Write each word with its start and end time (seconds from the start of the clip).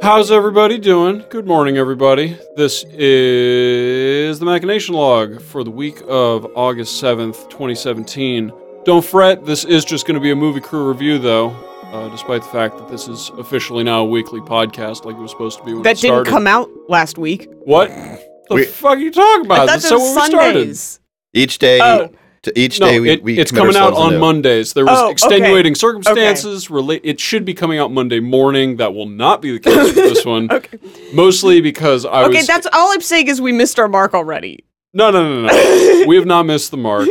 How's 0.00 0.30
everybody 0.30 0.78
doing? 0.78 1.24
Good 1.28 1.46
morning, 1.46 1.76
everybody. 1.76 2.36
This 2.56 2.84
is 2.94 4.38
the 4.38 4.44
Machination 4.46 4.94
Log 4.94 5.40
for 5.42 5.64
the 5.64 5.70
week 5.70 6.00
of 6.06 6.46
August 6.54 7.02
7th, 7.02 7.48
2017. 7.50 8.52
Don't 8.84 9.04
fret, 9.04 9.44
this 9.44 9.64
is 9.64 9.84
just 9.84 10.06
going 10.06 10.14
to 10.14 10.20
be 10.20 10.30
a 10.30 10.36
movie 10.36 10.60
crew 10.60 10.88
review, 10.88 11.18
though, 11.18 11.50
uh, 11.92 12.08
despite 12.10 12.42
the 12.42 12.48
fact 12.48 12.78
that 12.78 12.88
this 12.88 13.08
is 13.08 13.30
officially 13.38 13.82
now 13.82 14.00
a 14.00 14.04
weekly 14.04 14.40
podcast 14.40 15.04
like 15.04 15.16
it 15.16 15.20
was 15.20 15.30
supposed 15.32 15.58
to 15.58 15.64
be 15.64 15.74
when 15.74 15.82
That 15.82 15.98
it 15.98 16.02
didn't 16.02 16.14
started. 16.24 16.30
come 16.30 16.46
out 16.46 16.70
last 16.88 17.18
week. 17.18 17.48
What? 17.64 17.88
The 17.88 18.54
We- 18.54 18.64
fuck 18.64 18.96
are 18.96 19.00
you 19.00 19.10
talking 19.10 19.46
about? 19.46 19.54
I 19.54 19.58
thought 19.60 19.66
That's 19.66 19.82
that 19.84 19.88
so 19.88 19.98
was 19.98 20.16
we 20.16 20.22
started. 20.26 20.54
Sundays. 20.58 21.00
Each 21.34 21.58
day, 21.58 21.80
Oh. 21.82 22.08
To 22.42 22.58
each 22.58 22.80
No, 22.80 22.86
day 22.86 23.00
we, 23.00 23.10
it- 23.10 23.22
we 23.22 23.38
it's 23.38 23.50
coming 23.50 23.76
out 23.76 23.92
on 23.94 24.10
anew. 24.12 24.18
Mondays. 24.20 24.72
There 24.72 24.84
was 24.84 24.98
Oh, 24.98 25.04
okay. 25.06 25.12
extenuating 25.12 25.74
circumstances. 25.74 26.70
Relate. 26.70 27.00
It 27.04 27.20
should 27.20 27.44
be 27.44 27.54
coming 27.54 27.78
out 27.78 27.90
Monday 27.92 28.20
morning. 28.20 28.76
That 28.76 28.94
will 28.94 29.06
not 29.08 29.42
be 29.42 29.52
the 29.52 29.58
case 29.60 29.74
with 29.74 29.94
this 29.94 30.24
one. 30.26 30.50
Okay. 30.50 30.78
Mostly 31.12 31.60
because 31.60 32.04
I 32.04 32.22
Okay, 32.24 32.28
was. 32.28 32.36
Okay, 32.38 32.46
that's 32.46 32.66
all 32.72 32.92
I'm 32.92 33.00
saying 33.00 33.28
is 33.28 33.40
we 33.40 33.52
missed 33.52 33.78
our 33.78 33.88
mark 33.88 34.14
already. 34.14 34.64
No, 34.94 35.10
no, 35.10 35.22
no, 35.22 35.42
no. 35.42 35.48
no. 35.48 36.04
we 36.06 36.16
have 36.16 36.26
not 36.26 36.44
missed 36.46 36.70
the 36.70 36.76
mark. 36.76 37.08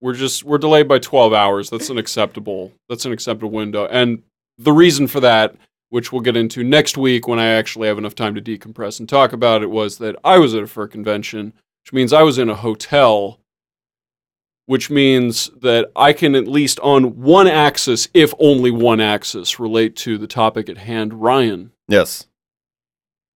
We're 0.00 0.12
just 0.14 0.44
we're 0.44 0.58
delayed 0.58 0.86
by 0.88 0.98
12 0.98 1.32
hours. 1.32 1.70
That's 1.70 1.88
an 1.90 1.98
acceptable. 1.98 2.72
That's 2.88 3.06
an 3.06 3.12
acceptable 3.12 3.50
window. 3.50 3.86
And 3.86 4.22
the 4.58 4.72
reason 4.72 5.06
for 5.08 5.20
that, 5.20 5.56
which 5.88 6.12
we'll 6.12 6.20
get 6.20 6.36
into 6.36 6.62
next 6.62 6.96
week 6.96 7.26
when 7.26 7.38
I 7.38 7.46
actually 7.46 7.88
have 7.88 7.98
enough 7.98 8.14
time 8.14 8.34
to 8.34 8.42
decompress 8.42 9.00
and 9.00 9.08
talk 9.08 9.32
about 9.32 9.62
it, 9.62 9.70
was 9.70 9.98
that 9.98 10.14
I 10.22 10.38
was 10.38 10.54
at 10.54 10.62
a 10.62 10.66
fur 10.66 10.86
convention, 10.86 11.54
which 11.84 11.92
means 11.92 12.12
I 12.12 12.22
was 12.22 12.38
in 12.38 12.50
a 12.50 12.54
hotel. 12.54 13.40
Which 14.66 14.90
means 14.90 15.48
that 15.62 15.92
I 15.94 16.12
can 16.12 16.34
at 16.34 16.48
least 16.48 16.80
on 16.80 17.22
one 17.22 17.46
axis, 17.46 18.08
if 18.12 18.34
only 18.40 18.72
one 18.72 19.00
axis, 19.00 19.60
relate 19.60 19.94
to 19.96 20.18
the 20.18 20.26
topic 20.26 20.68
at 20.68 20.78
hand. 20.78 21.14
Ryan, 21.22 21.70
Yes, 21.88 22.26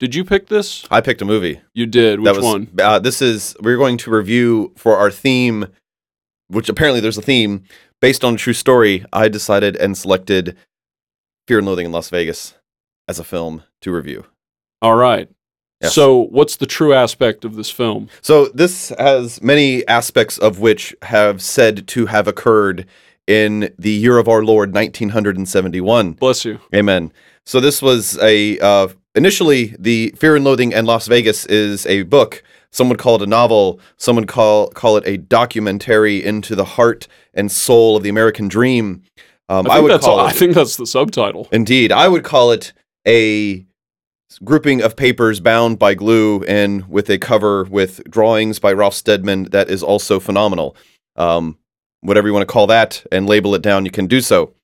did 0.01 0.15
you 0.15 0.25
pick 0.25 0.49
this? 0.49 0.87
I 0.91 1.03
picked 1.03 1.21
a 1.21 1.27
movie. 1.27 1.61
You 1.75 1.87
did. 1.87 2.21
Which 2.21 2.25
that 2.25 2.37
was 2.37 2.45
one? 2.45 2.69
Uh, 2.81 2.99
this 2.99 3.21
is 3.21 3.55
we're 3.61 3.77
going 3.77 3.99
to 3.99 4.11
review 4.11 4.73
for 4.75 4.97
our 4.97 5.11
theme, 5.11 5.67
which 6.49 6.71
apparently 6.71 7.01
there's 7.01 7.19
a 7.19 7.23
theme 7.23 7.65
based 8.01 8.25
on 8.25 8.35
a 8.35 8.39
true 8.39 8.55
story. 8.55 9.05
I 9.13 9.29
decided 9.29 9.77
and 9.77 9.97
selected 9.97 10.57
Fear 11.47 11.59
and 11.59 11.67
Loathing 11.67 11.87
in 11.87 11.93
Las 11.93 12.09
Vegas 12.09 12.55
as 13.07 13.19
a 13.19 13.25
film 13.25 13.63
to 13.83 13.93
review. 13.93 14.25
All 14.81 14.97
right. 14.97 15.29
Yes. 15.81 15.95
So, 15.95 16.27
what's 16.31 16.57
the 16.57 16.67
true 16.67 16.93
aspect 16.93 17.45
of 17.45 17.57
this 17.57 17.71
film? 17.71 18.09
So 18.21 18.47
this 18.49 18.91
has 18.99 19.43
many 19.43 19.87
aspects 19.89 20.37
of 20.37 20.61
which 20.61 20.95
have 21.03 21.41
said 21.41 21.87
to 21.89 22.07
have 22.07 22.29
occurred 22.29 22.87
in 23.27 23.73
the 23.79 23.91
year 23.91 24.19
of 24.19 24.29
our 24.29 24.45
Lord 24.45 24.75
1971. 24.75 26.13
Bless 26.13 26.45
you. 26.45 26.59
Amen. 26.75 27.13
So 27.47 27.61
this 27.61 27.81
was 27.81 28.19
a 28.19 28.59
uh, 28.59 28.89
initially 29.15 29.75
the 29.79 30.13
Fear 30.17 30.37
and 30.37 30.45
Loathing 30.45 30.73
in 30.73 30.85
Las 30.85 31.07
Vegas 31.07 31.47
is 31.47 31.87
a 31.87 32.03
book. 32.03 32.43
Some 32.73 32.89
would 32.89 32.99
call 32.99 33.17
it 33.17 33.23
a 33.23 33.27
novel. 33.27 33.81
Some 33.97 34.17
would 34.17 34.29
call 34.29 34.69
call 34.69 34.97
it 34.97 35.05
a 35.07 35.17
documentary 35.17 36.23
into 36.23 36.55
the 36.55 36.65
heart 36.65 37.09
and 37.33 37.51
soul 37.51 37.97
of 37.97 38.03
the 38.03 38.09
American 38.09 38.49
dream. 38.49 39.03
Um, 39.49 39.69
I 39.69 39.77
I, 39.77 39.81
would 39.81 39.91
that's 39.91 40.05
call 40.05 40.21
I 40.21 40.31
it 40.31 40.37
think 40.37 40.55
that's 40.55 40.77
the 40.77 40.87
subtitle. 40.87 41.49
indeed. 41.51 41.91
I 41.91 42.07
would 42.07 42.23
call 42.23 42.53
it 42.53 42.73
a 43.07 43.65
grouping 44.39 44.83
of 44.83 44.97
papers 44.97 45.41
bound 45.41 45.79
by 45.79 45.95
glue 45.95 46.43
and 46.45 46.89
with 46.89 47.11
a 47.11 47.19
cover 47.19 47.65
with 47.65 48.03
drawings 48.09 48.59
by 48.59 48.73
Ralph 48.73 48.95
Steadman 48.95 49.45
that 49.45 49.69
is 49.69 49.83
also 49.83 50.21
phenomenal. 50.21 50.77
Um, 51.17 51.59
whatever 52.01 52.29
you 52.29 52.35
want 52.35 52.47
to 52.47 52.53
call 52.53 52.67
that 52.69 53.05
and 53.11 53.27
label 53.27 53.55
it 53.55 53.63
down, 53.63 53.85
you 53.85 53.91
can 53.91 54.07
do 54.07 54.21
so. 54.21 54.55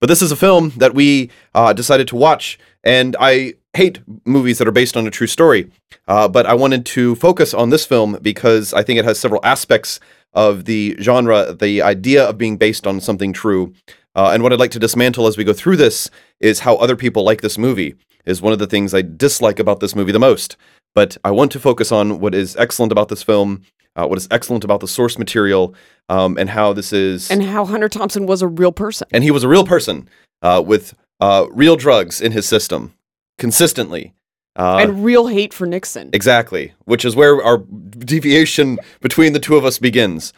But 0.00 0.08
this 0.08 0.22
is 0.22 0.30
a 0.30 0.36
film 0.36 0.72
that 0.76 0.94
we 0.94 1.30
uh, 1.54 1.72
decided 1.72 2.06
to 2.08 2.16
watch, 2.16 2.58
and 2.84 3.16
I 3.18 3.54
hate 3.74 4.00
movies 4.24 4.58
that 4.58 4.68
are 4.68 4.72
based 4.72 4.96
on 4.96 5.06
a 5.06 5.10
true 5.10 5.26
story. 5.26 5.70
Uh, 6.06 6.28
but 6.28 6.46
I 6.46 6.54
wanted 6.54 6.86
to 6.86 7.14
focus 7.16 7.52
on 7.52 7.70
this 7.70 7.84
film 7.84 8.18
because 8.22 8.72
I 8.72 8.82
think 8.82 8.98
it 8.98 9.04
has 9.04 9.18
several 9.18 9.44
aspects 9.44 10.00
of 10.32 10.64
the 10.66 10.96
genre, 11.00 11.52
the 11.52 11.82
idea 11.82 12.24
of 12.24 12.38
being 12.38 12.56
based 12.56 12.86
on 12.86 13.00
something 13.00 13.32
true. 13.32 13.74
Uh, 14.14 14.30
and 14.32 14.42
what 14.42 14.52
I'd 14.52 14.58
like 14.58 14.70
to 14.72 14.78
dismantle 14.78 15.26
as 15.26 15.36
we 15.36 15.44
go 15.44 15.52
through 15.52 15.76
this 15.76 16.10
is 16.40 16.60
how 16.60 16.76
other 16.76 16.96
people 16.96 17.24
like 17.24 17.40
this 17.40 17.58
movie, 17.58 17.94
is 18.28 18.42
one 18.42 18.52
of 18.52 18.58
the 18.58 18.66
things 18.66 18.94
I 18.94 19.02
dislike 19.02 19.58
about 19.58 19.80
this 19.80 19.96
movie 19.96 20.12
the 20.12 20.18
most. 20.18 20.56
But 20.94 21.16
I 21.24 21.30
want 21.30 21.50
to 21.52 21.60
focus 21.60 21.90
on 21.90 22.20
what 22.20 22.34
is 22.34 22.56
excellent 22.56 22.92
about 22.92 23.08
this 23.08 23.22
film, 23.22 23.62
uh, 23.96 24.06
what 24.06 24.18
is 24.18 24.28
excellent 24.30 24.64
about 24.64 24.80
the 24.80 24.88
source 24.88 25.18
material, 25.18 25.74
um, 26.08 26.36
and 26.38 26.50
how 26.50 26.72
this 26.72 26.92
is. 26.92 27.30
And 27.30 27.42
how 27.42 27.64
Hunter 27.64 27.88
Thompson 27.88 28.26
was 28.26 28.42
a 28.42 28.46
real 28.48 28.72
person. 28.72 29.08
and 29.12 29.24
he 29.24 29.30
was 29.30 29.44
a 29.44 29.48
real 29.48 29.64
person 29.64 30.08
uh, 30.42 30.62
with 30.64 30.94
uh, 31.20 31.46
real 31.50 31.76
drugs 31.76 32.20
in 32.20 32.32
his 32.32 32.46
system 32.46 32.94
consistently. 33.38 34.14
Uh, 34.56 34.78
and 34.78 35.04
real 35.04 35.28
hate 35.28 35.54
for 35.54 35.66
Nixon. 35.66 36.10
exactly, 36.12 36.72
which 36.84 37.04
is 37.04 37.14
where 37.14 37.40
our 37.42 37.58
deviation 37.58 38.78
between 39.00 39.32
the 39.32 39.38
two 39.38 39.56
of 39.56 39.64
us 39.64 39.78
begins. 39.78 40.32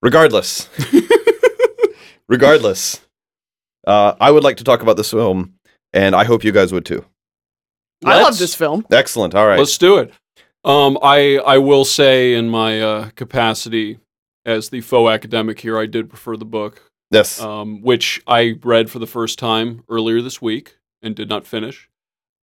Regardless, 0.00 0.68
regardless, 2.28 3.00
uh, 3.86 4.14
I 4.18 4.30
would 4.30 4.44
like 4.44 4.56
to 4.58 4.64
talk 4.64 4.80
about 4.80 4.96
this 4.96 5.10
film, 5.10 5.54
and 5.92 6.14
I 6.16 6.24
hope 6.24 6.42
you 6.42 6.52
guys 6.52 6.72
would 6.72 6.86
too. 6.86 7.04
I 8.06 8.22
love 8.22 8.38
this 8.38 8.54
film. 8.54 8.86
Excellent. 8.90 9.34
All 9.34 9.46
right. 9.46 9.58
Let's 9.58 9.78
do 9.78 9.98
it. 9.98 10.12
Um, 10.64 10.98
I 11.02 11.36
I 11.38 11.58
will 11.58 11.84
say 11.84 12.34
in 12.34 12.48
my 12.48 12.80
uh, 12.80 13.10
capacity 13.14 13.98
as 14.46 14.70
the 14.70 14.80
faux 14.80 15.12
academic 15.12 15.60
here, 15.60 15.78
I 15.78 15.86
did 15.86 16.08
prefer 16.08 16.36
the 16.36 16.44
book, 16.44 16.90
yes. 17.10 17.40
um, 17.40 17.82
which 17.82 18.22
I 18.26 18.58
read 18.62 18.88
for 18.88 19.00
the 19.00 19.06
first 19.06 19.38
time 19.38 19.82
earlier 19.88 20.22
this 20.22 20.40
week 20.40 20.76
and 21.02 21.14
did 21.14 21.28
not 21.28 21.46
finish. 21.46 21.90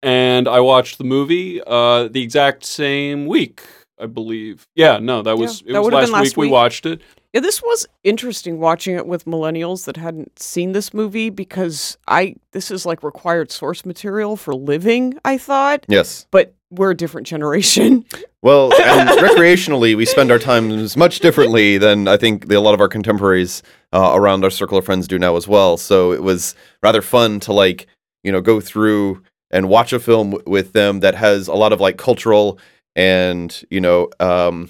And 0.04 0.48
I 0.50 0.60
watched 0.60 0.98
the 0.98 1.06
movie 1.06 1.62
uh, 1.66 2.10
the 2.10 2.22
exact 2.22 2.66
same 2.66 3.26
week, 3.26 3.64
I 4.04 4.08
believe. 4.08 4.68
Yeah, 4.76 5.00
no, 5.02 5.22
that 5.22 5.38
was 5.38 5.62
Yeah, 5.62 5.70
it 5.70 5.74
that 5.74 5.80
was 5.80 5.86
would've 5.86 6.00
last, 6.00 6.08
been 6.08 6.14
last 6.20 6.38
week. 6.38 6.48
We 6.48 6.52
watched 6.52 6.86
it. 6.86 7.02
Yeah, 7.34 7.40
this 7.40 7.64
was 7.64 7.88
interesting 8.04 8.60
watching 8.60 8.96
it 8.96 9.08
with 9.08 9.26
millennials 9.26 9.86
that 9.86 9.98
hadn't 9.98 10.38
seen 10.38 10.74
this 10.74 10.94
movie 10.94 11.30
because 11.32 11.98
I 12.08 12.36
this 12.52 12.70
is 12.70 12.86
like 12.86 13.02
required 13.02 13.50
source 13.52 13.86
material 13.86 14.36
for 14.36 14.54
living, 14.54 15.18
I 15.26 15.38
thought. 15.38 15.86
yes. 15.88 16.28
But 16.32 16.54
we're 16.70 16.92
a 16.92 16.96
different 16.98 17.26
generation. 17.28 18.06
Well, 18.44 18.74
and 18.74 19.08
recreationally, 19.30 19.96
we 19.96 20.04
spend 20.04 20.30
our 20.30 20.38
times 20.38 20.98
much 20.98 21.22
differently 21.22 21.78
than 21.78 22.10
I 22.10 22.18
think 22.18 22.50
the, 22.50 22.56
a 22.56 22.60
lot 22.60 22.74
of 22.74 22.82
our 22.82 22.90
contemporaries 22.90 23.64
uh, 23.94 24.12
around 24.14 24.44
our 24.44 24.50
circle 24.50 24.78
of 24.78 24.84
friends 24.84 25.08
do 25.08 25.18
now 25.18 25.38
as 25.38 25.48
well. 25.48 25.78
So 25.78 26.12
it 26.12 26.22
was 26.22 26.54
rather 26.82 27.02
fun 27.02 27.40
to 27.40 27.54
like, 27.54 27.88
you 28.22 28.34
know, 28.34 28.42
go 28.42 28.60
through 28.60 29.24
and 29.50 29.70
watch 29.70 29.94
a 29.94 30.00
film 30.00 30.32
w- 30.32 30.44
with 30.52 30.74
them 30.74 31.00
that 31.00 31.16
has 31.16 31.48
a 31.48 31.54
lot 31.54 31.72
of 31.72 31.80
like 31.80 31.96
cultural 31.98 32.60
and 32.96 33.64
you 33.70 33.82
know 33.82 34.10
um, 34.20 34.70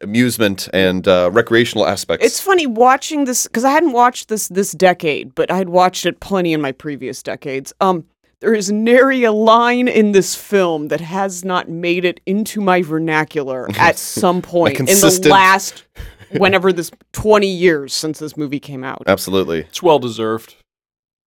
amusement 0.00 0.68
and 0.72 1.08
uh, 1.08 1.30
recreational 1.32 1.86
aspects. 1.86 2.24
It's 2.24 2.40
funny 2.40 2.66
watching 2.66 3.24
this 3.24 3.46
because 3.46 3.64
I 3.64 3.70
hadn't 3.70 3.92
watched 3.92 4.28
this 4.28 4.48
this 4.48 4.72
decade, 4.72 5.34
but 5.34 5.50
I'd 5.50 5.68
watched 5.68 6.06
it 6.06 6.20
plenty 6.20 6.52
in 6.52 6.60
my 6.60 6.72
previous 6.72 7.22
decades. 7.22 7.72
Um, 7.80 8.04
there 8.40 8.54
is 8.54 8.70
nary 8.70 9.24
a 9.24 9.32
line 9.32 9.88
in 9.88 10.12
this 10.12 10.34
film 10.34 10.88
that 10.88 11.00
has 11.00 11.44
not 11.44 11.68
made 11.68 12.04
it 12.04 12.20
into 12.26 12.60
my 12.60 12.82
vernacular 12.82 13.68
at 13.78 13.96
some 13.98 14.42
point 14.42 14.78
in 14.78 14.86
the 14.86 15.28
last 15.30 15.84
whenever 16.32 16.72
this 16.72 16.90
20 17.12 17.46
years 17.46 17.94
since 17.94 18.18
this 18.18 18.36
movie 18.36 18.60
came 18.60 18.84
out. 18.84 19.02
absolutely 19.06 19.60
It's 19.60 19.82
well 19.82 19.98
deserved. 19.98 20.56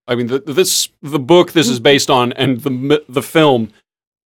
I 0.07 0.15
mean, 0.15 0.27
the, 0.27 0.39
this 0.39 0.89
the 1.01 1.19
book 1.19 1.51
this 1.51 1.67
is 1.67 1.79
based 1.91 2.09
on, 2.09 2.33
and 2.33 2.61
the 2.61 3.03
the 3.09 3.23
film. 3.23 3.71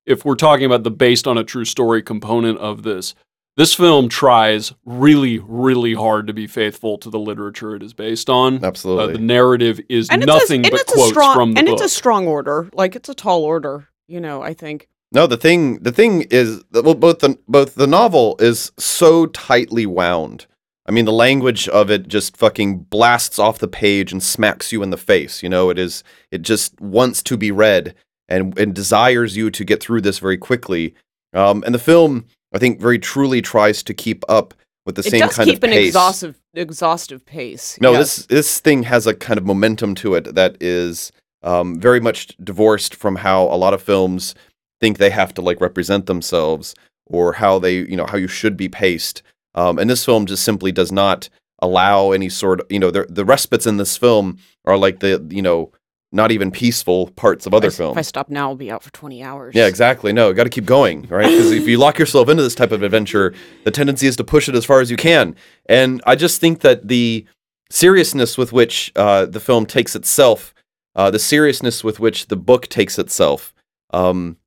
If 0.06 0.26
we're 0.26 0.36
talking 0.36 0.66
about 0.66 0.84
the 0.84 0.92
based 0.92 1.28
on 1.28 1.38
a 1.38 1.44
true 1.44 1.66
story 1.66 2.02
component 2.02 2.58
of 2.60 2.84
this, 2.84 3.14
this 3.58 3.74
film 3.74 4.10
tries 4.10 4.74
really, 4.86 5.40
really 5.40 5.94
hard 5.94 6.28
to 6.28 6.34
be 6.34 6.48
faithful 6.48 6.98
to 7.00 7.10
the 7.10 7.20
literature 7.20 7.76
it 7.76 7.84
is 7.84 7.94
based 7.94 8.30
on. 8.30 8.64
Uh, 8.64 8.68
absolutely. 8.68 9.14
the 9.14 9.20
narrative 9.20 9.80
is 9.90 10.10
And 10.10 10.26
nothing 10.26 10.64
a, 10.66 10.70
and 10.70 10.72
but 10.72 10.88
quotes 10.88 11.10
strong 11.10 11.36
from 11.36 11.54
the 11.54 11.60
and 11.60 11.68
book. 11.68 11.74
it's 11.74 11.84
a 11.84 11.90
strong 11.90 12.28
order. 12.28 12.70
Like 12.74 12.96
it's 12.96 13.10
a 13.10 13.14
tall 13.14 13.44
order, 13.44 13.90
you 14.08 14.20
know, 14.22 14.42
I 14.42 14.54
think. 14.54 14.88
No, 15.12 15.28
the 15.28 15.38
thing 15.38 15.80
the 15.80 15.92
thing 15.92 16.22
is 16.32 16.64
well, 16.72 16.96
both 16.96 17.20
the 17.20 17.38
both 17.48 17.76
the 17.76 17.88
novel 17.88 18.38
is 18.40 18.72
so 18.80 19.26
tightly 19.28 19.86
wound. 19.86 20.46
I 20.86 20.92
mean, 20.92 21.06
the 21.06 21.12
language 21.12 21.68
of 21.68 21.92
it 21.92 22.08
just 22.08 22.38
fucking 22.38 22.80
blasts 22.84 23.38
off 23.38 23.60
the 23.60 23.68
page 23.68 24.12
and 24.12 24.24
smacks 24.24 24.72
you 24.72 24.82
in 24.82 24.90
the 24.90 24.98
face. 24.98 25.44
You 25.44 25.50
know, 25.50 25.70
it 25.70 25.78
is 25.78 26.04
it 26.32 26.42
just 26.42 26.80
wants 26.80 27.22
to 27.24 27.36
be 27.38 27.52
read 27.52 27.94
and 28.32 28.58
and 28.58 28.74
desires 28.74 29.36
you 29.36 29.52
to 29.52 29.64
get 29.64 29.82
through 29.82 30.02
this 30.02 30.20
very 30.20 30.38
quickly. 30.38 30.96
Um, 31.34 31.64
and 31.66 31.74
the 31.76 31.80
film, 31.80 32.26
I 32.54 32.58
think, 32.58 32.80
very 32.80 33.00
truly 33.00 33.42
tries 33.42 33.84
to 33.84 33.94
keep 33.94 34.24
up 34.28 34.54
with 34.86 34.96
the 34.96 35.02
it 35.02 35.12
same 35.12 35.22
kind 35.22 35.32
of 35.32 35.38
pace. 35.38 35.48
It 35.48 35.52
does 35.52 35.54
keep 35.54 35.64
an 35.64 35.74
exhaustive 35.74 36.42
exhaustive 36.54 37.26
pace. 37.26 37.78
No, 37.82 37.92
yes. 37.92 38.18
this 38.18 38.26
this 38.28 38.60
thing 38.60 38.84
has 38.84 39.08
a 39.08 39.14
kind 39.14 39.38
of 39.38 39.46
momentum 39.46 39.96
to 39.96 40.16
it 40.16 40.36
that 40.36 40.58
is 40.60 41.12
um, 41.44 41.80
very 41.80 42.00
much 42.00 42.36
divorced 42.44 42.96
from 42.96 43.18
how 43.18 43.44
a 43.44 43.58
lot 43.58 43.74
of 43.74 43.82
films 43.82 44.36
think 44.80 44.98
they 44.98 45.10
have 45.12 45.34
to 45.36 45.42
like 45.42 45.62
represent 45.62 46.08
themselves 46.08 46.76
or 47.06 47.34
how 47.34 47.60
they 47.60 47.76
you 47.76 47.96
know 47.96 48.06
how 48.06 48.18
you 48.18 48.28
should 48.28 48.58
be 48.58 48.70
paced. 48.70 49.22
Um, 49.54 49.78
and 49.78 49.90
this 49.90 50.06
film 50.06 50.26
just 50.26 50.44
simply 50.44 50.72
does 50.72 50.92
not 50.92 51.30
allow 51.60 52.12
any 52.12 52.30
sort 52.30 52.62
of 52.62 52.68
you 52.70 52.80
know 52.80 52.92
the 52.92 53.06
the 53.10 53.26
respites 53.26 53.68
in 53.68 53.78
this 53.78 53.98
film 53.98 54.40
are 54.66 54.78
like 54.78 55.00
the 55.00 55.26
you 55.30 55.42
know 55.42 55.72
not 56.12 56.32
even 56.32 56.52
peaceful 56.52 57.10
parts 57.12 57.46
of 57.46 57.54
other 57.54 57.70
if 57.70 57.76
films. 57.76 57.94
If 57.94 58.00
I 58.00 58.02
stop 58.02 58.30
now, 58.30 58.50
I'll 58.50 58.56
be 58.56 58.70
out 58.70 58.84
for 58.84 58.92
20 58.92 59.24
hours. 59.24 59.56
Yeah, 59.56 59.68
exactly. 59.68 60.12
No, 60.12 60.34
got 60.34 60.44
to 60.44 60.50
keep 60.50 60.66
going, 60.66 61.08
right? 61.08 61.28
Because 61.28 61.52
if 61.52 61.68
you 61.68 61.78
lock 61.78 61.98
yourself 61.98 62.28
into 62.28 62.44
this 62.44 62.56
type 62.56 62.72
of 62.72 62.84
adventure, 62.84 63.34
the 63.64 63.72
tendency 63.72 64.08
is 64.08 64.18
to 64.18 64.24
push 64.24 64.50
it 64.50 64.56
as 64.56 64.66
far 64.66 64.82
as 64.82 64.92
you 64.92 64.98
can. 64.98 65.36
And 65.68 66.02
I 66.06 66.16
just 66.16 66.42
think 66.42 66.60
that 66.62 66.88
the 66.90 67.26
seriousness 67.70 68.38
with 68.38 68.52
which 68.52 68.92
uh, 68.96 69.26
the 69.26 69.40
film 69.40 69.66
takes 69.66 69.96
itself, 69.96 70.54
uh, 70.96 71.10
the 71.10 71.20
seriousness 71.20 71.84
with 71.84 72.00
which 72.00 72.28
the 72.28 72.36
book 72.36 72.68
takes 72.68 73.00
itself, 73.00 73.54
um, 73.92 74.38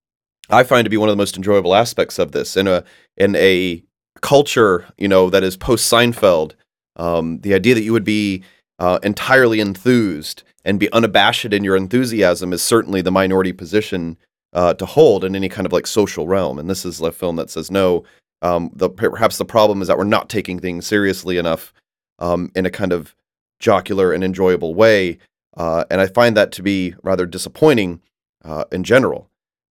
I 0.51 0.63
find 0.63 0.85
to 0.85 0.91
be 0.91 0.99
one 0.99 1.09
of 1.09 1.15
the 1.15 1.21
most 1.21 1.37
enjoyable 1.37 1.75
aspects 1.75 2.19
of 2.19 2.33
this. 2.33 2.57
In 2.57 2.69
a 2.69 2.85
in 3.17 3.35
a 3.37 3.83
culture, 4.21 4.87
you 4.99 5.09
know, 5.09 5.31
that 5.31 5.43
is 5.43 5.57
post 5.57 5.91
Seinfeld, 5.91 6.53
um, 6.97 7.41
the 7.41 7.55
idea 7.55 7.75
that 7.75 7.83
you 7.83 7.93
would 7.93 8.05
be 8.05 8.43
uh, 8.79 8.99
entirely 9.03 9.61
enthused 9.61 10.43
and 10.65 10.81
be 10.81 10.93
unabashed 10.93 11.53
in 11.53 11.65
your 11.65 11.77
enthusiasm 11.77 12.53
is 12.53 12.63
certainly 12.63 13.03
the 13.03 13.11
minority 13.11 13.53
position 13.53 14.17
uh, 14.53 14.75
to 14.75 14.87
hold 14.87 15.25
in 15.25 15.37
any 15.37 15.49
kind 15.49 15.67
of 15.67 15.73
like 15.73 15.87
social 15.87 16.27
realm. 16.27 16.59
And 16.59 16.71
this 16.71 16.85
is 16.85 17.01
a 17.01 17.13
film 17.13 17.37
that 17.37 17.51
says 17.51 17.71
no. 17.71 18.05
Um, 18.43 18.71
the, 18.75 18.89
perhaps 18.89 19.39
the 19.39 19.45
problem 19.45 19.83
is 19.83 19.89
that 19.89 19.99
we're 19.99 20.05
not 20.05 20.29
taking 20.29 20.59
things 20.59 20.87
seriously 20.87 21.39
enough 21.39 21.73
um, 22.19 22.51
in 22.55 22.67
a 22.67 22.71
kind 22.71 22.93
of 22.93 23.15
jocular 23.59 24.13
and 24.13 24.23
enjoyable 24.23 24.75
way. 24.75 25.19
Uh, 25.57 25.85
and 25.91 26.01
I 26.01 26.07
find 26.07 26.37
that 26.37 26.53
to 26.53 26.63
be 26.63 26.95
rather 27.03 27.27
disappointing 27.27 28.01
uh, 28.45 28.65
in 28.73 28.85
general. 28.85 29.31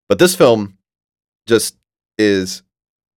But 0.08 0.18
this 0.18 0.34
film 0.34 0.78
just 1.46 1.76
is 2.18 2.62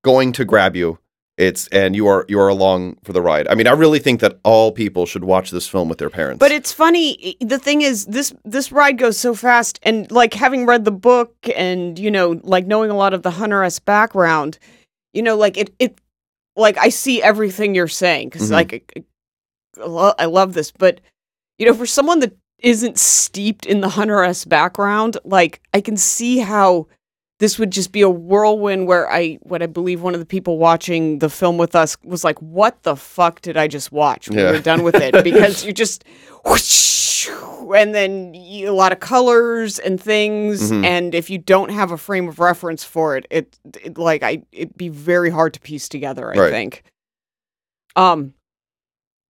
going 0.04 0.32
to 0.34 0.46
grab 0.46 0.76
you. 0.76 1.00
It's 1.38 1.68
and 1.68 1.96
you 1.98 2.08
are 2.08 2.26
you 2.30 2.40
are 2.40 2.48
along 2.48 2.98
for 3.04 3.12
the 3.12 3.22
ride. 3.22 3.48
I 3.50 3.56
mean, 3.56 3.68
I 3.68 3.72
really 3.74 4.00
think 4.00 4.22
that 4.22 4.40
all 4.44 4.72
people 4.72 5.06
should 5.06 5.26
watch 5.26 5.52
this 5.52 5.68
film 5.68 5.90
with 5.90 5.98
their 5.98 6.10
parents. 6.10 6.40
But 6.40 6.54
it's 6.54 6.72
funny. 6.72 7.36
The 7.42 7.60
thing 7.60 7.82
is, 7.82 8.06
this 8.06 8.34
this 8.46 8.72
ride 8.72 8.98
goes 8.98 9.18
so 9.20 9.36
fast, 9.36 9.78
and 9.84 10.10
like 10.12 10.34
having 10.34 10.66
read 10.66 10.86
the 10.86 10.92
book, 10.92 11.36
and 11.54 12.00
you 12.00 12.10
know, 12.10 12.40
like 12.44 12.66
knowing 12.68 12.90
a 12.90 12.96
lot 12.96 13.14
of 13.14 13.22
the 13.24 13.32
Hunter 13.32 13.64
S 13.64 13.80
background, 13.80 14.60
you 15.14 15.22
know, 15.22 15.36
like 15.36 15.58
it 15.58 15.74
it, 15.78 16.00
like 16.56 16.78
I 16.78 16.88
see 16.88 17.22
everything 17.22 17.76
you're 17.76 17.90
saying 17.90 18.30
because 18.30 18.50
Mhm. 18.50 18.54
like 18.54 18.94
I, 18.96 19.04
I 19.82 19.86
lo- 19.86 20.14
I 20.18 20.26
love 20.26 20.54
this, 20.54 20.72
but 20.72 21.02
you 21.60 21.66
know, 21.66 21.74
for 21.74 21.86
someone 21.86 22.22
that 22.22 22.34
isn't 22.60 22.98
steeped 22.98 23.66
in 23.66 23.82
the 23.82 23.90
Hunter 23.90 24.24
S 24.24 24.46
background, 24.46 25.18
like 25.26 25.60
I 25.74 25.82
can 25.82 25.98
see 25.98 26.38
how 26.38 26.88
this 27.40 27.60
would 27.60 27.72
just 27.72 27.92
be 27.92 28.02
a 28.02 28.10
whirlwind 28.10 28.88
where 28.88 29.12
I 29.12 29.34
what 29.42 29.62
I 29.62 29.66
believe 29.66 30.02
one 30.02 30.14
of 30.14 30.20
the 30.20 30.26
people 30.26 30.58
watching 30.58 31.20
the 31.20 31.30
film 31.30 31.58
with 31.58 31.76
us 31.76 31.98
was 32.04 32.24
like, 32.24 32.42
"What 32.42 32.82
the 32.84 32.96
fuck 32.96 33.42
did 33.42 33.58
I 33.58 33.68
just 33.68 33.92
watch?" 33.92 34.30
When 34.30 34.40
Yeah. 34.40 34.46
we 34.52 34.58
were 34.58 34.64
done 34.64 34.84
with 34.84 34.96
it 34.96 35.24
because 35.24 35.66
you 35.66 35.74
just 35.74 36.06
whoosh, 36.46 37.30
and 37.76 37.94
then 37.94 38.34
you, 38.34 38.70
a 38.70 38.74
lot 38.74 38.92
of 38.94 39.00
colors 39.00 39.80
and 39.80 40.00
things, 40.00 40.72
Mhm. 40.72 40.86
and 40.86 41.16
if 41.16 41.30
you 41.30 41.38
don't 41.38 41.70
have 41.72 41.92
a 41.92 41.98
frame 41.98 42.28
of 42.28 42.40
reference 42.40 42.84
for 42.84 43.18
it, 43.18 43.26
it, 43.30 43.58
it 43.84 43.98
like 43.98 44.24
I 44.24 44.44
it'd 44.52 44.78
be 44.78 44.90
very 44.90 45.30
hard 45.30 45.54
to 45.56 45.60
piece 45.60 45.90
together. 45.90 46.34
I 46.34 46.38
Right. 46.40 46.52
think. 46.52 46.84
Um. 47.96 48.34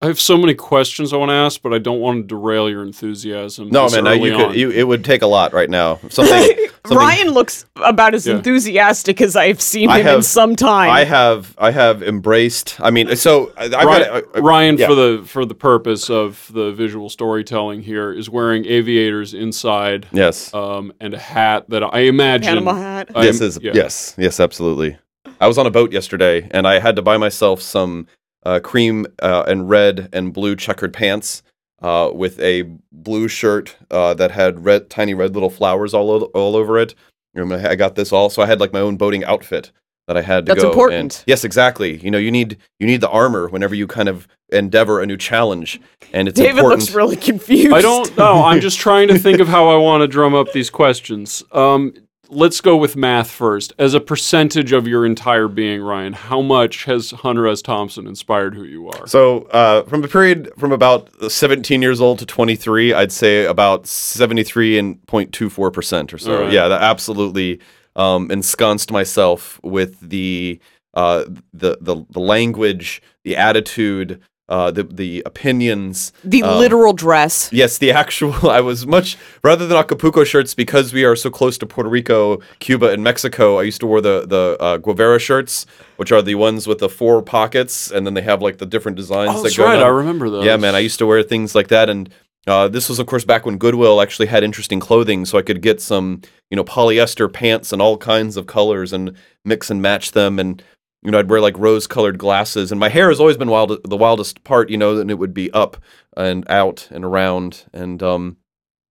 I 0.02 0.08
have 0.08 0.20
so 0.20 0.38
many 0.38 0.54
questions 0.54 1.14
I 1.14 1.18
want 1.18 1.30
to 1.30 1.36
ask, 1.36 1.62
but 1.62 1.74
I 1.74 1.80
don't 1.80 2.00
want 2.00 2.24
to 2.24 2.28
derail 2.28 2.70
your 2.70 2.84
enthusiasm. 2.84 3.70
no, 3.70 3.90
man, 3.90 4.06
I, 4.06 4.14
you 4.16 4.36
could, 4.36 4.56
you, 4.56 4.70
it 4.70 4.84
would 4.84 5.06
take 5.06 5.22
a 5.22 5.28
lot 5.28 5.54
right 5.54 5.70
now. 5.70 6.00
Something 6.10 6.44
something- 6.86 6.98
Ryan 6.98 7.30
looks 7.30 7.66
about 7.78 8.14
as 8.14 8.28
Yeah. 8.28 8.36
enthusiastic 8.36 9.22
as 9.22 9.36
I've 9.38 9.62
seen 9.62 9.90
I 9.90 10.02
him 10.02 10.18
in 10.18 10.22
some 10.22 10.56
time. 10.56 10.92
I 10.92 11.06
have 11.06 11.56
I 11.58 11.72
have 11.72 12.04
embraced. 12.04 12.80
I 12.82 12.92
mean, 12.92 13.16
so 13.16 13.54
I, 13.58 13.64
I've 13.64 13.72
got 13.72 13.86
Ryan, 13.86 14.04
I- 14.12 14.38
I- 14.38 14.40
Ryan 14.42 14.78
yeah. 14.78 14.88
for 14.88 14.96
the 14.96 15.24
for 15.26 15.46
the 15.46 15.56
purpose 15.56 16.10
of 16.10 16.52
the 16.54 16.72
visual 16.74 17.10
storytelling 17.10 17.82
here, 17.82 18.12
is 18.12 18.30
wearing 18.30 18.66
aviators 18.66 19.34
inside 19.34 20.08
yes. 20.12 20.54
um, 20.54 20.92
and 21.00 21.14
a 21.14 21.20
hat 21.20 21.70
that 21.70 21.84
I 21.84 22.02
imagine. 22.02 22.50
Panama 22.50 22.76
hat. 22.76 23.10
I 23.16 23.24
this 23.26 23.42
is 23.42 23.58
yeah. 23.62 23.72
yes, 23.74 24.14
yes, 24.18 24.40
absolutely. 24.40 24.98
I 25.40 25.48
was 25.48 25.58
on 25.58 25.66
a 25.66 25.72
boat 25.72 25.92
yesterday, 25.94 26.48
and 26.52 26.68
I 26.68 26.80
had 26.80 26.96
to 26.98 27.02
buy 27.02 27.18
myself 27.18 27.62
some 27.62 28.08
uh, 28.46 28.60
cream 28.60 29.06
uh, 29.22 29.44
and 29.48 29.70
red 29.70 30.10
and 30.14 30.34
blue 30.34 30.56
checkered 30.56 30.94
pants 30.94 31.44
uh, 31.82 32.10
with 32.14 32.40
a 32.40 32.64
blue 32.92 33.28
shirt 33.28 33.76
uh, 33.92 34.14
that 34.14 34.32
had 34.32 34.64
red, 34.64 34.90
tiny 34.90 35.14
red 35.14 35.34
little 35.34 35.50
flowers 35.50 35.94
all 35.94 36.12
o- 36.12 36.32
all 36.34 36.56
over 36.56 36.78
it. 36.78 36.96
I 37.38 37.42
I 37.70 37.76
got 37.76 37.96
this 37.96 38.12
all, 38.14 38.30
so 38.30 38.42
I 38.42 38.46
had 38.46 38.60
like 38.60 38.72
my 38.72 38.80
own 38.80 38.96
boating 38.98 39.26
outfit 39.26 39.72
that 40.08 40.16
I 40.16 40.22
had 40.22 40.46
to 40.46 40.52
That's 40.52 40.62
go. 40.62 40.68
That's 40.68 40.74
important. 40.74 41.16
And, 41.20 41.24
yes, 41.28 41.44
exactly. 41.44 41.98
You 41.98 42.12
know, 42.12 42.18
you 42.18 42.32
need 42.32 42.58
you 42.80 42.88
need 42.88 43.02
the 43.02 43.10
armor 43.10 43.48
whenever 43.50 43.76
you 43.76 43.88
kind 43.88 44.08
of 44.08 44.28
endeavor 44.50 45.02
a 45.02 45.06
new 45.06 45.18
challenge, 45.18 45.82
and 46.14 46.28
it's 46.28 46.40
David 46.40 46.60
important. 46.60 46.82
looks 46.82 46.94
really 46.94 47.16
confused. 47.18 47.74
I 47.74 47.82
don't 47.82 48.16
know. 48.18 48.44
I'm 48.44 48.62
just 48.62 48.80
trying 48.80 49.08
to 49.10 49.20
think 49.20 49.40
of 49.40 49.48
how 49.48 49.68
I 49.68 49.78
want 49.78 50.02
to 50.02 50.08
drum 50.08 50.34
up 50.34 50.52
these 50.54 50.70
questions. 50.70 51.44
Um, 51.52 51.94
let's 52.30 52.62
go 52.62 52.76
with 52.76 52.96
math 52.96 53.30
first. 53.30 53.74
As 53.78 53.94
a 53.94 54.00
percentage 54.00 54.72
of 54.72 54.88
your 54.88 55.06
entire 55.06 55.48
being, 55.48 55.82
Ryan, 55.82 56.14
how 56.14 56.42
much 56.42 56.86
has 56.86 57.12
Hunter 57.12 57.48
S. 57.48 57.62
Thompson 57.62 58.08
inspired 58.08 58.56
who 58.56 58.64
you 58.64 58.90
are? 58.90 59.08
So, 59.08 59.44
uh, 59.44 59.84
from 59.84 60.04
a 60.04 60.08
period 60.08 60.52
from 60.58 60.72
about 60.72 61.10
17 61.32 61.82
years 61.82 62.02
old 62.02 62.20
to 62.20 62.26
23, 62.26 62.94
I'd 62.94 63.12
say 63.12 63.46
about 63.46 63.88
73 63.88 64.78
and 64.78 65.06
0.24 65.08 65.74
percent 65.74 66.14
or 66.14 66.18
so. 66.18 66.44
Right. 66.44 66.52
Yeah, 66.52 66.68
that 66.68 66.82
absolutely 66.82 67.60
um, 67.96 68.30
ensconced 68.32 68.92
myself 68.92 69.60
with 69.64 70.00
the 70.00 70.60
uh, 70.94 71.26
the 71.54 71.78
the 71.82 72.06
the 72.10 72.20
language, 72.20 73.02
the 73.24 73.36
attitude, 73.36 74.22
uh, 74.48 74.72
the 74.72 74.84
the 74.84 75.24
opinions. 75.26 76.14
the 76.24 76.44
um, 76.44 76.60
literal 76.60 76.94
dress. 76.94 77.52
Yes, 77.52 77.78
the 77.78 77.92
actual. 77.92 78.50
I 78.50 78.62
was 78.62 78.86
much 78.86 79.18
rather 79.44 79.66
than 79.68 79.78
Acapulco 79.78 80.24
shirts 80.24 80.54
because 80.54 80.94
we 80.94 81.04
are 81.04 81.16
so 81.16 81.30
close 81.30 81.58
to 81.60 81.66
Puerto 81.66 81.90
Rico, 81.90 82.40
Cuba, 82.60 82.92
and 82.92 83.04
Mexico. 83.04 83.60
I 83.60 83.64
used 83.64 83.80
to 83.82 83.88
wear 83.88 84.02
the 84.02 84.26
the 84.26 84.58
uh, 84.60 84.78
guayabera 84.78 85.20
shirts, 85.20 85.66
which 85.98 86.12
are 86.12 86.22
the 86.22 86.36
ones 86.36 86.68
with 86.68 86.80
the 86.80 86.90
four 86.90 87.22
pockets, 87.22 87.92
and 87.92 88.06
then 88.06 88.14
they 88.14 88.22
have 88.22 88.42
like 88.42 88.58
the 88.58 88.66
different 88.66 88.98
designs. 88.98 89.32
Oh, 89.32 89.38
that 89.38 89.44
that's 89.44 89.58
go 89.58 89.66
right. 89.66 89.78
down. 89.78 89.84
I 89.84 89.88
remember 89.90 90.30
those. 90.30 90.46
Yeah, 90.46 90.58
man, 90.58 90.76
I 90.76 90.80
used 90.80 91.00
to 91.00 91.06
wear 91.06 91.24
things 91.24 91.56
like 91.56 91.70
that, 91.70 91.90
and 91.90 92.10
uh, 92.48 92.68
this 92.68 92.90
was, 92.90 93.00
of 93.00 93.08
course, 93.08 93.26
back 93.26 93.46
when 93.46 93.58
Goodwill 93.58 94.02
actually 94.02 94.28
had 94.28 94.44
interesting 94.44 94.80
clothing, 94.80 95.26
so 95.26 95.38
I 95.38 95.42
could 95.42 95.62
get 95.62 95.82
some, 95.82 96.22
you 96.52 96.56
know, 96.56 96.64
polyester 96.64 97.32
pants 97.32 97.74
and 97.74 97.82
all 97.82 97.98
kinds 97.98 98.38
of 98.38 98.46
colors 98.46 98.94
and 98.94 99.16
mix 99.44 99.72
and 99.72 99.82
match 99.82 100.12
them, 100.12 100.38
and 100.38 100.62
you 101.06 101.12
know, 101.12 101.20
I'd 101.20 101.30
wear 101.30 101.40
like 101.40 101.58
rose-colored 101.58 102.18
glasses, 102.18 102.72
and 102.72 102.80
my 102.80 102.90
hair 102.90 103.10
has 103.10 103.20
always 103.20 103.38
been 103.38 103.50
wild, 103.50 103.78
the 103.88 103.96
wildest 103.98 104.44
part, 104.44 104.70
you 104.70 104.78
know, 104.78 104.98
and 104.98 105.12
it 105.12 105.16
would 105.20 105.34
be 105.34 105.52
up 105.52 105.78
and 106.18 106.50
out 106.50 106.88
and 106.92 107.06
around, 107.06 107.66
and 107.74 108.02
um, 108.02 108.38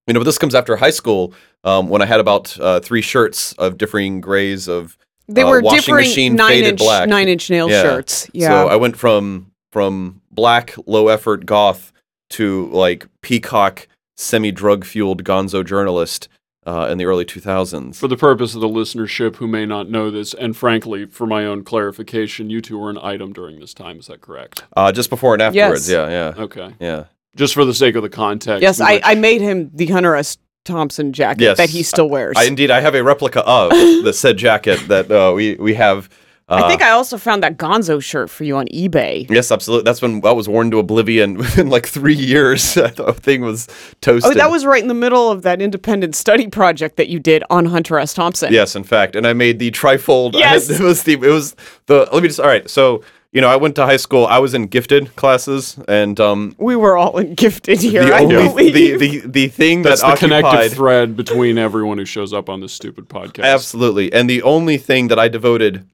you 0.06 0.14
know, 0.14 0.20
but 0.20 0.24
this 0.24 0.38
comes 0.38 0.54
after 0.54 0.76
high 0.76 0.90
school 0.90 1.34
um, 1.64 1.88
when 1.88 2.02
I 2.02 2.06
had 2.06 2.20
about 2.20 2.58
uh, 2.60 2.80
three 2.80 3.02
shirts 3.02 3.52
of 3.54 3.78
differing 3.78 4.20
grays 4.20 4.68
of 4.68 4.96
They 5.28 5.42
uh, 5.42 5.50
were 5.50 5.60
washing 5.62 5.78
different 5.80 6.08
machine 6.08 6.36
nine 6.36 6.48
faded 6.50 6.68
inch 6.70 6.78
black. 6.78 7.08
nine 7.08 7.28
inch 7.28 7.50
nail 7.50 7.68
Yeah. 7.70 7.82
shirts. 7.82 8.30
Yeah. 8.32 8.48
So 8.48 8.68
I 8.68 8.76
went 8.76 8.96
from 8.96 9.50
from 9.72 10.20
black 10.30 10.74
low 10.86 11.08
effort 11.08 11.46
goth 11.46 11.92
to 12.30 12.68
like 12.70 13.06
peacock 13.22 13.88
semi 14.16 14.52
drug 14.52 14.84
fueled 14.84 15.24
gonzo 15.24 15.64
journalist 15.64 16.28
uh, 16.66 16.88
in 16.90 16.98
the 16.98 17.04
early 17.04 17.24
2000s. 17.24 17.96
For 17.96 18.08
the 18.08 18.16
purpose 18.16 18.54
of 18.54 18.60
the 18.60 18.68
listenership 18.68 19.36
who 19.36 19.46
may 19.46 19.66
not 19.66 19.88
know 19.90 20.10
this, 20.10 20.34
and 20.34 20.56
frankly, 20.56 21.06
for 21.06 21.26
my 21.26 21.44
own 21.44 21.64
clarification, 21.64 22.50
you 22.50 22.60
two 22.60 22.78
were 22.78 22.90
an 22.90 22.98
item 23.02 23.32
during 23.32 23.60
this 23.60 23.74
time. 23.74 23.98
Is 23.98 24.06
that 24.06 24.20
correct? 24.20 24.62
Uh, 24.76 24.90
just 24.92 25.10
before 25.10 25.34
and 25.34 25.42
afterwards. 25.42 25.88
Yes. 25.88 26.08
Yeah, 26.10 26.32
yeah, 26.36 26.42
Okay. 26.44 26.74
yeah. 26.80 27.04
Just 27.36 27.54
for 27.54 27.64
the 27.64 27.74
sake 27.74 27.96
of 27.96 28.02
the 28.02 28.08
context. 28.08 28.62
yes, 28.62 28.80
I, 28.80 29.00
I 29.02 29.14
made 29.16 29.40
him 29.40 29.70
the 29.74 29.86
Hunter 29.86 30.14
S. 30.14 30.38
Thompson 30.64 31.12
jacket 31.12 31.42
Yes. 31.42 31.56
that 31.58 31.68
he 31.68 31.82
still 31.82 32.08
wears. 32.08 32.36
I 32.38 32.44
indeed 32.44 32.70
I 32.70 32.80
have 32.80 32.94
a 32.94 33.02
replica 33.04 33.40
of 33.44 33.70
the 34.04 34.12
said 34.14 34.38
jacket 34.38 34.80
that 34.88 35.10
uh, 35.10 35.32
we 35.34 35.56
we 35.56 35.74
have. 35.74 36.08
Uh, 36.46 36.60
I 36.62 36.68
think 36.68 36.82
I 36.82 36.90
also 36.90 37.16
found 37.16 37.42
that 37.42 37.56
Gonzo 37.56 38.02
shirt 38.02 38.28
for 38.28 38.44
you 38.44 38.56
on 38.58 38.66
eBay. 38.66 39.28
Yes, 39.30 39.50
absolutely. 39.50 39.84
That's 39.84 40.02
when 40.02 40.20
that 40.20 40.36
was 40.36 40.46
worn 40.46 40.70
to 40.72 40.78
oblivion 40.78 41.34
within 41.38 41.70
like 41.70 41.86
three 41.86 42.14
years. 42.14 42.74
the 42.74 43.14
thing 43.18 43.40
was 43.40 43.66
toasted. 44.02 44.32
Oh, 44.32 44.34
that 44.34 44.50
was 44.50 44.66
right 44.66 44.82
in 44.82 44.88
the 44.88 44.94
middle 44.94 45.30
of 45.30 45.40
that 45.42 45.62
independent 45.62 46.14
study 46.14 46.48
project 46.48 46.96
that 46.98 47.08
you 47.08 47.18
did 47.18 47.44
on 47.48 47.64
Hunter 47.64 47.98
S. 47.98 48.12
Thompson. 48.12 48.52
Yes, 48.52 48.76
in 48.76 48.84
fact, 48.84 49.16
and 49.16 49.26
I 49.26 49.32
made 49.32 49.58
the 49.58 49.70
trifold. 49.70 50.36
I 50.36 50.40
had- 50.46 50.52
Yes. 50.54 50.68
it 50.70 50.80
was 50.80 51.02
the 51.04 51.14
it 51.14 51.18
was 51.20 51.56
the. 51.86 52.06
Let 52.12 52.22
me 52.22 52.28
just. 52.28 52.40
All 52.40 52.46
right, 52.46 52.68
so 52.68 53.02
you 53.32 53.40
know, 53.40 53.48
I 53.48 53.56
went 53.56 53.74
to 53.76 53.86
high 53.86 53.96
school. 53.96 54.26
I 54.26 54.38
was 54.38 54.52
in 54.52 54.66
gifted 54.66 55.16
classes, 55.16 55.78
and 55.88 56.20
um, 56.20 56.54
We 56.58 56.76
were 56.76 56.96
all 56.96 57.16
in 57.18 57.34
gifted 57.34 57.80
here, 57.80 58.04
the 58.04 58.14
I 58.14 58.20
only 58.22 58.70
believe. 58.70 59.00
the, 59.00 59.20
the 59.20 59.28
the 59.28 59.48
thing 59.48 59.80
That's 59.82 60.02
that 60.02 60.10
the 60.10 60.16
connective 60.26 60.44
occupied 60.52 60.72
thread 60.72 61.16
between 61.16 61.56
everyone 61.58 61.96
who 61.98 62.04
shows 62.04 62.32
up 62.34 62.50
on 62.50 62.60
this 62.60 62.72
stupid 62.74 63.08
podcast. 63.08 63.44
absolutely, 63.44 64.12
and 64.12 64.28
the 64.28 64.42
only 64.42 64.76
thing 64.76 65.08
that 65.08 65.18
I 65.18 65.28
devoted 65.28 65.88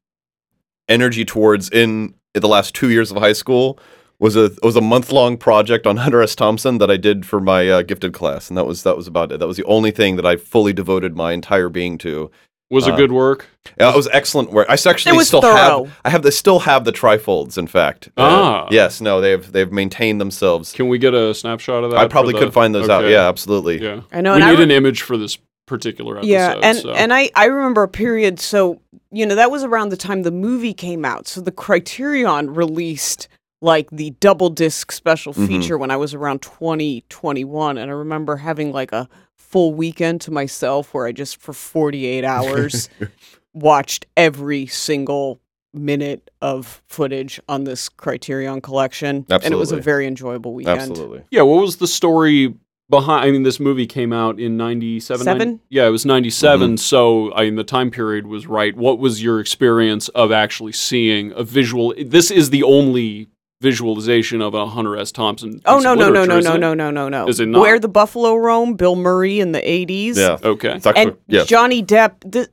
energy 0.91 1.25
towards 1.25 1.71
in 1.71 2.15
the 2.35 2.49
last 2.49 2.75
two 2.75 2.91
years 2.91 3.11
of 3.11 3.17
high 3.17 3.33
school 3.33 3.79
was 4.19 4.37
a 4.37 4.51
was 4.63 4.77
a 4.77 4.81
month 4.83 5.11
long 5.13 5.37
project 5.39 5.87
on 5.87 5.97
Hunter 5.97 6.21
S. 6.23 6.35
Thompson 6.35 6.77
that 6.79 6.91
I 6.91 6.97
did 6.99 7.25
for 7.25 7.41
my 7.41 7.69
uh, 7.71 7.83
gifted 7.83 8.13
class, 8.13 8.49
and 8.51 8.59
that 8.59 8.67
was 8.67 8.83
that 8.83 8.97
was 8.97 9.07
about 9.07 9.33
it. 9.33 9.39
That 9.41 9.47
was 9.47 9.57
the 9.57 9.65
only 9.65 9.91
thing 9.91 10.17
that 10.17 10.27
I 10.27 10.37
fully 10.37 10.73
devoted 10.75 11.17
my 11.17 11.33
entire 11.33 11.69
being 11.71 11.97
to. 11.99 12.31
Was 12.73 12.87
it 12.87 12.93
Uh, 12.95 12.97
good 12.97 13.11
work? 13.11 13.49
Yeah, 13.81 13.91
it 13.91 13.97
was 13.97 14.07
excellent 14.13 14.53
work. 14.53 14.67
I 14.69 14.75
s- 14.75 14.87
actually 14.87 15.15
It 15.15 15.17
was 15.17 15.27
still 15.27 15.41
thorough. 15.41 15.85
have. 15.87 15.99
I 16.05 16.11
have. 16.11 16.23
They 16.23 16.31
still 16.31 16.61
have 16.61 16.85
the 16.85 16.93
trifolds. 16.93 17.59
In 17.59 17.67
fact. 17.67 18.11
Uh, 18.17 18.21
Ah. 18.23 18.69
Yes. 18.71 19.01
No. 19.01 19.21
They've 19.21 19.51
they've 19.51 19.73
maintained 19.73 20.21
themselves. 20.21 20.73
Can 20.73 20.87
we 20.89 20.99
get 20.99 21.13
a 21.15 21.35
snapshot 21.35 21.83
of 21.83 21.91
that? 21.91 21.99
I 21.99 22.03
for 22.05 22.11
probably 22.11 22.35
the- 22.35 22.39
could 22.41 22.53
find 22.53 22.73
those 22.75 22.89
out. 22.89 23.09
Yeah. 23.09 23.27
Absolutely. 23.29 23.83
Yeah. 23.83 24.03
I 24.13 24.21
know. 24.21 24.33
we 24.33 24.37
and 24.37 24.45
I 24.45 24.51
need 24.51 24.59
re- 24.59 24.65
an 24.65 24.71
image 24.71 25.03
for 25.03 25.17
this 25.17 25.37
particular 25.71 26.19
episode. 26.19 26.29
yeah, 26.31 26.61
and 26.63 26.79
so. 26.79 26.93
and 26.93 27.13
I 27.15 27.31
I 27.35 27.47
remember 27.47 27.83
a 27.83 27.89
period. 27.89 28.39
So 28.41 28.81
you 29.11 29.25
know 29.25 29.35
that 29.37 29.51
was 29.51 29.65
around 29.65 29.89
the 29.91 29.97
time 29.97 30.23
the 30.23 30.31
movie 30.31 30.75
came 30.75 31.05
out. 31.05 31.27
So 31.29 31.41
the 31.41 31.53
Criterion 31.53 32.53
released 32.55 33.29
like 33.63 33.89
the 33.91 34.11
double 34.21 34.51
disc 34.51 34.91
special 34.93 35.33
Mhm. 35.35 35.47
feature 35.47 35.79
when 35.79 35.91
I 35.91 35.97
was 35.97 36.13
around 36.15 36.41
20, 36.43 37.05
21. 37.09 37.79
and 37.79 37.91
I 37.91 37.95
remember 37.95 38.37
having 38.37 38.73
like 38.73 38.91
a 38.93 39.09
full 39.37 39.73
weekend 39.75 40.21
to 40.23 40.31
myself 40.31 40.93
where 40.95 41.07
I 41.07 41.13
just 41.13 41.41
for 41.41 41.53
forty 41.53 42.05
eight 42.07 42.25
hours 42.25 42.89
watched 43.55 44.07
every 44.17 44.67
single 44.67 45.41
minute 45.73 46.31
of 46.43 46.83
footage 46.89 47.41
on 47.49 47.65
this 47.65 47.89
Criterion 47.89 48.61
collection, 48.61 49.25
and 49.29 49.45
it 49.45 49.57
was 49.57 49.71
a 49.73 49.77
very 49.81 50.07
enjoyable 50.07 50.53
weekend. 50.55 50.81
Absolutely. 50.81 51.23
yeah, 51.31 51.43
what 51.43 51.61
was 51.61 51.77
the 51.77 51.87
story 51.87 52.55
behind? 52.91 53.25
I 53.25 53.31
mean, 53.31 53.45
this 53.45 53.61
movie 53.61 53.87
came 53.87 54.13
out 54.13 54.39
in 54.39 54.57
'97. 54.57 55.25
Seven? 55.25 55.61
Yeah, 55.71 55.87
it 55.87 55.91
was 55.91 56.05
'97. 56.05 56.69
Mm-hmm. 56.69 56.77
So 56.77 57.33
I 57.35 57.45
mean, 57.45 57.55
the 57.55 57.65
time 57.65 57.91
period 57.91 58.27
was 58.27 58.47
right. 58.47 58.77
What 58.77 58.99
was 58.99 59.23
your 59.23 59.41
experience 59.41 60.09
of 60.11 60.33
actually 60.33 60.73
seeing 60.73 61.33
a 61.33 61.45
visual? 61.45 61.95
This 62.05 62.31
is 62.31 62.51
the 62.51 62.63
only 62.63 63.29
visualization 63.61 64.41
of 64.41 64.55
a 64.55 64.67
Hunter 64.67 64.97
S. 64.97 65.13
Thompson. 65.13 65.55
piece 65.55 65.63
Oh 65.67 65.79
of 65.79 65.85
no 65.85 65.95
no 65.95 66.11
no 66.11 66.25
no 66.25 66.41
no 66.41 66.57
no 66.57 66.75
no 66.75 66.91
no 66.91 67.09
no! 67.09 67.29
Is 67.29 67.41
it 67.41 67.47
not? 67.47 67.61
Where 67.61 67.79
the 67.79 67.89
Buffalo 67.89 68.35
Roam? 68.37 68.75
Bill 68.75 68.97
Murray 68.97 69.41
in 69.41 69.53
the 69.53 69.71
eighties. 69.71 70.19
Yeah. 70.19 70.39
Okay. 70.43 70.75
It's 70.75 70.87
actually, 70.87 71.05
and 71.05 71.17
yeah. 71.29 71.45
Johnny 71.45 71.83
Depp. 71.83 72.21
The, 72.21 72.49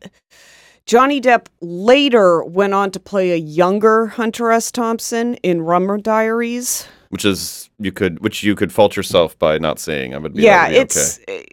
Johnny 0.86 1.20
Depp 1.20 1.48
later 1.60 2.42
went 2.46 2.74
on 2.74 2.92
to 2.92 3.00
play 3.00 3.32
a 3.32 3.36
younger 3.36 4.08
Hunter 4.08 4.52
S. 4.52 4.72
Thompson 4.72 5.36
in 5.36 5.62
Rummer 5.62 5.98
Diaries. 5.98 6.88
Which 7.10 7.26
is 7.26 7.70
you 7.80 7.92
could 7.92 8.20
which 8.20 8.44
you 8.44 8.56
could 8.56 8.72
fault 8.72 8.96
yourself 8.96 9.38
by 9.40 9.58
not 9.58 9.80
seeing. 9.80 10.14
I 10.14 10.18
would 10.18 10.34
be. 10.34 10.44
yeah, 10.44 10.70
be 10.70 10.76
it's 10.76 11.20
eh, 11.28 11.44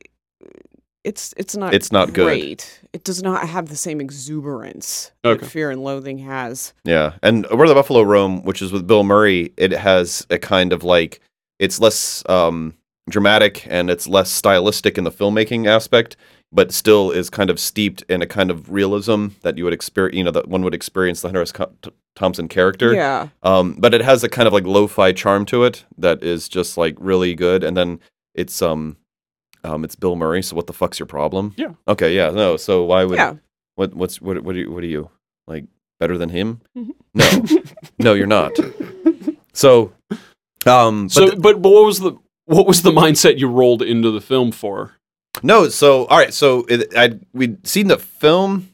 it's 1.04 1.34
it's 1.36 1.56
not 1.56 1.74
It's 1.74 1.92
not 1.92 2.12
good. 2.12 2.24
great. 2.24 2.80
It 2.92 3.04
does 3.04 3.22
not 3.22 3.48
have 3.48 3.68
the 3.68 3.76
same 3.76 4.00
exuberance 4.00 5.10
Okay. 5.24 5.40
that 5.40 5.50
Fear 5.50 5.70
and 5.72 5.82
Loathing 5.84 6.18
has. 6.18 6.72
Yeah, 6.84 7.14
and 7.22 7.46
Where 7.50 7.68
the 7.68 7.74
Buffalo 7.74 8.02
Roam, 8.02 8.42
which 8.44 8.62
is 8.62 8.72
with 8.72 8.86
Bill 8.86 9.04
Murray, 9.04 9.52
it 9.56 9.72
has 9.72 10.26
a 10.30 10.38
kind 10.38 10.72
of 10.72 10.82
like 10.84 11.20
it's 11.58 11.78
less 11.80 12.22
um, 12.28 12.74
dramatic 13.10 13.66
and 13.68 13.90
it's 13.90 14.08
less 14.08 14.30
stylistic 14.30 14.96
in 14.96 15.04
the 15.04 15.10
filmmaking 15.10 15.66
aspect, 15.66 16.16
but 16.54 16.72
still 16.72 17.10
is 17.10 17.28
kind 17.28 17.50
of 17.50 17.58
steeped 17.58 18.02
in 18.08 18.22
a 18.22 18.26
kind 18.26 18.50
of 18.50 18.70
realism 18.70 19.28
that 19.42 19.58
you 19.58 19.64
would 19.64 19.72
experience. 19.74 20.16
You 20.16 20.24
know, 20.24 20.30
that 20.30 20.48
one 20.48 20.62
would 20.62 20.74
experience 20.74 21.20
the 21.20 21.28
Hunter 21.28 21.42
S. 21.42 21.52
Thompson 22.16 22.46
character. 22.48 22.94
Yeah, 22.94 23.28
Um, 23.42 23.74
but 23.78 23.92
it 23.92 24.00
has 24.00 24.22
a 24.22 24.28
kind 24.28 24.46
of 24.46 24.52
like 24.52 24.64
lo-fi 24.64 25.10
charm 25.12 25.44
to 25.46 25.64
it 25.64 25.84
that 25.98 26.22
is 26.22 26.48
just 26.48 26.78
like 26.78 26.94
really 26.98 27.34
good. 27.34 27.64
And 27.64 27.76
then 27.76 27.98
it's 28.34 28.62
um, 28.62 28.96
um, 29.64 29.82
it's 29.84 29.96
Bill 29.96 30.14
Murray. 30.14 30.40
So 30.42 30.54
what 30.54 30.68
the 30.68 30.72
fuck's 30.72 30.98
your 31.00 31.06
problem? 31.06 31.54
Yeah. 31.56 31.72
Okay. 31.88 32.14
Yeah. 32.14 32.30
No. 32.30 32.56
So 32.56 32.84
why 32.84 33.04
would 33.04 33.16
yeah. 33.16 33.34
what 33.74 33.94
what's 33.94 34.20
what 34.22 34.42
what 34.44 34.54
are 34.54 34.58
you, 34.60 34.70
what 34.70 34.84
are 34.84 34.86
you 34.86 35.10
like 35.48 35.64
better 35.98 36.16
than 36.16 36.28
him? 36.28 36.60
Mhm. 36.78 36.90
No, 37.14 37.62
no, 37.98 38.12
you're 38.14 38.26
not. 38.28 38.52
So, 39.52 39.92
um, 40.66 41.06
but 41.06 41.12
So, 41.12 41.26
th- 41.30 41.40
but, 41.40 41.62
but 41.62 41.70
what 41.70 41.84
was 41.84 42.00
the 42.00 42.12
what 42.46 42.66
was 42.66 42.82
the 42.82 42.90
mindset 42.92 43.38
you 43.38 43.48
rolled 43.48 43.82
into 43.82 44.10
the 44.10 44.20
film 44.20 44.52
for? 44.52 44.92
No. 45.44 45.68
So 45.68 46.06
all 46.06 46.18
right. 46.18 46.34
So 46.34 46.64
it, 46.68 46.92
I 46.96 47.18
we'd 47.32 47.66
seen 47.66 47.88
the 47.88 47.98
film, 47.98 48.70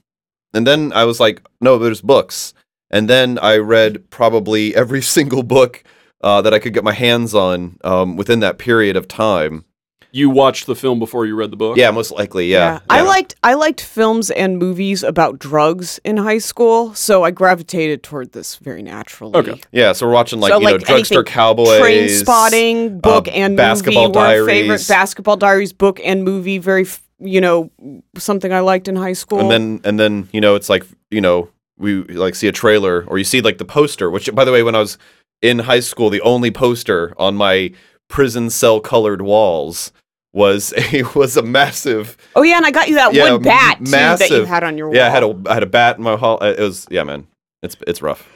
and 0.55 0.67
then 0.67 0.93
I 0.93 1.05
was 1.05 1.21
like, 1.21 1.43
no, 1.61 1.79
there's 1.79 2.01
books, 2.01 2.55
and 2.91 3.09
then 3.09 3.39
I 3.39 3.57
read 3.57 4.09
probably 4.11 4.75
every 4.83 5.03
single 5.03 5.43
book 5.43 5.85
uh, 6.23 6.43
that 6.43 6.55
I 6.55 6.59
could 6.59 6.75
get 6.75 6.85
my 6.85 6.93
hands 6.93 7.35
on 7.35 7.79
um, 7.85 8.17
within 8.17 8.41
that 8.41 8.59
period 8.59 8.97
of 8.97 9.09
time. 9.09 9.65
You 10.13 10.31
watched 10.31 10.67
the 10.67 10.75
film 10.75 10.99
before 10.99 11.27
you 11.27 11.37
read 11.37 11.51
the 11.51 11.57
book. 11.57 11.77
Yeah, 11.77 11.91
most 11.91 12.11
likely. 12.11 12.51
Yeah, 12.51 12.81
I 12.89 12.99
yeah. 12.99 13.03
liked 13.03 13.35
I 13.43 13.55
liked 13.55 13.81
films 13.81 14.31
and 14.31 14.59
movies 14.59 15.03
about 15.03 15.39
drugs 15.39 16.01
in 16.05 16.17
high 16.17 16.39
school, 16.39 16.95
so 16.95 17.23
I 17.23 17.31
gravitated 17.31 18.03
toward 18.03 18.33
this 18.33 18.57
very 18.57 18.83
naturally. 18.83 19.37
Okay. 19.37 19.61
Yeah, 19.73 19.93
so 19.93 20.07
we're 20.07 20.13
watching 20.13 20.41
like 20.41 20.51
So, 20.51 20.59
you 20.59 20.67
know 20.67 20.73
like, 20.73 20.85
drugstore 20.85 21.19
anything 21.21 21.33
cowboys, 21.33 21.81
Trainspotting, 21.81 23.01
book 23.01 23.29
uh, 23.29 23.33
and 23.33 23.57
Basketball 23.57 24.09
movie 24.09 24.41
were 24.41 24.47
favorite. 24.47 24.87
Basketball 24.89 25.37
Diaries, 25.37 25.73
book 25.73 26.01
and 26.05 26.25
movie, 26.25 26.59
very 26.59 26.83
f- 26.83 27.03
you 27.21 27.41
know 27.41 27.71
something 28.17 28.53
I 28.53 28.61
liked 28.61 28.89
in 28.89 28.97
high 28.97 29.13
school. 29.13 29.41
and 29.41 29.51
then 29.51 29.81
and 29.85 29.99
then 30.01 30.29
you 30.33 30.41
know 30.41 30.55
it's 30.55 30.69
like 30.69 30.85
you 31.11 31.21
know 31.21 31.51
we 31.79 32.03
like 32.05 32.35
see 32.35 32.49
a 32.49 32.53
trailer 32.53 33.05
or 33.09 33.19
you 33.19 33.25
see 33.25 33.41
like 33.41 33.59
the 33.59 33.65
poster 33.65 34.11
which 34.11 34.33
by 34.35 34.45
the 34.45 34.53
way 34.53 34.63
when 34.63 34.75
i 34.75 34.79
was 34.79 34.99
in 35.43 35.61
high 35.61 35.81
school 35.81 36.11
the 36.11 36.21
only 36.21 36.51
poster 36.51 37.15
on 37.17 37.35
my 37.35 37.73
prison 38.09 38.51
cell 38.51 38.81
colored 38.81 39.23
walls 39.23 39.93
was 40.33 40.73
a 40.93 41.03
was 41.15 41.37
a 41.37 41.43
massive 41.43 42.17
oh 42.37 42.43
yeah, 42.43 42.57
and 42.57 42.67
I 42.67 42.71
got 42.71 42.89
you 42.89 42.95
that 42.97 43.13
Yeah, 43.15 43.33
one 43.33 43.43
bat 43.43 43.77
m- 43.79 43.85
too 43.87 43.91
that 43.91 44.31
you 44.31 44.45
had 44.45 44.63
on 44.65 44.79
your 44.79 44.89
wall. 44.89 44.97
yeah 44.97 45.07
i 45.07 45.11
had 45.11 45.23
a 45.25 45.43
I 45.47 45.55
had 45.55 45.63
a 45.63 45.67
bat 45.67 45.97
in 45.99 46.05
my 46.05 46.17
hall 46.17 46.39
uh, 46.41 46.55
it 46.57 46.61
was 46.61 46.87
yeah 46.91 47.03
man 47.05 47.27
it's 47.63 47.77
it's 47.87 48.01
rough 48.01 48.29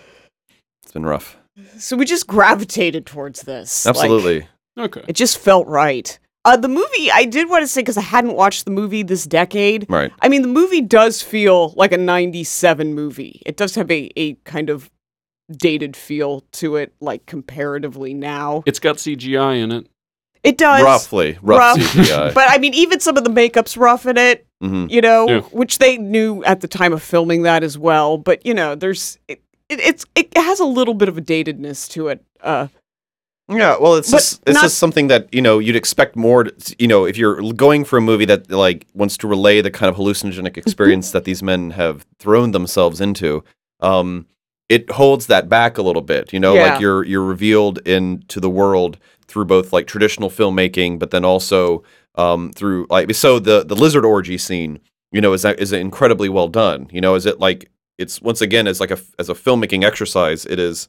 it's 0.82 0.92
been 0.92 1.06
rough 1.06 1.36
So 1.78 1.96
we 1.96 2.04
just 2.04 2.26
gravitated 2.26 3.06
towards 3.06 3.42
this. 3.42 3.86
Like, 3.86 3.94
absolutely 3.96 4.48
Okay. 4.78 5.02
it 5.06 5.12
just 5.14 5.38
felt 5.38 5.68
right. 5.68 6.18
Uh, 6.46 6.56
the 6.58 6.68
movie, 6.68 7.10
I 7.12 7.24
did 7.24 7.48
want 7.48 7.62
to 7.62 7.68
say 7.68 7.80
because 7.80 7.96
I 7.96 8.02
hadn't 8.02 8.34
watched 8.34 8.64
the 8.66 8.70
movie 8.72 9.02
this 9.04 9.24
decade. 9.24 9.86
right 9.88 10.12
I 10.20 10.28
mean, 10.28 10.42
the 10.42 10.48
movie 10.48 10.80
does 10.82 11.22
feel 11.22 11.72
like 11.76 11.92
a 11.92 11.96
97 11.96 12.92
movie. 12.92 13.40
It 13.46 13.56
does 13.56 13.76
have 13.76 13.90
a, 13.90 14.10
a 14.16 14.34
kind 14.44 14.68
of 14.68 14.90
dated 15.50 15.96
feel 15.96 16.42
to 16.52 16.76
it, 16.76 16.92
like 17.00 17.24
comparatively 17.26 18.12
now. 18.14 18.62
It's 18.66 18.78
got 18.80 18.96
CGI 18.96 19.62
in 19.62 19.70
it. 19.72 19.86
It 20.44 20.58
does. 20.58 20.82
roughly 20.82 21.38
rough, 21.42 21.78
rough. 21.78 21.78
CGI. 21.78 22.34
But 22.34 22.44
I 22.50 22.58
mean, 22.58 22.74
even 22.74 23.00
some 23.00 23.16
of 23.16 23.24
the 23.24 23.30
makeup's 23.30 23.76
rough 23.76 24.04
in 24.06 24.16
it, 24.18 24.46
Mhm. 24.62 24.90
you 24.90 25.00
know, 25.00 25.26
Yeah. 25.28 25.40
which 25.52 25.78
they 25.78 25.96
knew 25.98 26.44
at 26.44 26.60
the 26.60 26.68
time 26.68 26.92
of 26.92 27.02
filming 27.02 27.42
that 27.42 27.62
as 27.64 27.76
well. 27.78 28.18
But, 28.18 28.44
you 28.46 28.52
know, 28.54 28.74
there's. 28.74 29.18
It, 29.28 29.40
it, 29.70 29.80
it's 29.80 30.04
it 30.14 30.36
has 30.36 30.60
a 30.60 30.64
little 30.66 30.92
bit 30.94 31.08
of 31.08 31.16
a 31.16 31.22
datedness 31.22 31.88
to 31.92 32.08
it. 32.08 32.22
Uh, 32.42 32.66
Yeah, 33.48 33.76
well, 33.80 33.94
it's 33.96 34.10
just 34.10 34.42
it's 34.46 34.54
not- 34.54 34.62
just 34.64 34.78
something 34.78 35.08
that 35.08 35.28
you 35.32 35.40
know 35.42 35.58
you'd 35.58 35.76
expect 35.76 36.16
more. 36.16 36.44
To, 36.44 36.76
you 36.78 36.88
know, 36.88 37.04
if 37.06 37.16
you're 37.18 37.40
going 37.52 37.84
for 37.84 37.96
a 37.98 38.00
movie 38.02 38.24
that 38.26 38.50
like 38.50 38.86
wants 38.94 39.16
to 39.18 39.26
relay 39.28 39.60
the 39.62 39.70
kind 39.70 39.88
of 39.90 39.96
hallucinogenic 39.96 40.56
experience 40.58 41.10
that 41.12 41.24
these 41.24 41.42
men 41.42 41.70
have 41.72 42.04
thrown 42.18 42.52
themselves 42.52 43.00
into, 43.02 43.42
um, 43.80 44.26
it 44.70 44.90
holds 44.92 45.26
that 45.26 45.48
back 45.50 45.76
a 45.76 45.82
little 45.82 46.00
bit. 46.02 46.32
You 46.32 46.40
know, 46.40 46.54
Yeah. 46.54 46.72
like 46.72 46.80
you're 46.80 47.04
you're 47.04 47.24
revealed 47.24 47.78
into 47.86 48.40
the 48.40 48.48
world 48.50 48.96
through 49.34 49.44
both 49.44 49.72
like 49.72 49.86
traditional 49.86 50.30
filmmaking, 50.30 50.98
but 50.98 51.10
then 51.10 51.24
also 51.24 51.82
um, 52.14 52.52
through 52.52 52.86
like 52.88 53.12
so 53.14 53.38
the 53.38 53.64
the 53.64 53.76
lizard 53.76 54.04
orgy 54.04 54.38
scene. 54.38 54.80
You 55.12 55.20
know, 55.20 55.32
is 55.32 55.42
that 55.42 55.60
is 55.60 55.72
incredibly 55.72 56.28
well 56.28 56.48
done. 56.48 56.88
You 56.90 57.00
know, 57.00 57.14
is 57.14 57.26
it 57.26 57.38
like 57.38 57.70
it's 57.98 58.22
once 58.22 58.40
again 58.40 58.66
as 58.66 58.80
like 58.80 58.90
a 58.90 58.98
as 59.18 59.28
a 59.28 59.34
filmmaking 59.34 59.84
exercise. 59.84 60.46
It 60.46 60.58
is, 60.58 60.88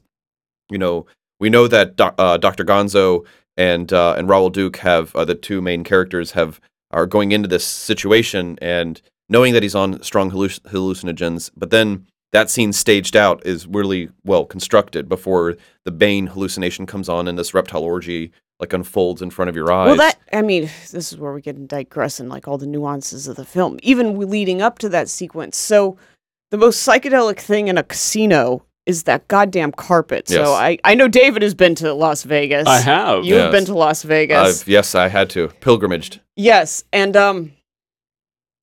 you 0.69 0.77
know 0.77 1.05
we 1.39 1.49
know 1.49 1.67
that 1.67 1.99
uh, 1.99 2.37
Dr. 2.37 2.63
Gonzo 2.63 3.25
and 3.57 3.91
uh, 3.91 4.15
and 4.17 4.27
Raul 4.27 4.51
Duke 4.51 4.77
have 4.77 5.15
uh, 5.15 5.25
the 5.25 5.35
two 5.35 5.61
main 5.61 5.83
characters 5.83 6.31
have 6.31 6.59
are 6.91 7.05
going 7.05 7.31
into 7.31 7.47
this 7.47 7.65
situation 7.65 8.57
and 8.61 9.01
knowing 9.27 9.53
that 9.53 9.63
he's 9.63 9.75
on 9.75 10.01
strong 10.03 10.31
halluc- 10.31 10.61
hallucinogens, 10.61 11.49
but 11.57 11.71
then 11.71 12.05
that 12.35 12.49
scene 12.49 12.73
staged 12.73 13.15
out 13.15 13.41
is 13.45 13.65
really 13.65 14.09
well 14.25 14.43
constructed 14.43 15.07
before 15.07 15.55
the 15.85 15.91
Bane 15.91 16.27
hallucination 16.27 16.85
comes 16.85 17.07
on 17.07 17.29
and 17.29 17.39
this 17.39 17.53
reptile 17.53 17.81
orgy 17.83 18.33
like 18.59 18.73
unfolds 18.73 19.21
in 19.21 19.29
front 19.29 19.47
of 19.47 19.55
your 19.55 19.71
eyes. 19.71 19.87
Well, 19.87 19.95
that 19.97 20.19
I 20.33 20.41
mean, 20.41 20.63
this 20.91 21.13
is 21.13 21.17
where 21.17 21.31
we 21.31 21.41
get 21.41 21.55
and 21.55 21.67
digress 21.69 22.19
in 22.19 22.27
like 22.27 22.45
all 22.45 22.57
the 22.57 22.67
nuances 22.67 23.29
of 23.29 23.37
the 23.37 23.45
film, 23.45 23.79
even 23.83 24.19
leading 24.19 24.61
up 24.61 24.79
to 24.79 24.89
that 24.89 25.07
sequence. 25.07 25.55
So, 25.55 25.97
the 26.51 26.57
most 26.57 26.85
psychedelic 26.85 27.39
thing 27.39 27.69
in 27.69 27.77
a 27.77 27.83
casino 27.83 28.65
is 28.85 29.03
that 29.03 29.27
goddamn 29.29 29.71
carpet. 29.71 30.29
Yes. 30.29 30.45
So 30.45 30.53
I 30.53 30.77
I 30.83 30.93
know 30.93 31.07
David 31.07 31.41
has 31.41 31.53
been 31.55 31.75
to 31.75 31.93
Las 31.93 32.23
Vegas. 32.23 32.67
I 32.67 32.79
have. 32.81 33.19
You've 33.19 33.37
Yes. 33.37 33.51
been 33.51 33.65
to 33.65 33.73
Las 33.73 34.03
Vegas. 34.03 34.61
I've, 34.61 34.67
yes, 34.67 34.93
I 34.93 35.07
had 35.07 35.29
to 35.31 35.47
pilgrimaged. 35.61 36.19
Yes, 36.35 36.83
and 36.91 37.15
um 37.15 37.51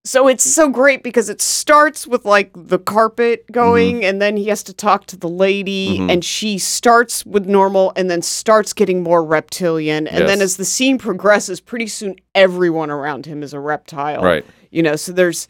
so 0.04 0.26
it's 0.26 0.42
so 0.44 0.68
great 0.68 1.02
because 1.04 1.28
it 1.28 1.40
starts 1.40 2.06
with 2.08 2.24
like 2.24 2.50
the 2.54 2.78
carpet 2.78 3.44
going 3.52 4.04
and 4.04 4.20
then 4.20 4.36
he 4.36 4.46
has 4.48 4.62
to 4.64 4.72
talk 4.72 5.06
to 5.06 5.16
the 5.16 5.28
lady 5.28 5.98
Mhm. 5.98 6.10
and 6.12 6.24
she 6.24 6.58
starts 6.58 7.24
with 7.24 7.46
normal 7.46 7.92
and 7.94 8.10
then 8.10 8.20
starts 8.22 8.72
getting 8.72 9.02
more 9.02 9.22
reptilian 9.24 10.08
and 10.08 10.28
then 10.28 10.40
as 10.40 10.56
the 10.56 10.64
scene 10.64 10.98
progresses 10.98 11.60
pretty 11.60 11.86
soon 11.86 12.16
everyone 12.34 12.90
around 12.90 13.26
him 13.26 13.42
is 13.42 13.52
a 13.54 13.60
reptile. 13.60 14.22
Right. 14.22 14.44
You 14.70 14.82
know, 14.82 14.96
so 14.96 15.12
there's 15.12 15.46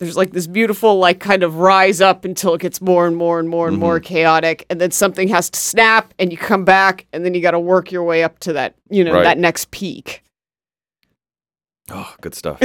there's 0.00 0.16
like 0.16 0.32
this 0.32 0.46
beautiful 0.46 0.98
like 0.98 1.20
kind 1.20 1.42
of 1.42 1.56
rise 1.56 2.00
up 2.00 2.24
until 2.24 2.54
it 2.54 2.60
gets 2.62 2.80
more 2.80 3.06
and 3.06 3.14
more 3.16 3.38
and 3.38 3.48
more 3.48 3.68
and 3.68 3.74
Mm-hmm. 3.76 3.84
more 3.84 4.00
chaotic 4.00 4.64
and 4.70 4.80
then 4.80 4.90
something 4.90 5.28
has 5.28 5.50
to 5.50 5.58
snap 5.58 6.12
and 6.18 6.30
you 6.32 6.38
come 6.38 6.64
back 6.64 7.06
and 7.12 7.24
then 7.24 7.34
you 7.34 7.40
got 7.42 7.50
to 7.50 7.58
work 7.60 7.92
your 7.92 8.02
way 8.04 8.22
up 8.24 8.38
to 8.40 8.52
that, 8.54 8.74
you 8.90 9.04
know, 9.04 9.12
Right. 9.14 9.24
that 9.24 9.38
next 9.38 9.70
peak. 9.70 10.22
Oh, 11.90 12.14
good 12.20 12.34
stuff. 12.34 12.58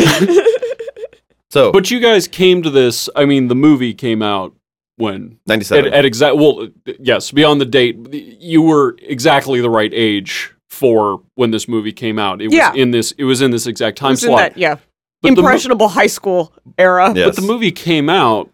So, 1.52 1.72
But 1.74 1.90
you 1.92 2.00
guys 2.00 2.28
came 2.28 2.62
to 2.64 2.70
this. 2.70 3.10
I 3.16 3.26
mean, 3.26 3.48
the 3.48 3.56
movie 3.56 3.94
came 3.94 4.22
out 4.22 4.54
when 4.98 5.40
at, 5.46 5.48
97. 5.48 5.94
at 5.94 6.06
exact. 6.06 6.36
Well, 6.38 6.68
yes, 7.00 7.32
beyond 7.32 7.60
the 7.62 7.66
date, 7.66 7.98
you 8.14 8.62
were 8.62 8.96
exactly 9.02 9.62
the 9.62 9.70
right 9.70 9.92
age 9.94 10.52
for 10.70 11.22
when 11.36 11.52
this 11.52 11.68
movie 11.68 11.92
came 11.94 12.20
out. 12.20 12.42
It 12.42 12.48
was 12.48 12.56
Yeah. 12.56 12.74
in 12.74 12.92
this. 12.92 13.12
It 13.14 13.24
was 13.24 13.42
in 13.42 13.52
this 13.52 13.68
exact 13.68 13.98
It 13.98 14.02
time 14.02 14.12
was 14.12 14.24
in 14.24 14.30
slot. 14.30 14.40
that, 14.40 14.58
yeah, 14.58 14.76
But 15.22 15.36
the 15.36 15.42
mo- 15.42 15.48
impressionable 15.48 15.88
high 15.90 16.08
school 16.08 16.54
era. 16.78 17.14
Yes. 17.16 17.28
But 17.28 17.36
the 17.38 17.48
movie 17.48 17.72
came 17.72 18.10
out 18.10 18.50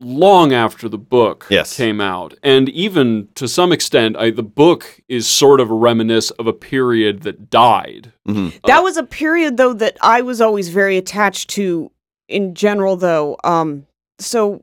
long 0.00 0.52
after 0.52 0.88
the 0.88 0.98
book 0.98 1.46
Yes. 1.50 1.76
came 1.76 2.00
out, 2.00 2.34
and 2.42 2.68
even 2.68 3.28
to 3.34 3.48
some 3.48 3.72
extent, 3.72 4.16
I, 4.16 4.30
the 4.30 4.42
book 4.44 5.00
is 5.08 5.26
sort 5.26 5.60
of 5.60 5.70
a 5.70 5.74
reminisce 5.74 6.30
of 6.32 6.46
a 6.46 6.52
period 6.52 7.22
that 7.22 7.50
died. 7.50 8.12
Mhm. 8.26 8.60
That 8.66 8.82
was 8.84 8.96
a 8.96 9.02
period 9.02 9.56
though 9.56 9.72
that 9.74 9.96
I 10.00 10.20
was 10.22 10.40
always 10.40 10.68
very 10.68 10.96
attached 10.96 11.50
to 11.50 11.90
in 12.28 12.54
general 12.54 12.96
though. 12.96 13.36
Um 13.42 13.86
so 14.20 14.62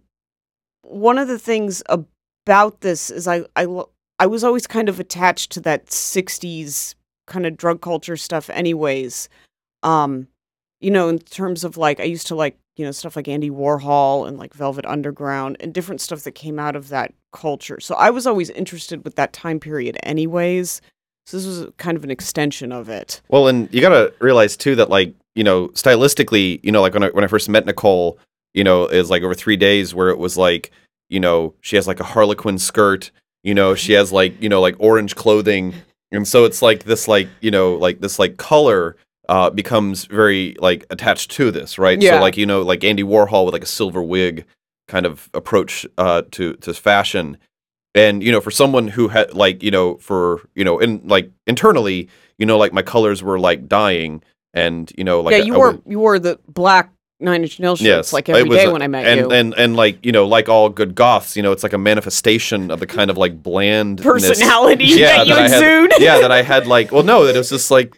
one 0.84 1.18
of 1.18 1.27
the 1.27 1.39
things 1.39 1.82
about 1.89 2.82
this 2.82 3.10
is 3.10 3.27
I 3.27 3.44
I 3.56 3.65
I 4.20 4.27
was 4.27 4.44
always 4.44 4.68
kind 4.68 4.88
of 4.88 5.00
attached 5.00 5.51
to 5.54 5.60
that 5.62 5.88
60s 5.88 6.96
kind 7.27 7.46
of 7.46 7.58
drug 7.58 7.82
culture 7.82 8.15
stuff 8.18 8.50
anyways. 8.51 9.27
Um 9.84 10.27
you 10.80 10.92
know 10.92 11.10
in 11.10 11.20
terms 11.20 11.63
of 11.63 11.75
like 11.75 12.00
I 12.00 12.04
used 12.04 12.27
to 12.27 12.36
like, 12.36 12.58
you 12.75 12.86
know, 12.86 12.91
stuff 12.91 13.15
like 13.15 13.27
Andy 13.27 13.50
Warhol 13.50 14.27
and 14.27 14.38
like 14.38 14.53
Velvet 14.53 14.86
Underground 14.86 15.58
and 15.60 15.74
different 15.74 16.01
stuff 16.01 16.24
that 16.24 16.34
came 16.34 16.60
out 16.60 16.75
of 16.75 16.89
that 16.89 17.13
culture. 17.32 17.79
So 17.79 17.96
I 17.96 18.10
was 18.10 18.27
always 18.27 18.50
interested 18.50 19.03
with 19.03 19.15
that 19.15 19.34
time 19.34 19.60
period 19.60 19.98
anyways. 20.03 20.82
So 21.25 21.38
this 21.38 21.46
was 21.46 21.67
kind 21.77 21.98
of 21.98 22.03
an 22.03 22.12
extension 22.12 22.72
of 22.72 22.89
it. 22.89 23.22
Well, 23.29 23.48
and 23.48 23.74
you 23.74 23.82
got 23.82 23.89
to 23.89 24.13
realize 24.20 24.55
too 24.58 24.75
that 24.75 24.89
like 24.89 25.13
you 25.36 25.44
know 25.44 25.70
stylistically, 25.70 26.60
you 26.63 26.72
know, 26.72 26.82
like 26.82 26.94
when 26.94 27.03
I 27.03 27.10
when 27.10 27.24
I 27.24 27.27
first 27.27 27.50
met 27.50 27.65
Nicole, 27.65 28.20
you 28.53 28.63
know, 28.63 28.86
is 28.88 29.10
like 29.10 29.24
over 29.24 29.34
three 29.34 29.58
days 29.58 29.96
where 29.96 30.10
it 30.10 30.17
was 30.17 30.38
like 30.38 30.72
you 31.10 31.20
know 31.20 31.53
she 31.62 31.77
has 31.77 31.88
like 31.88 32.00
a 32.00 32.03
Harlequin 32.03 32.58
skirt, 32.58 33.12
you 33.44 33.53
know, 33.53 33.74
she 33.74 33.94
has 33.94 34.12
like 34.12 34.39
you 34.41 34.50
know 34.50 34.62
like 34.62 34.75
orange 34.79 35.15
clothing, 35.15 35.74
and 36.12 36.27
so 36.27 36.46
it's 36.46 36.62
like 36.62 36.84
this 36.84 37.08
like 37.08 37.27
you 37.41 37.51
know 37.51 37.75
like 37.75 38.01
this 38.01 38.20
like 38.20 38.38
color 38.38 38.96
uh 39.29 39.50
becomes 39.50 40.05
very 40.05 40.55
like 40.60 40.86
attached 40.89 41.32
to 41.32 41.51
this, 41.51 41.77
right? 41.77 42.01
Yeah. 42.01 42.12
So 42.17 42.22
like 42.22 42.38
you 42.38 42.46
know 42.46 42.62
like 42.62 42.84
Andy 42.84 43.03
Warhol 43.03 43.46
with 43.46 43.53
like 43.53 43.63
a 43.63 43.67
silver 43.67 44.01
wig 44.01 44.46
kind 44.88 45.05
of 45.05 45.29
approach 45.34 45.86
uh 45.98 46.22
to 46.32 46.53
to 46.58 46.74
fashion 46.74 47.38
and 47.96 48.22
you 48.22 48.32
know 48.32 48.41
for 48.41 48.51
someone 48.51 48.88
who 48.89 49.08
had 49.08 49.34
like 49.34 49.63
you 49.63 49.72
know 49.72 49.96
for 49.98 50.41
you 50.55 50.63
know 50.63 50.77
in 50.79 51.01
like 51.08 51.32
internally 51.48 52.08
you 52.38 52.46
know 52.46 52.58
like 52.58 52.72
my 52.74 52.82
colors 52.84 53.24
were 53.24 53.39
like 53.39 53.67
dying 53.67 54.22
and 54.53 54.91
you 54.98 55.03
know 55.03 55.22
like 55.22 55.32
yeah, 55.32 55.44
you 55.44 55.53
I 55.55 55.58
wore 55.58 55.79
you 55.88 56.00
wore 56.00 56.20
the 56.20 56.39
black 56.48 56.91
Nine 57.20 57.44
Inch 57.44 57.60
Nails 57.62 57.79
shirts 57.79 57.88
Yes, 57.88 58.13
like 58.13 58.27
every 58.27 58.44
was 58.44 58.58
day 58.58 58.67
when 58.67 58.82
I 58.82 58.88
met 58.88 59.05
and, 59.08 59.20
you. 59.22 59.32
and 59.32 59.53
and 59.58 59.75
like 59.77 60.05
you 60.05 60.12
know 60.12 60.27
like 60.27 60.50
all 60.50 60.67
good 60.70 60.94
goths 60.96 61.36
you 61.38 61.41
know 61.41 61.53
it's 61.53 61.63
like 61.63 61.72
a 61.74 61.77
manifestation 61.77 62.70
of 62.70 62.79
the 62.82 62.86
kind 62.86 63.10
of 63.10 63.17
like 63.17 63.41
bland 63.41 64.01
Personality 64.03 64.84
Yeah, 64.89 65.24
that 65.24 65.27
you 65.27 65.34
that 65.36 65.46
I 65.46 65.48
had- 65.50 65.63
exude. 65.63 65.94
yeah 66.01 66.20
that 66.20 66.32
i 66.32 66.41
had 66.41 66.67
like 66.67 66.91
well 66.91 67.03
no 67.03 67.25
that 67.25 67.34
it 67.34 67.38
was 67.38 67.50
just 67.50 67.72
like 67.72 67.98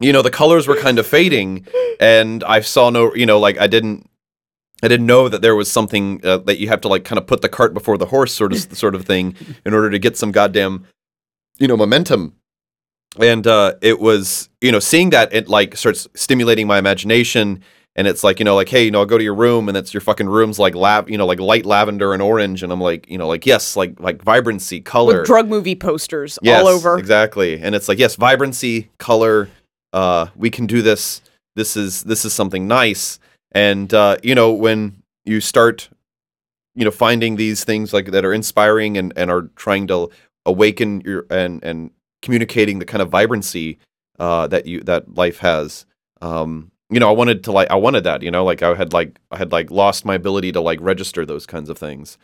you 0.00 0.12
know 0.12 0.22
the 0.22 0.30
colors 0.30 0.66
were 0.66 0.76
kind 0.76 0.98
of 0.98 1.06
fading 1.06 1.66
and 2.00 2.42
i 2.44 2.60
saw 2.60 2.90
no 2.90 3.14
you 3.14 3.26
know 3.26 3.38
like 3.38 3.58
i 3.58 3.66
didn't 3.66 4.08
i 4.82 4.88
didn't 4.88 5.06
know 5.06 5.28
that 5.28 5.42
there 5.42 5.54
was 5.54 5.70
something 5.70 6.20
uh, 6.24 6.38
that 6.38 6.58
you 6.58 6.68
have 6.68 6.80
to 6.80 6.88
like 6.88 7.04
kind 7.04 7.18
of 7.18 7.26
put 7.26 7.42
the 7.42 7.48
cart 7.48 7.74
before 7.74 7.98
the 7.98 8.06
horse 8.06 8.32
sort 8.32 8.52
of 8.52 8.76
sort 8.76 8.94
of 8.94 9.04
thing 9.04 9.34
in 9.64 9.74
order 9.74 9.90
to 9.90 9.98
get 9.98 10.16
some 10.16 10.32
goddamn 10.32 10.86
you 11.58 11.68
know 11.68 11.76
momentum 11.76 12.34
and 13.18 13.46
uh 13.46 13.74
it 13.82 14.00
was 14.00 14.48
you 14.60 14.72
know 14.72 14.78
seeing 14.78 15.10
that 15.10 15.32
it 15.32 15.48
like 15.48 15.76
starts 15.76 16.08
stimulating 16.14 16.66
my 16.66 16.78
imagination 16.78 17.60
and 17.96 18.06
it's 18.06 18.22
like 18.22 18.38
you 18.38 18.44
know 18.44 18.54
like 18.54 18.68
hey 18.68 18.84
you 18.84 18.90
know 18.90 19.00
i'll 19.00 19.04
go 19.06 19.18
to 19.18 19.24
your 19.24 19.34
room 19.34 19.68
and 19.68 19.76
it's 19.76 19.92
your 19.92 20.00
fucking 20.00 20.28
room's 20.28 20.60
like 20.60 20.76
lav 20.76 21.10
you 21.10 21.18
know 21.18 21.26
like 21.26 21.40
light 21.40 21.66
lavender 21.66 22.12
and 22.14 22.22
orange 22.22 22.62
and 22.62 22.72
i'm 22.72 22.80
like 22.80 23.10
you 23.10 23.18
know 23.18 23.26
like 23.26 23.44
yes 23.44 23.74
like 23.76 23.98
like 23.98 24.22
vibrancy 24.22 24.80
color 24.80 25.18
with 25.18 25.26
drug 25.26 25.48
movie 25.48 25.74
posters 25.74 26.38
Yes, 26.40 26.62
all 26.62 26.68
over. 26.68 26.96
Exactly. 26.98 27.60
And 27.60 27.74
it's 27.74 27.88
like, 27.88 27.98
yes, 27.98 28.14
vibrancy, 28.14 28.90
color, 28.98 29.48
uh, 29.92 30.26
we 30.36 30.50
can 30.50 30.66
do 30.66 30.82
this. 30.82 31.22
This 31.56 31.76
is 31.76 32.04
this 32.04 32.24
is 32.24 32.32
something 32.32 32.66
nice. 32.68 33.18
And 33.52 33.92
uh, 33.92 34.16
you 34.22 34.34
know, 34.34 34.52
when 34.52 35.02
you 35.24 35.40
start, 35.40 35.88
you 36.74 36.84
know, 36.84 36.90
finding 36.90 37.36
these 37.36 37.64
things 37.64 37.92
like 37.92 38.10
that 38.12 38.24
are 38.24 38.32
inspiring 38.32 38.96
and, 38.96 39.12
and 39.16 39.30
are 39.30 39.50
trying 39.56 39.86
to 39.88 40.10
awaken 40.46 41.00
your 41.02 41.26
and 41.30 41.62
and 41.64 41.90
communicating 42.22 42.78
the 42.78 42.84
kind 42.84 43.02
of 43.02 43.08
vibrancy 43.08 43.78
uh, 44.18 44.46
that 44.48 44.66
you 44.66 44.80
that 44.82 45.14
life 45.14 45.38
has. 45.38 45.86
Um, 46.20 46.70
you 46.90 46.98
know, 46.98 47.08
I 47.08 47.12
wanted 47.12 47.44
to 47.44 47.52
like 47.52 47.70
I 47.70 47.76
wanted 47.76 48.04
that, 48.04 48.22
you 48.22 48.30
know, 48.30 48.44
like 48.44 48.62
I 48.62 48.74
had 48.74 48.92
like 48.92 49.18
I 49.30 49.38
had 49.38 49.52
like 49.52 49.70
lost 49.70 50.04
my 50.04 50.14
ability 50.14 50.52
to 50.52 50.60
like 50.60 50.78
register 50.80 51.24
those 51.24 51.46
kinds 51.46 51.70
of 51.70 51.78
things. 51.78 52.18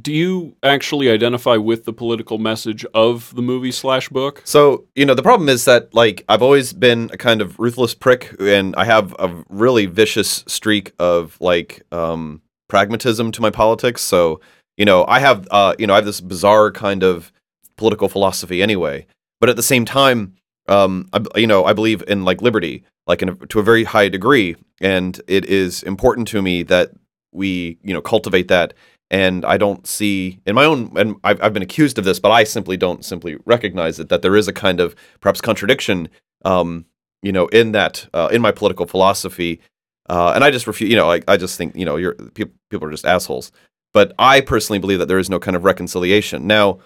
Do 0.00 0.12
you 0.12 0.56
actually 0.64 1.08
identify 1.08 1.56
with 1.56 1.84
the 1.84 1.92
political 1.92 2.38
message 2.38 2.84
of 2.94 3.32
the 3.36 3.42
movie 3.42 3.70
slash 3.70 4.08
book? 4.08 4.42
So, 4.44 4.86
you 4.96 5.06
know, 5.06 5.14
the 5.14 5.22
problem 5.22 5.48
is 5.48 5.66
that, 5.66 5.94
like, 5.94 6.24
I've 6.28 6.42
always 6.42 6.72
been 6.72 7.10
a 7.12 7.16
kind 7.16 7.40
of 7.40 7.60
ruthless 7.60 7.94
prick, 7.94 8.34
and 8.40 8.74
I 8.74 8.86
have 8.86 9.14
a 9.20 9.44
really 9.48 9.86
vicious 9.86 10.42
streak 10.48 10.92
of, 10.98 11.36
like, 11.40 11.82
um, 11.92 12.42
pragmatism 12.68 13.30
to 13.32 13.40
my 13.40 13.50
politics. 13.50 14.02
So, 14.02 14.40
you 14.76 14.84
know, 14.84 15.04
I 15.06 15.20
have, 15.20 15.46
uh, 15.52 15.76
you 15.78 15.86
know, 15.86 15.92
I 15.92 15.96
have 15.96 16.04
this 16.04 16.20
bizarre 16.20 16.72
kind 16.72 17.04
of 17.04 17.32
political 17.76 18.08
philosophy 18.08 18.64
anyway. 18.64 19.06
But 19.40 19.48
at 19.48 19.54
the 19.54 19.62
same 19.62 19.84
time, 19.84 20.34
um, 20.66 21.08
I, 21.12 21.20
you 21.36 21.46
know, 21.46 21.64
I 21.66 21.72
believe 21.72 22.02
in, 22.08 22.24
like, 22.24 22.42
liberty, 22.42 22.82
like, 23.06 23.22
a, 23.22 23.26
to 23.26 23.60
a 23.60 23.62
very 23.62 23.84
high 23.84 24.08
degree. 24.08 24.56
And 24.80 25.20
it 25.28 25.44
is 25.44 25.84
important 25.84 26.26
to 26.28 26.42
me 26.42 26.64
that 26.64 26.90
we, 27.30 27.78
you 27.84 27.94
know, 27.94 28.00
cultivate 28.00 28.48
that 28.48 28.74
and 29.10 29.44
I 29.44 29.56
don't 29.56 29.86
see 29.86 30.40
in 30.46 30.54
my 30.54 30.64
own 30.64 30.92
and 30.96 31.16
I've, 31.24 31.42
I've 31.42 31.52
been 31.52 31.62
accused 31.62 31.98
of 31.98 32.04
this, 32.04 32.18
but 32.18 32.30
I 32.30 32.44
simply 32.44 32.76
don't 32.76 33.04
simply 33.04 33.36
recognize 33.44 34.00
it 34.00 34.08
that 34.08 34.22
there 34.22 34.36
is 34.36 34.48
a 34.48 34.52
kind 34.52 34.80
of 34.80 34.94
perhaps 35.20 35.40
contradiction, 35.40 36.08
um, 36.44 36.86
you 37.22 37.32
know, 37.32 37.46
in 37.48 37.72
that 37.72 38.08
uh, 38.14 38.28
in 38.32 38.42
my 38.42 38.50
political 38.50 38.86
philosophy, 38.86 39.60
uh, 40.08 40.32
and 40.34 40.44
I 40.44 40.50
just 40.50 40.66
refuse. 40.66 40.90
You 40.90 40.96
know, 40.96 41.10
I, 41.10 41.20
I 41.28 41.36
just 41.36 41.56
think 41.56 41.76
you 41.76 41.84
know, 41.84 41.96
you're 41.96 42.14
people 42.14 42.54
people 42.70 42.88
are 42.88 42.90
just 42.90 43.06
assholes. 43.06 43.52
But 43.92 44.12
I 44.18 44.40
personally 44.40 44.80
believe 44.80 44.98
that 44.98 45.06
there 45.06 45.20
is 45.20 45.30
no 45.30 45.38
kind 45.38 45.56
of 45.56 45.64
reconciliation. 45.64 46.48
Now, 46.48 46.80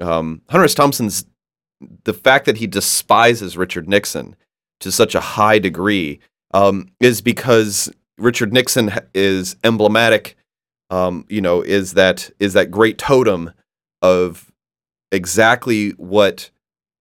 um, 0.00 0.40
Hunter 0.48 0.64
S. 0.64 0.74
Thompson's 0.74 1.26
the 2.04 2.14
fact 2.14 2.46
that 2.46 2.56
he 2.56 2.66
despises 2.66 3.56
Richard 3.56 3.88
Nixon 3.88 4.34
to 4.80 4.90
such 4.90 5.14
a 5.14 5.20
high 5.20 5.58
degree 5.58 6.20
um, 6.54 6.88
is 7.00 7.20
because 7.20 7.92
Richard 8.18 8.52
Nixon 8.52 8.90
is 9.14 9.56
emblematic 9.64 10.36
um, 10.90 11.24
you 11.28 11.40
know, 11.40 11.62
is 11.62 11.94
that 11.94 12.30
is 12.38 12.52
that 12.54 12.70
great 12.70 12.98
totem 12.98 13.50
of 14.02 14.52
exactly 15.12 15.90
what 15.90 16.50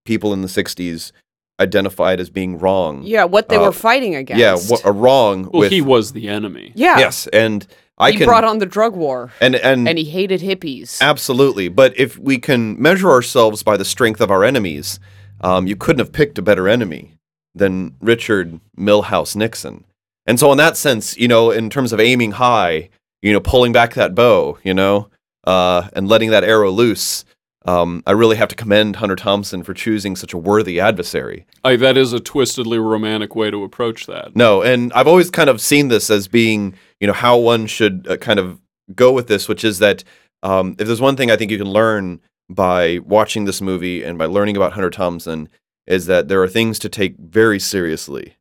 people 0.06 0.34
in 0.34 0.41
the 0.41 0.48
'60s 0.48 1.12
identified 1.60 2.19
as 2.19 2.30
being 2.30 2.58
wrong. 2.60 3.02
yeah, 3.04 3.24
what 3.24 3.48
they 3.50 3.56
Uh, 3.56 3.62
were 3.65 3.71
fighting 3.71 4.15
against. 4.15 4.39
yeah, 4.39 4.56
what 4.69 4.82
a 4.84 4.91
wrong 4.91 5.43
Well, 5.52 5.62
with 5.62 5.71
he 5.71 5.82
was 5.82 6.12
the 6.12 6.28
enemy. 6.28 6.71
yeah. 6.76 6.98
yes, 7.00 7.28
and 7.28 7.65
I 7.98 8.12
he 8.12 8.17
can 8.17 8.26
brought 8.28 8.43
on 8.43 8.58
the 8.60 8.65
drug 8.65 8.95
war, 8.95 9.32
and 9.39 9.56
and, 9.56 9.88
and 9.88 9.98
he 9.98 10.04
hated 10.06 10.41
hippies. 10.41 11.02
absolutely. 11.02 11.69
But 11.69 11.98
if 11.98 12.17
we 12.17 12.38
can 12.39 12.82
measure 12.82 13.10
ourselves 13.10 13.63
by 13.63 13.78
the 13.78 13.86
strength 13.86 14.19
of 14.19 14.30
our 14.32 14.43
enemies, 14.43 15.00
um, 15.41 15.65
you 15.67 15.76
couldn't 15.78 16.00
have 16.00 16.12
picked 16.12 16.38
a 16.38 16.41
better 16.41 16.67
enemy 16.67 17.13
than 17.54 17.95
Richard 18.02 18.60
Milhous 18.78 19.34
Nixon. 19.36 19.86
And 20.26 20.38
so, 20.39 20.52
in 20.52 20.58
that 20.58 20.76
sense, 20.76 21.15
you 21.17 21.30
know, 21.30 21.52
in 21.52 21.69
terms 21.69 21.93
of 21.93 22.02
aiming 22.02 22.32
high, 22.34 22.89
you 23.26 23.34
know, 23.34 23.40
pulling 23.40 23.72
back 23.72 23.96
that 23.96 24.14
bow, 24.14 24.60
you 24.64 24.72
know, 24.74 25.10
uh, 25.46 25.90
and 25.94 26.08
letting 26.08 26.30
that 26.30 26.44
arrow 26.44 26.70
loose, 26.70 27.26
um, 27.66 28.04
I 28.06 28.12
really 28.12 28.36
have 28.36 28.50
to 28.50 28.56
commend 28.56 28.98
Hunter 28.98 29.16
Thompson 29.16 29.64
for 29.64 29.74
choosing 29.74 30.16
such 30.16 30.32
a 30.32 30.38
worthy 30.38 30.80
adversary. 30.80 31.48
I, 31.64 31.76
that 31.78 31.98
is 31.98 32.14
a 32.14 32.20
twistedly 32.20 32.78
romantic 32.78 33.36
way 33.36 33.50
to 33.50 33.64
approach 33.64 34.06
that. 34.06 34.36
No, 34.36 34.62
and 34.62 34.94
I've 34.94 35.08
always 35.08 35.32
kind 35.32 35.50
of 35.50 35.60
seen 35.60 35.88
this 35.88 36.12
as 36.12 36.28
being, 36.28 36.76
you 37.00 37.08
know, 37.08 37.14
how 37.14 37.36
one 37.36 37.66
should 37.66 38.08
uh, 38.08 38.18
kind 38.18 38.38
of 38.38 38.62
go 38.94 39.12
with 39.12 39.28
this, 39.28 39.48
which 39.48 39.64
is 39.64 39.80
that 39.80 40.04
um, 40.44 40.76
if 40.78 40.86
there's 40.86 41.02
one 41.02 41.16
thing 41.16 41.32
I 41.32 41.36
think 41.36 41.50
you 41.50 41.58
can 41.58 41.72
learn 41.72 42.22
by 42.48 43.00
watching 43.00 43.46
this 43.46 43.60
movie 43.60 44.04
and 44.04 44.20
by 44.20 44.28
learning 44.28 44.56
about 44.56 44.74
Hunter 44.74 44.92
Thompson, 44.92 45.50
is 45.88 46.06
that 46.06 46.28
there 46.28 46.44
are 46.44 46.48
things 46.48 46.78
to 46.78 46.90
take 46.90 47.18
very 47.18 47.60
seriously, 47.60 48.36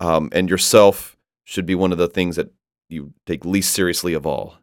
um, 0.00 0.30
and 0.32 0.48
yourself 0.48 1.14
should 1.44 1.66
be 1.66 1.74
one 1.74 1.92
of 1.92 1.98
the 1.98 2.08
things 2.08 2.36
that 2.36 2.50
you 2.88 3.12
take 3.26 3.44
least 3.44 3.72
seriously 3.72 4.14
of 4.14 4.26
all, 4.26 4.56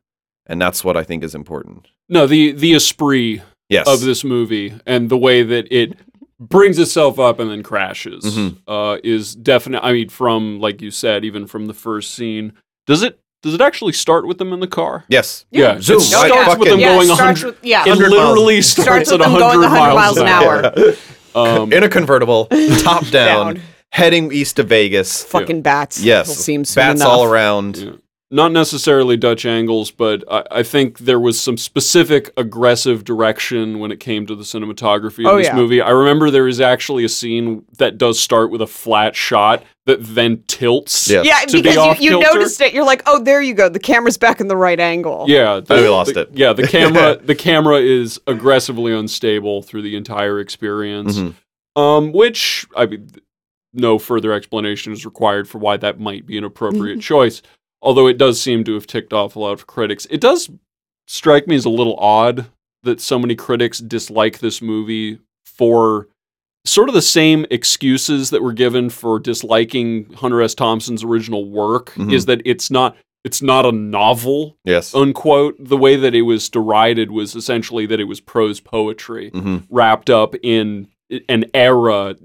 and 0.47 0.61
that's 0.61 0.83
what 0.83 0.97
I 0.97 1.03
think 1.03 1.23
is 1.23 1.35
important. 1.35 1.87
No, 2.09 2.27
the 2.27 2.51
the 2.51 2.73
esprit 2.73 3.41
Yes. 3.69 3.87
of 3.87 4.01
this 4.01 4.23
movie 4.23 4.73
and 4.85 5.09
the 5.09 5.17
way 5.17 5.41
that 5.41 5.67
it 5.71 5.97
brings 6.39 6.77
itself 6.77 7.17
up 7.17 7.39
and 7.39 7.49
then 7.49 7.63
crashes 7.63 8.23
Mhm. 8.25 8.57
uh, 8.67 8.97
is 9.03 9.33
definite. 9.35 9.81
I 9.83 9.91
mean, 9.93 10.09
from 10.09 10.59
like 10.59 10.81
you 10.81 10.91
said, 10.91 11.25
even 11.25 11.47
from 11.47 11.65
the 11.67 11.73
first 11.73 12.13
scene, 12.13 12.53
does 12.85 13.01
it 13.01 13.19
does 13.41 13.53
it 13.53 13.61
actually 13.61 13.93
start 13.93 14.27
with 14.27 14.37
them 14.39 14.51
in 14.53 14.59
the 14.59 14.67
car? 14.67 15.03
Yes. 15.07 15.45
Yeah, 15.51 15.79
Zoom, 15.79 15.97
it 15.97 16.01
starts 16.01 16.31
right, 16.31 16.57
with 16.59 16.67
them 16.67 16.79
fucking- 16.79 16.79
yeah, 16.79 16.87
going 16.95 17.09
it 17.09 17.13
starts 17.15 17.41
100. 17.43 17.45
with, 17.45 17.57
yeah. 17.65 17.81
It 17.85 17.89
100 17.89 18.09
miles. 18.09 18.11
literally 18.29 18.61
Starts 18.63 18.85
starts, 18.85 19.11
with 19.11 19.21
at 19.21 19.23
them 19.23 19.33
100, 19.33 19.53
going 19.53 19.71
100 19.71 19.93
miles 19.95 20.17
an 20.17 20.23
an 20.27 20.29
hour. 20.33 20.73
Yeah. 20.77 20.91
Um, 21.35 21.73
in 21.73 21.83
a 21.83 21.89
convertible, 21.89 22.45
top 22.79 23.05
down, 23.11 23.55
Down. 23.55 23.61
heading 23.91 24.31
east 24.31 24.55
to 24.55 24.63
Vegas. 24.63 25.21
Fucking 25.25 25.63
bats. 25.63 25.99
Yes, 26.01 26.27
We'll 26.27 26.35
see 26.37 26.53
him 26.53 26.63
soon 26.63 26.81
bats 26.81 27.01
enough. 27.01 27.11
all 27.11 27.23
around. 27.25 27.99
Yeah. 28.31 28.35
Not 28.35 28.51
necessarily 28.51 29.17
Dutch 29.17 29.45
angles, 29.45 29.91
but 29.91 30.23
I, 30.31 30.43
I 30.51 30.63
think 30.63 30.99
there 30.99 31.19
was 31.19 31.39
some 31.39 31.57
specific 31.57 32.31
aggressive 32.37 33.03
direction 33.03 33.79
when 33.79 33.91
it 33.91 33.99
came 33.99 34.25
to 34.25 34.35
the 34.35 34.43
cinematography 34.43 35.19
of 35.19 35.33
Oh, 35.33 35.37
this 35.37 35.47
yeah. 35.47 35.55
movie. 35.55 35.79
I 35.81 35.91
remember 35.91 36.31
there 36.31 36.47
is 36.47 36.59
actually 36.59 37.05
a 37.05 37.09
scene 37.09 37.65
that 37.77 37.97
does 37.97 38.19
start 38.19 38.49
with 38.49 38.61
a 38.61 38.67
flat 38.67 39.15
shot 39.15 39.63
that 39.85 39.99
then 40.03 40.43
tilts. 40.47 41.07
Yeah. 41.07 41.21
Yeah, 41.23 41.39
to 41.41 41.57
be 41.57 41.61
because 41.61 41.77
off 41.77 42.01
you, 42.01 42.13
you 42.13 42.19
noticed 42.19 42.59
it. 42.61 42.73
You're 42.73 42.83
like, 42.85 43.03
oh, 43.05 43.21
there 43.23 43.41
you 43.41 43.53
go. 43.53 43.69
The 43.69 43.79
camera's 43.79 44.17
back 44.17 44.41
in 44.41 44.47
the 44.47 44.57
right 44.57 44.79
angle. 44.79 45.25
Yeah, 45.27 45.61
Oh, 45.69 45.81
we 45.81 45.87
lost 45.87 46.15
the- 46.15 46.21
it. 46.21 46.29
Yeah, 46.33 46.53
the 46.53 46.67
camera 46.67 47.17
the 47.17 47.35
camera 47.35 47.77
is 47.77 48.19
aggressively 48.25 48.91
unstable 48.91 49.61
through 49.61 49.83
the 49.83 49.95
entire 49.95 50.39
experience. 50.39 51.17
Mhm. 51.19 51.35
Um, 51.79 52.11
which 52.11 52.65
I 52.75 52.85
mean, 52.87 53.07
no 53.73 53.99
further 53.99 54.31
explanation 54.31 54.93
is 54.93 55.05
required 55.05 55.47
for 55.49 55.57
why 55.59 55.77
that 55.77 55.99
might 55.99 56.25
be 56.25 56.37
an 56.37 56.43
appropriate 56.45 57.01
choice. 57.01 57.41
Although 57.81 58.07
it 58.07 58.17
does 58.17 58.41
seem 58.41 58.63
to 58.65 58.73
have 58.73 58.87
ticked 58.87 59.13
off 59.13 59.35
a 59.35 59.39
lot 59.39 59.51
of 59.53 59.67
critics. 59.67 60.05
It 60.09 60.21
does 60.21 60.49
strike 61.07 61.47
me 61.47 61.55
as 61.55 61.65
a 61.65 61.69
little 61.69 61.95
odd 61.97 62.47
that 62.83 62.99
so 63.01 63.19
many 63.19 63.35
critics 63.35 63.79
dislike 63.79 64.39
this 64.39 64.61
movie 64.61 65.19
for 65.45 66.07
sort 66.65 66.89
of 66.89 66.95
the 66.95 67.01
same 67.01 67.45
excuses 67.51 68.31
that 68.31 68.41
were 68.41 68.53
given 68.53 68.89
for 68.89 69.19
disliking 69.19 70.11
Hunter 70.13 70.41
S. 70.41 70.55
Thompson's 70.55 71.03
original 71.03 71.47
work 71.49 71.93
Mhm. 71.93 72.11
is 72.11 72.25
that 72.25 72.41
it's 72.45 72.71
not 72.71 72.95
it's 73.23 73.41
not 73.41 73.65
a 73.65 73.71
novel 73.71 74.55
Yes. 74.65 74.93
unquote 74.93 75.55
the 75.59 75.77
way 75.77 75.95
that 75.95 76.13
it 76.13 76.21
was 76.23 76.47
derided 76.49 77.09
was 77.11 77.35
essentially 77.35 77.85
that 77.87 77.99
it 77.99 78.03
was 78.05 78.19
prose 78.19 78.59
poetry 78.59 79.29
hmm 79.31 79.57
wrapped 79.69 80.09
up 80.09 80.35
in 80.43 80.87
an 81.29 81.45
era 81.53 82.15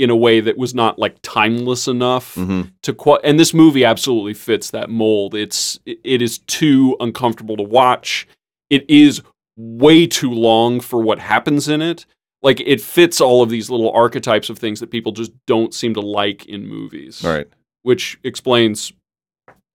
in 0.00 0.10
a 0.10 0.16
way 0.16 0.40
that 0.40 0.56
was 0.56 0.74
not 0.74 0.98
like 0.98 1.16
timeless 1.22 1.86
enough 1.88 2.34
hmm 2.34 2.62
to 2.82 2.92
qua 2.94 3.18
and 3.22 3.38
this 3.38 3.52
movie 3.52 3.84
absolutely 3.84 4.34
fits 4.34 4.70
that 4.70 4.88
mold. 4.90 5.34
It's 5.34 5.78
it- 5.86 6.00
it 6.04 6.22
is 6.22 6.38
too 6.38 6.96
uncomfortable 7.00 7.56
to 7.56 7.62
watch. 7.62 8.26
It 8.70 8.88
is 8.88 9.20
way 9.56 10.06
too 10.06 10.30
long 10.32 10.80
for 10.80 11.02
what 11.02 11.18
happens 11.18 11.68
in 11.68 11.82
it. 11.82 12.06
Like 12.42 12.60
it 12.60 12.80
fits 12.80 13.20
all 13.20 13.42
of 13.42 13.50
these 13.50 13.68
little 13.68 13.90
archetypes 13.92 14.48
of 14.48 14.58
things 14.58 14.80
that 14.80 14.90
people 14.90 15.12
just 15.12 15.32
don't 15.46 15.74
seem 15.74 15.92
to 15.94 16.00
like 16.00 16.46
in 16.46 16.66
movies. 16.66 17.24
All 17.24 17.32
right. 17.32 17.46
which 17.82 18.18
explains 18.24 18.92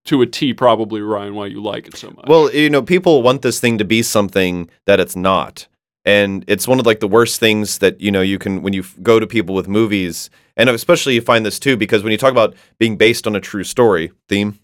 to 0.05 0.21
a 0.21 0.25
T 0.27 0.53
probably 0.53 1.01
Ryan 1.01 1.33
why 1.35 1.47
you 1.47 1.61
like 1.61 1.87
it 1.87 1.97
so 1.97 2.09
much. 2.11 2.25
Well, 2.27 2.53
you 2.53 2.69
know, 2.69 2.81
people 2.83 3.21
want 3.23 3.41
this 3.41 3.59
thing 3.59 3.77
to 3.79 3.85
be 3.85 4.01
something 4.03 4.69
that 4.85 4.99
it's 4.99 5.15
not. 5.15 5.67
And 6.05 6.45
it's 6.47 6.67
one 6.67 6.79
of 6.79 6.85
like 6.85 6.99
the 6.99 7.07
worst 7.07 7.39
things 7.39 7.79
that, 7.79 7.99
you 7.99 8.11
know, 8.11 8.21
you 8.21 8.37
can 8.37 8.61
when 8.61 8.73
you 8.73 8.81
f- 8.81 8.95
go 9.01 9.19
to 9.19 9.25
people 9.25 9.55
with 9.55 9.67
movies, 9.67 10.29
and 10.55 10.69
especially 10.69 11.15
you 11.15 11.21
find 11.21 11.43
this 11.45 11.57
too 11.59 11.75
because 11.77 12.03
when 12.03 12.11
you 12.11 12.17
talk 12.17 12.31
about 12.31 12.55
being 12.77 12.95
based 12.95 13.25
on 13.25 13.35
a 13.35 13.39
true 13.41 13.63
story, 13.63 14.11
theme 14.29 14.59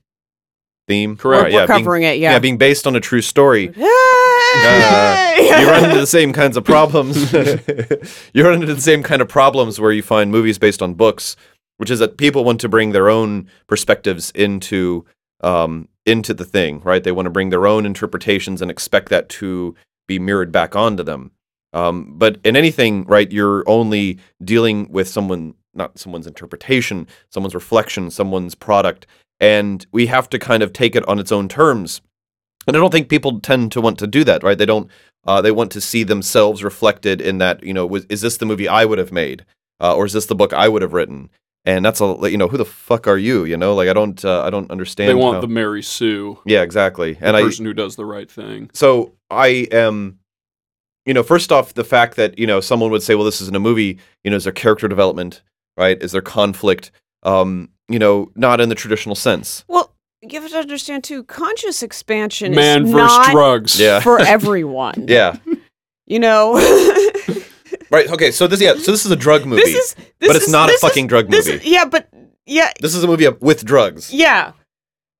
theme, 0.87 1.15
Correct. 1.17 1.37
All 1.39 1.43
right, 1.45 1.53
We're 1.53 1.59
yeah, 1.61 1.65
being- 1.67 1.79
covering 1.79 2.03
it, 2.03 2.17
yeah, 2.19 2.31
yeah. 2.33 2.39
being 2.39 2.57
based 2.57 2.85
on 2.87 2.95
a 2.95 2.99
true 2.99 3.21
story. 3.21 3.73
Hey! 4.53 5.61
you 5.61 5.67
run 5.67 5.85
into 5.85 5.99
the 5.99 6.05
same 6.19 6.33
kinds 6.33 6.57
of 6.57 6.65
problems. 6.65 7.31
you 8.33 8.43
run 8.43 8.55
into 8.61 8.73
the 8.73 8.81
same 8.81 9.01
kind 9.01 9.21
of 9.21 9.29
problems 9.29 9.79
where 9.79 9.91
you 9.93 10.01
find 10.03 10.29
movies 10.29 10.57
based 10.57 10.81
on 10.81 10.93
books, 10.93 11.37
which 11.77 11.89
is 11.89 11.99
that 11.99 12.17
people 12.17 12.43
want 12.43 12.59
to 12.61 12.67
bring 12.69 12.91
their 12.91 13.09
own 13.09 13.47
perspectives 13.67 14.29
into 14.31 15.05
um, 15.41 15.87
into 16.05 16.33
the 16.33 16.43
thing, 16.43 16.81
right? 16.81 17.01
They 17.03 17.11
want 17.13 17.27
to 17.27 17.29
bring 17.31 17.49
their 17.49 17.65
own 17.65 17.85
interpretations 17.85 18.61
and 18.61 18.69
expect 18.69 19.07
that 19.09 19.29
to 19.29 19.73
be 20.11 20.19
mirrored 20.19 20.51
back 20.51 20.75
onto 20.75 21.03
them. 21.03 21.31
Um, 21.73 22.13
but 22.17 22.33
in 22.43 22.55
anything, 22.55 23.05
right, 23.05 23.31
you're 23.31 23.63
only 23.67 24.19
dealing 24.43 24.91
with 24.91 25.07
someone, 25.07 25.53
not 25.73 25.97
someone's 25.97 26.27
interpretation, 26.27 27.07
someone's 27.29 27.55
reflection, 27.55 28.11
someone's 28.11 28.55
product, 28.55 29.07
and 29.39 29.85
we 29.91 30.07
have 30.07 30.27
to 30.29 30.39
kind 30.39 30.63
of 30.63 30.73
take 30.73 30.95
it 30.95 31.07
on 31.07 31.19
its 31.19 31.31
own 31.31 31.47
terms. 31.47 32.01
And 32.67 32.75
I 32.75 32.79
don't 32.79 32.91
think 32.91 33.09
people 33.09 33.39
tend 33.39 33.71
to 33.71 33.81
want 33.81 33.97
to 33.99 34.07
do 34.07 34.23
that, 34.25 34.43
right? 34.43 34.57
They 34.57 34.65
don't. 34.73 34.89
Uh, 35.25 35.41
they 35.41 35.51
want 35.51 35.71
to 35.71 35.81
see 35.81 36.03
themselves 36.03 36.63
reflected 36.63 37.21
in 37.21 37.37
that. 37.39 37.63
You 37.63 37.73
know, 37.73 37.85
was, 37.85 38.05
is 38.09 38.21
this 38.21 38.37
the 38.37 38.45
movie 38.45 38.67
I 38.67 38.85
would 38.85 38.99
have 38.99 39.11
made, 39.11 39.45
uh, 39.79 39.95
or 39.95 40.05
is 40.05 40.13
this 40.13 40.27
the 40.27 40.35
book 40.35 40.53
I 40.53 40.67
would 40.67 40.81
have 40.81 40.93
written? 40.93 41.29
And 41.65 41.85
that's 41.85 42.01
a 42.01 42.17
you 42.23 42.37
know 42.37 42.47
who 42.47 42.57
the 42.57 42.65
fuck 42.65 43.07
are 43.07 43.17
you? 43.17 43.45
You 43.45 43.55
know, 43.55 43.75
like 43.75 43.87
I 43.87 43.93
don't 43.93 44.23
uh, 44.25 44.41
I 44.43 44.49
don't 44.49 44.69
understand. 44.71 45.09
they 45.09 45.13
want 45.13 45.35
how- 45.35 45.41
the 45.41 45.47
Mary 45.47 45.83
Sue 45.83 46.39
yeah 46.45 46.61
exactly. 46.63 47.13
the 47.13 47.27
And 47.27 47.37
I 47.37 47.41
the 47.41 47.47
person 47.47 47.65
who 47.65 47.73
does 47.73 47.95
the 47.95 48.05
right 48.05 48.29
thing. 48.29 48.69
so 48.73 49.13
I 49.29 49.67
am, 49.71 50.17
you 51.05 51.13
know, 51.13 51.21
first 51.23 51.51
off, 51.51 51.73
the 51.75 51.83
fact 51.83 52.15
that 52.15 52.39
you 52.39 52.47
know 52.47 52.61
someone 52.61 52.89
would 52.91 53.03
say, 53.03 53.13
well, 53.15 53.25
this 53.25 53.41
isn't 53.41 53.55
a 53.55 53.59
movie. 53.59 53.99
You 54.23 54.31
know, 54.31 54.37
is 54.37 54.43
there 54.45 54.53
character 54.53 54.87
development, 54.87 55.43
right? 55.77 56.01
Is 56.01 56.11
there 56.13 56.21
conflict? 56.21 56.91
Um, 57.23 57.69
you 57.87 57.99
know, 57.99 58.31
not 58.35 58.59
in 58.59 58.69
the 58.69 58.75
traditional 58.75 59.13
sense. 59.15 59.63
Well, 59.67 59.93
you 60.23 60.41
have 60.41 60.49
to 60.49 60.57
understand 60.57 61.03
too. 61.03 61.23
Conscious 61.25 61.83
expansion 61.83 62.55
Man 62.55 62.85
is 62.85 62.91
versus 62.91 63.17
not 63.17 63.31
drugs. 63.31 63.79
Yeah. 63.79 63.99
for 63.99 64.19
everyone. 64.35 65.05
Yeah. 65.07 65.37
You 66.07 66.19
know. 66.19 66.57
right. 67.91 68.07
Okay. 68.09 68.31
So 68.31 68.47
this 68.47 68.61
yeah. 68.61 68.73
So 68.75 68.91
this 68.91 69.05
is 69.05 69.11
a 69.11 69.15
drug 69.15 69.45
movie. 69.45 69.61
this 69.63 69.75
is. 69.75 69.95
This 70.19 70.27
but 70.27 70.35
it's 70.35 70.45
is- 70.47 70.51
not 70.51 70.69
a 70.69 70.71
this 70.73 70.83
is- 70.83 70.89
fucking 70.89 71.07
drug 71.07 71.29
this 71.29 71.45
movie. 71.47 71.57
is- 71.59 71.65
yeah, 71.71 71.85
but 71.85 72.07
yeah, 72.45 72.71
this 72.79 72.95
is 72.95 73.03
a 73.03 73.07
movie 73.07 73.27
with 73.39 73.63
drugs. 73.65 74.13
yeah. 74.13 74.53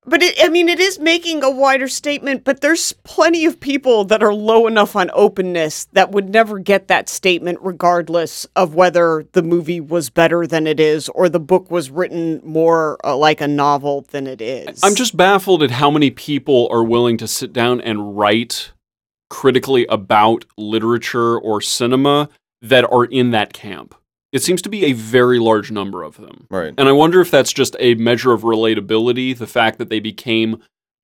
But 0.04 0.24
it, 0.24 0.36
I 0.44 0.50
mean, 0.50 0.68
it 0.68 0.80
is 0.80 0.98
making 0.98 1.44
a 1.44 1.52
wider 1.52 1.88
statement. 1.88 2.44
But 2.44 2.62
there's 2.62 2.92
plenty 3.04 3.46
of 3.46 3.60
people 3.60 4.04
that 4.06 4.24
are 4.24 4.34
low 4.34 4.66
enough 4.66 4.96
on 4.96 5.12
openness 5.14 5.86
that 5.94 6.10
would 6.12 6.28
never 6.28 6.58
get 6.58 6.88
that 6.88 7.08
statement, 7.08 7.60
regardless 7.62 8.48
of 8.56 8.74
whether 8.74 9.28
the 9.34 9.44
movie 9.44 9.80
was 9.80 10.10
better 10.10 10.48
than 10.48 10.66
it 10.66 10.80
is 10.80 11.08
or 11.10 11.30
the 11.30 11.40
book 11.40 11.70
was 11.70 11.92
written 11.92 12.42
more 12.44 12.98
uh, 13.06 13.16
like 13.16 13.42
a 13.42 13.48
novel 13.48 14.02
than 14.10 14.26
it 14.26 14.42
is. 14.42 14.84
I'm 14.84 14.96
just 14.96 15.16
baffled 15.16 15.62
at 15.62 15.70
how 15.70 15.92
many 15.92 16.10
people 16.10 16.68
are 16.72 16.84
willing 16.84 17.18
to 17.18 17.28
sit 17.28 17.54
down 17.54 17.80
and 17.80 18.18
write 18.18 18.72
critically 19.30 19.86
about 19.86 20.46
literature 20.58 21.38
or 21.38 21.62
cinema 21.62 22.28
that 22.62 22.90
are 22.92 23.06
in 23.06 23.32
that 23.32 23.54
camp. 23.54 23.96
It 24.32 24.42
seems 24.42 24.62
to 24.62 24.70
be 24.70 24.86
a 24.86 24.94
very 24.94 25.40
large 25.40 25.72
number 25.72 26.04
of 26.04 26.18
them. 26.18 26.48
Right. 26.50 26.74
And 26.78 26.88
I 26.88 26.94
wonder 26.94 27.20
if 27.20 27.30
that's 27.32 27.52
just 27.52 27.76
a 27.80 27.96
measure 27.96 28.32
of 28.32 28.44
relatability, 28.44 29.38
the 29.38 29.48
fact 29.48 29.78
that 29.80 29.90
they 29.90 30.00
became 30.00 30.62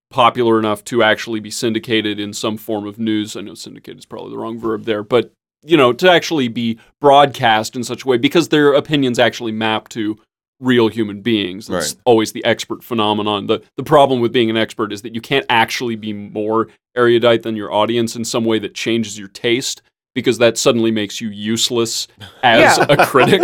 popular 0.09 0.57
enough 0.59 0.83
to 0.85 1.03
actually 1.03 1.41
be 1.41 1.51
syndicated 1.51 2.19
in 2.19 2.31
some 2.31 2.55
form 2.57 2.85
of 2.85 2.97
news. 2.97 3.35
I 3.35 3.41
know 3.41 3.53
syndicate 3.55 3.97
is 3.97 4.05
probably 4.05 4.31
the 4.31 4.37
wrong 4.37 4.57
verb 4.57 4.85
there, 4.85 5.03
but 5.03 5.31
you 5.65 5.75
know, 5.75 5.91
to 5.91 6.09
actually 6.09 6.47
be 6.47 6.79
broadcast 7.01 7.75
in 7.75 7.83
such 7.83 8.05
a 8.05 8.07
way 8.07 8.17
because 8.17 8.47
their 8.47 8.73
opinions 8.73 9.19
actually 9.19 9.51
map 9.51 9.89
to 9.89 10.15
real 10.61 10.87
human 10.87 11.21
beings. 11.21 11.67
That's 11.67 11.93
Right. 11.93 12.01
always 12.05 12.31
the 12.31 12.45
expert 12.45 12.83
phenomenon. 12.83 13.47
The 13.47 13.61
the 13.75 13.83
problem 13.83 14.21
with 14.21 14.31
being 14.31 14.49
an 14.49 14.55
expert 14.55 14.93
is 14.93 15.01
that 15.01 15.13
you 15.13 15.19
can't 15.21 15.45
actually 15.49 15.95
be 15.97 16.13
more 16.13 16.69
erudite 16.95 17.43
than 17.43 17.55
your 17.57 17.73
audience 17.73 18.15
in 18.15 18.23
some 18.23 18.45
way 18.45 18.59
that 18.59 18.73
changes 18.73 19.19
your 19.19 19.27
taste 19.27 19.81
because 20.17 20.39
that 20.39 20.57
suddenly 20.57 20.89
makes 20.89 21.21
you 21.21 21.29
useless 21.29 22.07
as 22.43 22.77
Yeah. 22.79 22.85
a 22.89 23.05
critic. 23.05 23.41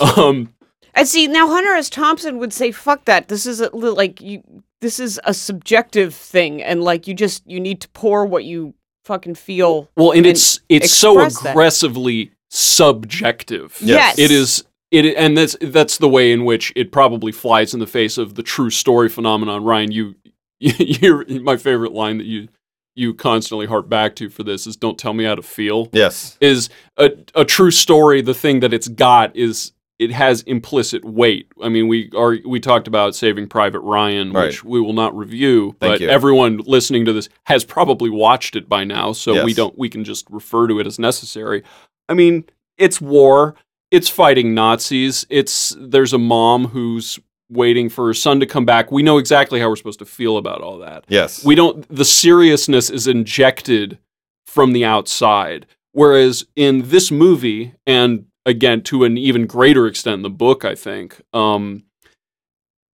um 0.18 0.52
And 0.94 1.08
see, 1.08 1.26
now 1.26 1.48
Hunter 1.48 1.72
S. 1.74 1.88
Thompson 1.88 2.36
would 2.38 2.52
say, 2.52 2.70
"Fuck 2.70 3.06
that. 3.06 3.28
This 3.28 3.46
is 3.46 3.60
a, 3.62 3.74
li- 3.74 3.88
like 4.02 4.20
you. 4.20 4.42
This 4.82 5.00
is 5.00 5.18
a 5.24 5.32
subjective 5.32 6.14
thing, 6.14 6.62
and 6.62 6.84
like 6.84 7.08
you 7.08 7.14
just 7.14 7.42
you 7.46 7.58
need 7.60 7.80
to 7.80 7.88
pour 7.90 8.26
what 8.26 8.44
you 8.44 8.74
fucking 9.06 9.36
feel." 9.36 9.88
Well, 9.96 10.10
and, 10.10 10.18
and 10.18 10.26
it's 10.26 10.60
it's 10.68 10.92
so 10.92 11.12
express 11.18 11.42
that. 11.42 11.50
aggressively 11.52 12.32
subjective. 12.50 13.76
Yes. 13.80 14.18
Yes, 14.18 14.18
It 14.18 14.30
is 14.30 14.64
it 14.90 15.16
and 15.16 15.36
that's 15.38 15.56
that's 15.62 15.96
the 15.96 16.08
way 16.08 16.30
in 16.32 16.44
which 16.44 16.72
it 16.76 16.92
probably 16.92 17.32
flies 17.32 17.72
in 17.72 17.80
the 17.80 17.86
face 17.86 18.18
of 18.18 18.34
the 18.34 18.42
true 18.42 18.68
story 18.70 19.08
phenomenon. 19.08 19.64
Ryan, 19.64 19.90
you 19.92 20.14
you're 20.58 21.24
my 21.40 21.56
favorite 21.56 21.92
line 21.92 22.18
that 22.18 22.26
you 22.26 22.48
you 22.94 23.14
constantly 23.14 23.66
harp 23.66 23.88
back 23.88 24.14
to 24.16 24.28
for 24.28 24.42
this 24.42 24.66
is 24.66 24.76
don't 24.76 24.98
tell 24.98 25.14
me 25.14 25.24
how 25.24 25.34
to 25.34 25.42
feel. 25.42 25.88
Yes. 25.92 26.36
Is 26.40 26.68
a 26.96 27.10
a 27.34 27.44
true 27.44 27.70
story 27.70 28.20
the 28.22 28.34
thing 28.34 28.60
that 28.60 28.72
it's 28.72 28.88
got 28.88 29.34
is 29.36 29.72
it 29.98 30.10
has 30.10 30.42
implicit 30.42 31.04
weight. 31.04 31.46
I 31.62 31.68
mean, 31.68 31.86
we 31.86 32.10
are 32.16 32.36
we 32.44 32.58
talked 32.60 32.88
about 32.88 33.14
Saving 33.14 33.46
Private 33.48 33.80
Ryan, 33.80 34.32
Right. 34.32 34.46
which 34.46 34.64
we 34.64 34.80
will 34.80 34.94
not 34.94 35.16
review, 35.16 35.76
Thank 35.80 35.92
but 35.94 36.00
you. 36.00 36.08
everyone 36.08 36.58
listening 36.66 37.04
to 37.04 37.12
this 37.12 37.28
has 37.44 37.64
probably 37.64 38.10
watched 38.10 38.56
it 38.56 38.68
by 38.68 38.84
now, 38.84 39.12
so 39.12 39.44
we 39.44 39.54
don't 39.54 39.78
we 39.78 39.88
can 39.88 40.02
just 40.04 40.26
refer 40.28 40.66
to 40.66 40.80
it 40.80 40.86
as 40.86 40.98
necessary. 40.98 41.62
I 42.08 42.14
mean, 42.14 42.44
it's 42.78 43.00
war, 43.00 43.54
it's 43.92 44.08
fighting 44.08 44.54
Nazis, 44.54 45.24
it's 45.30 45.76
there's 45.78 46.12
a 46.12 46.18
mom 46.18 46.68
who's 46.68 47.20
waiting 47.52 47.88
for 47.88 48.06
her 48.06 48.14
son 48.14 48.40
to 48.40 48.46
come 48.46 48.64
back. 48.64 48.90
We 48.90 49.02
know 49.02 49.18
exactly 49.18 49.60
how 49.60 49.68
we're 49.68 49.76
supposed 49.76 49.98
to 50.00 50.04
feel 50.04 50.36
about 50.38 50.60
all 50.60 50.78
that 50.78 51.04
Yes. 51.08 51.44
we 51.44 51.54
don't 51.54 51.86
the 51.88 52.04
seriousness 52.04 52.90
is 52.90 53.06
injected 53.06 53.98
from 54.46 54.72
the 54.72 54.84
outside 54.84 55.66
whereas 55.92 56.44
in 56.56 56.88
this 56.88 57.10
movie 57.10 57.74
and 57.86 58.26
again 58.46 58.82
to 58.82 59.04
an 59.04 59.16
even 59.16 59.46
greater 59.46 59.86
extent 59.86 60.14
in 60.16 60.22
the 60.22 60.30
book 60.30 60.64
i 60.64 60.74
think 60.74 61.20
um 61.32 61.84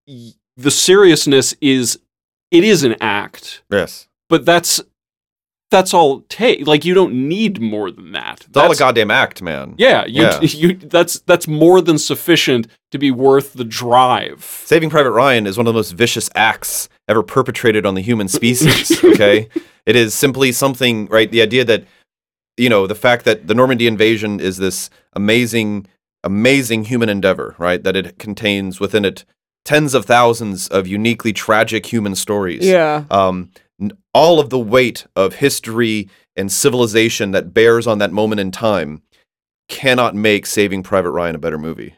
y- 0.06 0.32
the 0.56 0.70
seriousness 0.70 1.54
is 1.60 1.98
it 2.50 2.64
is 2.64 2.82
an 2.84 2.96
act 3.00 3.62
yes. 3.70 4.08
but 4.28 4.44
that's 4.44 4.80
that's 5.70 5.92
all 5.92 6.22
take. 6.28 6.66
Like 6.66 6.84
you 6.84 6.94
don't 6.94 7.12
need 7.28 7.60
more 7.60 7.90
than 7.90 8.12
that. 8.12 8.46
It's 8.48 8.56
all 8.56 8.70
a 8.72 8.76
goddamn 8.76 9.10
act, 9.10 9.42
man. 9.42 9.74
Yeah, 9.78 10.06
you, 10.06 10.22
Yeah. 10.22 10.40
you 10.42 10.74
that's 10.76 11.20
that's 11.20 11.46
more 11.48 11.80
than 11.80 11.98
sufficient 11.98 12.68
to 12.90 12.98
be 12.98 13.10
worth 13.10 13.52
the 13.54 13.64
drive. 13.64 14.44
Saving 14.64 14.88
Private 14.90 15.10
Ryan 15.12 15.46
is 15.46 15.56
one 15.58 15.66
of 15.66 15.74
the 15.74 15.78
most 15.78 15.92
vicious 15.92 16.30
acts 16.34 16.88
ever 17.08 17.22
perpetrated 17.22 17.84
on 17.86 17.94
the 17.94 18.00
human 18.00 18.28
species. 18.38 19.02
Okay, 19.04 19.48
it 19.86 19.96
is 19.96 20.14
simply 20.14 20.52
something, 20.52 21.06
right? 21.08 21.30
The 21.30 21.42
idea 21.42 21.64
that 21.64 21.84
you 22.56 22.68
know 22.68 22.86
the 22.86 22.94
fact 22.94 23.24
that 23.26 23.46
the 23.46 23.54
Normandy 23.54 23.86
invasion 23.86 24.40
is 24.40 24.56
this 24.56 24.90
amazing, 25.12 25.86
amazing 26.24 26.84
human 26.84 27.08
endeavor, 27.08 27.54
right? 27.58 27.82
That 27.82 27.94
it 27.96 28.18
contains 28.18 28.80
within 28.80 29.04
it 29.04 29.24
tens 29.64 29.92
of 29.92 30.06
thousands 30.06 30.66
of 30.68 30.86
uniquely 30.86 31.32
tragic 31.32 31.84
human 31.86 32.14
stories. 32.14 32.64
Yeah. 32.64 33.04
um, 33.10 33.50
n- 33.50 33.62
all 34.12 34.40
of 34.40 34.50
the 34.50 34.58
weight 34.58 35.06
of 35.14 35.34
history 35.36 36.08
and 36.36 36.50
civilization 36.50 37.30
that 37.32 37.54
bears 37.54 37.86
on 37.86 37.98
that 37.98 38.12
moment 38.12 38.40
in 38.40 38.50
time 38.50 39.02
cannot 39.68 40.14
make 40.14 40.46
Saving 40.46 40.82
Private 40.82 41.10
Ryan 41.10 41.34
a 41.34 41.38
better 41.38 41.58
movie. 41.58 41.94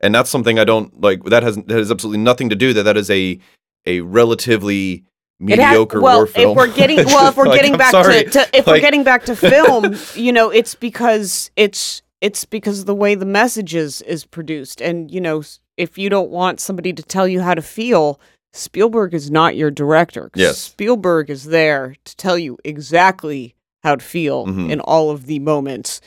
And 0.00 0.14
that's 0.14 0.30
something 0.30 0.58
I 0.58 0.64
don't 0.64 1.00
like. 1.00 1.24
That 1.24 1.42
has 1.42 1.56
that 1.56 1.70
has 1.70 1.90
absolutely 1.90 2.22
nothing 2.22 2.48
to 2.50 2.56
do 2.56 2.72
that. 2.72 2.84
That 2.84 2.96
is 2.96 3.10
a 3.10 3.38
a 3.86 4.00
relatively 4.00 5.04
mediocre 5.40 6.00
well, 6.00 6.18
war 6.18 6.26
film. 6.26 6.50
if 6.52 6.56
we're 6.56 6.72
getting 6.74 7.04
well, 7.06 7.28
if 7.28 7.36
we're 7.36 7.46
Like, 7.46 7.58
getting 7.58 7.72
I'm 7.72 7.78
back 7.78 7.90
sorry. 7.90 8.24
to, 8.24 8.30
to 8.30 8.48
if 8.56 8.66
we're 8.66 8.80
getting 8.80 9.02
back 9.04 9.24
to 9.24 9.34
film, 9.36 9.96
you 10.14 10.32
know, 10.32 10.50
it's 10.50 10.74
because 10.74 11.50
it's 11.56 12.02
it's 12.20 12.44
because 12.44 12.80
of 12.80 12.86
the 12.86 12.94
way 12.94 13.14
the 13.16 13.26
message 13.26 13.74
is 13.74 14.02
is 14.02 14.24
produced, 14.24 14.80
and 14.80 15.10
you 15.10 15.20
know, 15.20 15.42
if 15.76 15.98
you 15.98 16.08
don't 16.08 16.30
want 16.30 16.60
somebody 16.60 16.92
to 16.92 17.02
tell 17.02 17.26
you 17.26 17.40
how 17.40 17.54
to 17.54 17.62
feel, 17.62 18.20
Spielberg 18.52 19.14
is 19.14 19.30
not 19.30 19.56
your 19.56 19.70
director. 19.70 20.30
Yes. 20.34 20.58
Spielberg 20.58 21.30
is 21.30 21.44
there 21.44 21.96
to 22.04 22.16
tell 22.16 22.38
you 22.38 22.58
exactly 22.64 23.54
how 23.82 23.96
to 23.96 24.04
feel 24.04 24.46
Mhm. 24.46 24.70
in 24.70 24.80
all 24.80 25.10
of 25.10 25.26
the 25.26 25.38
moments 25.38 26.00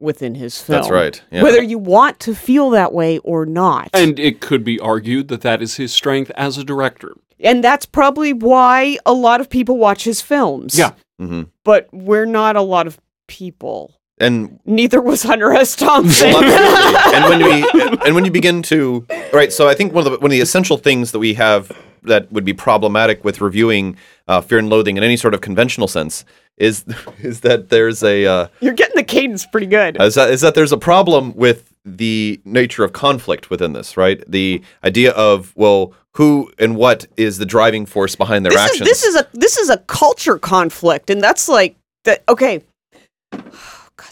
within 0.00 0.34
his 0.34 0.60
film. 0.60 0.78
That's 0.80 0.90
right. 0.90 1.22
Yeah. 1.30 1.42
Whether 1.42 1.62
you 1.62 1.78
want 1.78 2.18
to 2.20 2.34
feel 2.34 2.70
that 2.70 2.92
way 2.92 3.18
or 3.18 3.46
not. 3.46 3.90
And 3.94 4.18
it 4.18 4.40
could 4.40 4.64
be 4.64 4.78
argued 4.80 5.28
that 5.28 5.40
that 5.42 5.62
is 5.62 5.76
his 5.76 5.92
strength 5.92 6.30
as 6.36 6.58
a 6.58 6.64
director. 6.64 7.14
And 7.40 7.62
that's 7.62 7.86
probably 7.86 8.32
why 8.32 8.98
a 9.06 9.12
lot 9.12 9.40
of 9.40 9.48
people 9.50 9.76
watch 9.78 10.04
his 10.04 10.20
films. 10.20 10.76
Yeah. 10.78 10.92
hmm 11.18 11.42
But 11.64 11.88
we're 11.92 12.26
not 12.26 12.56
a 12.56 12.62
lot 12.62 12.86
of 12.86 12.98
people. 13.26 13.94
And 14.18 14.58
Neither 14.64 15.00
was 15.00 15.22
Hunter 15.22 15.52
S. 15.52 15.76
Thompson. 15.76 16.32
And 16.34 17.24
when 17.28 17.44
we 17.44 17.68
and 18.04 18.14
when 18.14 18.24
you 18.24 18.30
begin 18.30 18.62
to 18.62 19.06
right, 19.32 19.52
so 19.52 19.68
I 19.68 19.74
think 19.74 19.92
one 19.92 20.06
of 20.06 20.12
the 20.12 20.18
one 20.18 20.26
of 20.26 20.30
the 20.30 20.40
essential 20.40 20.78
things 20.78 21.12
that 21.12 21.18
we 21.18 21.34
have 21.34 21.70
that 22.02 22.30
would 22.32 22.44
be 22.44 22.54
problematic 22.54 23.24
with 23.24 23.40
reviewing 23.40 23.96
uh, 24.28 24.40
Fear 24.40 24.58
and 24.58 24.70
Loathing 24.70 24.96
in 24.96 25.02
any 25.02 25.16
sort 25.16 25.34
of 25.34 25.40
conventional 25.40 25.88
sense 25.88 26.24
is 26.56 26.84
is 27.18 27.40
that 27.40 27.68
there's 27.68 28.02
a 28.02 28.24
uh, 28.26 28.48
You're 28.60 28.74
getting 28.74 28.96
the 28.96 29.04
cadence 29.04 29.44
pretty 29.46 29.66
good. 29.66 30.00
is 30.00 30.14
that 30.14 30.30
is 30.30 30.40
that 30.40 30.54
there's 30.54 30.72
a 30.72 30.78
problem 30.78 31.34
with 31.34 31.72
the 31.84 32.40
nature 32.44 32.84
of 32.84 32.92
conflict 32.92 33.50
within 33.50 33.72
this, 33.72 33.96
right? 33.96 34.22
The 34.26 34.62
idea 34.82 35.12
of 35.12 35.52
well, 35.56 35.92
who 36.12 36.50
and 36.58 36.76
what 36.76 37.06
is 37.16 37.38
the 37.38 37.46
driving 37.46 37.86
force 37.86 38.16
behind 38.16 38.44
their 38.44 38.52
this 38.52 38.64
is 38.64 38.70
actions? 38.70 38.88
this 38.88 39.04
is 39.04 39.16
a 39.16 39.26
this 39.34 39.56
is 39.58 39.68
a 39.68 39.76
culture 39.78 40.38
conflict, 40.38 41.10
and 41.10 41.20
that's 41.22 41.48
like 41.48 41.76
that. 42.04 42.22
Okay. 42.28 42.62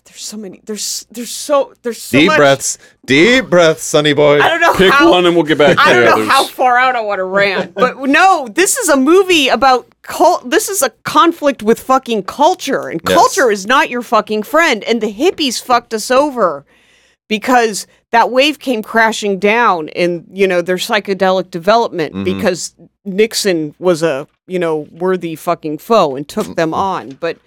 God, 0.05 0.13
there's 0.13 0.23
so 0.23 0.37
many. 0.37 0.61
There's 0.65 1.07
there's 1.11 1.31
so 1.31 1.73
there's 1.83 2.01
so 2.03 2.19
deep 2.19 2.29
much. 2.29 2.37
breaths, 2.37 2.79
deep 3.05 3.47
breaths, 3.49 3.83
Sonny 3.83 4.13
boy. 4.13 4.41
I 4.41 4.49
don't 4.49 4.61
know 4.61 4.75
Pick 4.75 4.93
how. 4.93 5.11
one 5.11 5.27
and 5.27 5.35
we'll 5.35 5.45
get 5.45 5.59
back 5.59 5.77
to 5.77 5.83
I 5.83 5.95
the 5.95 6.01
don't 6.01 6.05
know 6.05 6.13
others. 6.17 6.29
how 6.29 6.45
far 6.47 6.77
out 6.79 6.95
I 6.97 7.01
want 7.01 7.19
to 7.19 7.25
rant, 7.25 7.75
but 7.75 7.99
no, 7.99 8.49
this 8.53 8.77
is 8.77 8.89
a 8.89 8.97
movie 8.97 9.49
about 9.49 9.87
cult. 10.03 10.51
This 10.51 10.69
is 10.69 10.83
a 10.83 10.91
conflict 11.05 11.63
with 11.63 11.81
fucking 11.81 12.25
culture, 12.25 12.89
and 12.89 13.01
Yes. 13.07 13.15
culture 13.17 13.51
is 13.51 13.67
not 13.67 13.89
your 13.91 14.03
fucking 14.03 14.43
friend. 14.43 14.85
And 14.85 15.01
the 15.01 15.13
hippies 15.13 15.61
fucked 15.61 15.95
us 15.95 16.11
over 16.11 16.65
because 17.29 17.87
that 18.11 18.31
wave 18.31 18.59
came 18.59 18.83
crashing 18.83 19.39
down 19.39 19.89
in 19.89 20.27
you 20.33 20.47
know 20.47 20.61
their 20.61 20.77
psychedelic 20.77 21.51
development 21.51 22.15
Mhm. 22.15 22.25
because 22.25 22.75
Nixon 23.07 23.75
was 23.79 24.03
a 24.03 24.27
you 24.47 24.59
know 24.59 24.87
worthy 24.91 25.35
fucking 25.35 25.79
foe 25.79 26.15
and 26.15 26.29
took 26.29 26.55
them 26.57 26.71
Mm-hmm. 26.73 26.75
on. 26.81 27.09
But 27.21 27.39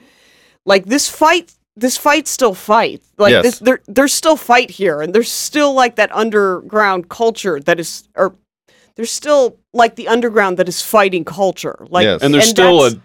like 0.66 0.86
this 0.86 1.08
fight. 1.08 1.54
This 1.80 1.96
fight 1.98 2.28
still 2.28 2.54
fight 2.56 3.02
like 3.18 3.32
Yes. 3.32 3.44
this. 3.44 3.60
There, 3.60 3.80
there's 3.88 4.14
still 4.14 4.36
fight 4.36 4.72
here, 4.72 5.02
and 5.02 5.14
there's 5.14 5.32
still 5.32 5.74
like 5.74 5.96
that 5.98 6.14
underground 6.16 7.10
culture 7.10 7.60
that 7.60 7.80
is, 7.80 8.08
or 8.16 8.36
there's 8.96 9.12
still 9.12 9.58
like 9.74 9.96
the 9.96 10.08
underground 10.08 10.58
that 10.58 10.68
is 10.68 10.82
fighting 10.82 11.24
culture. 11.24 11.86
Like, 11.90 12.06
Yes. 12.06 12.22
And 12.24 12.34
there's 12.34 12.50
still 12.50 12.82
that's- 12.84 13.00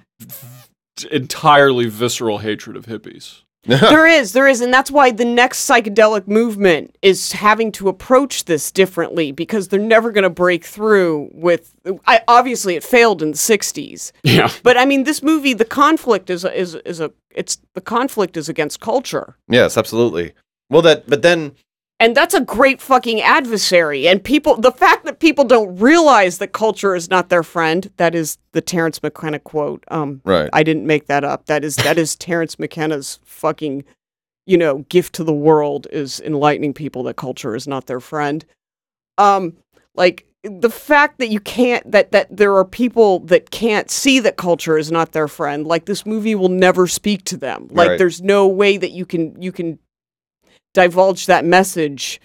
a 1.04 1.14
entirely 1.14 1.86
visceral 1.86 2.38
hatred 2.38 2.76
of 2.76 2.86
hippies. 2.86 3.42
there 3.64 4.08
is, 4.08 4.32
there 4.32 4.48
is, 4.48 4.60
and 4.60 4.74
that's 4.74 4.90
why 4.90 5.12
the 5.12 5.24
next 5.24 5.68
psychedelic 5.70 6.26
movement 6.26 6.96
is 7.00 7.30
having 7.30 7.70
to 7.70 7.88
approach 7.88 8.46
this 8.46 8.72
differently 8.72 9.30
because 9.30 9.68
they're 9.68 9.78
never 9.78 10.10
going 10.10 10.24
to 10.24 10.30
break 10.30 10.64
through 10.64 11.30
with. 11.32 11.72
I 12.04 12.22
obviously 12.26 12.74
it 12.74 12.82
failed 12.82 13.22
in 13.22 13.30
the 13.30 13.36
'60s, 13.36 14.10
Yeah. 14.24 14.50
but 14.64 14.76
I 14.76 14.84
mean, 14.84 15.04
this 15.04 15.22
movie, 15.22 15.54
the 15.54 15.64
conflict 15.64 16.28
is 16.28 16.44
a, 16.44 16.52
is 16.58 16.74
is 16.74 16.98
a 16.98 17.12
it's 17.34 17.58
the 17.74 17.80
conflict 17.80 18.36
is 18.36 18.48
against 18.48 18.80
culture. 18.80 19.36
yes, 19.48 19.76
absolutely. 19.76 20.32
Well, 20.70 20.82
that 20.82 21.08
but 21.08 21.22
then 21.22 21.52
And 22.00 22.16
that's 22.16 22.34
a 22.34 22.40
great 22.40 22.80
fucking 22.80 23.20
adversary. 23.20 24.08
And 24.08 24.24
people, 24.24 24.56
the 24.56 24.72
fact 24.72 25.04
that 25.04 25.20
people 25.20 25.44
don't 25.44 25.76
realize 25.76 26.38
that 26.38 26.52
culture 26.52 26.96
is 26.96 27.08
not 27.08 27.28
their 27.28 27.44
friend, 27.44 27.90
that 27.96 28.14
is 28.14 28.38
the 28.52 28.60
Terence 28.60 29.00
McKenna 29.02 29.38
quote. 29.38 29.84
Um, 29.88 30.20
right. 30.24 30.50
I 30.52 30.64
didn't 30.64 30.86
make 30.86 31.06
that 31.06 31.22
up. 31.22 31.46
That 31.46 31.62
is 31.62 31.76
that 31.76 31.98
is 31.98 32.16
Terence 32.28 32.58
McKenna's 32.58 33.20
fucking, 33.24 33.84
you 34.46 34.56
know, 34.56 34.78
gift 34.88 35.14
to 35.14 35.24
the 35.24 35.32
world 35.32 35.86
is 35.92 36.20
enlightening 36.20 36.74
people 36.74 37.04
that 37.04 37.14
culture 37.14 37.54
is 37.54 37.68
not 37.68 37.86
their 37.86 38.00
friend. 38.00 38.44
Um, 39.18 39.56
like 39.94 40.26
the 40.44 40.70
fact 40.70 41.18
that 41.18 41.28
you 41.28 41.38
can't 41.40 41.88
that 41.90 42.10
that 42.12 42.36
there 42.36 42.56
are 42.56 42.64
people 42.64 43.20
that 43.20 43.50
can't 43.50 43.90
see 43.90 44.18
that 44.20 44.36
culture 44.36 44.76
is 44.76 44.90
not 44.90 45.12
their 45.12 45.28
friend. 45.28 45.66
Like 45.66 45.84
this 45.84 46.04
movie 46.04 46.34
will 46.34 46.48
never 46.48 46.86
speak 46.86 47.24
to 47.26 47.36
them. 47.36 47.68
Like 47.70 47.90
Right. 47.90 47.98
there's 47.98 48.20
no 48.20 48.48
way 48.48 48.76
that 48.76 48.90
you 48.90 49.06
can 49.06 49.40
you 49.40 49.52
can 49.52 49.78
divulge 50.74 51.26
that 51.26 51.44
message 51.44 52.20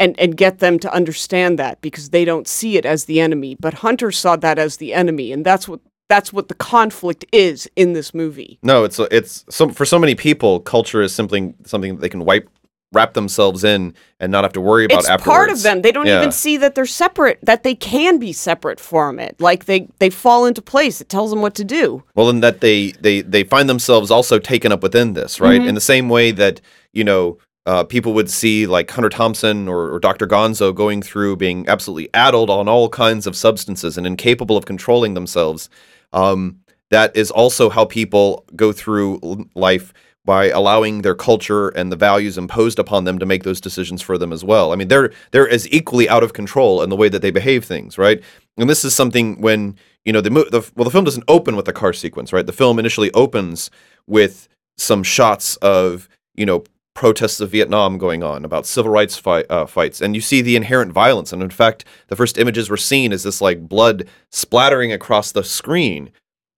and 0.00 0.18
and 0.18 0.36
get 0.36 0.58
them 0.58 0.78
to 0.80 0.92
understand 0.92 1.58
that 1.58 1.80
because 1.80 2.10
they 2.10 2.24
don't 2.24 2.48
see 2.48 2.76
it 2.76 2.84
as 2.86 3.04
the 3.04 3.20
enemy 3.20 3.54
but 3.60 3.74
hunter 3.74 4.10
saw 4.10 4.34
that 4.34 4.58
as 4.58 4.78
the 4.78 4.94
enemy 4.94 5.30
and 5.30 5.44
that's 5.44 5.68
what 5.68 5.80
that's 6.08 6.32
what 6.32 6.48
the 6.48 6.54
conflict 6.54 7.24
is 7.32 7.70
in 7.76 7.92
this 7.92 8.12
movie 8.12 8.58
No, 8.62 8.84
it's 8.84 8.98
it's 8.98 9.44
so 9.50 9.68
for 9.68 9.84
so 9.84 9.98
many 9.98 10.14
people, 10.14 10.60
culture 10.60 11.00
is 11.00 11.14
simply 11.14 11.54
something 11.64 11.94
that 11.94 12.00
they 12.00 12.08
can 12.08 12.24
wipe 12.24 12.48
wrap 12.92 13.14
themselves 13.14 13.64
in 13.64 13.94
and 14.20 14.30
not 14.30 14.44
have 14.44 14.52
to 14.52 14.60
worry 14.60 14.84
about 14.84 15.00
it's 15.00 15.08
afterwards. 15.08 15.36
part 15.36 15.50
of 15.50 15.62
them 15.62 15.82
they 15.82 15.92
don't 15.92 16.06
Yeah. 16.06 16.18
even 16.18 16.32
see 16.32 16.56
that 16.58 16.74
they're 16.74 16.86
separate 16.86 17.38
that 17.42 17.62
they 17.62 17.74
can 17.74 18.18
be 18.18 18.32
separate 18.32 18.78
from 18.78 19.18
it 19.18 19.34
like 19.40 19.64
they 19.64 19.88
they 19.98 20.10
fall 20.10 20.44
into 20.46 20.62
place 20.62 21.00
it 21.00 21.08
tells 21.08 21.30
them 21.30 21.40
what 21.42 21.54
to 21.54 21.64
do 21.64 22.02
Well, 22.14 22.28
and 22.28 22.42
that 22.42 22.60
they 22.60 22.92
they 23.00 23.22
they 23.22 23.44
find 23.44 23.68
themselves 23.68 24.10
also 24.10 24.38
taken 24.38 24.72
up 24.72 24.82
within 24.82 25.14
this, 25.14 25.40
right? 25.40 25.60
Mhm. 25.60 25.68
In 25.68 25.74
the 25.74 25.80
same 25.80 26.08
way 26.08 26.30
that 26.32 26.60
you 26.92 27.04
know. 27.04 27.38
Uh, 27.64 27.84
people 27.84 28.12
would 28.12 28.28
see 28.28 28.66
like 28.66 28.90
Hunter 28.90 29.08
Thompson 29.08 29.68
or, 29.68 29.88
or 29.94 30.00
Dr. 30.00 30.26
Gonzo 30.26 30.74
going 30.74 31.00
through 31.00 31.36
being 31.36 31.64
absolutely 31.68 32.10
addled 32.12 32.50
on 32.50 32.66
all 32.68 32.88
kinds 32.88 33.24
of 33.24 33.36
substances 33.36 33.96
and 33.96 34.04
incapable 34.04 34.56
of 34.56 34.64
controlling 34.66 35.14
themselves. 35.14 35.70
Um, 36.12 36.56
that 36.90 37.16
is 37.16 37.30
also 37.30 37.70
how 37.70 37.84
people 37.84 38.44
go 38.56 38.72
through 38.72 39.46
life 39.54 39.94
by 40.24 40.50
allowing 40.50 41.02
their 41.02 41.14
culture 41.14 41.68
and 41.70 41.90
the 41.90 41.96
values 41.96 42.38
imposed 42.38 42.78
upon 42.78 43.04
them 43.04 43.18
to 43.18 43.26
make 43.26 43.42
those 43.42 43.60
decisions 43.60 44.00
for 44.00 44.16
them 44.16 44.32
as 44.32 44.44
well. 44.44 44.72
I 44.72 44.76
mean, 44.76 44.88
they're 44.88 45.12
they're 45.32 45.48
as 45.48 45.68
equally 45.72 46.08
out 46.08 46.22
of 46.22 46.32
control 46.32 46.82
in 46.82 46.90
the 46.90 46.96
way 46.96 47.08
that 47.08 47.22
they 47.22 47.30
behave 47.30 47.64
things, 47.64 47.98
right? 47.98 48.22
And 48.56 48.70
this 48.70 48.84
is 48.84 48.94
something 48.94 49.40
when 49.40 49.76
you 50.04 50.12
know 50.12 50.20
the, 50.20 50.30
the 50.30 50.70
well, 50.76 50.84
the 50.84 50.90
film 50.90 51.04
doesn't 51.04 51.24
open 51.28 51.56
with 51.56 51.66
the 51.66 51.72
car 51.72 51.92
sequence, 51.92 52.32
right? 52.32 52.46
The 52.46 52.52
film 52.52 52.78
initially 52.78 53.10
opens 53.12 53.70
with 54.06 54.48
some 54.76 55.02
shots 55.02 55.56
of 55.56 56.08
you 56.34 56.46
know 56.46 56.64
protests 56.94 57.40
of 57.40 57.50
Vietnam 57.50 57.96
going 57.98 58.22
on 58.22 58.44
about 58.44 58.66
civil 58.66 58.92
rights 58.92 59.20
uh, 59.26 59.66
fights, 59.66 60.00
and 60.00 60.14
you 60.14 60.20
see 60.20 60.40
the 60.40 60.56
inherent 60.56 60.92
violence. 60.92 61.32
And 61.32 61.42
in 61.42 61.50
fact, 61.50 61.84
the 62.08 62.16
first 62.16 62.38
images 62.38 62.68
we're 62.70 62.76
seeing 62.76 63.12
is 63.12 63.22
this 63.22 63.40
like 63.40 63.68
blood 63.68 64.06
splattering 64.30 64.92
across 64.92 65.32
the 65.32 65.42
screen, 65.42 66.10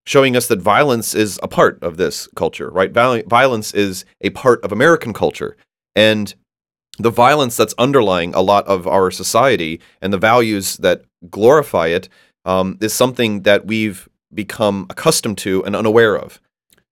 showing 0.05 0.35
us 0.35 0.47
that 0.47 0.61
violence 0.61 1.15
is 1.15 1.39
a 1.41 1.47
part 1.47 1.81
of 1.81 1.97
this 1.97 2.27
culture, 2.35 2.69
right? 2.69 2.91
Viol- 2.91 3.23
violence 3.27 3.73
is 3.73 4.05
a 4.21 4.29
part 4.31 4.63
of 4.63 4.71
American 4.71 5.13
culture, 5.13 5.57
and 5.95 6.33
the 6.97 7.09
violence 7.09 7.57
that's 7.57 7.73
underlying 7.77 8.33
a 8.33 8.41
lot 8.41 8.65
of 8.67 8.87
our 8.87 9.11
society 9.11 9.81
and 10.01 10.13
the 10.13 10.17
values 10.17 10.77
that 10.77 11.03
glorify 11.29 11.87
it 11.87 12.07
um, 12.45 12.77
is 12.81 12.93
something 12.93 13.41
that 13.41 13.65
we've 13.65 14.07
become 14.33 14.85
accustomed 14.89 15.37
to 15.39 15.63
and 15.65 15.75
unaware 15.75 16.17
of 16.17 16.39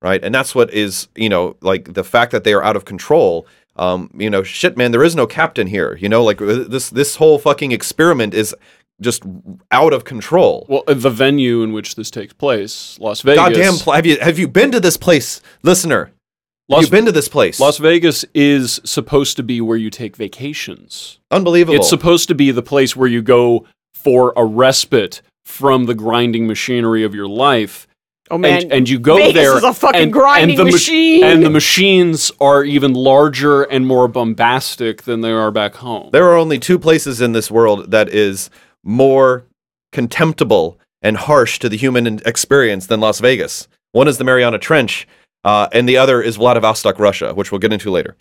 right? 0.03 0.23
And 0.23 0.35
that's 0.35 0.53
what 0.53 0.71
is 0.71 1.07
you 1.15 1.29
know 1.29 1.55
like 1.61 1.93
the 1.93 2.03
fact 2.03 2.31
that 2.33 2.43
they 2.43 2.53
are 2.53 2.63
out 2.63 2.75
of 2.75 2.85
control 2.85 3.47
um, 3.77 4.11
you 4.15 4.29
know 4.29 4.43
shit 4.43 4.77
man 4.77 4.91
there 4.91 5.03
is 5.03 5.15
no 5.15 5.25
captain 5.25 5.65
here 5.65 5.95
you 5.95 6.09
know? 6.09 6.23
Like 6.23 6.41
uh, 6.41 6.65
this 6.67 6.91
this 6.91 7.15
whole 7.15 7.39
fucking 7.39 7.71
experiment 7.71 8.35
is 8.35 8.53
just 9.01 9.23
out 9.71 9.93
of 9.93 10.03
control. 10.05 10.65
Well, 10.69 10.83
uh, 10.87 10.93
the 10.93 11.09
venue 11.09 11.61
in 11.63 11.73
which 11.73 11.95
this 11.95 12.09
takes 12.11 12.33
place, 12.33 12.97
Las 12.99 13.21
Vegas. 13.21 13.37
Goddamn! 13.37 13.73
Pl- 13.75 13.93
have 13.93 14.05
you 14.05 14.17
have 14.19 14.39
you 14.39 14.47
been 14.47 14.71
to 14.71 14.79
this 14.79 14.97
place, 14.97 15.41
listener? 15.61 16.05
Have 16.05 16.77
Las, 16.77 16.83
you 16.85 16.91
been 16.91 17.05
to 17.05 17.11
this 17.11 17.27
place? 17.27 17.59
Las 17.59 17.77
Vegas 17.77 18.23
is 18.33 18.79
supposed 18.85 19.35
to 19.37 19.43
be 19.43 19.59
where 19.59 19.77
you 19.77 19.89
take 19.89 20.15
vacations. 20.15 21.19
Unbelievable. 21.29 21.75
It's 21.75 21.89
supposed 21.89 22.29
to 22.29 22.35
be 22.35 22.51
the 22.51 22.61
place 22.61 22.95
where 22.95 23.09
you 23.09 23.21
go 23.21 23.65
for 23.93 24.33
a 24.37 24.45
respite 24.45 25.21
from 25.45 25.85
the 25.85 25.93
grinding 25.93 26.47
machinery 26.47 27.03
of 27.03 27.13
your 27.13 27.27
life. 27.27 27.87
Oh 28.31 28.37
man, 28.37 28.63
and, 28.63 28.71
and 28.71 28.89
you 28.89 28.97
go 28.97 29.17
Vegas 29.17 29.33
there 29.33 29.57
is 29.57 29.63
a 29.65 29.73
fucking 29.73 30.01
and, 30.01 30.13
grinding 30.13 30.51
and 30.51 30.59
the 30.59 30.63
mach- 30.63 30.73
machine. 30.73 31.23
and 31.25 31.43
the 31.43 31.49
machines 31.49 32.31
are 32.39 32.63
even 32.63 32.93
larger 32.93 33.63
and 33.63 33.85
more 33.85 34.07
bombastic 34.07 35.03
than 35.03 35.19
they 35.19 35.31
are 35.31 35.51
back 35.51 35.75
home. 35.75 36.09
there 36.13 36.29
are 36.29 36.37
only 36.37 36.57
two 36.57 36.79
places 36.79 37.19
in 37.19 37.33
this 37.33 37.51
world 37.51 37.91
that 37.91 38.07
is 38.07 38.49
more 38.83 39.45
contemptible 39.91 40.79
and 41.01 41.17
harsh 41.17 41.59
to 41.59 41.69
the 41.69 41.77
human 41.77 42.19
experience 42.25 42.87
than 42.87 42.99
Las 42.99 43.19
Vegas. 43.19 43.67
One 43.91 44.07
is 44.07 44.17
the 44.17 44.23
Mariana 44.23 44.57
Trench, 44.57 45.07
uh, 45.43 45.67
and 45.71 45.87
the 45.87 45.97
other 45.97 46.21
is 46.21 46.37
Vladivostok, 46.37 46.99
Russia, 46.99 47.33
which 47.33 47.51
we'll 47.51 47.59
get 47.59 47.73
into 47.73 47.91
later. 47.91 48.15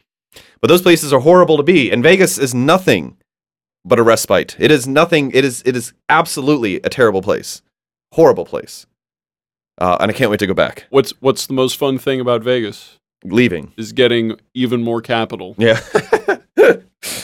But 0.61 0.69
those 0.69 0.83
places 0.83 1.13
are 1.13 1.21
horrible 1.21 1.57
to 1.57 1.63
be, 1.63 1.91
and 1.91 2.03
Vegas 2.03 2.39
is 2.39 2.55
nothing 2.55 3.17
but 3.85 3.99
a 3.99 4.03
respite. 4.03 4.57
It 4.59 4.71
is 4.71 4.87
nothing. 4.87 5.31
It 5.33 5.45
is. 5.45 5.63
It 5.65 5.77
is 5.77 5.93
absolutely 6.09 6.77
a 6.77 6.89
terrible 6.89 7.23
place, 7.23 7.63
horrible 8.13 8.45
place, 8.45 8.87
uh, 9.79 9.97
and 10.01 10.11
I 10.11 10.15
can't 10.15 10.31
wait 10.31 10.41
to 10.41 10.47
go 10.47 10.55
back. 10.55 10.87
what's 10.91 11.11
what's 11.21 11.47
the 11.47 11.55
most 11.55 11.77
fun 11.77 11.99
thing 11.99 12.21
about 12.21 12.43
Vegas 12.43 12.99
Leaving. 13.25 13.73
is 13.77 13.93
getting 13.93 14.39
even 14.55 14.83
more 14.83 15.01
capital. 15.01 15.55
Yeah. 15.59 15.81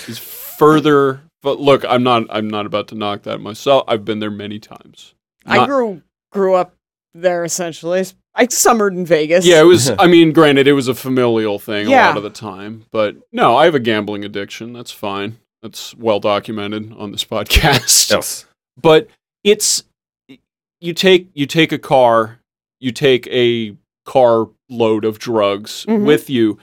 Is 0.08 0.18
further 0.18 1.20
but 1.42 1.60
look, 1.60 1.84
I'm 1.88 2.02
not 2.02 2.24
I'm 2.30 2.48
not 2.48 2.66
about 2.66 2.88
to 2.88 2.94
knock 2.94 3.22
that 3.22 3.40
myself. 3.40 3.84
I've 3.88 4.04
been 4.04 4.18
there 4.18 4.30
many 4.30 4.58
times. 4.58 5.14
I 5.46 5.66
grew 5.66 6.02
grew 6.32 6.54
up 6.54 6.74
there 7.14 7.44
essentially. 7.44 8.04
I 8.34 8.46
summered 8.48 8.94
in 8.94 9.04
Vegas. 9.06 9.44
Yeah, 9.46 9.60
it 9.60 9.64
was. 9.64 9.90
I 9.98 10.06
mean, 10.06 10.32
granted, 10.32 10.68
it 10.68 10.72
was 10.74 10.88
a 10.88 10.94
familial 10.94 11.58
thing 11.58 11.86
a 11.88 11.90
lot 11.90 12.16
of 12.16 12.22
the 12.22 12.30
time, 12.30 12.84
but 12.92 13.16
no, 13.32 13.56
I 13.56 13.64
have 13.64 13.74
a 13.74 13.80
gambling 13.80 14.24
addiction. 14.24 14.72
That's 14.72 14.92
fine. 14.92 15.38
That's 15.62 15.94
well 15.96 16.20
documented 16.20 16.92
on 16.96 17.10
this 17.12 17.24
podcast. 17.34 18.10
yes. 18.10 18.46
But 18.80 19.08
it's 19.42 19.82
you 20.80 20.92
take 20.94 21.28
you 21.34 21.46
take 21.46 21.72
a 21.72 21.78
car, 21.78 22.38
you 22.78 22.92
take 22.92 23.26
a 23.28 23.74
car 24.04 24.48
load 24.70 25.04
of 25.04 25.18
drugs 25.18 25.84
Mhm. 25.88 26.04
with 26.06 26.30
you. 26.30 26.58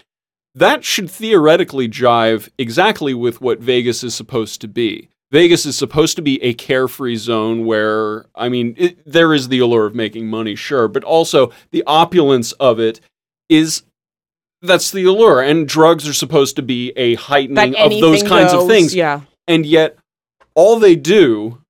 That 0.56 0.86
should 0.86 1.12
theoretically 1.12 1.89
jive 1.89 2.50
exactly 2.58 3.13
with 3.13 3.41
what 3.41 3.60
Vegas 3.60 4.04
is 4.04 4.15
supposed 4.15 4.62
to 4.62 4.68
be. 4.68 5.10
Vegas 5.32 5.65
is 5.65 5.78
supposed 5.78 6.15
to 6.15 6.22
be 6.22 6.41
a 6.41 6.54
carefree 6.54 7.18
zone 7.18 7.65
where, 7.65 8.26
I 8.36 8.48
mean, 8.48 8.74
it, 8.78 9.00
there 9.06 9.34
is 9.34 9.50
the 9.50 9.60
allure 9.60 9.86
of 9.86 9.94
making 9.94 10.28
money, 10.28 10.56
sure, 10.56 10.88
but 10.88 11.04
also 11.04 11.52
the 11.72 11.84
opulence 11.86 12.54
of 12.54 12.80
it 12.80 13.02
is 13.50 13.84
that's 14.62 14.91
the 14.91 15.04
allure. 15.04 15.41
And 15.41 15.68
drugs 15.68 16.08
are 16.08 16.13
supposed 16.13 16.56
to 16.56 16.62
be 16.62 16.94
a 16.96 17.15
That 17.15 17.22
heightening 17.22 17.76
of 17.76 17.91
those 17.91 18.24
kinds 18.24 18.54
of 18.54 18.68
things. 18.68 18.96
Yeah. 18.96 19.22
And 19.48 19.65
yet, 19.65 19.98
all 20.54 20.80
they 20.80 20.96
do 20.96 21.62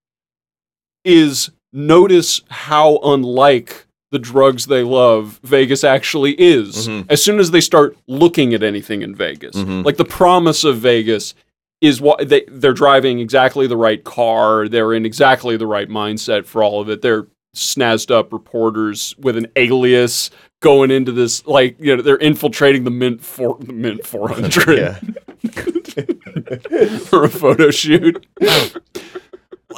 is 1.04 1.50
notice 1.74 2.41
how 2.50 3.00
unlike 3.04 3.85
the 4.11 4.19
drugs 4.19 4.67
they 4.67 4.83
love 4.83 5.39
Vegas 5.43 5.83
actually 5.83 6.33
is. 6.39 6.87
Mhm. 6.87 7.05
As 7.09 7.21
soon 7.23 7.39
as 7.39 7.51
they 7.51 7.61
start 7.61 7.97
looking 8.07 8.53
at 8.53 8.63
anything 8.63 9.01
in 9.01 9.13
Vegas, 9.15 9.55
Mhm. 9.55 9.83
like 9.85 9.97
the 9.97 10.05
promise 10.05 10.63
of 10.63 10.77
Vegas 10.77 11.33
is 11.81 11.99
what 11.99 12.29
they 12.29 12.43
they're 12.47 12.73
driving 12.73 13.19
exactly 13.19 13.67
the 13.67 13.75
right 13.77 14.03
car, 14.03 14.67
they're 14.69 14.93
in 14.93 15.05
exactly 15.05 15.57
the 15.57 15.67
right 15.67 15.89
mindset 15.89 16.45
for 16.45 16.63
all 16.63 16.79
of 16.81 16.89
it. 16.89 17.01
They're 17.01 17.27
snazzed 17.55 18.11
up 18.11 18.31
reporters 18.33 19.15
with 19.19 19.37
an 19.37 19.47
alias 19.55 20.29
going 20.61 20.91
into 20.91 21.11
this 21.11 21.45
like 21.47 21.75
you 21.79 21.95
know 21.95 22.01
they're 22.01 22.17
infiltrating 22.17 22.83
the 22.85 22.91
mint 22.91 23.21
for 23.23 23.57
the 23.61 23.71
mint 23.73 24.05
400 24.05 24.97
for 27.07 27.23
a 27.23 27.29
photo 27.29 27.69
shoot. 27.71 28.25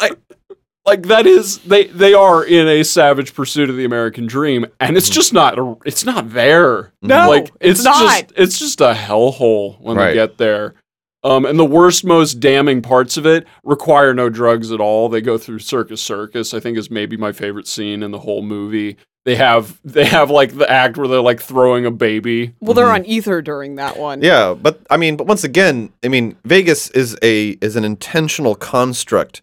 like, 0.02 0.18
like 0.88 1.04
that 1.04 1.28
is 1.28 1.60
they 1.60 1.86
they 1.88 2.14
are 2.16 2.44
in 2.44 2.68
a 2.68 2.84
savage 2.84 3.36
pursuit 3.36 3.70
of 3.70 3.76
the 3.76 3.86
American 3.86 4.26
dream, 4.26 4.66
and 4.80 4.98
it's 4.98 5.10
just 5.10 5.34
not 5.34 5.60
a, 5.60 5.76
it's 5.86 6.04
not 6.06 6.32
there. 6.32 6.94
No, 7.04 7.30
like 7.30 7.52
it's 7.60 7.80
it's, 7.80 7.84
not. 7.84 8.00
just 8.02 8.34
it's 8.36 8.58
just 8.60 8.82
a 8.82 8.94
hellhole 8.94 9.80
when 9.80 9.98
Right. 9.98 10.08
they 10.08 10.14
get 10.16 10.38
there. 10.38 10.74
Um, 11.24 11.46
and 11.46 11.60
the 11.60 11.66
worst, 11.66 12.06
most 12.06 12.36
damning 12.40 12.82
parts 12.82 13.18
of 13.18 13.26
it 13.26 13.46
require 13.64 14.14
no 14.14 14.30
drugs 14.30 14.72
at 14.72 14.80
all. 14.80 15.10
They 15.10 15.20
go 15.20 15.38
through 15.38 15.60
Circus 15.60 16.02
Circus. 16.02 16.54
I 16.54 16.60
think 16.60 16.78
is 16.78 16.90
maybe 16.90 17.18
my 17.18 17.32
favorite 17.34 17.68
scene 17.68 18.02
in 18.02 18.12
the 18.12 18.20
whole 18.20 18.42
movie. 18.42 18.96
They 19.26 19.36
have 19.36 19.78
they 19.84 20.06
have 20.06 20.30
like 20.30 20.58
the 20.58 20.72
act 20.72 20.96
where 20.96 21.08
they're 21.10 21.20
like 21.20 21.42
throwing 21.42 21.86
a 21.86 21.92
baby. 21.92 22.54
Well, 22.62 22.74
they're 22.74 22.86
Mhm. 22.86 22.94
on 23.00 23.06
ether 23.06 23.42
during 23.42 23.76
that 23.76 23.98
one. 23.98 24.22
Yeah, 24.22 24.54
but 24.54 24.80
I 24.90 24.96
mean, 24.96 25.18
but 25.18 25.28
once 25.28 25.44
again, 25.44 25.92
I 26.02 26.08
mean, 26.08 26.38
Vegas 26.46 26.90
is 26.92 27.18
a 27.22 27.58
is 27.60 27.76
an 27.76 27.84
intentional 27.84 28.56
construct 28.56 29.42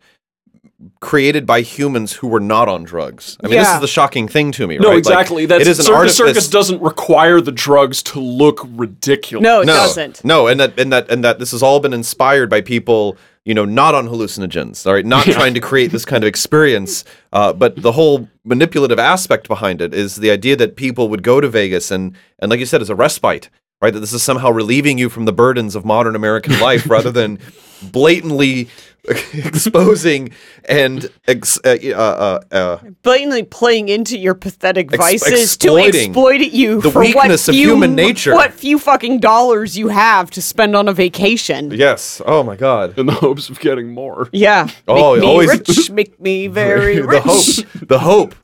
created 1.00 1.46
by 1.46 1.60
humans 1.60 2.14
who 2.14 2.26
were 2.26 2.40
not 2.40 2.68
on 2.68 2.84
drugs. 2.84 3.37
I 3.42 3.46
mean, 3.48 3.58
this 3.58 3.72
is 3.72 3.80
the 3.80 3.87
shocking 3.87 4.28
thing 4.28 4.52
to 4.52 4.66
me, 4.66 4.76
No, 4.76 4.88
right? 4.88 4.94
Like, 4.94 4.98
exactly. 4.98 5.46
That's 5.46 5.62
it 5.62 5.68
is 5.68 5.78
an 5.78 5.84
Circus 5.87 5.96
artifice. 5.98 6.16
Circus 6.16 6.48
doesn't 6.48 6.82
require 6.82 7.40
the 7.40 7.52
drugs 7.52 8.02
to 8.04 8.20
look 8.20 8.60
ridiculous. 8.70 9.42
No, 9.42 9.60
it 9.62 9.66
no, 9.66 9.74
doesn't. 9.74 10.24
No, 10.24 10.46
and 10.46 10.58
that 10.60 10.78
and 10.78 10.92
that 10.92 11.10
and 11.10 11.24
that 11.24 11.38
this 11.38 11.52
has 11.52 11.62
all 11.62 11.80
been 11.80 11.92
inspired 11.94 12.50
by 12.50 12.60
people, 12.60 13.16
you 13.44 13.54
know, 13.54 13.64
not 13.64 13.94
on 13.94 14.08
hallucinogens, 14.08 14.87
all 14.87 14.92
right, 14.94 15.06
not 15.06 15.26
Yeah. 15.26 15.34
trying 15.34 15.54
to 15.54 15.60
create 15.60 15.90
this 15.92 16.04
kind 16.04 16.24
of 16.24 16.28
experience. 16.28 17.04
Uh, 17.32 17.52
but 17.52 17.80
the 17.80 17.92
whole 17.92 18.28
manipulative 18.44 18.98
aspect 18.98 19.48
behind 19.48 19.80
it 19.80 19.94
is 19.94 20.16
the 20.16 20.30
idea 20.30 20.56
that 20.56 20.76
people 20.76 21.08
would 21.08 21.22
go 21.22 21.40
to 21.40 21.48
Vegas 21.48 21.90
and 21.90 22.14
and 22.40 22.50
like 22.50 22.60
you 22.60 22.66
said, 22.66 22.82
as 22.82 22.90
a 22.90 22.94
respite, 22.96 23.48
right? 23.80 23.92
That 23.94 24.00
this 24.00 24.12
is 24.12 24.22
somehow 24.22 24.50
relieving 24.50 24.98
you 24.98 25.08
from 25.08 25.24
the 25.24 25.32
burdens 25.32 25.74
of 25.76 25.84
modern 25.84 26.16
American 26.16 26.58
life 26.58 26.90
rather 26.90 27.10
than 27.12 27.38
blatantly 27.82 28.68
exposing 29.34 30.30
and 30.64 31.10
ex- 31.26 31.58
uh, 31.64 31.76
uh, 31.84 32.40
uh, 32.50 32.54
uh, 32.54 32.78
Blatantly 33.02 33.42
playing 33.42 33.88
into 33.88 34.18
your 34.18 34.34
pathetic 34.34 34.92
Ex- 34.92 34.98
vices 35.22 35.56
to 35.58 35.76
exploit 35.76 36.40
you 36.40 36.80
the 36.80 36.90
for 36.90 37.00
what 37.00 37.14
weakness 37.14 37.48
of 37.48 37.54
few, 37.54 37.68
human 37.68 37.94
nature. 37.94 38.32
What 38.34 38.52
few 38.54 38.78
fucking 38.78 39.20
dollars 39.20 39.76
you 39.76 39.88
have 39.88 40.30
to 40.32 40.42
spend 40.42 40.74
on 40.74 40.88
a 40.88 40.92
vacation. 40.92 41.70
yes. 41.70 42.20
Oh 42.24 42.42
my 42.42 42.56
God. 42.56 42.98
in 42.98 43.06
the 43.06 43.12
hopes 43.12 43.48
of 43.50 43.60
getting 43.60 43.92
more. 43.92 44.28
Yeah. 44.32 44.68
Oh, 44.88 45.12
make 45.14 45.20
me 45.22 45.26
always- 45.28 45.48
rich. 45.50 45.90
Make 45.94 46.20
me 46.20 46.46
very 46.48 46.96
the 46.96 47.06
rich. 47.06 47.22
hope, 47.22 47.86
the 47.88 47.98
hope, 48.00 48.34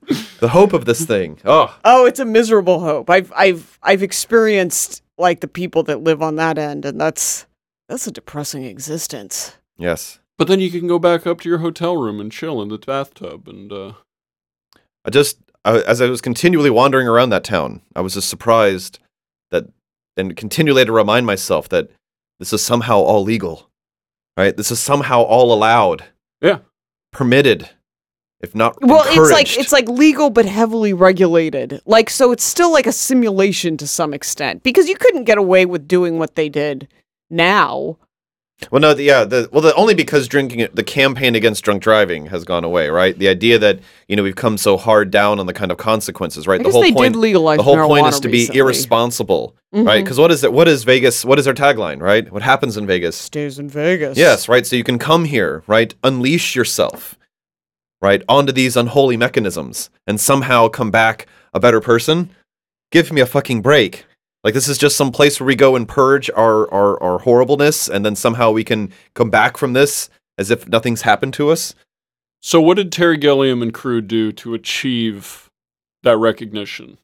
the 0.40 0.48
hope 0.50 0.72
of 0.72 0.84
this 0.84 1.04
thing. 1.04 1.38
Oh, 1.44 1.76
Oh, 1.84 2.06
it's 2.06 2.20
a 2.20 2.24
miserable 2.24 2.80
hope. 2.80 3.10
I've 3.10 3.32
I've 3.34 3.78
I've 3.82 4.02
experienced 4.02 5.02
like 5.18 5.40
the 5.40 5.48
people 5.48 5.82
that 5.84 6.02
live 6.02 6.22
on 6.22 6.36
that 6.36 6.58
end, 6.58 6.84
and 6.84 7.00
that's 7.00 7.46
that's 7.88 8.06
a 8.06 8.12
depressing 8.12 8.64
existence. 8.64 9.56
yes. 9.78 10.19
But 10.40 10.48
then 10.48 10.60
you 10.60 10.70
can 10.70 10.86
go 10.86 10.98
back 10.98 11.26
up 11.26 11.42
to 11.42 11.50
your 11.50 11.58
hotel 11.58 11.98
room 11.98 12.18
and 12.18 12.32
chill 12.32 12.62
in 12.62 12.70
the 12.70 12.78
bathtub 12.78 13.46
and 13.46 13.70
uh 13.70 13.92
I 15.04 15.10
just, 15.10 15.36
I, 15.66 15.80
as 15.82 16.00
I 16.00 16.06
was 16.06 16.22
continually 16.22 16.70
wandering 16.70 17.06
around 17.06 17.28
that 17.28 17.44
town, 17.44 17.82
I 17.94 18.00
was 18.00 18.14
just 18.14 18.30
surprised 18.30 18.98
that, 19.50 19.66
and 20.16 20.34
continually 20.34 20.80
had 20.80 20.86
to 20.86 20.92
remind 20.92 21.26
myself 21.26 21.68
that 21.68 21.90
this 22.38 22.54
is 22.54 22.62
somehow 22.62 23.00
all 23.00 23.22
legal, 23.22 23.68
right? 24.38 24.56
This 24.56 24.70
is 24.70 24.80
somehow 24.80 25.20
all 25.20 25.52
allowed, 25.52 26.04
Yeah. 26.40 26.60
permitted, 27.12 27.68
if 28.40 28.54
not 28.54 28.78
Well, 28.80 29.04
it's 29.08 29.30
like 29.30 29.58
it's 29.58 29.72
like 29.72 29.90
legal 29.90 30.30
but 30.30 30.46
heavily 30.46 30.94
regulated. 30.94 31.82
Like 31.84 32.08
so, 32.08 32.32
it's 32.32 32.44
still 32.44 32.72
like 32.72 32.86
a 32.86 32.92
simulation 32.92 33.76
to 33.76 33.86
some 33.86 34.14
extent 34.14 34.62
because 34.62 34.88
you 34.88 34.96
couldn't 34.96 35.24
get 35.24 35.36
away 35.36 35.66
with 35.66 35.86
doing 35.86 36.18
what 36.18 36.34
they 36.34 36.48
did 36.48 36.88
now. 37.28 37.98
Well, 38.70 38.80
no, 38.80 38.92
the, 38.94 39.02
yeah, 39.02 39.24
the 39.24 39.48
well, 39.52 39.62
the, 39.62 39.74
only 39.74 39.94
because 39.94 40.28
drinking, 40.28 40.68
the 40.74 40.82
campaign 40.82 41.34
against 41.34 41.64
drunk 41.64 41.82
driving 41.82 42.26
has 42.26 42.44
gone 42.44 42.62
away, 42.62 42.88
right? 42.90 43.18
The 43.18 43.28
idea 43.28 43.58
that 43.58 43.80
you 44.06 44.16
know 44.16 44.22
we've 44.22 44.36
come 44.36 44.58
so 44.58 44.76
hard 44.76 45.10
down 45.10 45.40
on 45.40 45.46
the 45.46 45.52
kind 45.52 45.72
of 45.72 45.78
consequences, 45.78 46.46
right? 46.46 46.60
I 46.60 46.64
the 46.64 46.70
whole 46.70 46.82
they 46.82 46.92
point, 46.92 47.14
did 47.14 47.18
legalize 47.18 47.56
the 47.56 47.62
whole 47.62 47.76
point 47.86 48.06
is 48.08 48.20
to 48.20 48.28
be 48.28 48.40
recently. 48.40 48.60
irresponsible, 48.60 49.56
right? 49.72 50.00
Mhm. 50.00 50.04
Because 50.04 50.18
what 50.18 50.30
is 50.30 50.44
it? 50.44 50.52
What 50.52 50.68
is 50.68 50.84
Vegas? 50.84 51.24
What 51.24 51.38
is 51.38 51.48
our 51.48 51.54
tagline, 51.54 52.00
right? 52.02 52.30
What 52.30 52.42
happens 52.42 52.76
in 52.76 52.86
Vegas? 52.86 53.16
Stays 53.16 53.58
in 53.58 53.68
Vegas. 53.68 54.18
Yes, 54.18 54.48
right. 54.48 54.66
So 54.66 54.76
you 54.76 54.84
can 54.84 54.98
come 54.98 55.24
here, 55.24 55.62
right? 55.66 55.94
Unleash 56.04 56.54
yourself, 56.54 57.16
right, 58.02 58.22
onto 58.28 58.52
these 58.52 58.76
unholy 58.76 59.16
mechanisms 59.16 59.88
and 60.06 60.20
somehow 60.20 60.68
come 60.68 60.90
back 60.90 61.26
a 61.54 61.60
better 61.60 61.80
person. 61.80 62.30
Give 62.92 63.12
me 63.12 63.20
a 63.20 63.26
fucking 63.26 63.62
break. 63.62 64.04
Like 64.42 64.54
this 64.54 64.68
is 64.68 64.78
just 64.78 64.96
some 64.96 65.12
place 65.12 65.38
where 65.38 65.46
we 65.46 65.54
go 65.54 65.76
and 65.76 65.86
purge 65.86 66.30
our, 66.30 66.72
our, 66.72 67.02
our 67.02 67.18
horribleness 67.18 67.88
and 67.88 68.04
then 68.06 68.16
somehow 68.16 68.50
we 68.50 68.64
can 68.64 68.90
come 69.14 69.28
back 69.30 69.56
from 69.56 69.72
this 69.74 70.08
as 70.38 70.50
if 70.50 70.66
nothing's 70.68 71.02
happened 71.02 71.34
to 71.34 71.50
us. 71.50 71.74
so 72.40 72.60
what 72.60 72.76
did 72.78 72.90
Terry 72.90 73.18
Gilliam 73.18 73.60
and 73.62 73.74
crew 73.74 74.00
do 74.00 74.32
to 74.32 74.54
achieve 74.54 75.50
that 76.02 76.16
recognition? 76.16 76.96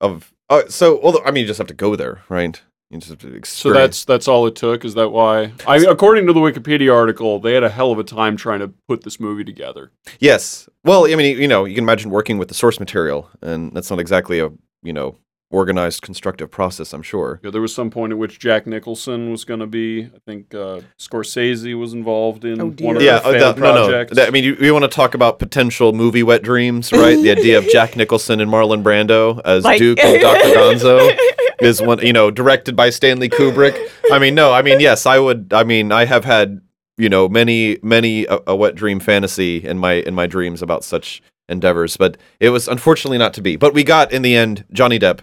Of 0.00 0.32
uh, 0.50 0.62
so 0.68 0.98
well 1.02 1.20
I 1.26 1.30
mean 1.30 1.42
you 1.42 1.46
just 1.46 1.58
have 1.58 1.66
to 1.68 1.74
go 1.74 1.96
there, 1.96 2.22
right? 2.28 2.60
It's 2.90 3.08
just 3.08 3.20
So 3.22 3.28
experience. 3.28 3.74
that's 3.74 4.04
that's 4.04 4.28
all 4.28 4.46
it 4.46 4.54
took. 4.56 4.84
Is 4.84 4.94
that 4.94 5.08
why? 5.10 5.52
I 5.66 5.78
according 5.78 6.26
to 6.28 6.32
the 6.32 6.40
Wikipedia 6.40 6.94
article, 6.94 7.40
they 7.40 7.52
had 7.54 7.64
a 7.64 7.68
hell 7.68 7.90
of 7.90 7.98
a 7.98 8.04
time 8.04 8.36
trying 8.36 8.60
to 8.60 8.68
put 8.88 9.02
this 9.02 9.18
movie 9.18 9.42
together. 9.44 9.90
yes. 10.20 10.68
Well, 10.84 11.06
I 11.10 11.16
mean, 11.16 11.38
you 11.38 11.48
know, 11.48 11.64
you 11.64 11.74
can 11.74 11.82
imagine 11.84 12.10
working 12.10 12.38
with 12.38 12.48
the 12.48 12.54
source 12.54 12.78
material, 12.78 13.28
and 13.42 13.72
that's 13.74 13.90
not 13.90 13.98
exactly 13.98 14.38
a 14.38 14.50
you 14.82 14.92
know 14.92 15.16
organized, 15.50 16.02
constructive 16.02 16.50
process. 16.50 16.92
I'm 16.92 17.02
sure. 17.02 17.40
Yeah, 17.44 17.50
there 17.50 17.60
was 17.60 17.74
some 17.74 17.90
point 17.90 18.12
at 18.12 18.18
which 18.18 18.38
Jack 18.38 18.66
Nicholson 18.66 19.30
was 19.30 19.44
going 19.44 19.60
to 19.60 19.66
be. 19.66 20.04
I 20.04 20.18
think 20.26 20.54
uh, 20.54 20.80
Scorsese 20.98 21.78
was 21.78 21.92
involved 21.92 22.44
in 22.44 22.60
Oh, 22.60 22.74
one 22.80 22.96
of 22.96 23.02
Yeah, 23.02 23.20
the 23.20 23.26
uh, 23.28 23.32
failed 23.32 23.56
that- 23.56 23.60
no, 23.62 23.74
no. 23.88 24.04
That- 24.04 24.28
I 24.28 24.30
mean, 24.30 24.44
you, 24.44 24.56
you 24.60 24.72
want 24.72 24.84
to 24.84 24.88
talk 24.88 25.14
about 25.14 25.38
potential 25.38 25.92
movie 25.92 26.22
wet 26.22 26.42
dreams, 26.42 26.92
right? 26.92 27.16
the 27.16 27.30
idea 27.30 27.58
of 27.58 27.68
Jack 27.68 27.96
Nicholson 27.96 28.40
and 28.40 28.50
Marlon 28.50 28.82
Brando 28.82 29.40
as 29.44 29.64
Like- 29.64 29.78
Duke 29.78 29.98
and 30.00 30.20
Dr. 30.20 30.48
Gonzo 30.56 31.16
is 31.60 31.80
one, 31.80 31.98
you 32.00 32.12
know, 32.12 32.30
directed 32.30 32.74
by 32.74 32.90
Stanley 32.90 33.28
Kubrick. 33.28 33.78
I 34.10 34.18
mean, 34.18 34.34
no, 34.34 34.52
I 34.52 34.62
mean, 34.62 34.80
yes, 34.80 35.06
I 35.06 35.18
would. 35.18 35.52
I 35.52 35.62
mean, 35.64 35.92
I 35.92 36.04
have 36.04 36.24
had, 36.24 36.60
you 36.98 37.08
know, 37.08 37.28
many, 37.28 37.78
many 37.82 38.24
a, 38.26 38.38
a 38.48 38.56
wet 38.56 38.74
dream 38.74 38.98
fantasy 39.00 39.58
in 39.64 39.78
my 39.78 39.92
in 39.94 40.14
my 40.14 40.26
dreams 40.26 40.62
about 40.62 40.82
such 40.84 41.22
endeavors, 41.48 41.96
but 41.96 42.16
it 42.40 42.50
was 42.50 42.66
unfortunately 42.68 43.18
not 43.18 43.34
to 43.34 43.42
be. 43.42 43.56
But 43.56 43.72
we 43.74 43.84
got 43.84 44.12
in 44.12 44.22
the 44.22 44.34
end 44.36 44.64
Johnny 44.72 44.98
Depp, 44.98 45.20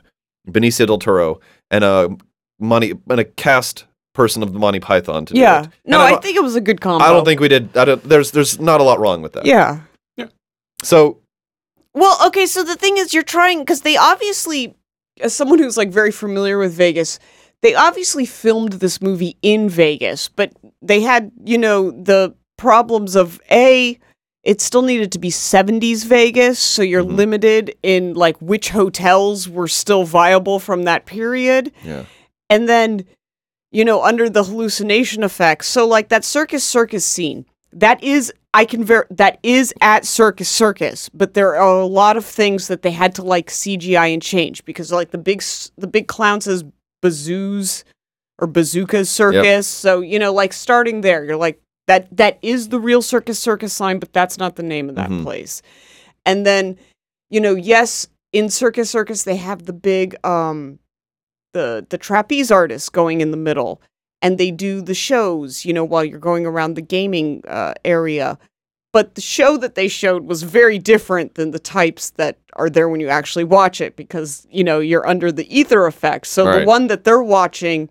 Benicio 0.49 0.85
del 0.87 0.97
Toro, 0.97 1.39
and 1.69 1.83
a 1.83 2.09
money 2.59 2.93
and 3.09 3.19
a 3.19 3.25
cast 3.25 3.85
person 4.13 4.43
of 4.43 4.51
the 4.53 4.59
Monty 4.59 4.79
Python 4.79 5.25
to 5.25 5.33
do 5.33 5.39
Yeah. 5.39 5.63
it. 5.63 5.69
No, 5.85 5.99
I 5.99 6.13
I, 6.13 6.19
think 6.19 6.35
it 6.35 6.43
was 6.43 6.55
a 6.55 6.61
good 6.61 6.81
combo. 6.81 7.05
I 7.05 7.09
don't 7.09 7.23
think 7.25 7.39
we 7.39 7.47
did. 7.47 7.75
I 7.77 7.85
don't, 7.85 8.03
there's 8.03 8.31
there's 8.31 8.59
not 8.59 8.81
a 8.81 8.83
lot 8.83 8.99
wrong 8.99 9.21
with 9.21 9.33
that. 9.33 9.45
Yeah. 9.45 9.81
Yeah. 10.17 10.27
So 10.83 11.19
Well, 11.93 12.17
okay, 12.27 12.45
so 12.45 12.63
the 12.63 12.75
thing 12.75 12.97
is, 12.97 13.13
you're 13.13 13.23
trying 13.23 13.59
because 13.59 13.81
they 13.81 13.97
obviously, 13.97 14.75
as 15.21 15.33
someone 15.33 15.59
who's 15.59 15.77
like 15.77 15.89
very 15.91 16.11
familiar 16.11 16.57
with 16.57 16.73
Vegas, 16.73 17.19
they 17.61 17.73
obviously 17.75 18.25
filmed 18.25 18.73
this 18.73 19.01
movie 19.01 19.37
in 19.41 19.69
Vegas, 19.69 20.27
but 20.29 20.51
they 20.81 21.01
had, 21.01 21.31
you 21.45 21.57
know, 21.57 21.91
the 21.91 22.33
problems 22.57 23.15
of 23.15 23.39
a. 23.49 23.97
It 24.43 24.59
still 24.59 24.81
needed 24.81 25.11
to 25.11 25.19
be 25.19 25.29
70s 25.29 26.03
Vegas, 26.03 26.57
so 26.57 26.81
you're 26.81 27.03
Mhm. 27.03 27.15
limited 27.15 27.75
in 27.83 28.13
like 28.15 28.37
which 28.37 28.69
hotels 28.69 29.47
were 29.47 29.67
still 29.67 30.03
viable 30.03 30.57
from 30.59 30.83
that 30.83 31.05
period. 31.05 31.71
yeah, 31.85 32.05
and 32.49 32.67
then 32.67 33.05
you 33.71 33.85
know 33.85 34.03
under 34.03 34.29
the 34.29 34.43
hallucination 34.43 35.23
effects 35.23 35.65
so 35.67 35.87
like 35.87 36.09
that 36.09 36.25
circus 36.25 36.61
circus 36.61 37.05
scene 37.05 37.45
that 37.71 38.03
is 38.03 38.33
i 38.53 38.65
can 38.65 38.83
ver 38.83 39.07
that 39.09 39.39
is 39.43 39.73
at 39.79 40.05
circus 40.05 40.49
circus 40.49 41.07
but 41.13 41.33
there 41.35 41.55
are 41.55 41.79
a 41.79 41.85
lot 41.85 42.17
of 42.17 42.25
things 42.25 42.67
that 42.67 42.81
they 42.81 42.91
had 42.91 43.15
to 43.15 43.21
like 43.23 43.47
cgi 43.47 44.13
and 44.13 44.21
change 44.21 44.65
because 44.65 44.91
like 44.91 45.11
the 45.11 45.17
big 45.17 45.41
the 45.77 45.87
big 45.87 46.07
clown 46.09 46.41
says 46.41 46.65
bazooz 47.01 47.85
or 48.39 48.47
Bazooko 48.47 49.07
circus 49.07 49.67
so 49.67 50.01
you 50.01 50.19
know 50.19 50.33
like 50.33 50.51
starting 50.51 50.99
there 50.99 51.23
you're 51.23 51.37
like 51.37 51.60
that 51.87 52.07
that 52.15 52.37
is 52.41 52.69
the 52.69 52.79
real 52.79 53.01
circus 53.01 53.39
circus 53.39 53.73
sign 53.73 53.99
but 53.99 54.13
that's 54.13 54.37
not 54.37 54.55
the 54.55 54.63
name 54.63 54.89
of 54.89 54.95
that 54.95 55.09
Mhm. 55.09 55.23
place. 55.23 55.61
And 56.25 56.45
then 56.45 56.77
you 57.29 57.39
know 57.41 57.55
yes 57.55 58.07
in 58.33 58.49
circus 58.49 58.89
circus 58.89 59.23
they 59.23 59.35
have 59.37 59.65
the 59.65 59.73
big 59.73 60.15
um 60.25 60.79
the 61.53 61.85
the 61.89 61.97
trapeze 61.97 62.51
artists 62.51 62.89
going 62.89 63.21
in 63.21 63.31
the 63.31 63.37
middle 63.37 63.81
and 64.21 64.37
they 64.37 64.51
do 64.51 64.81
the 64.81 64.93
shows 64.93 65.65
you 65.65 65.73
know 65.73 65.83
while 65.83 66.05
you're 66.05 66.19
going 66.19 66.45
around 66.45 66.75
the 66.75 66.81
gaming 66.81 67.43
uh, 67.47 67.73
area. 67.83 68.37
But 68.93 69.15
the 69.15 69.21
show 69.21 69.55
that 69.55 69.75
they 69.75 69.87
showed 69.87 70.25
was 70.25 70.43
very 70.43 70.77
different 70.77 71.35
than 71.35 71.51
the 71.51 71.59
types 71.59 72.09
that 72.11 72.37
are 72.57 72.69
there 72.69 72.89
when 72.89 72.99
you 72.99 73.07
actually 73.07 73.45
watch 73.45 73.79
it 73.79 73.95
because 73.95 74.45
you 74.51 74.63
know 74.65 74.79
you're 74.79 75.07
under 75.07 75.31
the 75.31 75.47
ether 75.59 75.85
effect 75.87 76.27
so 76.27 76.45
the 76.59 76.65
one 76.65 76.87
that 76.87 77.05
they're 77.05 77.23
watching 77.23 77.89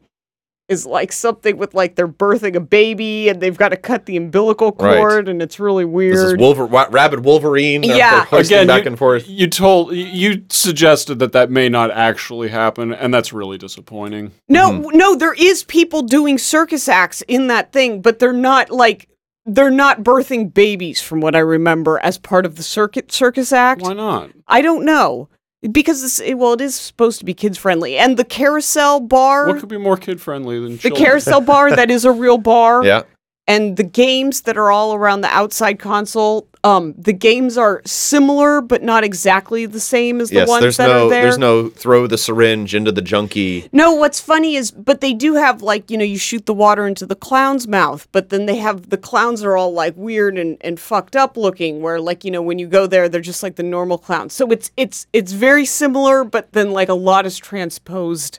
is 0.71 0.87
like 0.87 1.11
something 1.12 1.59
with 1.59 1.75
like 1.75 1.97
they're 1.97 2.09
birthing 2.09 2.55
a 2.55 2.61
baby 2.61 3.29
and 3.29 3.41
they've 3.43 3.59
got 3.59 3.71
to 3.71 3.77
cut 3.77 4.07
the 4.07 4.16
umbilical 4.16 4.75
Right. 4.79 4.97
cord 4.97 5.29
and 5.29 5.43
it's 5.43 5.59
really 5.59 5.85
weird 5.85 6.16
this 6.16 6.23
is 6.23 6.37
Wolver- 6.39 6.64
wa- 6.64 6.87
rabid 6.91 7.25
Wolverine. 7.25 7.81
they're- 7.83 7.97
Yeah. 7.97 8.25
they're 8.31 8.41
Again, 8.41 8.68
back 8.68 8.85
you, 8.85 8.89
and 8.89 8.99
forth. 8.99 9.29
You 9.29 9.49
told 9.49 9.95
you 9.95 10.43
suggested 10.49 11.18
that 11.18 11.33
that 11.33 11.51
may 11.51 11.68
not 11.68 11.91
actually 11.91 12.49
happen, 12.49 12.93
and 12.95 13.12
that's 13.12 13.33
really 13.33 13.59
disappointing. 13.59 14.31
No, 14.49 14.71
Mhm. 14.71 14.95
no, 14.95 15.14
there 15.16 15.35
is 15.35 15.64
people 15.64 16.03
doing 16.03 16.39
circus 16.39 16.89
acts 16.89 17.23
in 17.23 17.49
that 17.49 17.73
thing, 17.73 18.01
but 18.01 18.18
they're 18.21 18.33
not 18.33 18.71
like 18.71 19.09
they're 19.47 19.71
not 19.71 20.05
birthing 20.05 20.55
babies 20.55 21.01
from 21.01 21.21
what 21.21 21.35
I 21.35 21.41
remember 21.41 21.99
as 22.05 22.18
part 22.18 22.47
of 22.47 22.55
the 22.55 22.62
circuit 22.62 23.11
circus 23.11 23.53
act. 23.53 23.83
Why 23.83 23.95
not? 23.95 24.31
I 24.47 24.62
don't 24.62 24.85
know. 24.85 25.29
Because 25.70 26.00
this 26.00 26.20
it, 26.20 26.34
well 26.38 26.54
it 26.54 26.61
is 26.61 26.74
supposed 26.74 27.18
to 27.18 27.24
be 27.24 27.34
kids 27.34 27.58
friendly. 27.58 27.98
And 27.98 28.16
the 28.16 28.24
carousel 28.24 29.00
bar 29.00 29.48
What 29.48 29.61
could 29.61 29.68
be 29.68 29.76
more 29.78 29.96
kid 29.96 30.20
friendly 30.20 30.58
than 30.58 30.72
the 30.72 30.78
children? 30.78 31.02
carousel 31.04 31.40
bar 31.42 31.74
that 31.74 31.90
is 31.90 32.04
a 32.04 32.12
real 32.12 32.38
bar 32.38 32.82
Yeah, 32.84 33.02
and 33.46 33.76
the 33.76 33.82
games 33.84 34.42
that 34.42 34.56
are 34.56 34.70
all 34.70 34.94
around 34.94 35.20
the 35.20 35.28
outside 35.28 35.78
console 35.78 36.48
um 36.64 36.94
the 36.98 37.12
games 37.12 37.56
are 37.56 37.80
similar 37.86 38.61
but 38.61 38.82
not 38.82 39.02
exactly 39.04 39.66
the 39.66 39.80
same 39.80 40.20
as 40.20 40.28
the 40.28 40.36
yes. 40.36 40.48
ones 40.48 40.62
There's 40.62 40.76
that 40.76 40.88
no 40.88 41.06
are 41.06 41.11
there. 41.11 41.22
there's 41.22 41.38
no 41.38 41.68
throw 41.68 42.06
the 42.06 42.18
syringe 42.18 42.74
into 42.74 42.92
the 42.92 43.02
junkie. 43.02 43.68
No, 43.72 43.94
what's 43.94 44.20
funny 44.20 44.56
is, 44.56 44.70
but 44.70 45.00
they 45.00 45.12
do 45.12 45.34
have 45.34 45.62
like 45.62 45.90
you 45.90 45.96
know 45.96 46.04
you 46.04 46.18
shoot 46.18 46.46
the 46.46 46.54
water 46.54 46.86
into 46.86 47.06
the 47.06 47.16
clown's 47.16 47.66
mouth, 47.66 48.06
but 48.12 48.28
then 48.28 48.46
they 48.46 48.56
have 48.56 48.90
the 48.90 48.98
clowns 48.98 49.42
are 49.42 49.56
all 49.56 49.72
like 49.72 49.96
weird 49.96 50.38
and, 50.38 50.56
and 50.61 50.78
fucked 50.78 51.16
up 51.16 51.36
looking. 51.36 51.80
Where 51.80 52.00
like 52.00 52.24
you 52.24 52.30
know 52.30 52.42
when 52.42 52.58
you 52.58 52.66
go 52.68 52.86
there, 52.86 53.08
they're 53.08 53.20
just 53.20 53.42
like 53.42 53.56
the 53.56 53.62
normal 53.62 53.98
clowns. 53.98 54.32
So 54.34 54.50
it's 54.50 54.70
it's 54.76 55.06
it's 55.12 55.32
very 55.32 55.64
similar, 55.64 56.24
but 56.24 56.52
then 56.52 56.72
like 56.72 56.88
a 56.88 56.94
lot 56.94 57.26
is 57.26 57.38
transposed 57.38 58.38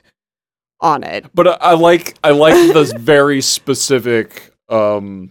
on 0.80 1.04
it. 1.04 1.26
But 1.34 1.48
I, 1.48 1.52
I 1.52 1.74
like 1.74 2.16
I 2.22 2.30
like 2.30 2.72
this 2.74 2.92
very 2.98 3.40
specific. 3.40 4.52
Um, 4.68 5.30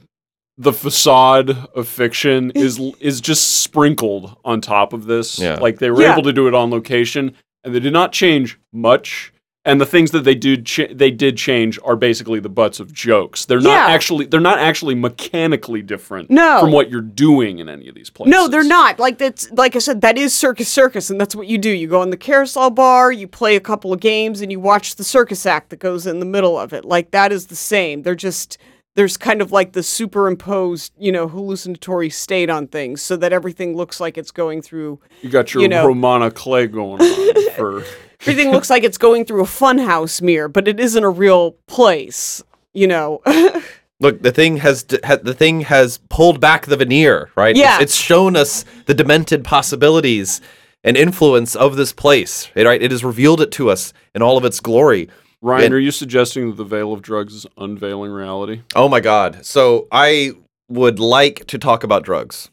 the 0.57 0.73
facade 0.73 1.49
of 1.75 1.87
fiction 1.87 2.51
is 2.55 2.79
is 2.99 3.21
just 3.21 3.61
sprinkled 3.61 4.35
on 4.45 4.61
top 4.61 4.93
of 4.93 5.05
this. 5.05 5.39
Yeah. 5.39 5.55
Like 5.55 5.79
they 5.79 5.89
were 5.91 6.01
Yeah. 6.01 6.13
able 6.13 6.23
to 6.23 6.33
do 6.33 6.47
it 6.47 6.53
on 6.53 6.69
location, 6.69 7.33
and 7.63 7.73
they 7.73 7.79
did 7.79 7.93
not 7.93 8.11
change 8.11 8.59
much. 8.73 9.33
And 9.63 9.79
the 9.79 9.85
things 9.85 10.09
that 10.09 10.23
they 10.23 10.33
did 10.33 10.65
cha- 10.65 10.87
they 10.91 11.11
did 11.11 11.37
change 11.37 11.77
are 11.85 11.95
basically 11.95 12.39
the 12.39 12.49
butts 12.49 12.79
of 12.79 12.91
jokes. 12.91 13.45
They're 13.45 13.59
not 13.59 13.69
Yeah. 13.87 13.93
actually 13.93 14.25
they're 14.25 14.39
not 14.39 14.57
actually 14.57 14.95
mechanically 14.95 15.83
different 15.83 16.31
No. 16.31 16.61
from 16.61 16.71
what 16.71 16.89
you're 16.89 16.99
doing 17.01 17.59
in 17.59 17.69
any 17.69 17.87
of 17.87 17.93
these 17.93 18.09
places. 18.09 18.31
No, 18.31 18.47
they're 18.47 18.63
not. 18.63 18.97
Like 18.99 19.19
that's 19.19 19.51
like 19.51 19.75
I 19.75 19.79
said, 19.79 20.01
that 20.01 20.17
is 20.17 20.33
circus 20.33 20.67
circus, 20.67 21.11
and 21.11 21.21
that's 21.21 21.35
what 21.35 21.45
you 21.47 21.59
do. 21.59 21.69
You 21.69 21.87
go 21.87 22.01
in 22.01 22.09
the 22.09 22.17
carousel 22.17 22.71
bar, 22.71 23.11
you 23.11 23.27
play 23.27 23.55
a 23.55 23.59
couple 23.59 23.93
of 23.93 23.99
games, 23.99 24.41
and 24.41 24.51
you 24.51 24.59
watch 24.59 24.95
the 24.95 25.03
circus 25.03 25.45
act 25.45 25.69
that 25.69 25.79
goes 25.79 26.07
in 26.07 26.19
the 26.19 26.25
middle 26.25 26.57
of 26.57 26.73
it. 26.73 26.83
Like 26.83 27.11
that 27.11 27.31
is 27.31 27.45
the 27.47 27.55
same. 27.55 28.01
They're 28.01 28.15
just 28.15 28.57
there's 28.95 29.17
kind 29.17 29.41
of 29.41 29.51
like 29.51 29.73
the 29.73 29.83
superimposed, 29.83 30.93
you 30.97 31.11
know, 31.11 31.27
hallucinatory 31.27 32.09
state 32.09 32.49
on 32.49 32.67
things, 32.67 33.01
so 33.01 33.15
that 33.17 33.31
everything 33.31 33.75
looks 33.75 33.99
like 33.99 34.17
it's 34.17 34.31
going 34.31 34.61
through. 34.61 34.99
You 35.21 35.29
got 35.29 35.53
your 35.53 35.63
you 35.63 35.69
know. 35.69 35.87
Romana 35.87 36.31
clay 36.31 36.67
going 36.67 37.01
on 37.01 37.51
for 37.55 37.83
Everything 38.21 38.51
looks 38.51 38.69
like 38.69 38.83
it's 38.83 38.99
going 38.99 39.25
through 39.25 39.41
a 39.41 39.47
funhouse 39.47 40.21
mirror, 40.21 40.47
but 40.47 40.67
it 40.67 40.79
isn't 40.79 41.03
a 41.03 41.09
real 41.09 41.53
place. 41.67 42.43
You 42.73 42.87
know. 42.87 43.21
Look, 43.99 44.23
the 44.23 44.31
thing 44.31 44.57
has 44.57 44.83
d- 44.83 44.99
ha- 45.03 45.19
the 45.21 45.33
thing 45.33 45.61
has 45.61 45.99
pulled 46.09 46.39
back 46.39 46.65
the 46.65 46.77
veneer, 46.77 47.29
right? 47.35 47.55
Yeah. 47.55 47.75
It's, 47.75 47.83
it's 47.83 47.95
shown 47.95 48.35
us 48.35 48.65
the 48.87 48.95
demented 48.95 49.43
possibilities 49.43 50.41
and 50.83 50.97
influence 50.97 51.55
of 51.55 51.75
this 51.75 51.93
place, 51.93 52.49
right? 52.55 52.81
It 52.81 52.89
has 52.89 53.03
revealed 53.03 53.41
it 53.41 53.51
to 53.53 53.69
us 53.69 53.93
in 54.15 54.23
all 54.23 54.37
of 54.37 54.45
its 54.45 54.59
glory. 54.59 55.09
Ryan. 55.41 55.65
And- 55.65 55.73
are 55.73 55.79
you 55.79 55.91
suggesting 55.91 56.49
that 56.49 56.57
the 56.57 56.63
veil 56.63 56.93
of 56.93 57.01
drugs 57.01 57.33
is 57.33 57.45
unveiling 57.57 58.11
reality? 58.11 58.61
Oh 58.75 58.87
my 58.87 58.99
god. 58.99 59.45
So 59.45 59.87
I 59.91 60.31
would 60.69 60.99
like 60.99 61.45
to 61.47 61.57
talk 61.57 61.83
about 61.83 62.03
drugs. 62.03 62.49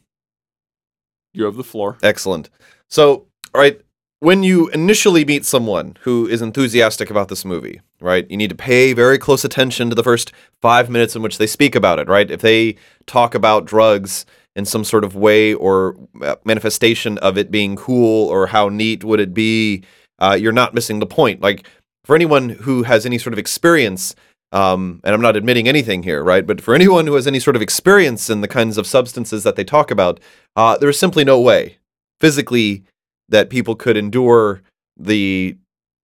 You 1.33 1.45
have 1.45 1.55
the 1.55 1.63
floor. 1.63 1.97
Excellent. 2.01 2.49
So, 2.89 3.27
all 3.53 3.61
right, 3.61 3.79
when 4.19 4.43
you 4.43 4.67
initially 4.69 5.23
meet 5.23 5.45
someone 5.45 5.97
who 6.01 6.27
is 6.27 6.41
enthusiastic 6.41 7.09
about 7.09 7.29
this 7.29 7.45
movie, 7.45 7.81
right, 8.01 8.29
you 8.29 8.35
need 8.35 8.49
to 8.49 8.55
pay 8.55 8.93
very 8.93 9.17
close 9.17 9.45
attention 9.45 9.89
to 9.89 9.95
the 9.95 10.03
first 10.03 10.33
five 10.61 10.89
minutes 10.89 11.15
in 11.15 11.21
which 11.21 11.37
they 11.37 11.47
speak 11.47 11.75
about 11.75 11.99
it, 11.99 12.07
right? 12.07 12.29
If 12.29 12.41
they 12.41 12.75
talk 13.05 13.33
about 13.35 13.65
drugs 13.65 14.25
in 14.55 14.65
some 14.65 14.83
sort 14.83 15.05
of 15.05 15.15
way 15.15 15.53
or 15.53 15.95
uh, 16.21 16.35
manifestation 16.43 17.17
of 17.19 17.37
it 17.37 17.51
being 17.51 17.75
cool 17.75 18.27
or 18.27 18.47
how 18.47 18.67
neat 18.67 19.03
would 19.03 19.19
it 19.19 19.33
be, 19.33 19.83
uh, 20.17 20.37
you're 20.37 20.51
not 20.51 20.73
missing 20.73 20.99
the 20.99 21.05
point. 21.05 21.41
Like, 21.41 21.65
for 22.09 22.15
anyone 22.15 22.49
who 22.49 22.81
has 22.81 23.05
any 23.05 23.19
sort 23.19 23.33
of 23.33 23.37
experience, 23.37 24.15
um, 24.51 24.99
and 25.03 25.13
I'm 25.13 25.21
not 25.21 25.35
admitting 25.35 25.67
anything 25.67 26.01
here, 26.01 26.23
right? 26.23 26.43
But 26.43 26.59
for 26.59 26.73
anyone 26.73 27.05
who 27.05 27.13
has 27.13 27.27
any 27.27 27.39
sort 27.39 27.55
of 27.55 27.61
experience 27.61 28.31
in 28.31 28.41
the 28.41 28.47
kinds 28.47 28.79
of 28.79 28.87
substances 28.87 29.43
that 29.43 29.55
they 29.55 29.63
talk 29.63 29.91
about, 29.91 30.19
uh, 30.55 30.75
there 30.75 30.89
is 30.89 30.97
simply 30.97 31.23
no 31.23 31.39
way 31.39 31.77
physically 32.19 32.83
that 33.27 33.51
people 33.51 33.75
could 33.75 33.95
endure 33.95 34.63
the 34.97 35.55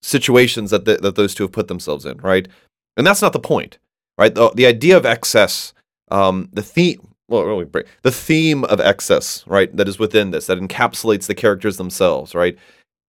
situations 0.03 0.69
that 0.69 0.85
th- 0.85 0.99
that 0.99 1.15
those 1.15 1.33
two 1.33 1.45
have 1.45 1.51
put 1.51 1.69
themselves 1.69 2.05
in, 2.05 2.19
right? 2.19 2.47
And 2.95 3.07
that's 3.07 3.23
not 3.23 3.33
the 3.33 3.39
point, 3.39 3.79
right? 4.19 4.35
The, 4.35 4.51
the 4.51 4.67
idea 4.67 4.97
of 4.97 5.07
excess, 5.07 5.73
um, 6.11 6.49
the 6.53 6.61
theme, 6.61 7.15
well, 7.27 7.45
really 7.45 7.65
the 8.03 8.11
theme 8.11 8.63
of 8.65 8.79
excess, 8.79 9.43
right, 9.47 9.75
that 9.75 9.87
is 9.87 9.97
within 9.97 10.29
this, 10.29 10.45
that 10.45 10.59
encapsulates 10.59 11.25
the 11.25 11.33
characters 11.33 11.77
themselves, 11.77 12.35
right, 12.35 12.55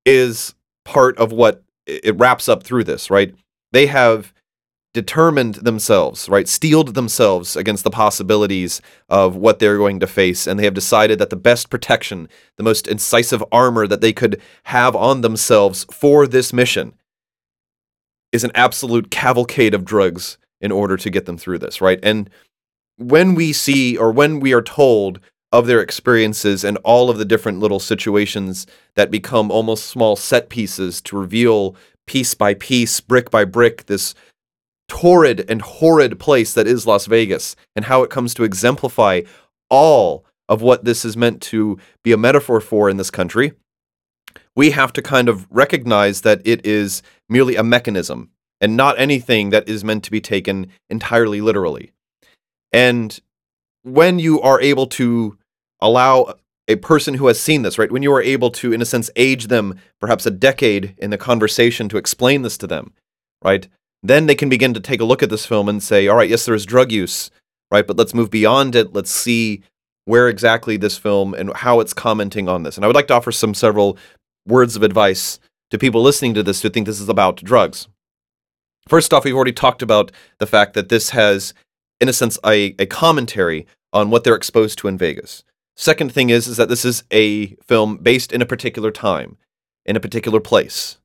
is 0.06 0.54
part 0.86 1.18
of 1.18 1.30
what 1.30 1.62
it 1.86 2.16
wraps 2.18 2.48
up 2.48 2.62
through 2.62 2.84
this, 2.84 3.10
right? 3.10 3.34
They 3.72 3.86
have 3.86 4.32
determined 4.96 5.56
themselves, 5.56 6.26
right? 6.26 6.48
Steeled 6.48 6.94
themselves 6.94 7.54
against 7.54 7.84
the 7.84 7.90
possibilities 7.90 8.80
of 9.10 9.36
what 9.36 9.58
they're 9.58 9.76
going 9.76 10.00
to 10.00 10.06
face. 10.06 10.46
And 10.46 10.58
they 10.58 10.64
have 10.64 10.72
decided 10.72 11.18
that 11.18 11.28
the 11.28 11.36
best 11.36 11.68
protection, 11.68 12.30
the 12.56 12.62
most 12.62 12.88
incisive 12.88 13.44
armor 13.52 13.86
that 13.86 14.00
they 14.00 14.14
could 14.14 14.40
have 14.64 14.96
on 14.96 15.20
themselves 15.20 15.84
for 15.92 16.26
this 16.26 16.52
mission 16.52 16.94
is 18.32 18.42
an 18.42 18.52
absolute 18.54 19.10
cavalcade 19.10 19.74
of 19.74 19.84
drugs 19.84 20.38
in 20.62 20.72
order 20.72 20.96
to 20.96 21.10
get 21.10 21.26
them 21.26 21.36
through 21.36 21.58
this, 21.58 21.82
right? 21.82 22.00
And 22.02 22.30
when 22.96 23.34
we 23.34 23.52
see 23.52 23.98
or 23.98 24.10
when 24.10 24.40
we 24.40 24.54
are 24.54 24.62
told 24.62 25.20
of 25.56 25.66
their 25.66 25.80
experiences 25.80 26.64
and 26.64 26.76
all 26.84 27.08
of 27.08 27.16
the 27.16 27.24
different 27.24 27.60
little 27.60 27.80
situations 27.80 28.66
that 28.94 29.10
become 29.10 29.50
almost 29.50 29.86
small 29.86 30.14
set 30.14 30.50
pieces 30.50 31.00
to 31.00 31.16
reveal 31.16 31.74
piece 32.06 32.34
by 32.34 32.52
piece, 32.52 33.00
brick 33.00 33.30
by 33.30 33.42
brick, 33.42 33.86
this 33.86 34.14
torrid 34.86 35.48
and 35.48 35.62
horrid 35.62 36.20
place 36.20 36.52
that 36.52 36.66
is 36.66 36.86
Las 36.86 37.06
Vegas 37.06 37.56
and 37.74 37.86
how 37.86 38.02
it 38.02 38.10
comes 38.10 38.34
to 38.34 38.44
exemplify 38.44 39.22
all 39.70 40.26
of 40.46 40.60
what 40.60 40.84
this 40.84 41.06
is 41.06 41.16
meant 41.16 41.40
to 41.40 41.78
be 42.04 42.12
a 42.12 42.18
metaphor 42.18 42.60
for 42.60 42.90
in 42.90 42.98
this 42.98 43.10
country, 43.10 43.52
we 44.54 44.72
have 44.72 44.92
to 44.92 45.00
kind 45.00 45.26
of 45.26 45.46
recognize 45.50 46.20
that 46.20 46.42
it 46.44 46.66
is 46.66 47.02
merely 47.30 47.56
a 47.56 47.64
mechanism 47.64 48.28
and 48.60 48.76
not 48.76 49.00
anything 49.00 49.48
that 49.50 49.66
is 49.66 49.82
meant 49.82 50.04
to 50.04 50.10
be 50.10 50.20
taken 50.20 50.66
entirely 50.90 51.40
literally. 51.40 51.92
And 52.74 53.18
when 53.84 54.18
you 54.18 54.38
are 54.42 54.60
able 54.60 54.86
to 54.88 55.38
allow 55.80 56.34
a 56.68 56.76
person 56.76 57.14
who 57.14 57.28
has 57.28 57.38
seen 57.38 57.62
this, 57.62 57.78
right, 57.78 57.92
when 57.92 58.02
you 58.02 58.12
are 58.12 58.22
able 58.22 58.50
to, 58.50 58.72
in 58.72 58.82
a 58.82 58.86
sense, 58.86 59.10
age 59.16 59.46
them 59.46 59.78
perhaps 60.00 60.26
a 60.26 60.30
decade 60.30 60.94
in 60.98 61.10
the 61.10 61.18
conversation 61.18 61.88
to 61.88 61.96
explain 61.96 62.42
this 62.42 62.58
to 62.58 62.66
them, 62.66 62.92
right, 63.42 63.68
then 64.02 64.26
they 64.26 64.34
can 64.34 64.48
begin 64.48 64.74
to 64.74 64.80
take 64.80 65.00
a 65.00 65.04
look 65.04 65.22
at 65.22 65.30
this 65.30 65.46
film 65.46 65.68
and 65.68 65.82
say, 65.82 66.08
all 66.08 66.16
right, 66.16 66.30
yes, 66.30 66.44
there 66.44 66.54
is 66.54 66.66
drug 66.66 66.90
use, 66.90 67.30
right, 67.70 67.86
but 67.86 67.96
let's 67.96 68.14
move 68.14 68.30
beyond 68.30 68.74
it. 68.74 68.92
Let's 68.92 69.10
see 69.10 69.62
where 70.06 70.28
exactly 70.28 70.76
this 70.76 70.96
film 70.96 71.34
and 71.34 71.52
how 71.54 71.80
it's 71.80 71.92
commenting 71.92 72.48
on 72.48 72.62
this. 72.62 72.76
And 72.76 72.84
I 72.84 72.86
would 72.88 72.96
like 72.96 73.08
to 73.08 73.14
offer 73.14 73.32
some 73.32 73.54
several 73.54 73.98
words 74.46 74.76
of 74.76 74.82
advice 74.82 75.40
to 75.70 75.78
people 75.78 76.02
listening 76.02 76.34
to 76.34 76.42
this 76.42 76.62
who 76.62 76.68
think 76.68 76.86
this 76.86 77.00
is 77.00 77.08
about 77.08 77.42
drugs. 77.42 77.88
First 78.88 79.12
off, 79.12 79.24
we've 79.24 79.34
already 79.34 79.52
talked 79.52 79.82
about 79.82 80.12
the 80.38 80.46
fact 80.46 80.74
that 80.74 80.88
this 80.88 81.10
has, 81.10 81.54
in 82.00 82.08
a 82.08 82.12
sense, 82.12 82.38
a, 82.46 82.76
a 82.78 82.86
commentary 82.86 83.66
on 83.92 84.10
what 84.10 84.22
they're 84.22 84.36
exposed 84.36 84.78
to 84.78 84.88
in 84.88 84.96
Vegas. 84.96 85.42
Second 85.76 86.10
thing 86.12 86.30
is, 86.30 86.48
is 86.48 86.56
that 86.56 86.68
this 86.68 86.84
is 86.84 87.04
a 87.10 87.54
film 87.56 87.98
based 87.98 88.32
in 88.32 88.40
a 88.40 88.46
particular 88.46 88.90
time, 88.90 89.36
in 89.84 89.94
a 89.94 90.00
particular 90.00 90.40
place. 90.40 90.98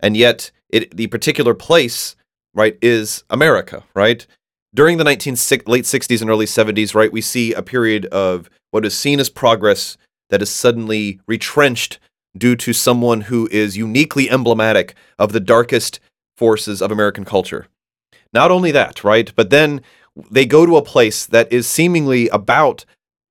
And 0.00 0.16
yet, 0.16 0.50
it, 0.70 0.96
the 0.96 1.06
particular 1.08 1.54
place, 1.54 2.16
right, 2.54 2.78
is 2.80 3.24
America, 3.28 3.84
right? 3.94 4.26
During 4.74 4.96
the 4.96 5.04
19, 5.04 5.34
late 5.66 5.84
60s 5.84 6.20
and 6.20 6.30
early 6.30 6.46
70s, 6.46 6.94
right, 6.94 7.12
we 7.12 7.20
see 7.20 7.52
a 7.52 7.62
period 7.62 8.06
of 8.06 8.50
what 8.70 8.84
is 8.84 8.96
seen 8.96 9.20
as 9.20 9.30
progress 9.30 9.96
that 10.30 10.42
is 10.42 10.50
suddenly 10.50 11.20
retrenched 11.26 11.98
due 12.36 12.56
to 12.56 12.72
someone 12.72 13.22
who 13.22 13.48
is 13.50 13.76
uniquely 13.76 14.30
emblematic 14.30 14.94
of 15.18 15.32
the 15.32 15.40
darkest 15.40 16.00
forces 16.36 16.82
of 16.82 16.90
American 16.90 17.24
culture. 17.24 17.68
Not 18.32 18.50
only 18.50 18.70
that, 18.72 19.04
right? 19.04 19.32
But 19.34 19.50
then 19.50 19.82
they 20.30 20.46
go 20.46 20.66
to 20.66 20.76
a 20.76 20.82
place 20.82 21.26
that 21.26 21.50
is 21.52 21.66
seemingly 21.66 22.28
about 22.28 22.84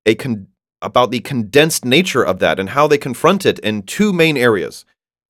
a 0.06 0.16
con- 0.16 0.48
about 0.86 1.12
the 1.12 1.20
condensed 1.20 1.84
nature 1.86 2.24
of 2.24 2.40
that 2.40 2.60
and 2.60 2.70
how 2.70 2.88
they 2.88 2.98
confront 2.98 3.46
it 3.46 3.60
in 3.60 3.84
two 3.84 4.14
main 4.14 4.38
areas 4.38 4.86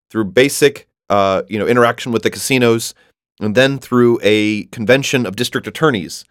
through 0.10 0.26
basic 0.26 0.88
uh, 1.10 1.44
you 1.48 1.60
know 1.60 1.68
interaction 1.68 2.12
with 2.12 2.24
the 2.24 2.30
casinos 2.32 2.94
and 3.40 3.56
then 3.56 3.78
through 3.78 4.20
a 4.24 4.64
convention 4.66 5.26
of 5.26 5.36
district 5.36 5.68
attorneys 5.68 6.26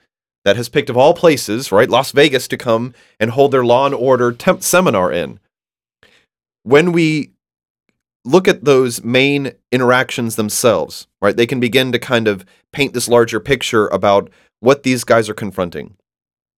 that 0.45 0.57
has 0.57 0.69
picked 0.69 0.91
of 0.91 0.97
all 0.97 1.15
places 1.15 1.71
right 1.73 1.91
las 1.91 2.13
vegas 2.13 2.49
to 2.49 2.57
come 2.57 2.95
and 3.19 3.31
hold 3.31 3.53
their 3.53 3.65
law 3.65 3.87
and 3.87 3.95
order 3.95 4.33
temp 4.33 4.63
seminar 4.63 5.13
in 5.13 5.39
when 6.65 6.93
we 6.93 7.35
look 8.25 8.49
at 8.49 8.65
those 8.65 9.05
main 9.05 9.53
interactions 9.71 10.37
themselves, 10.37 11.07
right? 11.21 11.37
They 11.37 11.47
can 11.47 11.61
begin 11.61 11.93
to 11.93 11.99
kind 11.99 12.27
of 12.27 12.45
paint 12.73 12.95
this 12.95 13.09
larger 13.09 13.39
picture 13.39 13.87
about 13.89 14.31
what 14.61 14.83
these 14.83 15.05
guys 15.05 15.29
are 15.29 15.35
confronting. 15.35 15.97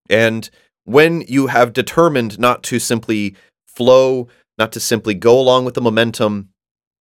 And 0.09 0.49
when 0.87 1.23
you 1.23 1.49
have 1.49 1.73
determined 1.73 2.39
not 2.39 2.63
to 2.63 2.79
simply 2.79 3.35
flow, 3.67 4.29
not 4.57 4.73
to 4.73 4.81
simply 4.81 5.15
go 5.15 5.39
along 5.39 5.65
with 5.65 5.75
the 5.75 5.81
momentum, 5.81 6.49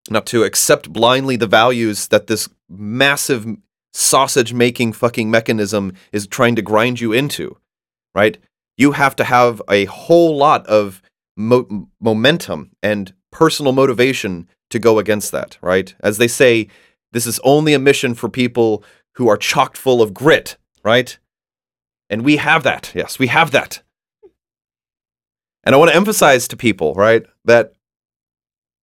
not 0.10 0.26
to 0.28 0.44
accept 0.44 0.92
blindly 0.92 1.36
the 1.36 1.48
values 1.48 2.10
that 2.10 2.28
this 2.28 2.50
massive 2.68 3.46
sausage 3.94 4.54
making 4.54 4.92
fucking 4.92 5.32
mechanism 5.32 5.94
is 6.12 6.28
trying 6.28 6.56
to 6.56 6.62
grind 6.62 7.00
you 7.00 7.14
into, 7.14 7.58
right? 8.14 8.38
You 8.78 8.92
have 8.92 9.16
to 9.18 9.24
have 9.24 9.62
a 9.70 9.86
whole 9.86 10.36
lot 10.36 10.66
of 10.68 11.02
mo- 11.38 11.88
momentum 12.02 12.72
and 12.84 13.14
personal 13.32 13.72
motivation 13.72 14.50
to 14.72 14.80
go 14.80 15.00
against 15.00 15.32
that, 15.32 15.58
right? 15.62 15.96
As 16.02 16.18
they 16.18 16.28
say, 16.28 16.68
this 17.14 17.26
is 17.26 17.40
only 17.44 17.74
a 17.74 17.80
mission 17.80 18.16
for 18.16 18.30
people 18.30 18.84
who 19.14 19.30
are 19.30 19.38
chock 19.38 19.78
full 19.78 20.02
of 20.02 20.14
grit, 20.14 20.58
right? 20.84 21.18
And 22.10 22.24
we 22.24 22.38
have 22.38 22.64
that. 22.64 22.92
Yes, 22.96 23.20
we 23.20 23.28
have 23.28 23.52
that. 23.52 23.82
And 25.64 25.74
I 25.74 25.78
want 25.78 25.90
to 25.90 25.98
emphasize 25.98 26.48
to 26.50 26.58
people, 26.58 26.94
right, 26.94 27.26
that 27.46 27.74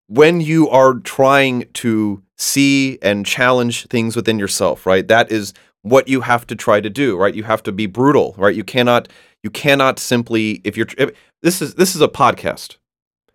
when 0.09 0.41
you 0.41 0.69
are 0.69 0.95
trying 0.95 1.69
to 1.75 2.23
see 2.37 2.99
and 3.01 3.25
challenge 3.25 3.87
things 3.87 4.17
within 4.17 4.39
yourself, 4.39 4.85
right, 4.85 5.07
that 5.07 5.31
is 5.31 5.55
what 5.83 6.09
you 6.09 6.21
have 6.23 6.47
to 6.49 6.57
try 6.57 6.81
to 6.81 6.91
do, 6.91 7.17
right? 7.17 7.35
You 7.35 7.45
have 7.45 7.63
to 7.65 7.73
be 7.73 7.87
brutal, 7.87 8.35
right? 8.37 8.55
You 8.55 8.65
cannot 8.65 9.09
you 9.43 9.51
cannot 9.51 9.99
simply 9.99 10.61
if 10.65 10.77
you're 10.77 10.87
if, 10.99 11.11
this 11.43 11.63
is 11.63 11.75
this 11.75 11.95
is 11.95 12.01
a 12.01 12.09
podcast 12.09 12.77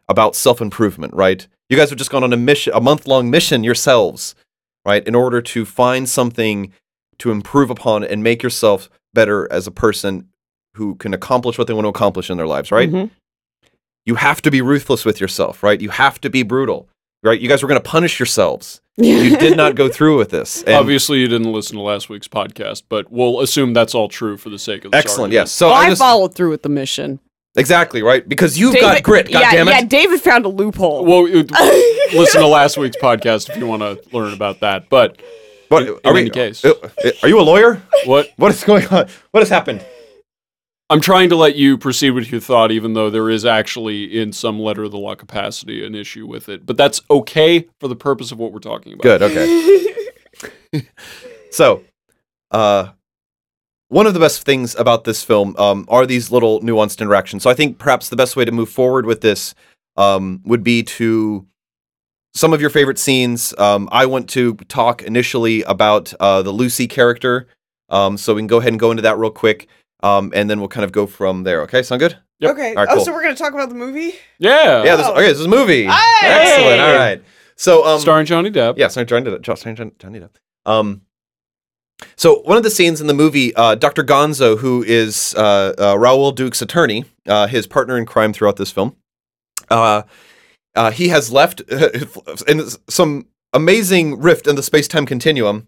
about 0.09 0.35
self-improvement, 0.35 1.13
right? 1.13 1.47
You 1.69 1.77
guys 1.77 1.89
have 1.89 1.97
just 1.97 2.11
gone 2.11 2.23
on 2.23 2.31
a 2.31 2.37
mission, 2.37 2.73
a 2.73 2.79
month 2.79 3.07
long 3.07 3.29
mission 3.29 3.63
yourselves, 3.63 4.35
right? 4.85 5.05
In 5.05 5.15
order 5.15 5.41
to 5.41 5.65
find 5.65 6.07
something 6.07 6.71
to 7.19 7.31
improve 7.31 7.69
upon 7.69 8.03
and 8.03 8.23
make 8.23 8.43
yourself 8.43 8.89
better 9.19 9.47
as 9.51 9.65
a 9.67 9.71
person 9.71 10.27
who 10.75 10.95
can 10.95 11.13
accomplish 11.13 11.57
what 11.57 11.65
they 11.67 11.73
want 11.73 11.85
to 11.85 11.89
accomplish 11.89 12.29
in 12.29 12.37
their 12.37 12.47
lives, 12.47 12.71
right? 12.71 12.91
Mhm. 12.91 13.09
You 14.05 14.15
have 14.15 14.41
to 14.43 14.51
be 14.51 14.61
ruthless 14.61 15.03
with 15.05 15.19
yourself, 15.19 15.63
right? 15.63 15.81
You 15.81 15.89
have 15.89 16.21
to 16.21 16.29
be 16.29 16.43
brutal, 16.43 16.87
right? 17.23 17.39
You 17.41 17.49
guys 17.49 17.61
were 17.63 17.67
going 17.67 17.81
to 17.81 17.89
punish 17.89 18.19
yourselves. 18.19 18.79
You 18.95 19.35
did 19.37 19.57
not 19.57 19.75
go 19.75 19.89
through 19.95 20.17
with 20.17 20.29
this. 20.29 20.63
And- 20.63 20.75
Obviously, 20.75 21.19
you 21.19 21.27
didn't 21.27 21.51
listen 21.51 21.75
to 21.75 21.81
last 21.81 22.09
week's 22.09 22.27
podcast, 22.27 22.83
but 22.89 23.11
we'll 23.11 23.41
assume 23.41 23.73
that's 23.73 23.93
all 23.95 24.07
true 24.07 24.37
for 24.37 24.49
the 24.49 24.59
sake 24.59 24.85
of 24.85 24.91
this 24.91 24.99
excellent. 24.99 25.29
argument. 25.31 25.33
Yes. 25.47 25.51
So 25.51 25.67
Well, 25.67 25.75
I 25.75 25.85
I 25.85 25.89
just 25.89 25.99
followed 25.99 26.33
through 26.35 26.51
with 26.51 26.61
the 26.63 26.69
mission. 26.69 27.19
exactly 27.55 28.01
right 28.03 28.27
because 28.29 28.57
you've 28.59 28.75
got 28.79 29.01
grit. 29.09 29.31
God 29.31 29.39
yeah, 29.41 29.51
damn 29.51 29.67
it. 29.67 29.71
yeah. 29.71 29.81
David 29.83 30.21
found 30.21 30.45
a 30.45 30.49
loophole. 30.49 31.03
Well, 31.05 31.23
listen 32.13 32.41
to 32.41 32.47
last 32.47 32.77
week's 32.77 32.97
podcast 32.97 33.49
if 33.49 33.57
you 33.57 33.65
want 33.67 33.81
to 33.81 33.99
learn 34.15 34.31
about 34.33 34.59
that. 34.61 34.89
But 34.89 35.19
But 35.69 35.83
in- 35.83 35.89
are 35.89 35.97
in 36.09 36.13
we- 36.13 36.19
any 36.21 36.29
case. 36.29 36.63
uh, 36.65 36.73
Are 37.23 37.29
you 37.29 37.39
a 37.39 37.41
lawyer? 37.43 37.81
what 38.05 38.29
What 38.37 38.51
is 38.51 38.63
going 38.63 38.85
on? 38.87 39.07
What 39.31 39.41
has 39.41 39.49
happened? 39.49 39.85
I'm 40.89 41.01
trying 41.01 41.27
to 41.29 41.35
let 41.35 41.55
you 41.57 41.77
proceed 41.77 42.11
with 42.11 42.31
your 42.31 42.39
thought, 42.39 42.71
even 42.71 42.93
though 42.93 43.09
there 43.09 43.29
is 43.29 43.43
actually 43.45 44.17
in 44.21 44.31
some 44.31 44.57
letter 44.57 44.83
of 44.83 44.91
the 44.91 44.97
law 44.97 45.15
capacity 45.15 45.85
an 45.85 45.93
issue 45.95 46.25
with 46.25 46.47
it. 46.47 46.65
But 46.65 46.77
that's 46.77 47.01
okay 47.11 47.67
for 47.81 47.89
the 47.89 47.95
purpose 47.97 48.31
of 48.31 48.37
what 48.39 48.53
we're 48.53 48.59
talking 48.59 48.93
about. 48.93 49.03
Good. 49.03 49.21
Okay. 49.21 49.83
so, 51.51 51.83
uh, 52.51 52.89
one 53.89 54.05
of 54.07 54.13
the 54.13 54.19
best 54.21 54.43
things 54.43 54.75
about 54.75 55.03
this 55.03 55.23
film 55.23 55.55
um, 55.57 55.85
are 55.89 56.05
these 56.05 56.31
little 56.31 56.61
nuanced 56.61 57.01
interactions. 57.01 57.43
So 57.43 57.49
I 57.49 57.53
think 57.53 57.77
perhaps 57.79 58.07
the 58.09 58.15
best 58.15 58.35
way 58.37 58.45
to 58.45 58.51
move 58.51 58.69
forward 58.69 59.05
with 59.05 59.19
this 59.21 59.55
um, 59.97 60.41
would 60.45 60.63
be 60.63 60.83
to 60.83 61.45
some 62.37 62.53
of 62.53 62.61
your 62.61 62.69
favorite 62.69 62.99
scenes. 62.99 63.53
Um, 63.57 63.89
I 63.91 64.05
want 64.05 64.29
to 64.31 64.55
talk 64.67 65.01
initially 65.01 65.63
about 65.63 66.13
uh, 66.19 66.41
the 66.43 66.51
Lucy 66.51 66.87
character. 66.87 67.47
Um, 67.89 68.17
so 68.17 68.35
we 68.35 68.41
can 68.41 68.47
go 68.47 68.57
ahead 68.57 68.73
and 68.73 68.79
go 68.79 68.91
into 68.91 69.03
that 69.03 69.17
real 69.17 69.31
quick, 69.31 69.67
um, 70.03 70.31
and 70.35 70.49
then 70.49 70.59
we'll 70.59 70.67
kind 70.67 70.83
of 70.83 70.91
go 70.91 71.07
from 71.07 71.43
there. 71.43 71.61
Okay, 71.61 71.81
sound 71.83 71.99
good? 71.99 72.17
Yep. 72.39 72.51
Okay. 72.51 72.69
All 72.75 72.83
right, 72.83 72.87
oh, 72.91 72.95
cool. 72.95 73.05
so 73.05 73.13
we're 73.13 73.23
gonna 73.23 73.33
talk 73.35 73.53
about 73.53 73.69
the 73.69 73.75
movie? 73.75 74.13
Yeah. 74.39 74.83
Yeah. 74.83 74.95
This, 74.97 75.07
Oh. 75.07 75.13
okay, 75.13 75.27
this 75.27 75.39
is 75.39 75.45
a 75.45 75.49
movie. 75.49 75.85
Hey! 75.85 76.19
Excellent. 76.21 76.81
All 76.81 76.95
right. 76.95 77.23
So, 77.55 77.85
um, 77.87 77.99
Starring 77.99 78.25
Johnny 78.25 78.51
Depp. 78.51 78.77
Yeah, 78.77 78.89
sorry, 78.89 79.05
Johnny 79.05 79.31
Depp. 79.31 79.41
Jo- 79.41 79.55
Johnny 79.55 80.19
Depp. 80.19 80.29
Um, 80.65 81.01
so 82.15 82.41
one 82.41 82.57
of 82.57 82.63
the 82.63 82.69
scenes 82.69 83.01
in 83.01 83.07
the 83.07 83.13
movie, 83.13 83.55
uh, 83.55 83.73
Dr. 83.75 84.03
Gonzo, 84.03 84.57
who 84.59 84.83
is 84.83 85.33
uh, 85.35 85.73
uh, 85.79 85.97
Raoul 85.97 86.31
Duke's 86.31 86.61
attorney, 86.61 87.05
uh, 87.25 87.47
his 87.47 87.65
partner 87.65 87.97
in 87.97 88.05
crime 88.05 88.33
throughout 88.33 88.57
this 88.57 88.69
film, 88.69 88.95
uh, 90.77 90.91
he 90.91 91.09
has 91.09 91.31
left 91.31 91.59
in 92.47 92.61
some 92.89 93.27
amazing 93.53 94.19
rift 94.19 94.47
in 94.47 94.55
the 94.55 94.63
space-time 94.63 95.05
continuum. 95.05 95.67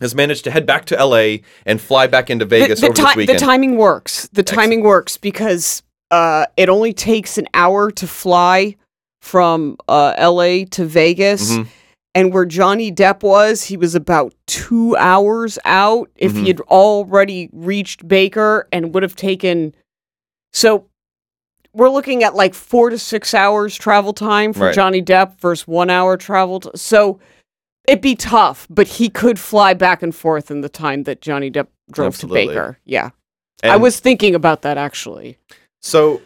Has 0.00 0.14
managed 0.14 0.44
to 0.44 0.50
head 0.50 0.66
back 0.66 0.84
to 0.86 0.98
L.A. 0.98 1.40
and 1.64 1.80
fly 1.80 2.06
back 2.06 2.28
into 2.28 2.44
Vegas 2.44 2.80
the, 2.80 2.88
over 2.88 2.94
the, 2.94 3.00
this 3.02 3.08
ti- 3.08 3.14
the 3.14 3.18
weekend. 3.22 3.38
timing 3.38 3.76
works. 3.78 4.28
The 4.30 4.42
timing 4.42 4.82
works 4.82 5.16
because 5.16 5.82
uh, 6.10 6.44
it 6.58 6.68
only 6.68 6.92
takes 6.92 7.38
an 7.38 7.46
hour 7.54 7.90
to 7.92 8.06
fly 8.06 8.76
from 9.22 9.78
uh, 9.88 10.12
L.A. 10.18 10.66
to 10.66 10.84
Vegas, 10.84 11.50
Mhm. 11.50 11.66
and 12.14 12.32
where 12.34 12.44
Johnny 12.44 12.92
Depp 12.92 13.22
was, 13.22 13.64
he 13.64 13.78
was 13.78 13.94
about 13.94 14.34
two 14.46 14.94
hours 14.96 15.58
out 15.64 16.10
if 16.16 16.32
Mhm. 16.34 16.40
he 16.42 16.46
had 16.48 16.60
already 16.60 17.48
reached 17.54 18.06
Baker 18.06 18.68
and 18.70 18.92
would 18.92 19.02
have 19.02 19.16
taken. 19.16 19.74
So 20.52 20.84
we're 21.76 21.90
looking 21.90 22.24
at 22.24 22.34
like 22.34 22.54
four 22.54 22.90
to 22.90 22.98
six 22.98 23.34
hours 23.34 23.76
travel 23.76 24.12
time 24.12 24.52
for 24.52 24.66
Right. 24.66 24.74
Johnny 24.74 25.02
Depp 25.02 25.38
versus 25.40 25.66
one 25.68 25.90
hour 25.90 26.16
travel. 26.16 26.60
T- 26.60 26.70
so 26.74 27.20
it'd 27.86 28.00
be 28.02 28.14
tough, 28.16 28.66
but 28.70 28.86
he 28.86 29.08
could 29.08 29.38
fly 29.38 29.74
back 29.74 30.02
and 30.02 30.14
forth 30.14 30.50
in 30.50 30.62
the 30.62 30.68
time 30.68 31.02
that 31.04 31.20
Johnny 31.20 31.50
Depp 31.50 31.68
drove 31.92 32.08
Absolutely. 32.14 32.42
to 32.46 32.48
Baker. 32.48 32.78
Yeah. 32.84 33.10
I 33.62 33.76
was 33.76 34.00
thinking 34.00 34.34
about 34.34 34.62
that 34.62 34.78
actually. 34.78 35.38
so. 35.82 36.22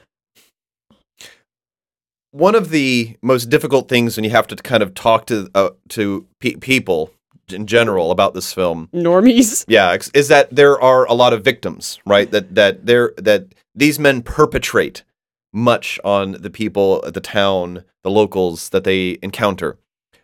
One 2.33 2.55
of 2.55 2.71
the 2.71 3.17
most 3.23 3.47
difficult 3.51 3.89
things 3.89 4.17
when 4.17 4.23
you 4.23 4.31
have 4.31 4.47
to 4.49 4.57
kind 4.57 4.85
of 4.85 4.95
talk 4.95 5.27
to 5.27 5.51
uh, 5.53 5.71
to 5.89 6.27
pe- 6.39 6.55
people 6.55 7.11
in 7.53 7.67
general 7.67 8.13
about 8.13 8.35
this 8.35 8.53
film 8.53 8.89
Normies. 8.95 9.65
Yeah, 9.69 9.97
is 10.15 10.29
that 10.29 10.55
there 10.55 10.81
are 10.81 11.07
a 11.07 11.13
lot 11.15 11.33
of 11.33 11.43
victims, 11.43 11.99
right? 12.07 12.31
That 12.31 12.55
that 12.55 12.87
there 12.87 13.15
that 13.17 13.47
these 13.75 13.99
men 13.99 14.23
perpetrate 14.23 15.03
much 15.53 15.99
on 16.05 16.33
the 16.33 16.51
people, 16.51 17.03
the 17.03 17.21
town, 17.21 17.85
the 18.03 18.11
locals 18.11 18.69
that 18.71 18.85
they 18.85 19.19
encounter, 19.23 19.79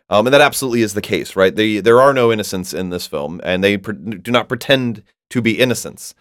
um, 0.09 0.25
and 0.25 0.33
that 0.33 0.41
absolutely 0.41 0.81
is 0.81 0.93
the 0.93 1.01
case, 1.01 1.35
right? 1.35 1.55
They 1.55 1.79
there 1.79 2.01
are 2.01 2.13
no 2.13 2.31
innocents 2.31 2.73
in 2.73 2.89
this 2.89 3.07
film, 3.07 3.41
and 3.43 3.63
they 3.63 3.77
pre- 3.77 3.95
do 3.95 4.31
not 4.31 4.47
pretend 4.47 5.03
to 5.31 5.41
be 5.41 5.59
innocents. 5.59 6.15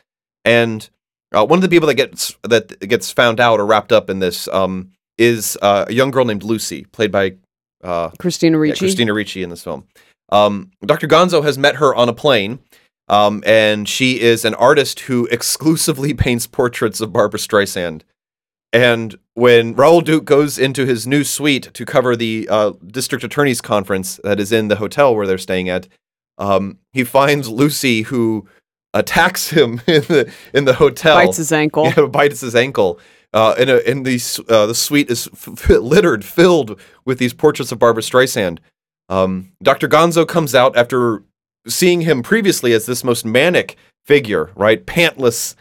And 0.45 0.89
uh, 1.33 1.47
one 1.47 1.59
of 1.59 1.63
the 1.63 1.69
people 1.69 1.87
that 1.87 1.95
gets 1.95 2.37
that 2.43 2.79
gets 2.81 3.11
found 3.13 3.41
out 3.41 3.61
or 3.61 3.67
wrapped 3.67 3.93
up 3.93 4.11
in 4.11 4.19
this 4.19 4.49
um, 4.49 4.93
is 5.19 5.57
uh, 5.63 5.87
a 5.89 5.93
young 5.93 6.11
girl 6.11 6.25
named 6.25 6.43
Lucy, 6.43 6.85
played 6.87 7.13
by 7.13 7.37
uh, 7.85 8.11
Christina 8.19 8.57
yeah, 8.57 8.63
Ricci. 8.63 8.79
Christina 8.79 9.15
Ricci 9.15 9.43
in 9.43 9.51
this 9.51 9.63
film. 9.63 9.87
Um, 10.31 10.73
Dr. 10.85 11.07
Gonzo 11.07 11.45
has 11.45 11.57
met 11.57 11.77
her 11.77 11.95
on 11.95 12.09
a 12.09 12.13
plane, 12.13 12.59
um, 13.09 13.45
and 13.47 13.89
she 13.89 14.21
is 14.21 14.45
an 14.45 14.55
artist 14.55 15.01
who 15.01 15.27
exclusively 15.27 16.13
paints 16.15 16.47
portraits 16.47 17.01
of 17.01 17.13
Barbra 17.13 17.39
Streisand. 17.39 18.03
And 18.77 19.17
when 19.33 19.75
Raoul 19.75 20.03
Duke 20.03 20.27
goes 20.27 20.59
into 20.59 20.85
his 20.85 21.07
new 21.07 21.25
suite 21.25 21.71
to 21.73 21.87
cover 21.87 22.15
the 22.15 22.47
uh, 22.51 22.73
district 22.87 23.25
attorney's 23.25 23.63
conference 23.63 24.21
that 24.23 24.39
is 24.39 24.53
in 24.53 24.69
the 24.69 24.77
hotel 24.77 25.17
where 25.17 25.27
they're 25.27 25.39
staying 25.39 25.71
at, 25.71 25.89
um, 26.37 26.79
he 26.93 27.03
finds 27.03 27.49
Lucy, 27.49 28.03
who 28.03 28.47
attacks 28.93 29.49
him 29.57 29.81
in 29.87 30.03
the 30.03 30.31
in 30.53 30.67
the 30.67 30.75
hotel 30.75 31.17
bites 31.17 31.39
his 31.39 31.53
ankle. 31.53 31.91
yeah, 31.97 32.05
bites 32.05 32.43
his 32.43 32.55
ankle. 32.55 33.01
Uh, 33.33 33.55
and 33.59 33.71
a, 33.71 33.89
and 33.89 34.05
the 34.05 34.45
uh, 34.51 34.67
the 34.67 34.75
suite 34.75 35.11
is 35.11 35.27
f- 35.33 35.71
littered, 35.71 36.23
filled 36.23 36.79
with 37.07 37.19
these 37.19 37.33
portraits 37.33 37.73
of 37.73 37.79
Barbra 37.79 38.03
Streisand. 38.03 38.59
Um, 39.09 39.53
Dr. 39.63 39.89
Gonzo 39.89 40.29
comes 40.29 40.55
out 40.55 40.77
after 40.77 41.23
seeing 41.67 42.03
him 42.03 42.23
previously 42.23 42.75
as 42.75 42.85
this 42.85 43.03
most 43.03 43.25
manic 43.25 43.77
figure, 44.05 44.51
right? 44.55 44.85
Pantless, 44.85 45.55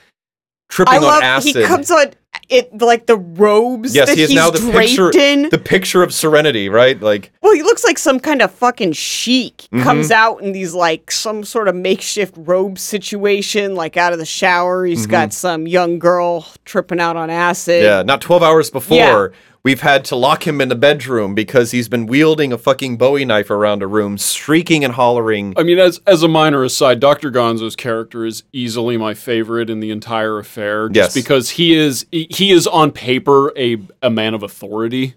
tripping 0.68 0.96
I 0.96 0.98
on 0.98 1.04
love 1.04 1.24
acid. 1.24 1.56
he 1.56 1.64
comes 1.64 1.90
on 1.90 2.12
it 2.50 2.78
like 2.80 3.06
the 3.08 3.18
robes 3.18 3.96
Yes, 3.96 4.08
that 4.10 4.18
he 4.18 4.24
is 4.24 4.30
he's 4.30 4.36
now 4.36 4.50
the 4.52 4.60
picture- 4.72 5.12
in. 5.18 5.50
the 5.50 5.58
picture 5.58 6.04
of 6.04 6.14
serenity, 6.14 6.70
right? 6.70 7.00
Like, 7.02 7.32
well, 7.42 7.54
he 7.54 7.64
looks 7.64 7.84
like 7.84 7.98
some 7.98 8.20
kind 8.20 8.42
of 8.42 8.52
fucking 8.52 8.94
sheik. 8.94 9.68
Mhm. 9.74 9.84
Comes 9.84 10.12
out 10.12 10.42
in 10.42 10.52
these 10.52 10.74
like 10.74 11.12
some 11.12 11.44
sort 11.44 11.68
of 11.68 11.76
makeshift 11.76 12.36
robe 12.38 12.78
situation, 12.78 13.76
like 13.76 13.98
out 13.98 14.14
of 14.14 14.20
the 14.20 14.26
shower. 14.26 14.86
He's 14.86 15.08
Mhm. 15.08 15.12
got 15.12 15.34
some 15.34 15.68
young 15.68 16.00
girl 16.00 16.46
tripping 16.66 17.00
out 17.00 17.16
on 17.18 17.30
acid. 17.30 17.84
yeah, 17.84 18.04
not 18.04 18.22
12 18.22 18.44
hours 18.44 18.70
before, 18.70 18.96
Yeah. 18.98 19.28
We've 19.66 19.82
had 19.82 20.06
to 20.06 20.16
lock 20.16 20.48
him 20.48 20.62
in 20.62 20.70
the 20.70 20.76
bedroom 20.76 21.36
because 21.36 21.72
he's 21.72 21.90
been 21.90 22.06
wielding 22.06 22.54
a 22.54 22.58
fucking 22.58 22.96
Bowie 22.96 23.26
knife 23.26 23.50
around 23.50 23.82
a 23.84 23.88
room, 23.88 24.16
shrieking 24.16 24.86
and 24.86 24.94
hollering. 24.94 25.54
I 25.58 25.64
mean, 25.64 25.80
as 25.80 26.00
as 26.08 26.24
a 26.24 26.30
minor 26.30 26.64
aside, 26.64 27.02
Dr. 27.02 27.32
Gonzo's 27.32 27.76
character 27.76 28.26
is 28.26 28.44
easily 28.54 28.96
my 28.96 29.14
favorite 29.14 29.70
in 29.70 29.82
the 29.82 29.92
entire 29.92 30.38
affair. 30.40 30.88
Just 30.88 31.16
Yes. 31.18 31.24
because 31.24 31.50
he 31.50 31.74
is 31.76 32.06
he 32.12 32.28
he 32.30 32.52
is 32.52 32.66
on 32.68 32.92
paper 32.92 33.52
a 33.58 33.78
a 34.02 34.10
man 34.10 34.34
of 34.34 34.44
authority. 34.44 35.16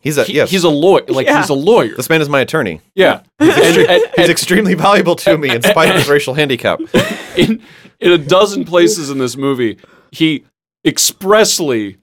He's 0.00 0.18
a, 0.18 0.24
He- 0.24 0.32
yes. 0.34 0.50
He's 0.50 0.64
a 0.64 0.68
lawyer. 0.68 1.04
Like 1.06 1.26
Yeah. 1.26 1.38
he's 1.40 1.48
a 1.50 1.54
lawyer. 1.54 1.94
this 1.94 2.08
man 2.08 2.20
is 2.20 2.28
my 2.28 2.40
attorney. 2.40 2.80
Yeah. 2.96 3.20
and, 3.38 3.50
and- 3.88 4.02
He's 4.16 4.28
extremely 4.30 4.74
valuable 4.74 5.14
to 5.16 5.38
me 5.38 5.50
in 5.54 5.62
spite 5.72 5.90
of 5.90 5.96
his 5.96 6.08
racial 6.08 6.34
handicap. 6.34 6.80
in 7.36 7.62
in 8.00 8.10
a 8.10 8.18
dozen 8.18 8.64
places 8.64 9.10
in 9.10 9.18
this 9.18 9.36
movie, 9.36 9.76
he 10.10 10.44
expressly 10.84 11.98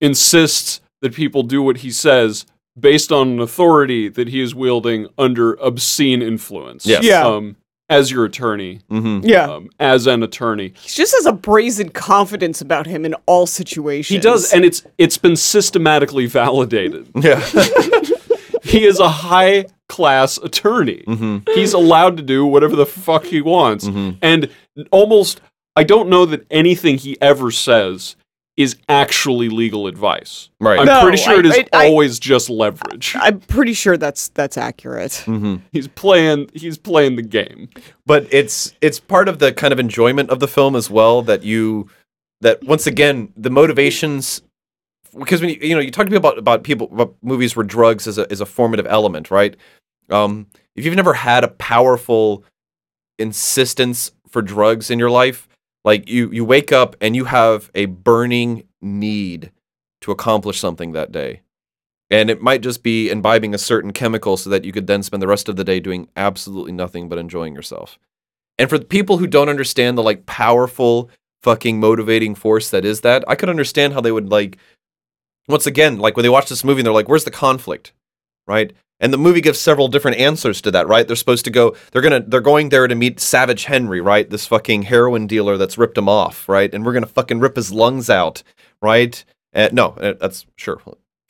insists 0.00 0.80
that 1.02 1.14
people 1.14 1.42
do 1.42 1.62
what 1.62 1.78
he 1.78 1.90
says 1.90 2.46
based 2.78 3.12
on 3.12 3.28
an 3.32 3.40
authority 3.40 4.08
that 4.08 4.28
he 4.28 4.40
is 4.40 4.54
wielding 4.54 5.06
under 5.18 5.52
obscene 5.54 6.22
influence. 6.22 6.86
Yes. 6.86 7.04
Yeah. 7.04 7.26
Um, 7.26 7.56
as 7.90 8.10
your 8.10 8.24
attorney, 8.24 8.80
hmm 8.88 9.20
Yeah. 9.22 9.50
um, 9.52 9.68
as 9.78 10.06
an 10.06 10.22
attorney, 10.22 10.72
he 10.80 10.88
just 10.88 11.14
has 11.14 11.26
a 11.26 11.32
brazen 11.32 11.90
confidence 11.90 12.62
about 12.62 12.86
him 12.86 13.04
in 13.04 13.12
all 13.26 13.46
situations. 13.46 14.08
he 14.08 14.18
does, 14.18 14.50
and 14.54 14.64
it's 14.64 14.82
it's 14.96 15.18
been 15.18 15.36
systematically 15.36 16.24
validated. 16.24 17.10
Yeah. 17.22 17.40
he 18.62 18.84
is 18.84 18.98
a 18.98 19.08
high 19.08 19.66
class 19.88 20.38
attorney. 20.38 21.02
hmm 21.06 21.38
He's 21.54 21.74
allowed 21.74 22.16
to 22.16 22.22
do 22.22 22.46
whatever 22.46 22.76
the 22.76 22.86
fuck 22.86 23.24
he 23.24 23.42
wants. 23.42 23.84
Mhm. 23.86 24.16
And 24.22 24.48
almost, 24.90 25.42
I 25.76 25.84
don't 25.84 26.08
know 26.08 26.24
that 26.26 26.46
anything 26.50 26.96
he 26.96 27.20
ever 27.20 27.50
says 27.50 28.16
is 28.56 28.76
actually 28.88 29.48
legal 29.48 29.86
advice. 29.86 30.50
Right. 30.60 30.78
I'm 30.78 30.84
No, 30.86 31.00
pretty 31.02 31.16
sure 31.16 31.38
it 31.40 31.46
is 31.46 31.56
I- 31.56 31.66
I- 31.72 31.86
always 31.88 32.18
just 32.18 32.50
leverage. 32.50 33.16
I'm 33.18 33.40
pretty 33.40 33.72
sure 33.72 33.96
that's 33.96 34.28
that's 34.28 34.58
accurate. 34.58 35.14
hmm 35.24 35.56
he's 35.72 35.88
playing. 35.88 36.50
He's 36.52 36.76
playing 36.76 37.16
the 37.16 37.22
game. 37.22 37.70
But 38.04 38.26
it's 38.30 38.74
it's 38.82 39.00
part 39.00 39.28
of 39.28 39.38
the 39.38 39.52
kind 39.52 39.72
of 39.72 39.80
enjoyment 39.80 40.28
of 40.30 40.38
the 40.40 40.48
film 40.48 40.76
as 40.76 40.90
well 40.90 41.22
that 41.22 41.42
you 41.44 41.88
that 42.42 42.62
once 42.64 42.86
again 42.86 43.32
the 43.36 43.50
motivations 43.50 44.42
because 45.18 45.40
when 45.40 45.50
you, 45.50 45.58
you 45.62 45.74
know 45.74 45.80
you 45.80 45.90
talk 45.90 46.06
to 46.06 46.10
people 46.10 46.18
about 46.28 46.38
about 46.38 46.62
people 46.62 46.88
about 46.92 47.14
movies 47.22 47.54
where 47.56 47.64
drugs 47.64 48.06
is 48.06 48.18
a 48.18 48.30
is 48.30 48.40
a 48.42 48.46
formative 48.46 48.86
element, 48.86 49.30
right? 49.30 49.56
Um, 50.10 50.46
if 50.76 50.84
you've 50.84 50.94
never 50.96 51.14
had 51.14 51.42
a 51.44 51.48
powerful 51.48 52.44
insistence 53.18 54.12
for 54.28 54.42
drugs 54.42 54.90
in 54.90 54.98
your 54.98 55.10
life, 55.10 55.48
like 55.84 56.08
you 56.08 56.30
you 56.30 56.44
wake 56.44 56.72
up 56.72 56.96
and 57.00 57.16
you 57.16 57.24
have 57.24 57.70
a 57.74 57.86
burning 57.86 58.64
need 58.80 59.52
to 60.02 60.10
accomplish 60.10 60.58
something 60.58 60.92
that 60.92 61.12
day. 61.12 61.40
And 62.10 62.28
it 62.28 62.42
might 62.42 62.60
just 62.60 62.82
be 62.82 63.08
imbibing 63.08 63.54
a 63.54 63.58
certain 63.58 63.92
chemical 63.92 64.36
so 64.36 64.50
that 64.50 64.64
you 64.64 64.72
could 64.72 64.86
then 64.86 65.02
spend 65.02 65.22
the 65.22 65.28
rest 65.28 65.48
of 65.48 65.56
the 65.56 65.64
day 65.64 65.80
doing 65.80 66.08
absolutely 66.14 66.72
nothing 66.72 67.08
but 67.08 67.18
enjoying 67.18 67.54
yourself. 67.54 67.98
And 68.58 68.68
for 68.68 68.76
the 68.76 68.84
people 68.84 69.16
who 69.16 69.26
don't 69.26 69.48
understand 69.48 69.96
the 69.96 70.02
like 70.02 70.26
powerful 70.26 71.08
fucking 71.42 71.80
motivating 71.80 72.34
force 72.34 72.68
that 72.70 72.84
is 72.84 73.00
that, 73.00 73.24
I 73.26 73.34
could 73.34 73.48
understand 73.48 73.94
how 73.94 74.02
they 74.02 74.12
would 74.12 74.30
like 74.30 74.58
once 75.48 75.66
again, 75.66 75.98
like 75.98 76.16
when 76.16 76.22
they 76.22 76.28
watch 76.28 76.48
this 76.48 76.64
movie 76.64 76.80
and 76.80 76.86
they're 76.86 76.92
like, 76.92 77.08
where's 77.08 77.24
the 77.24 77.30
conflict? 77.30 77.92
Right? 78.46 78.74
And 79.02 79.12
the 79.12 79.18
movie 79.18 79.42
gives 79.42 79.60
several 79.60 79.88
different 79.88 80.16
answers 80.16 80.62
to 80.62 80.70
that, 80.70 80.88
right? 80.88 81.06
They're 81.06 81.16
supposed 81.16 81.44
to 81.44 81.50
go, 81.50 81.76
they're 81.90 82.00
gonna, 82.00 82.20
they're 82.20 82.40
going 82.40 82.70
there 82.70 82.86
to 82.86 82.94
meet 82.94 83.20
Savage 83.20 83.64
Henry, 83.64 84.00
right? 84.00 84.30
This 84.30 84.46
fucking 84.46 84.82
heroin 84.82 85.26
dealer 85.26 85.58
that's 85.58 85.76
ripped 85.76 85.98
him 85.98 86.08
off, 86.08 86.48
right? 86.48 86.72
And 86.72 86.86
we're 86.86 86.94
gonna 86.94 87.06
fucking 87.06 87.40
rip 87.40 87.56
his 87.56 87.72
lungs 87.72 88.08
out, 88.08 88.42
right? 88.80 89.22
Uh, 89.54 89.68
no, 89.72 89.88
uh, 90.00 90.14
that's 90.18 90.46
sure, 90.56 90.80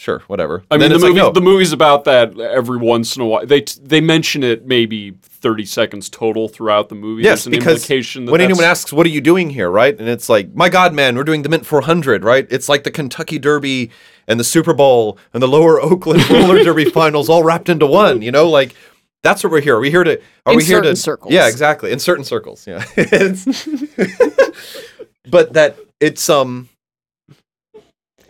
sure, 0.02 0.20
whatever. 0.26 0.64
I 0.70 0.74
And 0.74 0.80
mean, 0.80 0.88
the 0.90 0.94
it's 0.96 1.04
like, 1.04 1.10
movie. 1.10 1.20
no. 1.20 1.30
The 1.30 1.40
movie's 1.40 1.72
about 1.72 2.04
that 2.04 2.38
every 2.38 2.76
once 2.78 3.14
in 3.16 3.22
a 3.22 3.26
while. 3.26 3.46
They 3.46 3.62
they 3.80 4.00
mention 4.00 4.42
it 4.42 4.66
maybe 4.66 5.12
thirty 5.22 5.64
seconds 5.64 6.08
total 6.10 6.48
throughout 6.48 6.88
the 6.88 6.94
movie. 6.94 7.22
Yes, 7.22 7.46
an 7.46 7.52
because 7.52 7.82
implication 7.82 8.24
that 8.24 8.32
when 8.32 8.40
anyone 8.40 8.64
asks, 8.64 8.92
"What 8.92 9.06
are 9.06 9.10
you 9.10 9.20
doing 9.20 9.50
here?" 9.50 9.70
right, 9.70 9.96
and 9.98 10.08
it's 10.08 10.28
like, 10.28 10.54
"My 10.54 10.68
God, 10.68 10.92
man, 10.94 11.16
we're 11.16 11.24
doing 11.24 11.42
the 11.42 11.48
Mint 11.48 11.64
400," 11.66 12.24
right? 12.24 12.46
It's 12.50 12.68
like 12.68 12.82
the 12.84 12.90
Kentucky 12.90 13.38
Derby 13.38 13.90
and 14.28 14.38
the 14.40 14.44
Super 14.44 14.74
Bowl 14.74 15.18
and 15.32 15.42
the 15.42 15.48
Lower 15.48 15.80
Oakland 15.90 16.28
Roller 16.30 16.62
Derby 16.64 16.84
finals 16.86 17.28
all 17.28 17.42
wrapped 17.44 17.68
into 17.68 17.86
one. 17.86 18.22
You 18.22 18.32
know, 18.32 18.48
like 18.48 18.74
that's 19.22 19.44
what 19.44 19.52
we're 19.52 19.60
here. 19.60 19.76
Are 19.76 19.80
we 19.80 19.90
here 19.90 20.04
to? 20.04 20.20
Are 20.46 20.52
In 20.52 20.56
we 20.58 20.64
here 20.64 20.80
to? 20.80 20.96
circles. 20.96 21.32
Yeah, 21.32 21.46
exactly. 21.48 21.92
In 21.92 21.98
certain 22.00 22.24
circles. 22.24 22.66
Yeah. 22.66 22.84
It's- 22.96 23.68
but 25.30 25.52
that 25.52 25.76
it's 26.00 26.28
um 26.28 26.68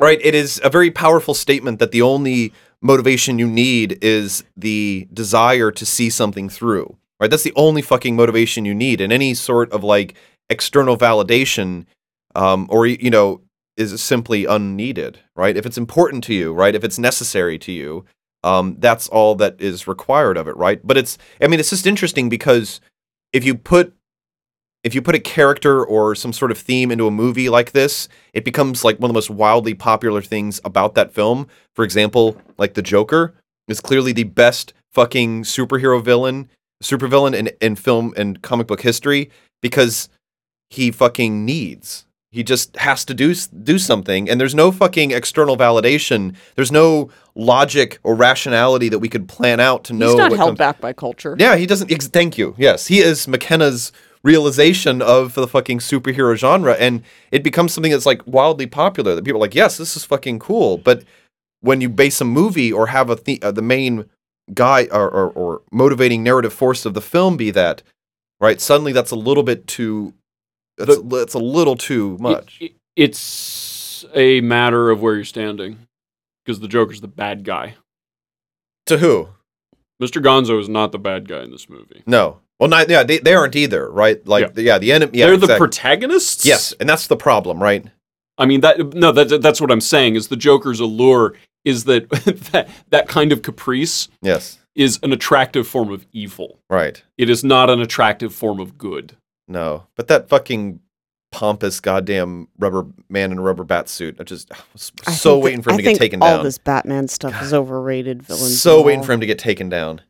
right. 0.03 0.21
It 0.23 0.35
is 0.35 0.61
a 0.65 0.71
very 0.71 0.91
powerful 0.91 1.35
statement 1.35 1.79
that 1.79 1.93
the 1.93 2.03
only 2.03 2.53
motivation 2.81 3.39
you 3.39 3.47
need 3.47 3.99
is 4.03 4.45
the 4.57 5.09
desire 5.13 5.71
to 5.71 5.87
see 5.87 6.11
something 6.11 6.49
through. 6.49 6.97
Right? 7.21 7.31
That's 7.31 7.45
the 7.45 7.53
only 7.55 7.83
fucking 7.83 8.17
motivation 8.17 8.65
you 8.65 8.75
need. 8.75 9.01
And 9.01 9.13
any 9.13 9.35
sort 9.35 9.71
of 9.71 9.85
like 9.85 10.15
external 10.51 10.97
validation, 10.97 11.87
um, 12.35 12.67
or 12.71 12.87
you 12.87 13.11
know, 13.11 13.43
is 13.77 14.03
simply 14.03 14.45
unneeded. 14.45 15.21
Right? 15.37 15.57
If 15.57 15.67
it's 15.67 15.79
important 15.79 16.25
to 16.25 16.35
you, 16.35 16.53
right? 16.53 16.75
If 16.75 16.85
it's 16.85 16.99
necessary 16.99 17.59
to 17.61 17.73
you, 17.73 18.05
um, 18.43 18.77
that's 18.81 19.09
all 19.09 19.37
that 19.37 19.61
is 19.61 19.87
required 19.87 20.37
of 20.37 20.49
it. 20.49 20.57
Right? 20.57 20.85
But 20.85 20.97
it's, 20.97 21.19
I 21.41 21.47
mean, 21.47 21.61
it's 21.61 21.71
just 21.71 21.87
interesting 21.87 22.29
because 22.29 22.81
if 23.33 23.45
you 23.45 23.55
put 23.55 23.95
if 24.85 24.95
you 24.95 25.03
put 25.03 25.14
a 25.14 25.20
character 25.20 25.85
or 25.85 26.14
some 26.14 26.33
sort 26.33 26.51
of 26.51 26.59
theme 26.59 26.91
into 26.91 27.07
a 27.07 27.11
movie 27.11 27.49
like 27.49 27.72
this, 27.72 28.09
it 28.33 28.45
becomes 28.45 28.85
like 28.85 28.99
one 28.99 29.11
of 29.11 29.12
the 29.12 29.16
most 29.16 29.30
wildly 29.30 29.74
popular 29.74 30.20
things 30.22 30.61
about 30.64 30.95
that 30.95 31.12
film. 31.12 31.47
For 31.74 31.85
example, 31.85 32.37
like 32.59 32.74
The 32.74 32.83
Joker 32.83 33.35
is 33.68 33.80
clearly 33.80 34.12
the 34.12 34.24
best 34.24 34.72
fucking 34.93 35.45
superhero 35.45 36.03
villain, 36.05 36.49
supervillain 36.83 37.35
in, 37.35 37.51
in 37.61 37.76
film 37.76 38.12
and 38.16 38.43
comic 38.43 38.66
book 38.66 38.83
history 38.83 39.30
because 39.61 40.09
he 40.68 40.91
fucking 40.91 41.45
needs. 41.45 42.07
He 42.33 42.43
just 42.43 42.74
has 42.78 43.05
to 43.05 43.12
do 43.14 43.35
do 43.62 43.78
something, 43.78 44.28
and 44.30 44.41
there's 44.41 44.55
no 44.55 44.72
fucking 44.72 45.11
external 45.11 45.55
validation. 45.55 46.35
There's 46.57 46.72
no 46.72 47.11
logic 47.35 47.99
or 48.05 48.14
rationality 48.14 48.89
that 48.89 49.01
we 49.01 49.11
could 49.11 49.28
plan 49.28 49.61
out 49.61 49.85
to 49.85 49.93
know. 49.93 50.09
He's 50.09 50.16
not 50.16 50.33
held 50.33 50.49
comes- 50.49 50.59
back 50.59 50.80
by 50.80 50.95
culture. 50.95 51.37
yeah, 51.39 51.57
he 51.57 51.66
doesn't. 51.66 51.93
Ex- 51.93 52.09
thank 52.09 52.39
you. 52.39 52.55
Yes, 52.57 52.87
he 52.87 53.01
is 53.01 53.28
McKenna's 53.28 53.93
realization 54.25 55.03
of 55.03 55.35
the 55.35 55.49
fucking 55.49 55.79
superhero 55.81 56.37
genre, 56.37 56.75
and 56.75 57.03
it 57.31 57.43
becomes 57.43 57.73
something 57.73 57.93
that's 57.93 58.07
like 58.07 58.23
wildly 58.27 58.66
popular. 58.66 59.14
That 59.14 59.25
people 59.25 59.39
are 59.39 59.41
like, 59.47 59.55
yes, 59.55 59.77
this 59.77 59.97
is 59.97 60.05
fucking 60.05 60.39
cool. 60.39 60.79
But 60.79 61.05
when 61.61 61.81
you 61.81 61.89
base 61.89 62.20
a 62.20 62.25
movie 62.25 62.73
or 62.73 62.89
have 62.89 63.11
a 63.11 63.16
the, 63.16 63.41
uh, 63.43 63.53
the 63.53 63.62
main 63.62 64.07
guy 64.55 64.89
or, 64.91 65.09
or, 65.09 65.31
or 65.31 65.62
motivating 65.70 66.23
narrative 66.23 66.53
force 66.53 66.85
of 66.85 66.95
the 66.95 67.01
film 67.01 67.37
be 67.37 67.51
that, 67.53 67.83
right? 68.41 68.61
Suddenly, 68.61 68.93
that's 68.93 69.11
a 69.12 69.16
little 69.16 69.43
bit 69.45 69.66
too. 69.66 70.14
That's, 70.79 71.01
that's 71.03 71.35
a 71.35 71.39
little 71.39 71.77
too 71.77 72.16
much. 72.20 72.59
It- 72.61 72.64
it- 72.66 72.73
it's 72.95 74.05
a 74.14 74.43
matter 74.43 74.91
of 74.91 75.01
where 75.01 75.14
you're 75.14 75.25
standing 75.25 75.79
because 76.45 76.61
the 76.61 76.68
Joker's 76.68 77.01
the 77.01 77.09
bad 77.09 77.43
guy. 77.43 77.77
to 78.85 78.99
who? 78.99 79.29
Mr. 80.03 80.23
Gonzo 80.23 80.61
is 80.61 80.68
not 80.68 80.93
the 80.93 80.99
bad 80.99 81.27
guy 81.27 81.43
in 81.43 81.51
this 81.51 81.70
movie. 81.70 82.03
No. 82.07 82.41
Well, 82.63 82.71
not 82.71 82.89
yeah. 82.89 83.03
They, 83.03 83.19
they 83.19 83.35
aren't 83.35 83.57
either, 83.57 83.91
right? 83.91 84.25
Like, 84.27 84.53
yeah, 84.57 84.63
Yeah. 84.75 84.79
the 84.79 84.93
enemy. 84.93 85.19
Yeah, 85.19 85.27
They're 85.27 85.37
the 85.37 85.57
protagonists. 85.57 86.47
yes, 86.47 86.73
and 86.79 86.89
that's 86.89 87.09
the 87.09 87.17
problem, 87.17 87.61
right? 87.61 87.85
I 88.39 88.47
mean 88.47 88.61
that 88.61 88.95
no 88.95 89.11
that 89.13 89.43
that's 89.43 89.61
what 89.61 89.71
I'm 89.73 89.81
saying 89.81 90.15
is 90.15 90.29
the 90.29 90.37
Joker's 90.37 90.79
allure 90.81 91.35
is 91.65 91.85
that 91.85 92.09
that 92.53 92.69
that 92.91 93.09
kind 93.09 93.33
of 93.33 93.43
caprice 93.43 94.09
Yes, 94.23 94.59
is 94.77 94.99
an 95.03 95.13
attractive 95.13 95.67
form 95.67 95.91
of 95.93 96.07
evil. 96.13 96.59
right. 96.71 97.03
It 97.19 97.29
is 97.29 97.43
not 97.45 97.69
an 97.69 97.81
attractive 97.81 98.33
form 98.35 98.61
of 98.61 98.79
good. 98.79 99.17
No, 99.49 99.87
but 99.97 100.07
that 100.09 100.29
fucking 100.29 100.79
pompous 101.33 101.81
goddamn 101.81 102.47
rubber 102.59 102.87
man 103.09 103.33
in 103.33 103.39
a 103.39 103.43
rubber 103.43 103.65
bat 103.65 103.89
suit. 103.89 104.17
I 104.21 104.23
just 104.25 104.53
I 104.53 104.57
was 104.73 104.93
I 105.07 105.11
so 105.13 105.35
think 105.35 105.41
that- 105.41 105.45
waiting 105.45 105.63
for 105.63 105.71
him 105.71 105.75
I 105.75 105.77
to 105.79 105.83
get 105.83 105.89
think 105.89 105.99
taken 105.99 106.23
all 106.23 106.29
down. 106.29 106.39
All 106.39 106.45
this 106.45 106.59
Batman 106.59 107.09
stuff 107.09 107.43
is 107.43 107.53
overrated. 107.53 108.23
Villains. 108.23 108.61
So 108.63 108.83
waiting 108.83 109.01
all. 109.01 109.07
for 109.07 109.13
him 109.13 109.21
to 109.21 109.27
get 109.27 109.39
taken 109.39 109.69
down. 109.69 110.01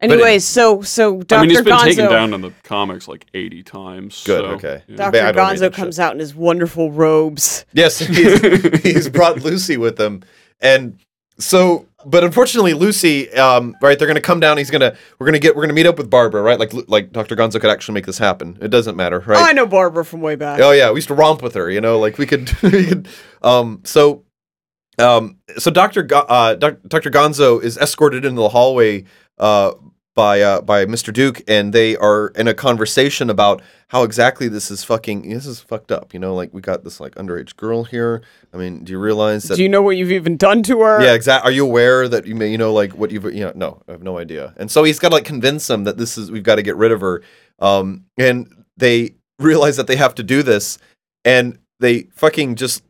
Anyways, 0.00 0.44
so 0.44 0.80
so 0.82 1.22
Dr. 1.22 1.24
Gonzo 1.24 1.38
I 1.38 1.40
mean, 1.40 1.50
he's 1.50 1.62
been 1.62 1.74
Gonzo, 1.74 1.84
taken 1.84 2.08
down 2.08 2.34
in 2.34 2.40
the 2.40 2.52
comics 2.62 3.08
like 3.08 3.26
80 3.34 3.62
times. 3.64 4.22
Good, 4.24 4.40
so, 4.40 4.46
okay. 4.50 4.82
yeah. 4.86 4.96
Dr. 4.96 5.10
Ba- 5.10 5.22
I 5.22 5.32
don't 5.32 5.50
read 5.50 5.58
Gonzo 5.58 5.74
comes 5.74 5.96
shit. 5.96 6.04
out 6.04 6.12
in 6.12 6.20
his 6.20 6.34
wonderful 6.36 6.92
robes. 6.92 7.64
Yes, 7.72 7.98
he's, 7.98 8.82
he's 8.82 9.08
brought 9.08 9.42
Lucy 9.42 9.76
with 9.76 9.98
him, 9.98 10.22
and 10.60 10.98
so. 11.38 11.86
But 12.06 12.22
unfortunately, 12.22 12.74
Lucy, 12.74 13.28
um, 13.32 13.74
right? 13.82 13.98
They're 13.98 14.06
gonna 14.06 14.20
come 14.20 14.38
down. 14.38 14.56
He's 14.56 14.70
gonna. 14.70 14.96
We're 15.18 15.26
gonna 15.26 15.40
get. 15.40 15.56
We're 15.56 15.62
gonna 15.62 15.72
meet 15.72 15.86
up 15.86 15.98
with 15.98 16.08
Barbara, 16.08 16.42
right? 16.42 16.60
Like, 16.60 16.72
like 16.86 17.10
Dr. 17.10 17.34
Gonzo 17.34 17.60
could 17.60 17.70
actually 17.70 17.94
make 17.94 18.06
this 18.06 18.18
happen. 18.18 18.56
It 18.60 18.68
doesn't 18.68 18.96
matter, 18.96 19.18
right? 19.26 19.36
Oh, 19.36 19.44
I 19.44 19.52
know 19.52 19.66
Barbara 19.66 20.04
from 20.04 20.20
way 20.20 20.36
back. 20.36 20.60
Oh 20.60 20.70
yeah, 20.70 20.90
we 20.92 20.98
used 20.98 21.08
to 21.08 21.14
romp 21.14 21.42
with 21.42 21.54
her. 21.54 21.68
You 21.68 21.80
know, 21.80 21.98
like 21.98 22.16
we 22.16 22.24
could, 22.24 22.50
we 22.62 22.86
could. 22.86 23.08
Um, 23.42 23.80
so, 23.82 24.24
um, 25.00 25.38
so 25.58 25.72
Doctor 25.72 26.04
Go- 26.04 26.20
uh, 26.20 26.54
Doctor 26.54 27.10
Gonzo 27.10 27.60
is 27.60 27.76
escorted 27.76 28.24
into 28.24 28.40
the 28.40 28.48
hallway 28.48 29.04
uh, 29.38 29.72
by 30.18 30.40
uh, 30.40 30.60
by 30.60 30.84
Mr. 30.84 31.12
Duke, 31.12 31.42
and 31.46 31.72
they 31.72 31.96
are 31.96 32.32
in 32.34 32.48
a 32.48 32.52
conversation 32.52 33.30
about 33.30 33.62
how 33.86 34.02
exactly 34.02 34.48
this 34.48 34.68
is 34.68 34.82
fucking. 34.82 35.28
This 35.28 35.46
is 35.46 35.60
fucked 35.60 35.92
up. 35.92 36.12
You 36.12 36.18
know, 36.18 36.34
like 36.34 36.52
we 36.52 36.60
got 36.60 36.82
this 36.82 36.98
like 36.98 37.14
underage 37.14 37.54
girl 37.54 37.84
here. 37.84 38.22
I 38.52 38.56
mean, 38.56 38.82
do 38.82 38.90
you 38.90 38.98
realize 38.98 39.44
that? 39.44 39.54
Do 39.54 39.62
you 39.62 39.68
know 39.68 39.80
what 39.80 39.96
you've 39.96 40.10
even 40.10 40.36
done 40.36 40.64
to 40.64 40.80
her? 40.80 41.00
yeah, 41.00 41.14
exactly. 41.14 41.48
Are 41.48 41.54
you 41.54 41.64
aware 41.64 42.08
that 42.08 42.26
you 42.26 42.34
may, 42.34 42.50
you 42.50 42.58
know, 42.58 42.72
like 42.72 42.94
what 42.94 43.12
you've, 43.12 43.26
you 43.26 43.44
know, 43.44 43.52
no, 43.54 43.80
I 43.86 43.92
have 43.92 44.02
no 44.02 44.18
idea. 44.18 44.54
And 44.56 44.68
so 44.68 44.82
he's 44.82 44.98
got 44.98 45.10
to 45.10 45.14
like 45.14 45.24
convince 45.24 45.68
them 45.68 45.84
that 45.84 45.98
this 45.98 46.18
is, 46.18 46.32
we've 46.32 46.42
got 46.42 46.56
to 46.56 46.62
get 46.64 46.74
rid 46.74 46.90
of 46.90 47.00
her. 47.00 47.22
Um, 47.60 48.06
and 48.18 48.64
they 48.76 49.14
realize 49.38 49.76
that 49.76 49.86
they 49.86 49.96
have 49.96 50.16
to 50.16 50.24
do 50.24 50.42
this, 50.42 50.78
and 51.24 51.60
they 51.78 52.08
fucking 52.14 52.56
just, 52.56 52.82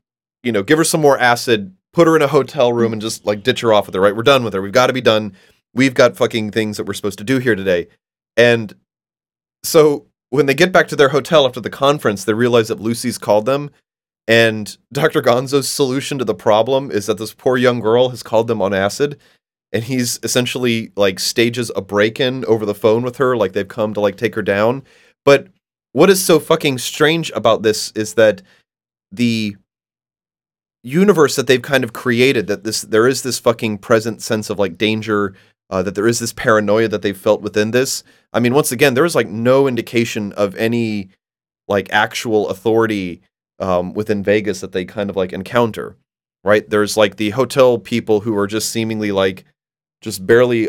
you 0.42 0.52
know, 0.52 0.62
give 0.62 0.78
her 0.78 0.84
some 0.84 1.02
more 1.02 1.18
acid, 1.18 1.76
put 1.92 2.06
her 2.06 2.16
in 2.16 2.22
a 2.22 2.28
hotel 2.28 2.72
room, 2.72 2.94
and 2.94 3.02
just 3.02 3.26
like 3.26 3.42
ditch 3.42 3.60
her 3.60 3.74
off 3.74 3.84
with 3.84 3.94
her. 3.94 4.00
Right, 4.00 4.16
we're 4.16 4.22
done 4.22 4.44
with 4.44 4.54
her. 4.54 4.62
We've 4.62 4.72
got 4.72 4.86
to 4.86 4.94
be 4.94 5.02
done. 5.02 5.34
We've 5.78 5.94
got 5.94 6.16
fucking 6.16 6.50
things 6.50 6.76
that 6.76 6.88
we're 6.88 6.92
supposed 6.92 7.18
to 7.18 7.24
do 7.24 7.38
here 7.38 7.54
today. 7.54 7.86
And 8.36 8.74
so 9.62 10.06
when 10.30 10.46
they 10.46 10.54
get 10.54 10.72
back 10.72 10.88
to 10.88 10.96
their 10.96 11.10
hotel 11.10 11.46
after 11.46 11.60
the 11.60 11.70
conference, 11.70 12.24
they 12.24 12.34
realize 12.34 12.66
that 12.66 12.80
Lucy's 12.80 13.16
called 13.16 13.46
them. 13.46 13.70
And 14.26 14.76
Dr. 14.92 15.22
Gonzo's 15.22 15.68
solution 15.68 16.18
to 16.18 16.24
the 16.24 16.34
problem 16.34 16.90
is 16.90 17.06
that 17.06 17.18
this 17.18 17.32
poor 17.32 17.56
young 17.56 17.78
girl 17.78 18.08
has 18.08 18.24
called 18.24 18.48
them 18.48 18.60
on 18.60 18.74
acid. 18.74 19.20
And 19.72 19.84
he's 19.84 20.18
essentially 20.24 20.90
like 20.96 21.20
stages 21.20 21.70
a 21.76 21.80
break 21.80 22.18
in 22.18 22.44
over 22.46 22.66
the 22.66 22.74
phone 22.74 23.04
with 23.04 23.18
her, 23.18 23.36
like 23.36 23.52
they've 23.52 23.68
come 23.68 23.94
to 23.94 24.00
like 24.00 24.16
take 24.16 24.34
her 24.34 24.42
down. 24.42 24.82
But 25.24 25.46
what 25.92 26.10
is 26.10 26.24
so 26.24 26.40
fucking 26.40 26.78
strange 26.78 27.30
about 27.36 27.62
this 27.62 27.92
is 27.92 28.14
that 28.14 28.42
the 29.12 29.54
universe 30.82 31.36
that 31.36 31.46
they've 31.46 31.62
kind 31.62 31.84
of 31.84 31.92
created 31.92 32.48
that 32.48 32.64
this 32.64 32.82
there 32.82 33.06
is 33.06 33.22
this 33.22 33.38
fucking 33.38 33.78
present 33.78 34.22
sense 34.22 34.50
of 34.50 34.58
like 34.58 34.76
danger 34.76 35.34
uh, 35.70 35.82
that 35.82 35.94
there 35.94 36.06
is 36.06 36.18
this 36.18 36.32
paranoia 36.32 36.88
that 36.88 37.02
they've 37.02 37.16
felt 37.16 37.40
within 37.42 37.70
this 37.72 38.02
i 38.32 38.40
mean 38.40 38.54
once 38.54 38.72
again 38.72 38.94
there 38.94 39.04
is 39.04 39.14
like 39.14 39.28
no 39.28 39.66
indication 39.68 40.32
of 40.32 40.54
any 40.56 41.08
like 41.68 41.88
actual 41.92 42.48
authority 42.48 43.20
um, 43.60 43.92
within 43.92 44.22
vegas 44.22 44.60
that 44.60 44.72
they 44.72 44.84
kind 44.84 45.10
of 45.10 45.16
like 45.16 45.32
encounter 45.32 45.96
right 46.44 46.70
there's 46.70 46.96
like 46.96 47.16
the 47.16 47.30
hotel 47.30 47.78
people 47.78 48.20
who 48.20 48.36
are 48.36 48.46
just 48.46 48.70
seemingly 48.70 49.10
like 49.12 49.44
just 50.00 50.26
barely 50.26 50.68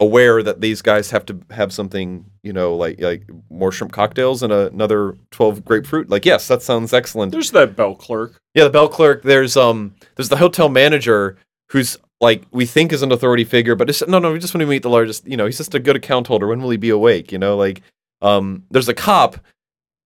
aware 0.00 0.42
that 0.42 0.60
these 0.62 0.80
guys 0.82 1.10
have 1.10 1.24
to 1.26 1.38
have 1.50 1.72
something 1.72 2.24
you 2.42 2.52
know 2.52 2.74
like 2.74 2.98
like 3.00 3.22
more 3.50 3.70
shrimp 3.70 3.92
cocktails 3.92 4.42
and 4.42 4.52
another 4.52 5.16
12 5.30 5.64
grapefruit 5.64 6.08
like 6.08 6.24
yes 6.24 6.48
that 6.48 6.62
sounds 6.62 6.92
excellent 6.92 7.30
There's 7.30 7.50
that 7.52 7.76
bell 7.76 7.94
clerk. 7.94 8.40
yeah, 8.54 8.64
the 8.64 8.70
bell 8.70 8.88
clerk. 8.88 9.22
There's 9.22 9.56
um, 9.56 9.94
there's 10.16 10.30
the 10.30 10.38
hotel 10.38 10.68
manager 10.70 11.36
who's 11.70 11.98
like 12.22 12.44
we 12.52 12.64
think 12.64 12.92
is 12.92 13.02
an 13.02 13.10
authority 13.10 13.42
figure, 13.44 13.74
but 13.74 14.00
no, 14.08 14.20
no. 14.20 14.32
We 14.32 14.38
just 14.38 14.54
want 14.54 14.62
to 14.62 14.66
meet 14.66 14.82
the 14.82 14.88
largest. 14.88 15.26
You 15.26 15.36
know, 15.36 15.44
he's 15.44 15.58
just 15.58 15.74
a 15.74 15.80
good 15.80 15.96
account 15.96 16.28
holder. 16.28 16.46
When 16.46 16.62
will 16.62 16.70
he 16.70 16.76
be 16.76 16.88
awake? 16.90 17.32
You 17.32 17.38
know, 17.38 17.56
like 17.56 17.82
um, 18.22 18.64
there's 18.70 18.88
a 18.88 18.94
cop, 18.94 19.36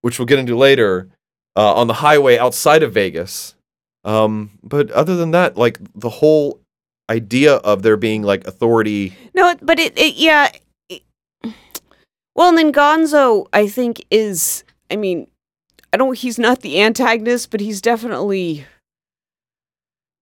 which 0.01 0.19
we'll 0.19 0.27
get 0.27 0.39
into 0.39 0.57
later, 0.57 1.09
uh, 1.57 1.75
on 1.75 1.87
the 1.87 1.93
highway 1.93 2.39
outside 2.39 2.83
of 2.83 2.95
Vegas. 2.95 3.55
Um, 4.05 4.59
but 4.63 4.91
other 4.93 5.15
than 5.15 5.33
that, 5.33 5.59
like 5.59 5.79
the 5.95 6.09
whole 6.09 6.61
idea 7.11 7.57
of 7.57 7.83
there 7.83 7.99
being 7.99 8.23
like 8.23 8.47
authority. 8.47 9.15
No, 9.35 9.55
but 9.61 9.79
it, 9.79 9.97
it 9.99 10.15
yeah. 10.15 10.51
it- 10.89 11.03
well, 12.35 12.49
and 12.49 12.59
then 12.59 12.73
Gonzo, 12.73 13.47
I 13.53 13.69
think, 13.69 14.05
is. 14.11 14.65
I 14.91 14.97
mean, 14.97 15.27
I 15.93 15.99
don't. 15.99 16.17
He's 16.17 16.39
not 16.39 16.61
the 16.61 16.81
antagonist, 16.81 17.51
but 17.51 17.61
he's 17.61 17.83
definitely. 17.83 18.65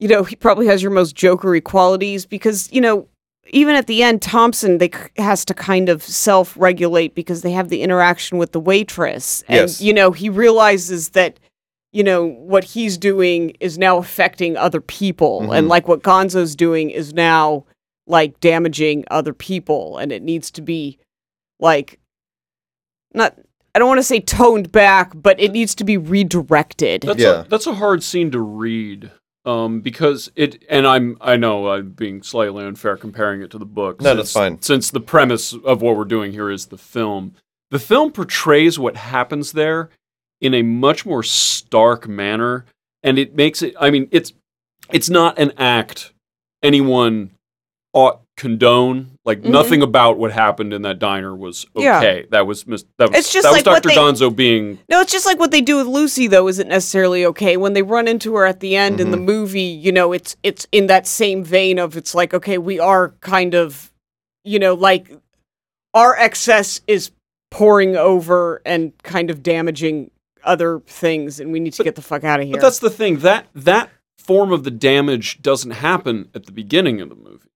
You 0.00 0.08
know, 0.08 0.24
he 0.24 0.36
probably 0.36 0.66
has 0.66 0.82
your 0.82 0.90
most 0.90 1.16
jokery 1.16 1.62
qualities 1.62 2.26
because 2.26 2.70
you 2.72 2.80
know, 2.80 3.08
even 3.48 3.74
at 3.76 3.86
the 3.86 4.02
end, 4.02 4.22
Thompson 4.22 4.78
they 4.78 4.88
c- 4.90 5.22
has 5.22 5.44
to 5.46 5.54
kind 5.54 5.88
of 5.88 6.02
self-regulate 6.02 7.14
because 7.14 7.42
they 7.42 7.52
have 7.52 7.68
the 7.68 7.82
interaction 7.82 8.38
with 8.38 8.52
the 8.52 8.60
waitress, 8.60 9.42
and 9.48 9.56
Yes. 9.68 9.80
you 9.80 9.92
know, 9.92 10.12
he 10.12 10.28
realizes 10.28 11.10
that. 11.10 11.38
You 11.96 12.02
know, 12.02 12.26
what 12.26 12.64
he's 12.64 12.98
doing 12.98 13.50
is 13.60 13.78
now 13.78 13.98
affecting 13.98 14.56
other 14.56 14.80
people. 14.80 15.52
And 15.52 15.68
Mhm. 15.68 15.70
like 15.70 15.86
what 15.86 16.02
Gonzo's 16.02 16.56
doing 16.56 16.90
is 16.90 17.14
now 17.14 17.66
like 18.08 18.40
damaging 18.40 19.04
other 19.12 19.32
people 19.32 19.96
and 19.98 20.10
it 20.10 20.20
needs 20.20 20.50
to 20.50 20.60
be 20.60 20.98
like 21.60 22.00
not 23.14 23.38
I 23.76 23.78
don't 23.78 23.86
want 23.86 23.98
to 23.98 24.02
say 24.02 24.18
toned 24.18 24.72
back, 24.72 25.12
but 25.14 25.38
it 25.38 25.52
needs 25.52 25.72
to 25.76 25.84
be 25.84 25.96
redirected. 25.96 27.02
That's 27.02 27.20
Yeah. 27.22 27.42
a, 27.42 27.44
that's 27.44 27.68
a 27.68 27.74
hard 27.74 28.02
scene 28.02 28.32
to 28.32 28.40
read. 28.40 29.12
Um, 29.46 29.80
because 29.80 30.30
it, 30.36 30.64
and 30.70 30.86
I'm, 30.86 31.18
I 31.20 31.36
know 31.36 31.68
I'm 31.68 31.90
being 31.90 32.22
slightly 32.22 32.64
unfair 32.64 32.96
comparing 32.96 33.42
it 33.42 33.50
to 33.50 33.58
the 33.58 33.66
book. 33.66 34.00
No, 34.00 34.10
since, 34.10 34.18
that's 34.18 34.32
fine. 34.32 34.62
Since 34.62 34.90
the 34.90 35.00
premise 35.00 35.52
of 35.52 35.82
what 35.82 35.96
we're 35.96 36.06
doing 36.06 36.32
here 36.32 36.50
is 36.50 36.66
the 36.66 36.78
film, 36.78 37.34
the 37.70 37.78
film 37.78 38.10
portrays 38.10 38.78
what 38.78 38.96
happens 38.96 39.52
there 39.52 39.90
in 40.40 40.54
a 40.54 40.62
much 40.62 41.04
more 41.04 41.22
stark 41.22 42.08
manner, 42.08 42.64
and 43.02 43.18
it 43.18 43.34
makes 43.34 43.60
it. 43.62 43.74
I 43.78 43.90
mean, 43.90 44.08
it's 44.10 44.32
it's 44.90 45.10
not 45.10 45.38
an 45.38 45.52
act 45.58 46.12
anyone 46.62 47.30
ought 47.92 48.22
condone. 48.36 49.12
Like 49.24 49.42
Mhm. 49.42 49.50
nothing 49.50 49.82
about 49.82 50.18
what 50.18 50.32
happened 50.32 50.72
in 50.72 50.82
that 50.82 50.98
diner 50.98 51.34
was 51.34 51.66
Yeah. 51.76 51.98
okay. 51.98 52.26
That 52.30 52.46
was 52.46 52.66
mis- 52.66 52.84
that 52.98 53.10
was 53.10 53.18
It's 53.20 53.32
just 53.32 53.44
that 53.44 53.52
like 53.52 53.64
was 53.66 53.74
Dr. 53.82 53.88
they- 53.90 53.94
Gonzo 53.96 54.34
being 54.34 54.78
No, 54.88 55.00
it's 55.00 55.12
just 55.12 55.24
like 55.26 55.38
what 55.38 55.50
they 55.50 55.60
do 55.60 55.76
with 55.76 55.86
Lucy 55.86 56.26
though 56.26 56.48
isn't 56.48 56.68
necessarily 56.68 57.24
okay. 57.26 57.56
When 57.56 57.72
they 57.74 57.82
run 57.82 58.08
into 58.08 58.34
her 58.34 58.44
at 58.44 58.60
the 58.60 58.76
end 58.76 59.00
in 59.00 59.10
the 59.10 59.16
Mm-hmm. 59.16 59.26
movie, 59.26 59.60
you 59.62 59.92
know, 59.92 60.12
it's 60.12 60.36
it's 60.42 60.66
in 60.72 60.86
that 60.88 61.06
same 61.06 61.44
vein 61.44 61.78
of 61.78 61.96
it's 61.96 62.14
like 62.14 62.34
okay, 62.34 62.58
we 62.58 62.78
are 62.80 63.14
kind 63.20 63.54
of 63.54 63.92
you 64.44 64.58
know, 64.58 64.74
like 64.74 65.10
our 65.94 66.16
excess 66.18 66.80
is 66.86 67.10
pouring 67.50 67.96
over 67.96 68.60
and 68.66 68.92
kind 69.04 69.30
of 69.30 69.42
damaging 69.42 70.10
other 70.42 70.80
things 70.86 71.38
and 71.40 71.52
we 71.52 71.60
need 71.60 71.72
to 71.72 71.84
get 71.84 71.94
the 71.94 72.02
fuck 72.02 72.24
out 72.24 72.40
of 72.40 72.46
here. 72.46 72.52
But 72.56 72.60
that's 72.62 72.80
the 72.80 72.90
thing 72.90 73.18
that 73.20 73.46
that 73.54 73.90
form 74.18 74.52
of 74.52 74.64
the 74.64 74.70
damage 74.70 75.40
doesn't 75.40 75.70
happen 75.70 76.28
at 76.34 76.46
the 76.46 76.52
beginning 76.52 77.00
of 77.00 77.08
the 77.10 77.14
movie. 77.14 77.48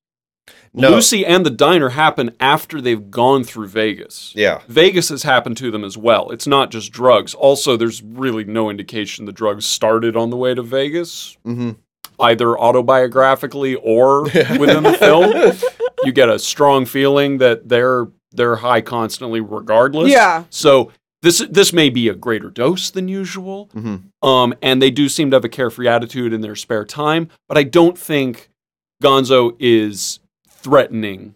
No. 0.75 0.91
Lucy 0.91 1.25
and 1.27 1.45
the 1.47 1.51
diner 1.51 1.91
happen 1.91 2.31
after 2.41 2.81
they've 2.81 3.11
gone 3.11 3.45
through 3.45 3.69
Vegas. 3.69 4.33
Yeah. 4.37 4.61
Vegas 4.69 5.09
has 5.09 5.23
happened 5.23 5.57
to 5.59 5.71
them 5.71 5.85
as 5.85 5.97
well. 5.97 6.31
It's 6.31 6.47
not 6.47 6.71
just 6.71 6.93
drugs. 6.93 7.35
Also, 7.35 7.77
there's 7.77 8.03
really 8.03 8.45
no 8.45 8.71
indication 8.71 9.25
the 9.25 9.33
drugs 9.33 9.67
started 9.67 10.17
on 10.17 10.31
the 10.31 10.37
way 10.37 10.55
to 10.55 10.63
Vegas, 10.63 11.37
hmm 11.45 11.73
either 12.21 12.47
autobiographically 12.47 13.77
or 13.83 14.23
within 14.59 14.83
the 14.83 14.93
film. 14.99 15.33
You 16.05 16.11
get 16.13 16.29
a 16.29 16.39
strong 16.39 16.85
feeling 16.85 17.39
that 17.39 17.69
they're 17.69 18.09
they're 18.33 18.57
high 18.57 18.81
constantly 18.81 19.41
regardless. 19.41 20.11
Yeah. 20.11 20.45
So 20.51 20.91
this 21.23 21.39
this 21.51 21.73
may 21.73 21.91
be 21.91 22.09
a 22.09 22.15
greater 22.15 22.51
dose 22.51 22.91
than 22.91 23.09
usual. 23.09 23.69
hmm 23.73 23.97
Um, 24.23 24.55
and 24.63 24.83
they 24.83 24.91
do 24.91 25.09
seem 25.09 25.31
to 25.31 25.37
have 25.37 25.45
a 25.45 25.49
carefree 25.49 25.89
attitude 25.89 26.33
in 26.33 26.41
their 26.41 26.57
spare 26.57 26.85
time, 26.85 27.29
but 27.49 27.57
I 27.57 27.63
don't 27.63 27.97
think 27.99 28.49
Gonzo 29.03 29.55
is 29.61 30.19
threatening 30.59 31.35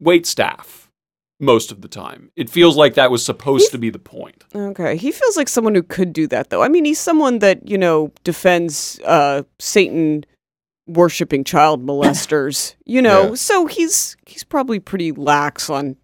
wait 0.00 0.26
staff 0.26 0.90
most 1.38 1.72
of 1.72 1.80
the 1.80 1.88
time. 1.88 2.30
It 2.36 2.50
feels 2.50 2.76
like 2.76 2.94
that 2.94 3.10
was 3.10 3.24
supposed 3.24 3.70
to 3.72 3.78
be 3.78 3.90
the 3.90 3.98
point. 3.98 4.44
Okay. 4.54 4.96
He 4.96 5.10
feels 5.12 5.36
like 5.36 5.48
someone 5.48 5.74
who 5.74 5.82
could 5.82 6.12
do 6.12 6.26
that, 6.28 6.50
though. 6.50 6.62
I 6.62 6.68
mean, 6.68 6.84
he's 6.84 6.98
someone 6.98 7.38
that, 7.38 7.66
you 7.68 7.78
know, 7.78 8.12
defends 8.24 9.00
uh, 9.04 9.42
Satan 9.58 10.24
worshipping 10.86 11.44
child 11.44 11.84
molesters, 11.86 12.74
you 12.84 13.00
know, 13.00 13.28
Yeah. 13.28 13.34
so 13.34 13.66
he's 13.66 14.16
he's 14.26 14.44
probably 14.44 14.78
pretty 14.80 15.12
lax 15.12 15.70
on. 15.70 15.96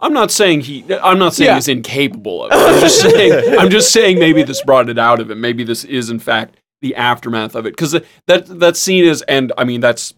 I'm 0.00 0.12
not 0.12 0.30
saying 0.32 0.62
he. 0.62 0.84
I'm 1.02 1.18
not 1.18 1.34
saying 1.34 1.48
Yeah. 1.48 1.54
he's 1.56 1.68
incapable 1.68 2.44
of 2.44 2.52
it. 2.52 2.56
I'm 2.56 2.80
just 2.80 3.00
saying. 3.10 3.58
I'm 3.58 3.70
just 3.70 3.92
saying 3.92 4.18
maybe 4.18 4.42
this 4.42 4.62
brought 4.62 4.88
it 4.88 4.98
out 4.98 5.20
of 5.20 5.30
him. 5.30 5.40
Maybe 5.40 5.64
this 5.64 5.84
is 5.84 6.10
in 6.10 6.18
fact 6.18 6.56
the 6.82 6.94
aftermath 6.96 7.54
of 7.54 7.66
it 7.66 7.70
because 7.70 7.92
that 8.26 8.46
that 8.60 8.76
scene 8.76 9.04
is, 9.04 9.22
and 9.22 9.52
I 9.58 9.64
mean 9.64 9.80
that's 9.80 10.12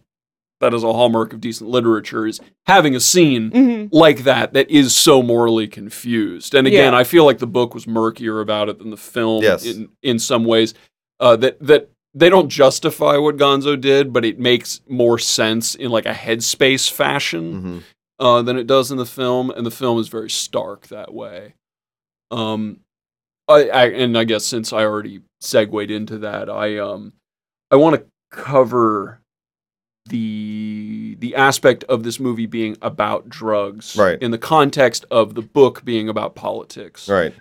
that 0.60 0.74
is 0.74 0.82
a 0.82 0.92
hallmark 0.92 1.32
of 1.32 1.40
decent 1.40 1.70
literature 1.70 2.26
is 2.26 2.40
having 2.66 2.94
a 2.96 3.00
scene 3.00 3.50
Mhm. 3.50 3.88
like 3.92 4.24
that 4.24 4.52
that 4.54 4.68
is 4.70 4.94
so 4.96 5.22
morally 5.22 5.68
confused. 5.68 6.54
And 6.54 6.66
again, 6.66 6.92
Yeah. 6.92 6.98
I 6.98 7.04
feel 7.04 7.24
like 7.24 7.38
the 7.38 7.46
book 7.46 7.74
was 7.74 7.86
murkier 7.86 8.40
about 8.40 8.68
it 8.68 8.78
than 8.78 8.90
the 8.90 8.96
film 8.96 9.42
Yes. 9.42 9.64
in 9.64 9.88
in 10.02 10.18
some 10.18 10.44
ways. 10.44 10.74
Uh, 11.20 11.36
that 11.36 11.58
that 11.60 11.90
they 12.14 12.28
don't 12.30 12.48
justify 12.48 13.16
what 13.16 13.36
Gonzo 13.36 13.80
did, 13.80 14.12
but 14.12 14.24
it 14.24 14.38
makes 14.38 14.80
more 14.88 15.18
sense 15.18 15.74
in 15.74 15.90
like 15.90 16.06
a 16.06 16.12
headspace 16.12 16.90
fashion 16.90 17.60
hmm 17.60 17.78
uh, 18.20 18.42
than 18.42 18.56
it 18.58 18.66
does 18.66 18.90
in 18.90 18.98
the 18.98 19.06
film, 19.06 19.48
and 19.50 19.64
the 19.64 19.70
film 19.70 19.96
is 20.00 20.08
very 20.08 20.28
stark 20.28 20.88
that 20.88 21.14
way. 21.14 21.54
Um, 22.32 22.80
I, 23.46 23.68
I 23.68 23.84
and 23.90 24.18
I 24.18 24.24
guess 24.24 24.44
since 24.44 24.72
I 24.72 24.82
already 24.84 25.20
segued 25.40 25.90
into 25.92 26.18
that, 26.18 26.50
I 26.50 26.78
um, 26.78 27.12
I 27.70 27.76
want 27.76 27.94
to 27.96 28.04
cover 28.32 29.20
the 30.08 31.16
the 31.20 31.34
aspect 31.34 31.84
of 31.84 32.02
this 32.02 32.20
movie 32.20 32.46
being 32.46 32.76
about 32.82 33.28
drugs, 33.28 33.96
Right. 33.96 34.20
In 34.22 34.30
the 34.30 34.38
context 34.38 35.04
of 35.10 35.34
the 35.34 35.42
book 35.42 35.84
being 35.84 36.08
about 36.08 36.34
politics, 36.34 37.08
Right. 37.08 37.34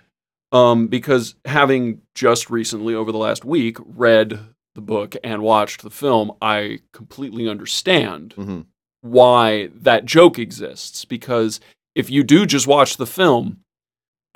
um, 0.52 0.86
because 0.88 1.34
having 1.44 2.00
just 2.14 2.50
recently, 2.50 2.94
over 2.94 3.12
the 3.12 3.18
last 3.18 3.44
week, 3.44 3.76
read 3.84 4.38
the 4.74 4.80
book 4.80 5.14
and 5.24 5.42
watched 5.42 5.82
the 5.82 5.90
film, 5.90 6.32
I 6.42 6.80
completely 6.92 7.48
understand 7.48 8.32
hmm 8.34 8.60
why 9.00 9.68
that 9.74 10.04
joke 10.04 10.40
exists. 10.40 11.04
Because 11.04 11.60
if 11.94 12.10
you 12.10 12.24
do 12.24 12.44
just 12.46 12.66
watch 12.66 12.96
the 12.96 13.06
film, 13.06 13.58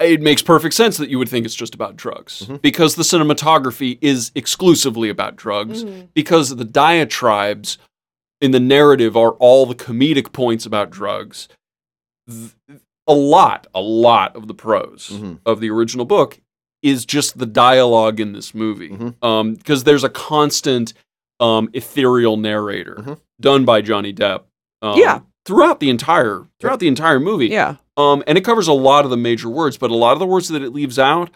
it 0.01 0.20
makes 0.20 0.41
perfect 0.41 0.74
sense 0.74 0.97
that 0.99 1.11
you 1.11 1.18
would 1.18 1.28
think 1.28 1.45
it's 1.45 1.55
just 1.55 1.74
about 1.74 1.97
drugs. 1.97 2.47
Mhm. 2.49 2.62
Because 2.62 2.95
the 2.95 3.03
cinematography 3.03 3.99
is 4.01 4.30
exclusively 4.37 5.09
about 5.09 5.35
drugs. 5.35 5.83
Mhm. 5.85 6.09
Because 6.14 6.55
the 6.55 6.64
diatribes 6.64 7.76
in 8.43 8.51
the 8.51 8.61
narrative 8.61 9.16
are 9.16 9.30
all 9.32 9.64
the 9.64 9.74
comedic 9.74 10.32
points 10.32 10.66
about 10.66 10.90
drugs. 10.90 11.49
A 13.09 13.14
lot, 13.14 13.66
a 13.74 13.80
lot 13.80 14.36
of 14.36 14.47
the 14.49 14.55
prose 14.55 15.11
Mhm. 15.12 15.38
of 15.45 15.61
the 15.61 15.70
original 15.70 16.05
book 16.05 16.40
is 16.82 17.05
just 17.05 17.38
the 17.38 17.47
dialogue 17.47 18.20
in 18.20 18.32
this 18.32 18.55
movie. 18.55 18.88
Because 19.20 19.84
there's 19.84 20.05
a 20.05 20.09
constant 20.09 20.93
um, 21.40 21.68
ethereal 21.72 22.36
narrator 22.36 22.95
Mhm. 23.01 23.18
done 23.40 23.64
by 23.64 23.80
Johnny 23.82 24.12
Depp. 24.12 24.43
Um, 24.80 24.97
Yeah. 24.97 25.20
Throughout 25.45 25.80
the 25.80 25.90
entire 25.90 26.47
throughout 26.61 26.78
the 26.78 26.86
entire 26.86 27.18
movie. 27.18 27.49
Yeah. 27.49 27.76
Um, 27.97 28.22
and 28.28 28.38
it 28.38 28.43
covers 28.45 28.68
a 28.68 28.72
lot 28.72 29.05
of 29.05 29.11
the 29.11 29.16
major 29.16 29.49
words, 29.49 29.76
but 29.76 29.90
a 29.90 29.95
lot 29.97 30.12
of 30.12 30.20
the 30.20 30.26
words 30.26 30.47
that 30.51 30.62
it 30.62 30.70
leaves 30.72 31.01
out 31.01 31.30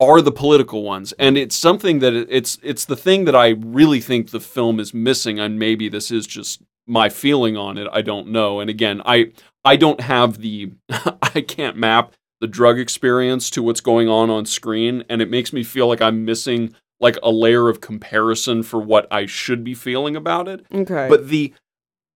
are 0.00 0.20
the 0.20 0.32
political 0.32 0.82
ones, 0.82 1.12
and 1.18 1.38
it's 1.38 1.56
something 1.56 2.00
that 2.00 2.12
it's 2.14 2.58
it's 2.62 2.84
the 2.84 2.96
thing 2.96 3.24
that 3.24 3.36
I 3.36 3.50
really 3.50 4.00
think 4.00 4.30
the 4.30 4.40
film 4.40 4.78
is 4.78 4.92
missing, 4.92 5.38
and 5.38 5.58
maybe 5.58 5.88
this 5.88 6.10
is 6.10 6.26
just 6.26 6.60
my 6.86 7.08
feeling 7.08 7.56
on 7.56 7.78
it. 7.78 7.88
I 7.92 8.02
don't 8.02 8.28
know. 8.28 8.60
And 8.60 8.68
again, 8.70 9.00
I 9.06 9.32
I 9.64 9.76
don't 9.76 10.00
have 10.02 10.38
the 10.40 10.72
I 10.90 11.40
can't 11.46 11.76
map 11.76 12.12
the 12.40 12.46
drug 12.46 12.78
experience 12.78 13.48
to 13.50 13.62
what's 13.62 13.80
going 13.80 14.08
on 14.08 14.28
on 14.28 14.44
screen, 14.44 15.04
and 15.08 15.22
it 15.22 15.30
makes 15.30 15.52
me 15.52 15.64
feel 15.64 15.88
like 15.88 16.02
I'm 16.02 16.24
missing 16.26 16.74
like 17.00 17.18
a 17.22 17.30
layer 17.30 17.68
of 17.68 17.80
comparison 17.80 18.62
for 18.62 18.78
what 18.80 19.06
I 19.10 19.26
should 19.26 19.62
be 19.64 19.74
feeling 19.74 20.16
about 20.16 20.48
it 20.48 20.64
Okay. 20.72 21.06
but 21.10 21.28
the 21.28 21.52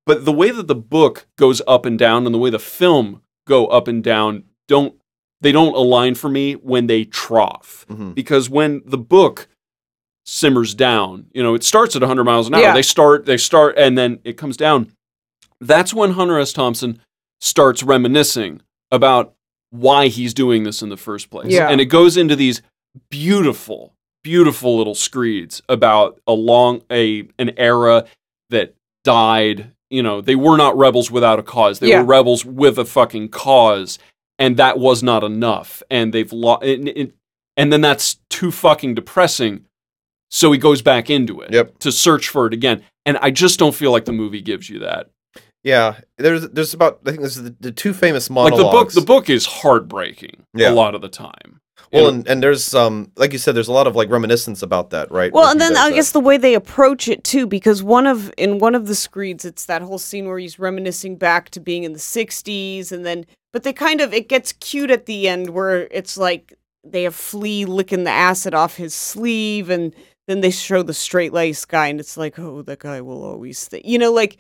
but 0.07 0.25
the 0.25 0.33
way 0.33 0.51
that 0.51 0.69
the 0.69 0.75
book 0.75 1.27
goes 1.37 1.61
up 1.69 1.85
and 1.87 1.99
down 1.99 2.25
and 2.27 2.35
the 2.35 2.39
way 2.39 2.49
the 2.51 2.59
film 2.59 3.21
go 3.47 3.67
up 3.67 3.89
and 3.89 4.03
down 4.03 4.45
don't 4.69 4.95
they 5.41 5.53
don't 5.53 5.75
align 5.75 6.15
for 6.15 6.29
me 6.29 6.55
when 6.55 6.87
they 6.87 7.05
trough. 7.05 7.85
Hmm 7.89 8.13
because 8.13 8.49
when 8.51 8.83
the 8.85 8.99
book 8.99 9.49
simmers 10.27 10.75
down 10.75 11.27
you 11.33 11.43
know 11.43 11.55
it 11.55 11.65
starts 11.65 11.97
at 11.97 12.03
100 12.03 12.25
miles 12.25 12.47
an 12.49 12.55
hour. 12.55 12.61
Yeah. 12.61 12.75
they 12.75 12.83
start 12.83 13.27
they 13.27 13.37
start 13.37 13.75
and 13.79 13.97
then 13.99 14.21
it 14.25 14.37
comes 14.37 14.57
down. 14.57 14.93
That's 15.61 15.93
when 15.93 16.13
hunter 16.13 16.39
s. 16.39 16.53
Thompson 16.53 17.01
starts 17.41 17.83
reminiscing 17.83 18.61
about 18.93 19.35
why 19.71 20.09
he's 20.09 20.35
doing 20.35 20.63
this 20.65 20.83
in 20.83 20.89
the 20.89 20.97
first 20.97 21.31
place. 21.31 21.53
Yeah. 21.53 21.69
and 21.69 21.81
it 21.81 21.87
goes 21.87 22.17
into 22.17 22.37
these 22.37 22.61
beautiful 23.11 23.95
beautiful 24.23 24.77
little 24.77 24.95
screeds 24.95 25.63
about 25.69 26.21
a 26.27 26.33
long 26.33 26.83
a 26.91 27.27
an 27.39 27.51
era 27.57 28.05
that 28.51 28.75
died. 29.05 29.73
You 29.89 30.03
know 30.05 30.21
they 30.21 30.37
were 30.37 30.57
not 30.57 30.77
rebels 30.77 31.11
without 31.11 31.39
a 31.39 31.43
cause. 31.43 31.79
They 31.81 31.89
Yeah. 31.89 32.01
were 32.03 32.07
rebels 32.07 32.45
with 32.45 32.79
a 32.79 32.85
fucking 32.85 33.31
cause 33.31 33.99
and 34.41 34.57
that 34.57 34.79
was 34.79 35.03
not 35.05 35.23
enough 35.23 35.83
and 35.91 36.13
they've 36.13 36.33
lost 36.33 36.65
and 36.65 37.73
then 37.73 37.81
that's 37.81 38.17
too 38.31 38.51
fucking 38.51 38.95
depressing 38.97 39.65
so 40.31 40.51
he 40.51 40.59
goes 40.59 40.83
back 40.83 41.09
into 41.11 41.41
it 41.41 41.53
Yep. 41.53 41.79
to 41.81 41.93
search 41.93 42.29
for 42.29 42.47
it 42.47 42.55
again 42.55 42.83
and 43.07 43.17
i 43.19 43.31
just 43.31 43.59
don't 43.61 43.75
feel 43.75 43.93
like 43.93 44.05
the 44.07 44.13
movie 44.13 44.41
gives 44.43 44.69
you 44.69 44.81
that 44.81 45.11
Yeah. 45.63 46.01
There's 46.17 46.49
there's 46.49 46.73
about 46.75 47.01
I 47.07 47.11
think 47.11 47.23
this 47.23 47.37
is 47.37 47.45
the, 47.45 47.55
the 47.61 47.71
two 47.73 47.93
famous 47.93 48.31
like 48.31 48.53
monologues. 48.53 48.65
the 48.65 48.71
book 48.71 48.93
the 48.93 49.07
book 49.07 49.31
is 49.31 49.45
heartbreaking 49.47 50.45
Yeah. 50.55 50.71
a 50.71 50.75
lot 50.75 50.95
of 50.95 51.03
the 51.03 51.09
time 51.11 51.61
Well, 51.93 52.09
And- 52.09 52.19
and, 52.19 52.29
and 52.29 52.43
there's 52.43 52.73
um 52.75 53.13
like 53.17 53.33
you 53.35 53.39
said, 53.39 53.55
there's 53.57 53.69
a 53.69 53.73
lot 53.81 53.87
of 53.87 53.95
like 53.97 54.09
reminiscence 54.11 54.63
about 54.63 54.91
that, 54.91 55.11
right? 55.11 55.33
Well, 55.33 55.51
and 55.51 55.61
then 55.61 55.77
I 55.77 55.89
that. 55.91 55.95
guess 55.97 56.13
the 56.13 56.21
way 56.29 56.37
they 56.39 56.55
approach 56.55 57.09
it 57.09 57.25
too, 57.25 57.47
because 57.47 57.83
one 57.83 58.07
of 58.07 58.33
in 58.39 58.59
one 58.59 58.75
of 58.75 58.87
the 58.87 58.95
screeds, 58.95 59.45
it's 59.45 59.67
that 59.67 59.83
whole 59.83 59.99
scene 59.99 60.27
where 60.29 60.39
he's 60.39 60.59
reminiscing 60.59 61.17
back 61.17 61.51
to 61.51 61.61
being 61.61 61.83
in 61.85 61.93
the 61.93 61.99
'60s, 61.99 62.93
and 62.93 63.05
then 63.05 63.27
but 63.53 63.63
they 63.63 63.73
kind 63.73 64.01
of 64.01 64.13
it 64.15 64.29
gets 64.29 64.53
cute 64.55 64.91
at 64.91 65.07
the 65.07 65.29
end 65.29 65.51
where 65.51 65.89
it's 65.91 66.17
like 66.17 66.55
they 66.85 67.03
have 67.05 67.15
Flea 67.15 67.65
licking 67.67 68.05
the 68.05 68.11
acid 68.11 68.55
off 68.55 68.77
his 68.77 68.95
sleeve, 68.95 69.71
and 69.71 69.95
then 70.27 70.41
they 70.41 70.51
show 70.51 70.83
the 70.83 70.95
straight 70.95 71.33
laced 71.33 71.69
guy, 71.69 71.89
and 71.89 72.01
it's 72.01 72.17
like, 72.17 72.39
oh, 72.39 72.63
that 72.63 72.79
guy 72.81 73.01
will 73.01 73.23
always, 73.25 73.69
th-. 73.69 73.85
you 73.85 73.99
know, 73.99 74.13
like. 74.13 74.39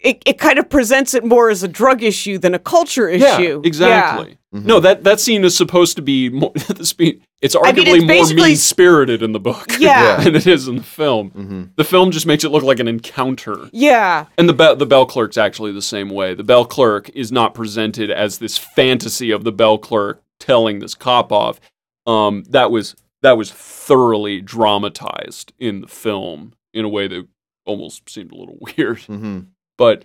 It, 0.00 0.22
it 0.26 0.38
kind 0.38 0.58
of 0.58 0.68
presents 0.68 1.14
it 1.14 1.24
more 1.24 1.50
as 1.50 1.62
a 1.62 1.68
drug 1.68 2.02
issue 2.02 2.38
than 2.38 2.54
a 2.54 2.58
culture 2.58 3.08
issue. 3.08 3.24
yeah 3.24 3.58
exactly 3.64 4.36
Mhm. 4.54 4.64
no 4.64 4.80
that 4.80 5.04
that 5.04 5.20
scene 5.20 5.44
is 5.44 5.54
supposed 5.56 5.96
to 5.96 6.02
be 6.02 6.30
more 6.30 6.52
the 6.68 6.86
spe- 6.86 7.20
it's 7.42 7.54
I 7.54 7.58
arguably 7.72 7.84
mean, 7.84 7.94
it's 7.96 8.04
more 8.04 8.06
basically- 8.08 8.42
mean 8.48 8.56
spirited 8.56 9.22
in 9.22 9.32
the 9.32 9.40
book 9.40 9.66
Yeah. 9.78 10.16
than 10.24 10.34
it 10.36 10.46
is 10.46 10.68
in 10.68 10.76
the 10.76 10.82
film 10.82 11.30
Mhm. 11.32 11.70
the 11.76 11.84
film 11.84 12.10
just 12.12 12.24
makes 12.26 12.44
it 12.44 12.48
look 12.50 12.62
like 12.62 12.78
an 12.80 12.88
encounter 12.88 13.68
Yeah. 13.72 14.26
And 14.38 14.48
the 14.48 14.54
be- 14.54 14.74
the 14.76 14.86
bell 14.86 15.04
clerk's 15.06 15.36
actually 15.36 15.72
the 15.72 15.82
same 15.82 16.08
way. 16.10 16.32
The 16.34 16.44
bell 16.44 16.64
clerk 16.64 17.10
is 17.14 17.30
not 17.30 17.52
presented 17.54 18.10
as 18.10 18.38
this 18.38 18.56
fantasy 18.56 19.30
of 19.30 19.44
the 19.44 19.52
bell 19.52 19.76
clerk 19.78 20.22
telling 20.40 20.78
this 20.78 20.94
cop 20.94 21.30
off. 21.32 21.60
Um, 22.06 22.44
that 22.50 22.70
was 22.70 22.94
that 23.20 23.36
was 23.36 23.50
thoroughly 23.50 24.40
dramatized 24.40 25.52
in 25.58 25.80
the 25.80 25.88
film 25.88 26.52
in 26.72 26.84
a 26.84 26.88
way 26.88 27.08
that 27.08 27.26
almost 27.66 28.08
seemed 28.08 28.32
a 28.32 28.36
little 28.36 28.56
weird. 28.76 28.98
Mhm. 29.00 29.46
But 29.78 30.04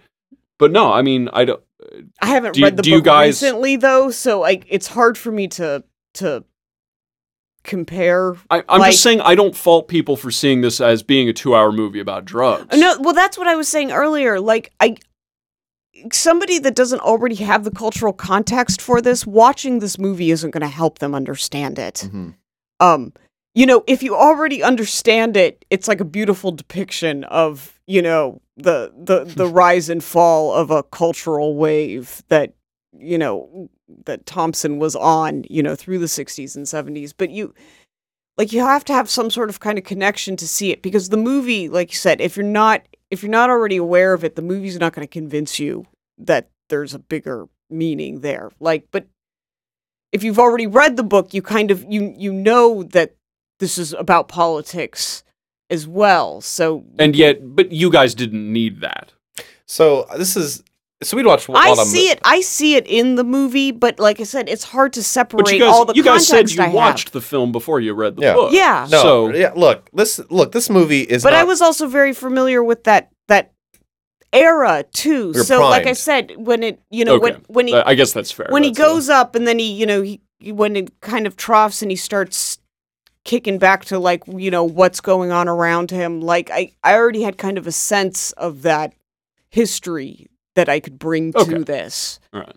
but 0.57 0.71
no, 0.71 0.93
I 0.93 1.01
mean 1.01 1.29
I 1.33 1.43
don't. 1.43 1.61
I 2.21 2.27
haven't 2.27 2.53
Do 2.53 2.61
you- 2.61 2.65
read 2.67 2.77
the 2.77 2.83
do 2.83 2.89
you 2.91 2.97
book 2.97 3.05
guys- 3.05 3.41
recently 3.41 3.75
though, 3.75 4.09
so 4.11 4.39
like 4.39 4.65
it's 4.69 4.87
hard 4.87 5.17
for 5.17 5.31
me 5.33 5.49
to 5.49 5.83
to 6.15 6.45
compare. 7.63 8.35
I, 8.49 8.63
I'm 8.69 8.79
Like- 8.81 8.91
just 8.91 9.03
saying 9.03 9.21
I 9.21 9.35
don't 9.35 9.55
fault 9.55 9.87
people 9.87 10.15
for 10.17 10.31
seeing 10.31 10.61
this 10.61 10.79
as 10.81 11.01
being 11.03 11.29
a 11.29 11.33
two 11.33 11.55
hour 11.55 11.71
movie 11.71 11.99
about 11.99 12.25
drugs. 12.25 12.77
No, 12.77 12.97
well 12.99 13.13
that's 13.13 13.37
what 13.37 13.47
I 13.47 13.55
was 13.55 13.67
saying 13.67 13.91
earlier. 13.91 14.39
Like 14.39 14.71
I 14.79 14.95
somebody 16.11 16.59
that 16.59 16.75
doesn't 16.75 16.99
already 17.01 17.35
have 17.35 17.63
the 17.63 17.71
cultural 17.71 18.13
context 18.13 18.81
for 18.81 18.99
this, 19.01 19.25
watching 19.25 19.79
this 19.79 19.97
movie 19.97 20.31
isn't 20.31 20.51
going 20.51 20.61
to 20.61 20.67
help 20.67 20.99
them 20.99 21.15
understand 21.15 21.79
it. 21.79 22.07
Mhm. 22.11 22.35
Um 22.79 23.13
you 23.55 23.65
know, 23.65 23.83
if 23.87 24.01
you 24.01 24.15
already 24.15 24.63
understand 24.63 25.37
it, 25.37 25.63
it's 25.69 25.87
like 25.87 25.99
a 25.99 26.05
beautiful 26.05 26.51
depiction 26.51 27.23
of, 27.25 27.79
you 27.85 28.01
know, 28.01 28.41
the 28.57 28.91
the 28.97 29.25
the 29.25 29.47
rise 29.61 29.89
and 29.89 30.03
fall 30.03 30.53
of 30.53 30.71
a 30.71 30.83
cultural 30.83 31.55
wave 31.55 32.23
that, 32.29 32.53
you 32.97 33.17
know, 33.17 33.69
that 34.05 34.25
Thompson 34.25 34.79
was 34.79 34.95
on, 34.95 35.43
you 35.49 35.61
know, 35.61 35.75
through 35.75 35.99
the 35.99 36.07
60s 36.07 36.55
and 36.55 36.65
70s. 36.65 37.13
But 37.15 37.29
you 37.29 37.53
like 38.37 38.51
you 38.51 38.61
have 38.61 38.83
to 38.85 38.93
have 38.93 39.09
some 39.09 39.29
sort 39.29 39.49
of 39.49 39.59
kind 39.59 39.77
of 39.77 39.83
connection 39.83 40.35
to 40.37 40.47
see 40.47 40.71
it 40.71 40.81
because 40.81 41.09
the 41.09 41.17
movie, 41.17 41.69
like 41.69 41.91
you 41.91 41.97
said, 41.97 42.21
if 42.21 42.35
you're 42.35 42.45
not 42.45 42.87
if 43.11 43.21
you're 43.21 43.29
not 43.29 43.51
already 43.51 43.77
aware 43.77 44.13
of 44.13 44.23
it, 44.23 44.35
the 44.35 44.41
movie's 44.41 44.79
not 44.79 44.93
going 44.93 45.07
to 45.07 45.11
convince 45.11 45.59
you 45.59 45.85
that 46.17 46.49
there's 46.69 46.95
a 46.95 46.99
bigger 46.99 47.47
meaning 47.69 48.21
there. 48.21 48.49
Like, 48.59 48.87
but 48.89 49.05
if 50.11 50.23
you've 50.23 50.39
already 50.39 50.65
read 50.65 50.97
the 50.97 51.03
book, 51.03 51.33
you 51.33 51.43
kind 51.43 51.69
of 51.69 51.85
you 51.87 52.15
you 52.17 52.33
know 52.33 52.81
that 52.83 53.15
this 53.63 53.77
is 53.77 53.93
about 53.93 54.27
politics 54.27 55.23
as 55.69 55.87
well. 55.87 56.41
So 56.41 56.83
And 56.99 57.15
yet, 57.15 57.55
but 57.55 57.71
you 57.71 57.89
guys 57.89 58.13
didn't 58.13 58.51
need 58.51 58.81
that. 58.81 59.13
So 59.65 60.05
this 60.17 60.35
is 60.35 60.61
so 61.01 61.15
we'd 61.17 61.25
watch. 61.25 61.47
a 61.49 61.51
I 61.53 61.69
lot 61.69 61.79
of 61.79 61.87
see 61.87 62.05
mo- 62.07 62.11
it. 62.11 62.19
I 62.23 62.41
see 62.41 62.75
it 62.75 62.85
in 62.87 63.15
the 63.15 63.23
movie, 63.23 63.71
but 63.71 63.99
like 63.99 64.19
I 64.19 64.23
said, 64.23 64.47
it's 64.49 64.63
hard 64.75 64.91
to 64.93 65.03
separate 65.03 65.45
But 65.45 65.53
you 65.53 65.59
guys, 65.59 65.73
all 65.73 65.85
the 65.85 65.93
you 65.95 66.03
guys 66.03 66.27
said 66.27 66.51
you 66.51 66.61
I 66.61 66.65
have. 66.65 66.73
watched 66.73 67.11
the 67.13 67.21
film 67.21 67.51
before 67.51 67.79
you 67.79 67.93
read 67.93 68.15
the 68.17 68.21
Yeah. 68.23 68.33
book. 68.33 68.51
Yeah. 68.53 68.87
No, 68.91 69.01
So 69.01 69.33
yeah. 69.33 69.51
Look, 69.55 69.89
this 69.93 70.19
look. 70.29 70.51
This 70.51 70.69
movie 70.69 71.01
is. 71.01 71.23
but 71.23 71.31
not, 71.31 71.39
I 71.39 71.43
was 71.45 71.61
also 71.61 71.87
very 71.87 72.13
familiar 72.13 72.61
with 72.63 72.83
that 72.83 73.09
that 73.27 73.51
era 74.31 74.83
too. 74.93 75.31
You're 75.33 75.43
so, 75.43 75.61
like 75.69 75.87
I 75.87 75.93
said, 75.93 76.33
when 76.37 76.63
it 76.63 76.79
you 76.89 77.05
know 77.05 77.15
okay. 77.15 77.23
when 77.23 77.35
when 77.47 77.67
he 77.67 77.73
Uh, 77.73 77.83
I 77.85 77.95
guess 77.95 78.11
that's 78.13 78.31
fair. 78.31 78.47
when 78.49 78.63
he 78.63 78.69
That's 78.71 78.79
a- 78.79 78.81
goes 78.93 79.09
up 79.09 79.35
and 79.35 79.47
then 79.47 79.59
he 79.59 79.71
you 79.73 79.85
know 79.85 80.01
he 80.01 80.21
he- 80.39 80.51
when 80.51 80.75
it 80.75 80.99
kind 81.01 81.25
of 81.27 81.35
troughs 81.35 81.81
and 81.81 81.91
he 81.91 81.95
starts 81.97 82.59
kicking 83.23 83.57
back 83.57 83.85
to 83.85 83.97
like 83.99 84.23
you 84.27 84.51
know 84.51 84.63
what's 84.63 84.99
going 85.01 85.31
on 85.31 85.47
around 85.47 85.89
him 85.91 86.19
like 86.21 86.49
i 86.51 86.71
i 86.83 86.93
already 86.95 87.21
had 87.21 87.37
kind 87.37 87.57
of 87.57 87.65
a 87.67 87.71
sense 87.71 88.31
of 88.33 88.61
that 88.63 88.93
history 89.49 90.27
that 90.55 90.67
i 90.69 90.79
could 90.79 90.99
bring 90.99 91.31
to 91.33 91.39
Okay. 91.39 91.57
this 91.63 92.19
all 92.33 92.41
right. 92.41 92.55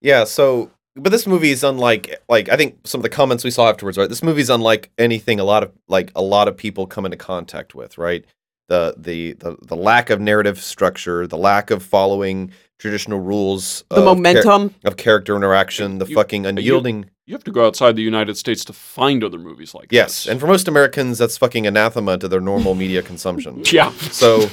Yeah, 0.00 0.24
so 0.24 0.70
but 0.94 1.10
this 1.10 1.26
movie 1.26 1.50
is 1.50 1.62
unlike 1.64 2.22
like 2.28 2.48
I 2.48 2.56
think 2.56 2.78
some 2.86 3.00
of 3.00 3.02
the 3.02 3.08
comments 3.10 3.44
we 3.44 3.50
saw 3.50 3.68
afterwards, 3.68 3.98
right? 3.98 4.08
This 4.08 4.22
movie's 4.22 4.48
unlike 4.48 4.90
anything 4.96 5.38
a 5.40 5.44
lot 5.44 5.62
of 5.62 5.72
like 5.88 6.10
a 6.14 6.22
lot 6.22 6.48
of 6.48 6.56
people 6.56 6.86
come 6.86 7.04
into 7.04 7.18
contact 7.18 7.74
with, 7.74 7.98
right? 7.98 8.24
The 8.68 8.94
the 8.96 9.32
the, 9.34 9.56
the 9.62 9.76
lack 9.76 10.10
of 10.10 10.20
narrative 10.20 10.60
structure, 10.60 11.26
the 11.26 11.38
lack 11.38 11.70
of 11.70 11.82
following 11.82 12.50
traditional 12.78 13.20
rules 13.20 13.84
the 13.88 13.96
of 13.96 14.04
char- 14.04 14.14
momentum 14.14 14.74
of 14.84 14.96
character 14.96 15.36
interaction, 15.36 15.98
the 15.98 16.06
You- 16.06 16.14
fucking 16.14 16.44
unyielding 16.46 17.06
You 17.26 17.34
have 17.34 17.44
to 17.44 17.50
go 17.52 17.66
outside 17.66 17.96
the 17.96 18.02
United 18.02 18.36
States 18.36 18.64
to 18.66 18.72
find 18.72 19.24
other 19.24 19.38
movies 19.38 19.74
like 19.74 19.88
Yes, 19.90 20.24
this. 20.24 20.26
and 20.32 20.40
for 20.40 20.46
most 20.46 20.68
Americans 20.68 21.16
that's 21.18 21.38
fucking 21.38 21.66
anathema 21.66 22.18
to 22.18 22.28
their 22.28 22.40
normal 22.40 22.74
media 22.74 23.02
consumption. 23.02 23.62
yeah, 23.72 23.90
So, 24.10 24.50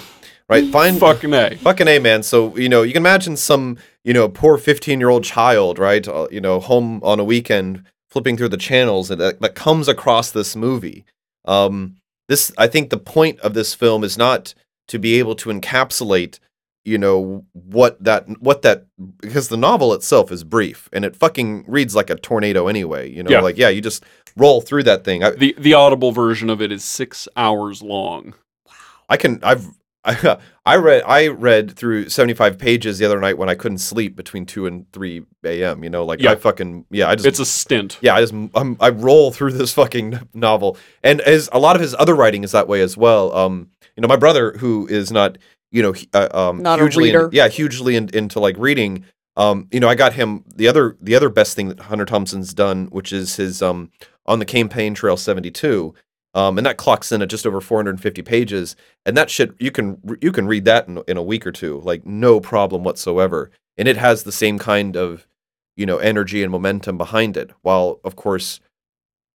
right, 0.50 0.66
find 0.72 0.98
fucking 1.00 1.34
a. 1.34 1.56
Fucking 1.58 1.88
A, 1.88 2.00
man. 2.00 2.24
So, 2.24 2.56
you 2.56 2.70
know, 2.70 2.82
you 2.84 2.94
can 2.94 3.02
imagine 3.02 3.36
some, 3.36 3.78
you 4.04 4.14
know, 4.14 4.30
poor 4.30 4.58
15 4.58 5.00
year 5.00 5.10
old 5.10 5.24
child, 5.24 5.78
right? 5.80 6.08
Uh, 6.08 6.28
you 6.32 6.40
know, 6.42 6.60
home 6.60 7.02
on 7.04 7.20
a 7.20 7.24
weekend 7.24 7.84
flipping 8.10 8.38
through 8.38 8.50
the 8.50 8.58
channels 8.58 9.12
and 9.12 9.20
that, 9.20 9.42
that 9.42 9.54
comes 9.56 9.88
across 9.88 10.32
this 10.32 10.56
movie. 10.56 11.04
Um, 11.46 11.98
this, 12.28 12.52
I 12.58 12.68
think 12.68 12.90
the 12.90 12.98
point 12.98 13.40
of 13.42 13.54
this 13.54 13.74
film 13.74 14.04
is 14.04 14.18
not 14.18 14.54
to 14.88 15.00
be 15.00 15.20
able 15.20 15.36
to 15.36 15.50
encapsulate, 15.50 16.40
you 16.86 16.98
know, 16.98 17.46
what 17.54 18.04
that, 18.04 18.28
what 18.42 18.62
that, 18.64 18.86
because 19.22 19.50
the 19.50 19.58
novel 19.58 19.94
itself 19.94 20.32
is 20.32 20.44
brief 20.44 20.90
and 20.94 21.06
it 21.06 21.16
fucking 21.16 21.66
reads 21.68 21.96
like 21.96 22.10
a 22.10 22.16
tornado 22.16 22.68
anyway. 22.68 23.10
You 23.10 23.24
know, 23.24 23.32
Yeah. 23.32 23.42
like, 23.42 23.58
yeah, 23.58 23.70
you 23.70 23.82
just 23.82 24.04
roll 24.36 24.62
through 24.62 24.84
that 24.84 25.04
thing. 25.04 25.24
I, 25.24 25.32
The 25.32 25.56
the 25.58 25.74
audible 25.74 26.12
version 26.12 26.50
of 26.50 26.62
it 26.62 26.72
is 26.72 26.84
six 26.84 27.28
hours 27.36 27.82
long. 27.82 28.34
Wow 28.68 28.74
i 29.10 29.18
can 29.18 29.40
I've 29.44 29.68
I, 30.06 30.38
I 30.66 30.76
read 30.76 31.04
I 31.06 31.28
read 31.30 31.72
through 31.78 32.10
75 32.10 32.58
pages 32.58 33.00
the 33.00 33.06
other 33.06 33.20
night 33.20 33.38
when 33.38 33.48
I 33.50 33.56
couldn't 33.56 33.78
sleep 33.78 34.16
between 34.16 34.46
2 34.46 34.66
and 34.66 34.92
3 34.92 35.24
a.m. 35.46 35.84
you 35.84 35.90
know 35.90 36.04
like 36.06 36.20
Yeah. 36.22 36.32
I 36.32 36.36
fucking 36.36 36.86
yeah 36.90 37.10
I 37.10 37.16
just 37.16 37.26
It's 37.26 37.40
a 37.40 37.46
stint. 37.46 38.00
yeah 38.02 38.16
I 38.16 38.22
just 38.22 38.34
I'm, 38.34 38.76
I 38.82 38.90
roll 38.90 39.32
through 39.32 39.54
this 39.54 39.74
fucking 39.74 40.20
novel 40.34 40.78
and 41.04 41.22
as 41.22 41.48
a 41.54 41.60
lot 41.60 41.76
of 41.78 41.82
his 41.82 41.96
other 41.98 42.16
writing 42.16 42.44
is 42.44 42.52
that 42.52 42.68
way 42.68 42.82
as 42.82 42.98
well 42.98 43.34
um 43.36 43.70
you 43.96 44.02
know 44.02 44.08
my 44.10 44.18
brother 44.18 44.52
who 44.58 44.88
is 44.88 45.12
not 45.12 45.38
you 45.72 45.82
know 45.82 45.94
uh, 46.14 46.28
um 46.34 46.62
Not 46.62 46.80
a 46.80 46.84
hugely 46.84 47.10
in- 47.10 47.16
reader. 47.16 47.30
yeah 47.32 47.48
hugely 47.48 47.96
in, 47.96 48.10
into 48.14 48.40
like 48.42 48.56
reading 48.58 49.06
um 49.38 49.68
you 49.72 49.80
know 49.80 49.88
I 49.88 49.96
got 49.96 50.14
him 50.14 50.44
the 50.54 50.68
other 50.68 50.98
the 51.02 51.16
other 51.16 51.30
best 51.30 51.56
thing 51.56 51.70
that 51.70 51.80
Hunter 51.80 52.06
Thompson's 52.06 52.54
done 52.54 52.88
which 52.88 53.14
is 53.14 53.38
his 53.38 53.62
um 53.62 53.90
on 54.26 54.40
the 54.40 54.46
campaign 54.46 54.94
trail 54.94 55.16
72 55.18 55.94
um, 56.34 56.58
and 56.58 56.66
that 56.66 56.78
clocks 56.78 57.12
in 57.12 57.22
at 57.22 57.30
just 57.30 57.46
over 57.46 57.62
450 57.62 58.22
pages 58.24 58.76
and 59.06 59.16
that 59.16 59.30
shit 59.30 59.54
you 59.60 59.72
can 59.72 60.00
you 60.22 60.32
can 60.32 60.48
read 60.48 60.66
that 60.66 60.88
in, 60.88 61.02
in 61.08 61.18
a 61.18 61.24
week 61.24 61.46
or 61.46 61.52
two 61.52 61.80
like 61.82 62.06
no 62.06 62.40
problem 62.40 62.84
whatsoever. 62.84 63.52
And 63.78 63.88
it 63.88 63.98
has 63.98 64.24
the 64.24 64.32
same 64.32 64.60
kind 64.60 64.96
of 64.96 65.28
you 65.76 65.86
know 65.86 65.98
energy 65.98 66.44
and 66.44 66.52
momentum 66.52 66.98
behind 66.98 67.38
it 67.38 67.52
while 67.62 68.00
of 68.04 68.16
course 68.16 68.60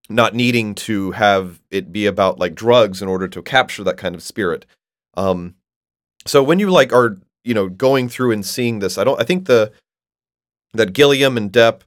not 0.09 0.33
needing 0.33 0.73
to 0.73 1.11
have 1.11 1.61
it 1.69 1.91
be 1.91 2.05
about 2.05 2.39
like 2.39 2.55
drugs 2.55 3.01
in 3.01 3.07
order 3.07 3.27
to 3.27 3.41
capture 3.41 3.83
that 3.83 3.97
kind 3.97 4.15
of 4.15 4.23
spirit. 4.23 4.65
Um 5.15 5.55
so 6.25 6.43
when 6.43 6.59
you 6.59 6.69
like 6.69 6.93
are 6.93 7.17
you 7.43 7.53
know 7.53 7.69
going 7.69 8.09
through 8.09 8.31
and 8.31 8.45
seeing 8.45 8.79
this 8.79 8.97
i 8.97 9.03
don't 9.03 9.19
i 9.19 9.23
think 9.23 9.45
the 9.45 9.71
that 10.73 10.93
gilliam 10.93 11.37
and 11.37 11.51
depp 11.51 11.81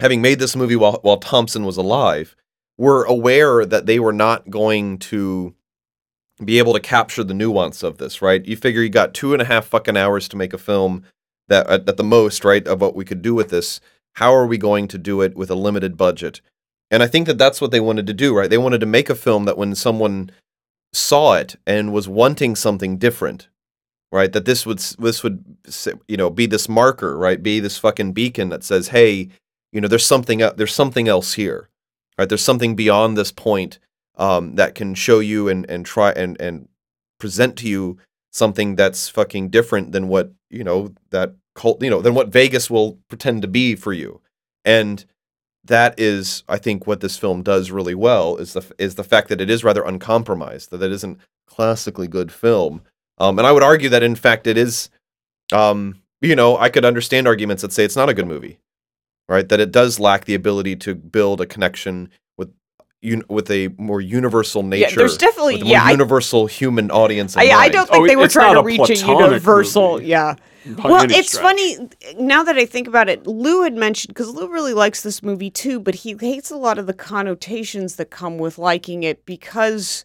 having 0.00 0.22
made 0.22 0.38
this 0.38 0.56
movie 0.56 0.76
while 0.76 0.98
while 1.02 1.18
thompson 1.18 1.64
was 1.64 1.76
alive 1.76 2.34
were 2.78 3.04
aware 3.04 3.64
that 3.64 3.86
they 3.86 3.98
were 3.98 4.12
not 4.12 4.50
going 4.50 4.98
to 4.98 5.54
be 6.44 6.58
able 6.58 6.74
to 6.74 6.80
capture 6.80 7.24
the 7.24 7.34
nuance 7.34 7.82
of 7.82 7.98
this, 7.98 8.20
right? 8.20 8.44
You 8.44 8.56
figure 8.56 8.82
you 8.82 8.90
got 8.90 9.14
two 9.14 9.32
and 9.32 9.40
a 9.40 9.46
half 9.46 9.66
fucking 9.66 9.96
hours 9.96 10.28
to 10.28 10.36
make 10.36 10.52
a 10.52 10.58
film 10.58 11.04
that 11.48 11.66
at, 11.68 11.88
at 11.88 11.96
the 11.96 12.04
most, 12.04 12.44
right, 12.44 12.66
of 12.66 12.80
what 12.80 12.94
we 12.94 13.04
could 13.04 13.22
do 13.22 13.34
with 13.34 13.48
this. 13.48 13.80
How 14.14 14.34
are 14.34 14.46
we 14.46 14.58
going 14.58 14.88
to 14.88 14.98
do 14.98 15.20
it 15.22 15.36
with 15.36 15.50
a 15.50 15.54
limited 15.54 15.96
budget? 15.96 16.40
And 16.90 17.02
I 17.02 17.06
think 17.06 17.26
that 17.26 17.38
that's 17.38 17.60
what 17.60 17.70
they 17.70 17.80
wanted 17.80 18.06
to 18.06 18.12
do, 18.14 18.36
right? 18.36 18.48
They 18.48 18.58
wanted 18.58 18.80
to 18.80 18.86
make 18.86 19.10
a 19.10 19.14
film 19.14 19.44
that 19.44 19.58
when 19.58 19.74
someone 19.74 20.30
saw 20.92 21.34
it 21.34 21.56
and 21.66 21.92
was 21.92 22.08
wanting 22.08 22.54
something 22.56 22.96
different, 22.96 23.48
right, 24.12 24.32
that 24.32 24.44
this 24.44 24.64
would 24.64 24.78
this 24.78 25.22
would 25.22 25.44
you 26.08 26.16
know 26.16 26.30
be 26.30 26.46
this 26.46 26.68
marker, 26.68 27.18
right, 27.18 27.42
be 27.42 27.60
this 27.60 27.78
fucking 27.78 28.12
beacon 28.12 28.50
that 28.50 28.64
says, 28.64 28.88
hey, 28.88 29.28
you 29.72 29.80
know, 29.80 29.88
there's 29.88 30.06
something 30.06 30.42
el- 30.42 30.54
there's 30.54 30.74
something 30.74 31.08
else 31.08 31.34
here, 31.34 31.68
right? 32.18 32.28
There's 32.28 32.44
something 32.44 32.74
beyond 32.74 33.16
this 33.16 33.32
point 33.32 33.78
um, 34.16 34.54
that 34.56 34.74
can 34.74 34.94
show 34.94 35.20
you 35.20 35.48
and 35.48 35.68
and 35.68 35.84
try 35.84 36.12
and 36.12 36.40
and 36.40 36.68
present 37.18 37.56
to 37.58 37.68
you 37.68 37.98
something 38.32 38.76
that's 38.76 39.08
fucking 39.08 39.50
different 39.50 39.92
than 39.92 40.08
what 40.08 40.32
you 40.50 40.64
know 40.64 40.94
that 41.10 41.34
cult 41.54 41.82
you 41.82 41.90
know 41.90 42.00
than 42.00 42.14
what 42.14 42.28
Vegas 42.28 42.70
will 42.70 42.98
pretend 43.08 43.42
to 43.42 43.48
be 43.48 43.74
for 43.74 43.92
you, 43.92 44.20
and 44.64 45.04
that 45.64 45.98
is 45.98 46.44
I 46.48 46.58
think 46.58 46.86
what 46.86 47.00
this 47.00 47.16
film 47.18 47.42
does 47.42 47.70
really 47.70 47.94
well 47.94 48.36
is 48.36 48.52
the 48.52 48.62
is 48.78 48.94
the 48.94 49.04
fact 49.04 49.28
that 49.28 49.40
it 49.40 49.50
is 49.50 49.64
rather 49.64 49.82
uncompromised 49.82 50.70
that 50.70 50.82
it 50.82 50.92
isn't 50.92 51.18
classically 51.46 52.08
good 52.08 52.32
film, 52.32 52.82
um, 53.18 53.38
and 53.38 53.46
I 53.46 53.52
would 53.52 53.62
argue 53.62 53.88
that 53.90 54.02
in 54.02 54.14
fact 54.14 54.46
it 54.46 54.56
is, 54.56 54.90
um, 55.52 56.00
you 56.20 56.36
know 56.36 56.56
I 56.56 56.68
could 56.68 56.84
understand 56.84 57.26
arguments 57.26 57.62
that 57.62 57.72
say 57.72 57.84
it's 57.84 57.96
not 57.96 58.08
a 58.08 58.14
good 58.14 58.26
movie, 58.26 58.58
right? 59.28 59.48
That 59.48 59.60
it 59.60 59.72
does 59.72 59.98
lack 60.00 60.24
the 60.24 60.34
ability 60.34 60.76
to 60.76 60.94
build 60.94 61.40
a 61.40 61.46
connection 61.46 62.10
with 62.36 62.52
un- 63.04 63.24
with 63.28 63.50
a 63.50 63.68
more 63.78 64.00
universal 64.00 64.62
nature. 64.62 64.88
yeah 64.90 64.96
there's 64.96 65.18
definitely 65.18 65.54
with 65.54 65.62
a 65.62 65.64
more 65.66 65.72
yeah 65.72 65.84
I, 65.84 65.90
universal 65.92 66.46
human 66.46 66.90
audience. 66.90 67.34
In 67.34 67.40
I, 67.42 67.50
I 67.50 67.68
don't 67.68 67.88
oh, 67.90 67.92
think 67.92 68.04
Oh, 68.04 68.06
they 68.06 68.16
were 68.16 68.28
trying 68.28 68.54
to 68.54 68.60
a 68.60 68.64
reach 68.64 68.90
a 68.90 68.96
universal 68.96 69.94
movie. 69.94 70.06
yeah 70.06 70.34
well, 70.82 71.04
it's 71.08 71.28
stretch. 71.28 71.42
funny 71.42 71.88
now 72.18 72.42
that 72.42 72.56
I 72.56 72.66
think 72.66 72.88
about 72.88 73.08
it. 73.08 73.24
Lou 73.24 73.62
had 73.62 73.74
mentioned 73.74 74.12
because 74.14 74.30
Lou 74.30 74.48
really 74.48 74.74
likes 74.74 75.02
this 75.02 75.22
movie 75.22 75.48
too, 75.50 75.78
but 75.78 75.94
he 75.94 76.16
hates 76.18 76.50
a 76.50 76.56
lot 76.56 76.78
of 76.78 76.88
the 76.88 76.92
connotations 76.92 77.94
that 77.96 78.10
come 78.10 78.36
with 78.38 78.58
liking 78.58 79.04
it 79.04 79.24
because 79.26 80.04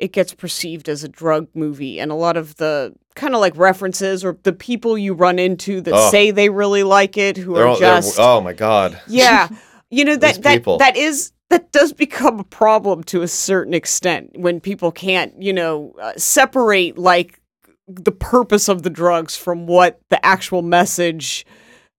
it 0.00 0.12
gets 0.12 0.32
perceived 0.34 0.88
as 0.88 1.04
a 1.04 1.08
drug 1.08 1.48
movie, 1.54 2.00
and 2.00 2.10
a 2.10 2.14
lot 2.14 2.36
of 2.36 2.56
the 2.56 2.94
kind 3.14 3.34
of 3.34 3.40
like 3.40 3.54
references 3.56 4.24
or 4.24 4.38
the 4.44 4.52
people 4.52 4.96
you 4.96 5.12
run 5.12 5.38
into 5.38 5.80
that 5.82 5.92
Ugh. 5.94 6.10
say 6.10 6.30
they 6.30 6.48
really 6.48 6.82
like 6.82 7.16
it, 7.18 7.36
who 7.36 7.54
They're 7.54 7.64
are 7.64 7.68
all- 7.68 7.78
just 7.78 8.18
oh 8.18 8.40
my 8.40 8.54
god. 8.54 9.00
yeah, 9.06 9.48
you 9.90 10.04
know 10.04 10.16
that 10.16 10.42
that 10.42 10.54
people. 10.54 10.78
that 10.78 10.96
is 10.96 11.32
that 11.50 11.70
does 11.72 11.92
become 11.92 12.40
a 12.40 12.44
problem 12.44 13.02
to 13.04 13.22
a 13.22 13.28
certain 13.28 13.74
extent 13.74 14.30
when 14.36 14.58
people 14.60 14.90
can't 14.90 15.40
you 15.40 15.52
know 15.52 15.94
uh, 16.00 16.12
separate 16.16 16.96
like 16.96 17.38
the 17.86 18.12
purpose 18.12 18.68
of 18.68 18.82
the 18.84 18.90
drugs 18.90 19.36
from 19.36 19.66
what 19.66 20.00
the 20.08 20.24
actual 20.24 20.62
message 20.62 21.44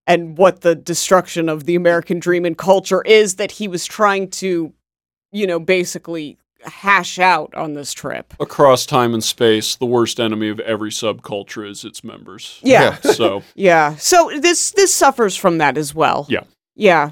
and 0.08 0.38
what 0.38 0.62
the 0.62 0.74
destruction 0.74 1.50
of 1.50 1.66
the 1.66 1.76
American 1.76 2.18
dream 2.18 2.46
and 2.46 2.58
culture 2.58 3.02
is 3.04 3.36
that 3.36 3.52
he 3.52 3.68
was 3.68 3.86
trying 3.86 4.30
to 4.30 4.74
you 5.32 5.46
know 5.46 5.60
basically 5.60 6.38
hash 6.64 7.20
out 7.20 7.54
on 7.56 7.74
this 7.74 7.94
trip. 7.94 8.34
across 8.40 8.86
time 8.86 9.14
and 9.14 9.24
space, 9.24 9.76
the 9.76 9.86
worst 9.86 10.20
enemy 10.20 10.50
of 10.50 10.60
every 10.62 10.92
subculture 10.92 11.68
is 11.70 11.84
its 11.84 12.04
members. 12.04 12.60
Yeah. 12.64 12.98
So 13.04 13.44
Yeah. 13.56 13.96
So 13.96 14.32
this 14.40 14.72
this 14.72 14.94
suffers 14.94 15.36
from 15.36 15.58
that 15.60 15.78
as 15.78 15.94
well. 15.96 16.26
Yeah. 16.30 16.44
Yeah. 16.76 17.12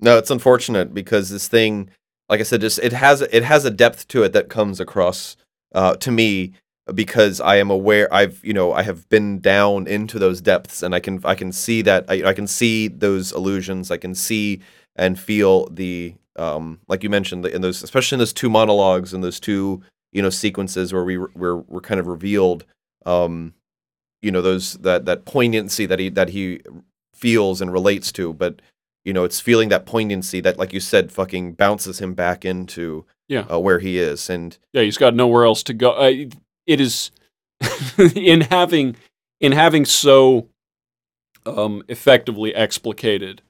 No, 0.00 0.18
it's 0.18 0.30
unfortunate 0.30 0.92
because 0.92 1.30
this 1.30 1.48
thing 1.48 1.90
like 2.28 2.40
I 2.40 2.42
said, 2.42 2.60
just 2.60 2.78
it 2.80 2.92
has 2.92 3.22
it 3.22 3.44
has 3.44 3.64
a 3.64 3.70
depth 3.70 4.08
to 4.08 4.24
it 4.24 4.32
that 4.32 4.48
comes 4.48 4.80
across 4.80 5.36
uh, 5.74 5.94
to 5.96 6.10
me 6.10 6.52
because 6.94 7.40
I 7.40 7.56
am 7.56 7.70
aware 7.70 8.12
I've 8.12 8.40
you 8.44 8.52
know 8.52 8.72
I 8.72 8.82
have 8.82 9.08
been 9.08 9.40
down 9.40 9.86
into 9.86 10.18
those 10.18 10.40
depths 10.40 10.82
and 10.82 10.94
I 10.94 11.00
can 11.00 11.20
I 11.24 11.34
can 11.34 11.52
see 11.52 11.82
that 11.82 12.04
I, 12.08 12.28
I 12.28 12.32
can 12.32 12.46
see 12.46 12.88
those 12.88 13.32
illusions 13.32 13.90
I 13.90 13.96
can 13.96 14.14
see 14.14 14.60
and 14.96 15.18
feel 15.18 15.68
the 15.68 16.14
um 16.38 16.78
like 16.88 17.02
you 17.02 17.10
mentioned 17.10 17.44
in 17.46 17.62
those 17.62 17.82
especially 17.82 18.16
in 18.16 18.18
those 18.20 18.32
two 18.32 18.50
monologues 18.50 19.12
and 19.12 19.22
those 19.24 19.40
two 19.40 19.82
you 20.12 20.22
know 20.22 20.30
sequences 20.30 20.92
where 20.92 21.04
we 21.04 21.16
were 21.16 21.56
we're 21.68 21.80
kind 21.80 22.00
of 22.00 22.06
revealed 22.06 22.64
um 23.06 23.54
you 24.22 24.30
know 24.30 24.42
those 24.42 24.74
that 24.74 25.04
that 25.06 25.24
poignancy 25.24 25.86
that 25.86 25.98
he 25.98 26.08
that 26.08 26.30
he 26.30 26.60
feels 27.14 27.60
and 27.60 27.72
relates 27.72 28.12
to 28.12 28.32
but 28.34 28.60
you 29.04 29.12
know 29.12 29.24
it's 29.24 29.40
feeling 29.40 29.68
that 29.68 29.86
poignancy 29.86 30.40
that 30.40 30.58
like 30.58 30.72
you 30.72 30.80
said 30.80 31.12
fucking 31.12 31.52
bounces 31.52 32.00
him 32.00 32.12
back 32.14 32.44
into 32.44 33.04
Yeah. 33.28 33.46
uh, 33.50 33.58
where 33.58 33.78
he 33.78 33.98
is 33.98 34.28
and 34.30 34.56
Yeah, 34.72 34.82
he's 34.82 34.98
got 34.98 35.14
nowhere 35.14 35.44
else 35.44 35.62
to 35.64 35.74
go. 35.74 35.92
Uh, 35.92 36.26
it 36.66 36.80
is 36.80 37.10
in 38.14 38.42
having 38.42 38.96
in 39.40 39.52
having 39.52 39.84
so 39.84 40.48
um, 41.46 41.82
effectively 41.88 42.54
explicated 42.54 43.40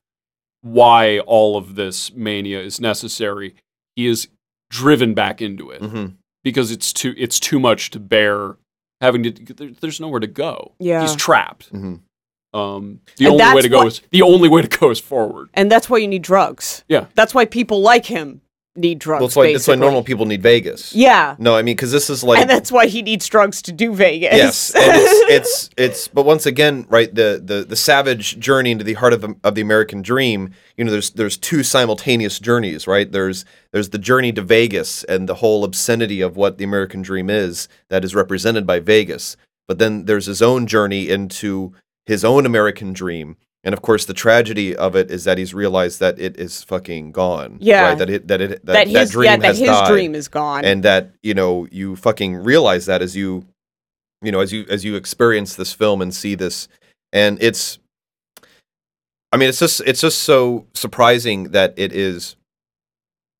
why 0.62 1.18
all 1.20 1.56
of 1.56 1.74
this 1.74 2.12
mania 2.14 2.60
is 2.60 2.80
necessary. 2.80 3.54
He 3.94 4.06
is 4.06 4.28
driven 4.70 5.14
back 5.14 5.40
into 5.40 5.70
it 5.70 5.80
mhm. 5.80 6.14
because 6.42 6.70
it's 6.70 6.92
too 6.92 7.14
it's 7.16 7.38
too 7.40 7.58
much 7.60 7.90
to 7.90 8.00
bear. 8.00 8.56
Having 9.00 9.22
to, 9.24 9.30
there, 9.54 9.70
there's 9.80 10.00
nowhere 10.00 10.20
to 10.20 10.26
go. 10.26 10.72
Yeah. 10.78 11.02
he's 11.02 11.14
trapped. 11.14 11.72
Mhm. 11.72 12.00
Um, 12.54 13.00
the 13.18 13.26
And 13.26 13.40
only 13.40 13.54
way 13.56 13.62
to 13.62 13.68
go 13.68 13.78
what- 13.78 13.86
is 13.88 14.00
the 14.10 14.22
only 14.22 14.48
way 14.48 14.62
to 14.62 14.68
go 14.68 14.90
is 14.90 14.98
forward. 14.98 15.50
And 15.52 15.70
that's 15.70 15.90
why 15.90 15.98
you 15.98 16.08
need 16.08 16.22
drugs. 16.22 16.82
Yeah. 16.88 17.06
That's 17.14 17.34
why 17.34 17.44
people 17.44 17.82
like 17.82 18.06
him 18.06 18.40
need 18.76 18.98
drugs. 18.98 19.20
well, 19.20 19.28
that's 19.28 19.36
why 19.36 19.52
that's 19.52 19.68
why 19.68 19.74
normal 19.74 20.02
people 20.02 20.26
need 20.26 20.42
Vegas 20.42 20.94
Yeah. 20.94 21.36
no 21.38 21.56
I 21.56 21.62
mean 21.62 21.76
because 21.76 21.92
this 21.92 22.08
is 22.10 22.22
like 22.24 22.40
and 22.40 22.48
that's 22.50 22.70
why 22.72 22.86
he 22.86 23.02
needs 23.02 23.26
drugs 23.26 23.62
to 23.62 23.72
do 23.72 23.94
Vegas. 23.94 24.32
yes 24.32 24.72
it's, 24.74 25.30
it's 25.30 25.70
it's 25.76 26.08
but 26.08 26.24
once 26.24 26.46
again 26.46 26.86
right 26.88 27.14
the 27.14 27.40
the 27.44 27.64
the 27.64 27.76
savage 27.76 28.38
journey 28.38 28.70
into 28.72 28.84
the 28.84 28.94
heart 28.94 29.12
of 29.12 29.24
of 29.44 29.54
the 29.54 29.60
american 29.60 30.02
dream 30.02 30.50
you 30.76 30.84
know 30.84 30.90
there's 30.90 31.10
there's 31.10 31.36
two 31.36 31.62
simultaneous 31.62 32.38
journeys 32.38 32.86
right 32.86 33.12
there's 33.12 33.44
there's 33.72 33.90
the 33.90 33.98
journey 33.98 34.32
to 34.32 34.42
vegas 34.42 35.04
and 35.04 35.28
the 35.28 35.34
whole 35.36 35.64
obscenity 35.64 36.20
of 36.20 36.36
what 36.36 36.58
the 36.58 36.64
american 36.64 37.02
dream 37.02 37.30
is 37.30 37.68
that 37.88 38.04
is 38.04 38.14
represented 38.14 38.66
by 38.66 38.78
vegas 38.80 39.36
but 39.68 39.78
then 39.78 40.04
there's 40.04 40.26
his 40.26 40.42
own 40.42 40.66
journey 40.66 41.08
into 41.08 41.72
his 42.04 42.24
own 42.24 42.46
american 42.46 42.92
dream 42.92 43.36
and 43.66 43.74
of 43.74 43.82
course 43.82 44.06
the 44.06 44.14
tragedy 44.14 44.74
of 44.76 44.94
it 44.96 45.10
is 45.10 45.24
that 45.24 45.36
he's 45.36 45.52
realized 45.52 45.98
that 46.00 46.18
it 46.18 46.38
is 46.38 46.62
fucking 46.62 47.10
gone 47.12 47.58
Yeah. 47.60 47.88
right 47.88 47.98
that 47.98 48.08
it 48.08 48.28
that 48.28 48.40
it 48.40 48.64
that, 48.64 48.72
that 48.72 48.88
his 48.88 49.10
dream 49.10 49.24
yeah, 49.26 49.36
that 49.38 49.56
his 49.56 49.66
died 49.68 49.88
dream 49.90 50.14
is 50.14 50.28
gone. 50.28 50.64
and 50.64 50.82
that 50.84 51.10
you 51.22 51.34
know 51.34 51.66
you 51.72 51.96
fucking 51.96 52.36
realize 52.36 52.86
that 52.86 53.02
as 53.02 53.14
you 53.16 53.44
you 54.22 54.32
know 54.32 54.40
as 54.40 54.52
you 54.52 54.64
as 54.70 54.84
you 54.84 54.94
experience 54.94 55.56
this 55.56 55.72
film 55.74 56.00
and 56.00 56.14
see 56.14 56.34
this 56.36 56.68
and 57.12 57.36
it's 57.42 57.78
i 59.32 59.36
mean 59.36 59.48
it's 59.48 59.58
just 59.58 59.82
it's 59.84 60.00
just 60.00 60.20
so 60.22 60.64
surprising 60.72 61.50
that 61.50 61.74
it 61.76 61.92
is 61.92 62.36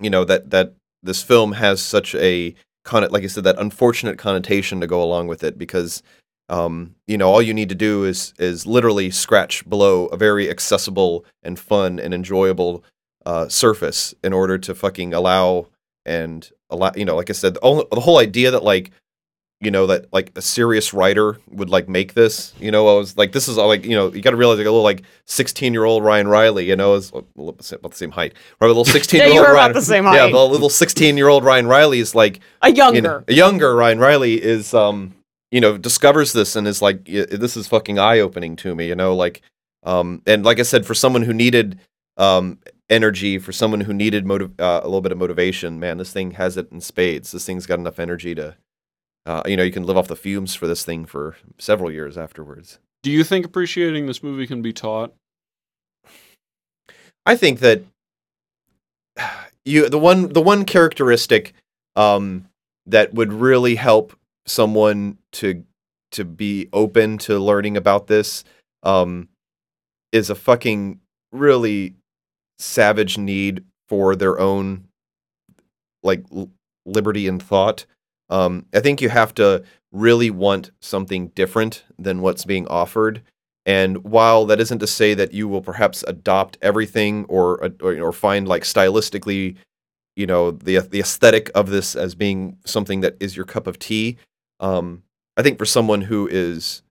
you 0.01 0.11
know 0.11 0.25
that 0.25 0.51
that 0.51 0.75
this 1.05 1.23
film 1.23 1.53
has 1.53 1.81
such 1.81 2.15
a 2.17 2.53
con 2.85 3.07
like 3.11 3.23
i 3.23 3.29
said 3.29 3.45
that 3.45 3.59
unfortunate 3.59 4.19
connotation 4.19 4.81
to 4.81 4.87
go 4.89 5.01
along 5.03 5.29
with 5.29 5.45
it 5.45 5.57
because 5.57 6.03
um 6.49 6.95
you 7.07 7.19
know 7.19 7.29
all 7.29 7.43
you 7.43 7.53
need 7.55 7.69
to 7.69 7.75
do 7.75 8.05
is 8.05 8.33
is 8.39 8.67
literally 8.67 9.11
scratch 9.11 9.69
below 9.69 10.07
a 10.07 10.17
very 10.17 10.49
accessible 10.49 11.25
and 11.43 11.59
fun 11.59 11.99
and 11.99 12.15
enjoyable 12.15 12.85
uh 13.25 13.49
surface 13.49 14.15
in 14.23 14.33
order 14.33 14.57
to 14.59 14.75
fucking 14.75 15.13
allow 15.13 15.67
and 16.05 16.51
allow 16.71 16.93
you 16.95 17.05
know 17.05 17.17
like 17.17 17.31
i 17.31 17.33
said 17.33 17.55
the, 17.55 17.61
only, 17.63 17.85
the 17.91 18.01
whole 18.01 18.19
idea 18.19 18.51
that 18.53 18.63
like 18.63 18.91
you 19.61 19.71
know 19.71 19.87
that 19.87 20.07
like 20.13 20.31
a 20.37 20.43
serious 20.43 20.93
writer 20.93 21.39
would 21.49 21.71
like 21.71 21.89
make 21.89 22.15
this 22.15 22.53
you 22.61 22.71
know 22.71 22.87
i 22.89 22.99
was 22.99 23.17
like 23.17 23.33
this 23.33 23.49
is 23.49 23.57
all 23.59 23.67
like 23.67 23.85
you 23.85 23.97
know 23.97 24.13
you 24.13 24.21
got 24.21 24.31
to 24.31 24.37
realize 24.37 24.59
like 24.59 24.67
a 24.67 24.71
little 24.71 24.85
like 24.85 25.03
16 25.25 25.73
year 25.73 25.85
old 25.85 26.05
ryan 26.05 26.29
riley 26.29 26.67
you 26.69 26.77
know 26.77 26.95
is 26.95 27.11
a 27.11 27.25
little- 27.35 27.57
about 27.73 27.91
the 27.91 27.97
same 27.97 28.11
height 28.11 28.35
right 28.61 28.67
a 28.67 28.69
little 28.69 28.85
16 28.99 29.19
Yeah, 29.19 29.27
year 29.29 29.41
old 29.41 29.49
about 29.51 29.55
ryan 29.57 29.73
the 29.73 29.83
same 29.83 30.05
height 30.05 30.17
yeah 30.17 30.31
the 30.31 30.47
little 30.47 30.69
16 30.69 31.17
year 31.17 31.29
old 31.29 31.43
ryan 31.43 31.67
riley 31.67 31.99
is 31.99 32.15
like 32.15 32.39
a 32.63 32.71
younger. 32.71 32.95
you 32.97 33.03
know, 33.03 33.25
a 33.27 33.33
younger 33.33 33.75
Ryan 33.75 33.99
Riley 33.99 34.35
is 34.43 34.75
um 34.75 35.15
you 35.51 35.61
know 35.61 35.77
discovers 35.79 36.33
this 36.33 36.57
and 36.57 36.67
is 36.67 36.83
like 36.83 37.05
this 37.05 37.57
is 37.57 37.69
fucking 37.69 37.99
eye 37.99 38.21
opening 38.21 38.57
to 38.57 38.75
me 38.75 38.89
you 38.89 38.95
know 38.95 39.15
like 39.15 39.43
um 39.85 40.23
and 40.27 40.45
like 40.45 40.59
I 40.59 40.63
said 40.63 40.87
for 40.87 40.95
someone 40.95 41.23
who 41.23 41.33
needed 41.33 41.79
um 42.17 42.59
energy 42.89 43.39
for 43.39 43.53
someone 43.53 43.81
who 43.81 43.93
needed 43.93 44.25
motiv- 44.27 44.59
uh, 44.61 44.81
a 44.83 44.87
little 44.87 45.01
bit 45.01 45.13
of 45.13 45.19
motivation 45.19 45.79
man 45.81 45.99
this 45.99 46.13
thing 46.13 46.33
has 46.33 46.57
it 46.57 46.71
in 46.71 46.81
spades 46.81 47.33
this 47.33 47.45
thing's 47.45 47.67
got 47.67 47.79
enough 47.79 47.99
energy 47.99 48.35
to 48.35 48.57
uh, 49.27 49.43
you 49.47 49.57
know 49.57 49.63
you 49.63 49.73
can 49.73 49.85
live 49.85 49.97
off 49.97 50.07
the 50.09 50.17
fumes 50.17 50.55
for 50.55 50.67
this 50.67 50.85
thing 50.85 51.05
for 51.05 51.37
several 51.59 51.91
years 51.91 52.17
afterwards 52.17 52.79
Do 53.03 53.11
you 53.11 53.25
think 53.25 53.45
appreciating 53.45 54.07
this 54.07 54.23
movie 54.23 54.47
can 54.47 54.63
be 54.63 54.73
taught? 54.73 55.15
I 57.25 57.37
think 57.37 57.61
that 57.61 57.83
you 59.65 59.89
the 59.89 59.99
one 59.99 60.33
the 60.33 60.43
one 60.43 60.65
characteristic 60.65 61.53
um, 61.97 62.49
that 62.87 63.15
would 63.15 63.33
really 63.33 63.75
help 63.75 64.17
someone 64.47 65.19
to 65.33 65.65
to 66.13 66.25
be 66.25 66.69
open 66.73 67.19
to 67.19 67.39
learning 67.39 67.77
about 67.77 68.07
this 68.07 68.45
um, 68.83 69.29
is 70.13 70.31
a 70.31 70.35
fucking 70.35 71.01
really 71.33 71.95
savage 72.59 73.19
need 73.19 73.65
for 73.89 74.17
their 74.17 74.39
own 74.39 74.87
like 76.03 76.25
l- 76.35 76.51
liberty 76.85 77.27
and 77.27 77.43
thought. 77.43 77.87
Um, 78.31 78.67
I 78.73 78.81
think 78.81 79.01
you 79.01 79.09
have 79.09 79.35
to 79.35 79.65
really 79.93 80.31
want 80.31 80.71
something 80.81 81.29
different 81.29 81.85
than 81.99 82.23
what's 82.23 82.45
being 82.45 82.67
offered. 82.69 83.23
And 83.65 84.05
while 84.05 84.47
that 84.47 84.61
isn't 84.61 84.79
to 84.79 84.87
say 84.87 85.15
that 85.15 85.33
you 85.33 85.49
will 85.49 85.61
perhaps 85.61 86.05
adopt 86.07 86.57
everything 86.63 87.25
or 87.29 87.63
uh, 87.65 87.71
or, 87.83 87.99
or 88.01 88.13
find 88.13 88.47
like 88.47 88.63
stylistically, 88.63 89.57
you 90.15 90.27
know, 90.27 90.53
the 90.53 90.79
the 90.79 91.01
aesthetic 91.01 91.51
of 91.55 91.71
this 91.71 91.97
as 91.97 92.15
being 92.15 92.59
something 92.65 93.01
that 93.01 93.17
is 93.19 93.37
your 93.37 93.45
cup 93.45 93.67
of 93.67 93.79
tea, 93.79 94.19
um, 94.61 95.03
I 95.37 95.43
think 95.43 95.59
for 95.59 95.67
someone 95.67 96.03
who 96.03 96.29
is, 96.31 96.83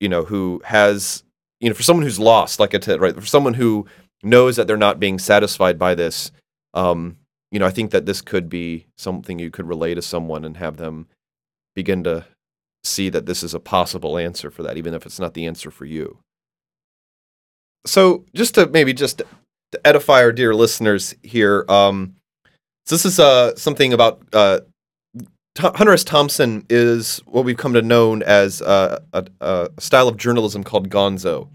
you 0.00 0.08
know, 0.08 0.24
who 0.24 0.60
has, 0.64 1.24
you 1.60 1.68
know, 1.68 1.74
for 1.74 1.82
someone 1.82 2.04
who's 2.04 2.18
lost, 2.18 2.60
like 2.60 2.74
I 2.74 2.80
said, 2.80 3.00
right, 3.00 3.14
for 3.14 3.26
someone 3.26 3.54
who 3.54 3.86
knows 4.22 4.56
that 4.56 4.66
they're 4.66 4.76
not 4.76 5.00
being 5.00 5.18
satisfied 5.18 5.78
by 5.78 5.94
this, 5.94 6.32
um, 6.74 7.16
you 7.50 7.58
know, 7.58 7.66
I 7.66 7.70
think 7.70 7.90
that 7.90 8.06
this 8.06 8.20
could 8.20 8.48
be 8.48 8.86
something 8.96 9.38
you 9.38 9.50
could 9.50 9.66
relay 9.66 9.94
to 9.94 10.02
someone 10.02 10.44
and 10.44 10.56
have 10.56 10.76
them 10.76 11.08
begin 11.74 12.04
to 12.04 12.26
see 12.84 13.08
that 13.10 13.26
this 13.26 13.42
is 13.42 13.54
a 13.54 13.60
possible 13.60 14.16
answer 14.18 14.50
for 14.50 14.62
that, 14.62 14.76
even 14.76 14.94
if 14.94 15.04
it's 15.04 15.18
not 15.18 15.34
the 15.34 15.46
answer 15.46 15.70
for 15.70 15.84
you. 15.84 16.18
So, 17.86 18.24
just 18.34 18.54
to 18.56 18.66
maybe 18.66 18.92
just 18.92 19.22
to 19.72 19.86
edify 19.86 20.22
our 20.22 20.32
dear 20.32 20.54
listeners 20.54 21.14
here, 21.22 21.64
um, 21.68 22.16
so 22.86 22.94
this 22.94 23.06
is 23.06 23.18
uh, 23.18 23.54
something 23.56 23.92
about 23.92 24.22
uh, 24.32 24.60
Hunter 25.58 25.92
S. 25.92 26.04
Thompson 26.04 26.64
is 26.70 27.18
what 27.26 27.44
we've 27.44 27.56
come 27.56 27.74
to 27.74 27.82
know 27.82 28.20
as 28.22 28.62
uh, 28.62 29.00
a, 29.12 29.26
a 29.40 29.68
style 29.78 30.08
of 30.08 30.16
journalism 30.16 30.62
called 30.64 30.88
gonzo. 30.88 31.48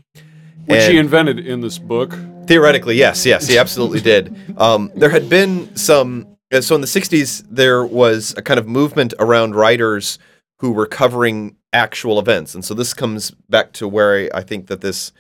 Which 0.66 0.86
he 0.86 0.98
invented 0.98 1.40
in 1.40 1.62
this 1.62 1.78
book. 1.78 2.18
Theoretically, 2.48 2.96
yes, 2.96 3.26
yes, 3.26 3.48
he 3.48 3.58
absolutely 3.58 4.02
did. 4.02 4.36
Um, 4.60 4.92
there 4.96 5.10
had 5.10 5.30
been 5.30 5.76
some. 5.76 6.28
uh, 6.54 6.62
So 6.62 6.76
in 6.76 6.82
the 6.82 6.88
'60s, 6.88 7.44
there 7.50 7.86
was 7.86 8.34
a 8.38 8.42
kind 8.42 8.60
of 8.60 8.68
movement 8.68 9.14
around 9.20 9.56
writers 9.56 10.20
who 10.60 10.72
were 10.72 10.86
covering 10.88 11.56
actual 11.72 12.20
events, 12.20 12.56
and 12.56 12.66
so 12.66 12.74
this 12.74 12.94
comes 12.94 13.32
back 13.50 13.74
to 13.74 13.88
where 13.88 14.30
I, 14.34 14.40
I 14.40 14.42
think 14.42 14.68
that 14.68 14.82
this 14.82 15.12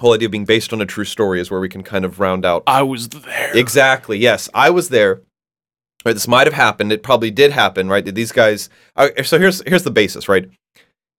whole 0.00 0.14
idea 0.14 0.26
of 0.26 0.32
being 0.32 0.44
based 0.44 0.72
on 0.72 0.80
a 0.82 0.86
true 0.86 1.04
story 1.04 1.40
is 1.40 1.50
where 1.50 1.60
we 1.60 1.68
can 1.68 1.82
kind 1.82 2.04
of 2.04 2.18
round 2.20 2.44
out 2.44 2.62
I 2.66 2.82
was 2.82 3.08
there. 3.08 3.56
Exactly. 3.56 4.18
Yes, 4.18 4.48
I 4.54 4.70
was 4.70 4.88
there. 4.90 5.22
Right, 6.04 6.12
this 6.12 6.28
might 6.28 6.46
have 6.46 6.54
happened. 6.54 6.92
It 6.92 7.02
probably 7.02 7.30
did 7.30 7.52
happen. 7.52 7.88
Right? 7.88 8.04
Did 8.04 8.14
these 8.14 8.32
guys? 8.32 8.68
So 9.24 9.38
here's 9.38 9.62
here's 9.66 9.84
the 9.84 9.90
basis. 9.90 10.28
Right? 10.28 10.48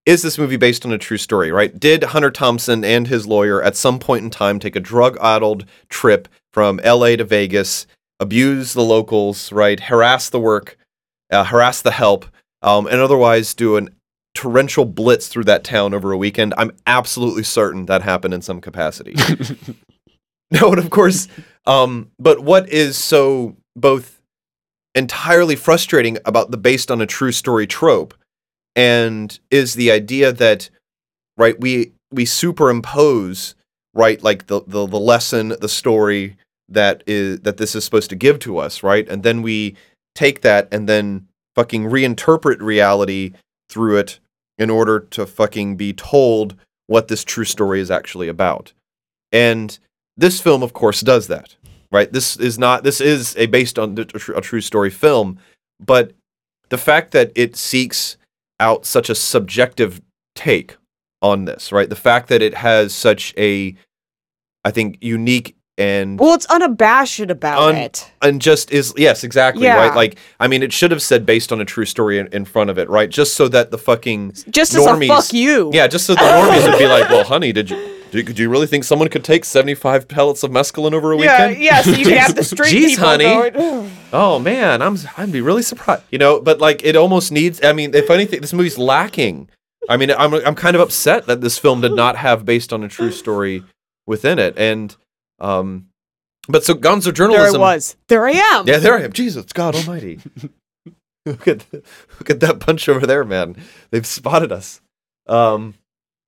Is 0.05 0.21
this 0.21 0.37
movie 0.37 0.57
based 0.57 0.85
on 0.85 0.91
a 0.91 0.97
true 0.97 1.17
story? 1.17 1.51
Right? 1.51 1.79
Did 1.79 2.03
Hunter 2.03 2.31
Thompson 2.31 2.83
and 2.83 3.07
his 3.07 3.25
lawyer 3.25 3.61
at 3.61 3.77
some 3.77 3.99
point 3.99 4.23
in 4.23 4.29
time 4.29 4.59
take 4.59 4.75
a 4.75 4.81
drug-addled 4.81 5.65
trip 5.87 6.27
from 6.51 6.81
L.A. 6.83 7.15
to 7.15 7.23
Vegas, 7.23 7.87
abuse 8.19 8.73
the 8.73 8.83
locals, 8.83 9.51
right? 9.53 9.79
Harass 9.79 10.29
the 10.29 10.41
work, 10.41 10.77
uh, 11.31 11.45
harass 11.45 11.81
the 11.81 11.91
help, 11.91 12.25
um, 12.61 12.85
and 12.85 12.99
otherwise 12.99 13.53
do 13.53 13.77
an 13.77 13.95
torrential 14.33 14.83
blitz 14.83 15.29
through 15.29 15.45
that 15.45 15.63
town 15.63 15.93
over 15.93 16.11
a 16.11 16.17
weekend? 16.17 16.53
I'm 16.57 16.71
absolutely 16.85 17.43
certain 17.43 17.85
that 17.85 18.01
happened 18.01 18.33
in 18.33 18.41
some 18.41 18.59
capacity. 18.59 19.15
No, 20.53 20.69
and 20.69 20.77
of 20.77 20.91
course, 20.91 21.27
um, 21.65 22.11
but 22.19 22.41
what 22.41 22.69
is 22.69 22.95
so 22.95 23.57
both 23.75 24.12
entirely 24.95 25.55
frustrating 25.55 26.17
about 26.25 26.51
the 26.51 26.57
based 26.57 26.91
on 26.91 27.01
a 27.01 27.05
true 27.05 27.31
story 27.31 27.67
trope 27.67 28.13
and 28.75 29.39
is 29.49 29.73
the 29.73 29.91
idea 29.91 30.31
that 30.31 30.69
right 31.37 31.59
we 31.59 31.91
we 32.11 32.25
superimpose 32.25 33.55
right 33.93 34.23
like 34.23 34.47
the 34.47 34.61
the, 34.67 34.85
the 34.85 34.99
lesson 34.99 35.49
the 35.59 35.69
story 35.69 36.37
that 36.69 37.03
is 37.07 37.41
that 37.41 37.57
this 37.57 37.75
is 37.75 37.83
supposed 37.83 38.09
to 38.09 38.15
give 38.15 38.39
to 38.39 38.57
us, 38.57 38.83
right? 38.83 39.07
And 39.07 39.23
then 39.23 39.41
we 39.41 39.75
take 40.15 40.41
that 40.41 40.67
and 40.71 40.87
then 40.87 41.27
fucking 41.55 41.85
reinterpret 41.85 42.61
reality 42.61 43.33
through 43.69 43.97
it 43.97 44.19
in 44.57 44.69
order 44.69 44.99
to 44.99 45.25
fucking 45.25 45.77
be 45.77 45.93
told 45.93 46.55
what 46.87 47.07
this 47.07 47.23
true 47.23 47.45
story 47.45 47.79
is 47.79 47.89
actually 47.89 48.27
about. 48.27 48.73
And 49.31 49.77
this 50.15 50.39
film, 50.39 50.61
of 50.61 50.73
course, 50.73 51.01
does 51.01 51.27
that, 51.27 51.55
right? 51.93 52.11
This 52.11 52.35
is 52.35 52.59
not, 52.59 52.83
this 52.83 52.99
is 52.99 53.35
a 53.37 53.45
based 53.45 53.79
on 53.79 53.97
a 53.97 54.01
a 54.35 54.41
true 54.41 54.59
story 54.61 54.89
film, 54.89 55.39
but 55.79 56.11
the 56.69 56.77
fact 56.77 57.11
that 57.11 57.31
it 57.35 57.55
seeks 57.55 58.17
out 58.59 58.85
such 58.85 59.09
a 59.09 59.15
subjective 59.15 60.01
take 60.35 60.75
on 61.21 61.45
this, 61.45 61.71
right? 61.71 61.87
The 61.89 61.95
fact 61.95 62.27
that 62.29 62.41
it 62.41 62.55
has 62.55 62.93
such 62.93 63.33
a, 63.37 63.75
I 64.65 64.71
think, 64.71 64.97
unique 65.01 65.55
and 65.77 66.19
Well, 66.19 66.33
it's 66.35 66.45
unabashed 66.47 67.19
about 67.19 67.69
Un- 67.69 67.75
it. 67.75 68.11
and 68.21 68.39
just 68.41 68.71
is 68.71 68.93
yes 68.95 69.23
exactly 69.23 69.63
Yeah. 69.63 69.77
right 69.77 69.95
like 69.95 70.17
i 70.39 70.47
mean 70.47 70.61
it 70.61 70.71
should 70.71 70.91
have 70.91 71.01
said 71.01 71.25
based 71.25 71.51
on 71.51 71.59
a 71.59 71.65
true 71.65 71.85
story 71.85 72.19
in, 72.19 72.27
in 72.27 72.45
front 72.45 72.69
of 72.69 72.77
it 72.77 72.87
right 72.91 73.09
just 73.09 73.33
so 73.33 73.47
that 73.47 73.71
the 73.71 73.79
fucking 73.79 74.33
Just 74.51 74.75
as 74.75 74.85
a 74.85 75.07
fuck 75.07 75.33
you. 75.33 75.71
yeah 75.73 75.87
just 75.87 76.05
so 76.05 76.13
the 76.13 76.21
normies 76.21 76.69
would 76.69 76.77
be 76.77 76.85
like 76.85 77.09
well 77.09 77.23
honey 77.23 77.51
did 77.51 77.71
you 77.71 78.02
do, 78.13 78.19
you- 78.19 78.23
do 78.23 78.41
you 78.43 78.49
really 78.49 78.67
think 78.67 78.83
someone 78.83 79.09
could 79.09 79.23
take 79.23 79.43
75 79.43 80.07
pellets 80.07 80.43
of 80.43 80.51
mescaline 80.51 80.93
over 80.93 81.11
a 81.11 81.17
Yeah, 81.19 81.47
weekend 81.47 81.63
yeah, 81.63 81.81
so 81.81 81.91
you 81.91 82.05
can 82.05 82.17
have 82.17 82.35
the 82.35 82.43
street 82.53 82.71
Jeez, 82.71 82.87
people 82.89 83.05
honey. 83.05 83.23
going, 83.51 83.91
oh 84.13 84.39
man 84.39 84.81
i'm 84.81 84.97
i'd 85.17 85.31
be 85.31 85.41
really 85.41 85.63
surprised 85.63 86.03
you 86.11 86.17
know 86.19 86.39
but 86.39 86.59
like 86.59 86.83
it 86.85 86.95
almost 86.95 87.31
needs 87.31 87.63
i 87.63 87.73
mean 87.73 87.93
if 87.95 88.09
anything 88.09 88.39
this 88.41 88.53
movie's 88.53 88.77
lacking 88.77 89.49
i 89.89 89.97
mean 89.97 90.11
i'm 90.11 90.33
i'm 90.33 90.55
kind 90.55 90.75
of 90.75 90.81
upset 90.81 91.25
that 91.25 91.41
this 91.41 91.57
film 91.57 91.81
did 91.81 91.93
not 91.93 92.15
have 92.15 92.45
based 92.45 92.71
on 92.71 92.83
a 92.83 92.87
true 92.87 93.11
story 93.11 93.63
within 94.07 94.37
it 94.39 94.57
and 94.57 94.95
um 95.39 95.87
but 96.47 96.63
so 96.63 96.73
gonzo 96.75 97.13
journalism 97.13 97.13
there 97.13 97.31
journalism 97.31 97.61
I 97.61 97.75
was. 97.75 97.95
There 98.09 98.27
I 98.27 98.31
am. 98.31 98.67
yeah, 98.67 98.77
there 98.77 98.97
I 98.97 99.01
am. 99.03 99.13
Jesus, 99.13 99.45
God 99.53 99.75
Almighty! 99.75 100.19
look 101.25 101.47
at 101.47 101.65
look 101.73 102.29
at 102.29 102.41
that 102.41 102.59
bunch 102.65 102.89
over 102.89 103.07
there, 103.07 103.23
man. 103.23 103.55
They've 103.91 104.05
spotted 104.05 104.51
us. 104.51 104.81
Um, 105.25 105.75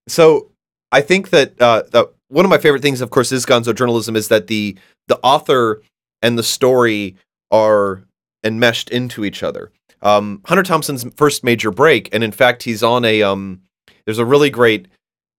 so 0.07 0.51
I 0.95 1.01
think 1.01 1.31
that 1.31 1.61
uh, 1.61 1.84
one 2.30 2.45
of 2.45 2.49
my 2.49 2.57
favorite 2.57 2.81
things, 2.81 3.01
of 3.01 3.09
course, 3.09 3.34
is 3.34 3.45
Gonzo 3.45 3.76
journalism 3.76 4.15
is 4.15 4.30
that 4.30 4.47
the 4.47 4.77
the 5.07 5.19
author 5.22 5.81
and 6.22 6.38
the 6.38 6.43
story 6.43 7.17
are 7.51 8.05
enmeshed 8.45 8.89
into 8.89 9.26
each 9.26 9.43
other. 9.43 9.73
Um, 10.01 10.41
Hunter 10.45 10.63
Thompson's 10.63 11.05
first 11.17 11.43
major 11.43 11.69
break, 11.69 12.07
and 12.13 12.23
in 12.23 12.31
fact, 12.31 12.63
he's 12.63 12.81
on 12.81 13.03
a 13.03 13.22
um, 13.23 13.61
there's 14.05 14.19
a 14.19 14.26
really 14.26 14.49
great 14.49 14.88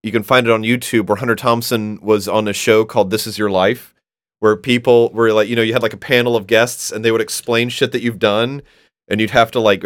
you 0.03 0.13
can 0.13 0.23
find 0.23 0.47
it 0.47 0.53
on 0.53 0.63
YouTube 0.63 1.07
where 1.07 1.17
Hunter 1.17 1.35
Thompson 1.35 1.99
was 2.03 2.29
on 2.29 2.47
a 2.47 2.53
show 2.53 2.85
called 2.85 3.11
This 3.11 3.27
Is 3.27 3.39
Your 3.39 3.51
Life 3.51 3.95
where 4.41 4.57
people 4.57 5.11
were 5.15 5.33
like, 5.33 5.49
you 5.49 5.57
know, 5.57 5.63
you 5.63 5.73
had 5.73 5.83
like 5.83 5.95
a 5.95 5.97
panel 5.97 6.37
of 6.37 6.47
guests 6.47 6.93
and 6.93 7.03
they 7.03 7.11
would 7.11 7.23
explain 7.23 7.71
shit 7.71 7.93
that 7.93 8.03
you've 8.03 8.19
done 8.19 8.61
and 9.09 9.23
you'd 9.23 9.31
have 9.31 9.51
to 9.53 9.59
like, 9.59 9.83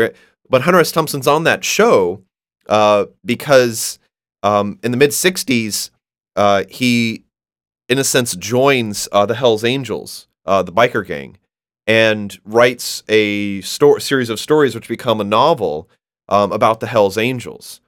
but 0.49 0.63
Hunter 0.63 0.81
S. 0.81 0.91
Thompson's 0.91 1.29
on 1.29 1.45
that 1.45 1.65
show 1.65 2.25
uh, 2.69 3.07
because 3.25 4.00
um, 4.43 4.79
in 4.83 4.91
the 4.91 4.97
mid 4.97 5.11
60s, 5.11 5.91
uh, 6.37 6.65
he, 6.69 7.25
in 7.89 7.99
a 7.99 8.05
sense, 8.05 8.35
joins 8.37 9.09
uh, 9.13 9.27
the 9.27 9.35
Hells 9.35 9.65
Angels, 9.65 10.27
uh, 10.47 10.63
the 10.63 10.73
biker 10.73 11.07
gang, 11.07 11.37
and 11.87 12.39
writes 12.45 13.03
a 13.09 13.61
sto- 13.63 13.99
series 13.99 14.31
of 14.31 14.41
stories 14.41 14.75
which 14.75 14.89
become 14.89 15.21
a 15.21 15.25
novel 15.25 15.89
um, 16.29 16.53
about 16.53 16.81
the 16.81 16.87
Hells 16.87 17.19
Angels. 17.19 17.81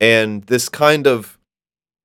And 0.00 0.42
this 0.44 0.68
kind 0.68 1.06
of 1.06 1.36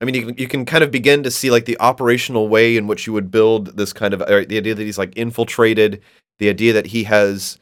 I 0.01 0.05
mean, 0.05 0.15
you 0.15 0.25
can, 0.25 0.37
you 0.37 0.47
can 0.47 0.65
kind 0.65 0.83
of 0.83 0.89
begin 0.89 1.21
to 1.23 1.31
see 1.31 1.51
like 1.51 1.65
the 1.65 1.79
operational 1.79 2.49
way 2.49 2.75
in 2.75 2.87
which 2.87 3.05
you 3.05 3.13
would 3.13 3.29
build 3.29 3.77
this 3.77 3.93
kind 3.93 4.15
of 4.15 4.21
uh, 4.23 4.43
the 4.47 4.57
idea 4.57 4.73
that 4.73 4.83
he's 4.83 4.97
like 4.97 5.15
infiltrated, 5.15 6.01
the 6.39 6.49
idea 6.49 6.73
that 6.73 6.87
he 6.87 7.03
has, 7.03 7.59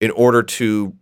in 0.00 0.12
order 0.12 0.42
to, 0.42 0.94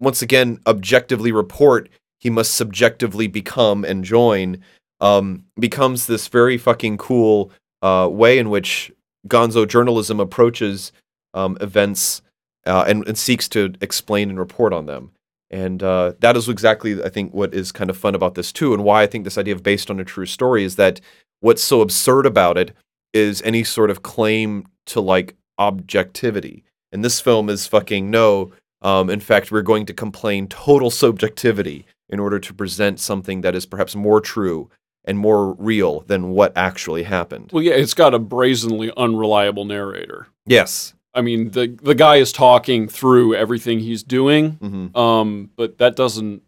once 0.00 0.22
again, 0.22 0.60
objectively 0.66 1.30
report, 1.30 1.90
he 2.18 2.30
must 2.30 2.54
subjectively 2.54 3.26
become 3.26 3.84
and 3.84 4.04
join, 4.04 4.62
um, 5.00 5.44
becomes 5.58 6.06
this 6.06 6.28
very 6.28 6.58
fucking 6.58 6.98
cool 6.98 7.50
uh, 7.82 8.08
way 8.10 8.38
in 8.38 8.50
which 8.50 8.92
Gonzo 9.28 9.66
journalism 9.66 10.20
approaches 10.20 10.92
um, 11.34 11.56
events 11.60 12.22
uh, 12.66 12.84
and, 12.86 13.06
and 13.06 13.16
seeks 13.16 13.48
to 13.50 13.74
explain 13.80 14.30
and 14.30 14.38
report 14.38 14.72
on 14.72 14.86
them. 14.86 15.12
And 15.50 15.82
uh, 15.82 16.12
that 16.20 16.36
is 16.36 16.48
exactly, 16.48 17.02
I 17.02 17.08
think, 17.08 17.32
what 17.32 17.54
is 17.54 17.72
kind 17.72 17.88
of 17.88 17.96
fun 17.96 18.14
about 18.14 18.34
this 18.34 18.52
too, 18.52 18.74
and 18.74 18.84
why 18.84 19.02
I 19.02 19.06
think 19.06 19.24
this 19.24 19.38
idea 19.38 19.54
of 19.54 19.62
based 19.62 19.90
on 19.90 20.00
a 20.00 20.04
true 20.04 20.26
story 20.26 20.64
is 20.64 20.76
that 20.76 21.00
what's 21.40 21.62
so 21.62 21.80
absurd 21.80 22.26
about 22.26 22.58
it 22.58 22.74
is 23.14 23.40
any 23.42 23.64
sort 23.64 23.90
of 23.90 24.02
claim 24.02 24.66
to 24.86 25.00
like 25.00 25.36
objectivity. 25.58 26.64
And 26.92 27.04
this 27.04 27.20
film 27.20 27.48
is 27.48 27.66
fucking 27.66 28.10
no. 28.10 28.52
Um, 28.82 29.08
in 29.10 29.20
fact, 29.20 29.50
we're 29.50 29.62
going 29.62 29.86
to 29.86 29.94
complain 29.94 30.48
total 30.48 30.90
subjectivity 30.90 31.86
in 32.08 32.18
order 32.20 32.38
to 32.38 32.54
present 32.54 33.00
something 33.00 33.42
that 33.42 33.54
is 33.54 33.66
perhaps 33.66 33.94
more 33.94 34.20
true 34.20 34.70
and 35.04 35.18
more 35.18 35.54
real 35.54 36.00
than 36.00 36.30
what 36.30 36.52
actually 36.56 37.02
happened. 37.04 37.50
Well, 37.52 37.62
yeah, 37.62 37.74
it's 37.74 37.94
got 37.94 38.14
a 38.14 38.18
brazenly 38.18 38.92
unreliable 38.96 39.64
narrator. 39.64 40.28
Yes. 40.46 40.94
I 41.14 41.22
mean, 41.22 41.50
the 41.50 41.76
the 41.82 41.94
guy 41.94 42.16
is 42.16 42.32
talking 42.32 42.86
through 42.88 43.34
everything 43.34 43.80
he's 43.80 44.02
doing, 44.02 44.52
hmm 44.52 44.96
um, 44.96 45.50
but 45.56 45.78
that 45.78 45.96
doesn't. 45.96 46.42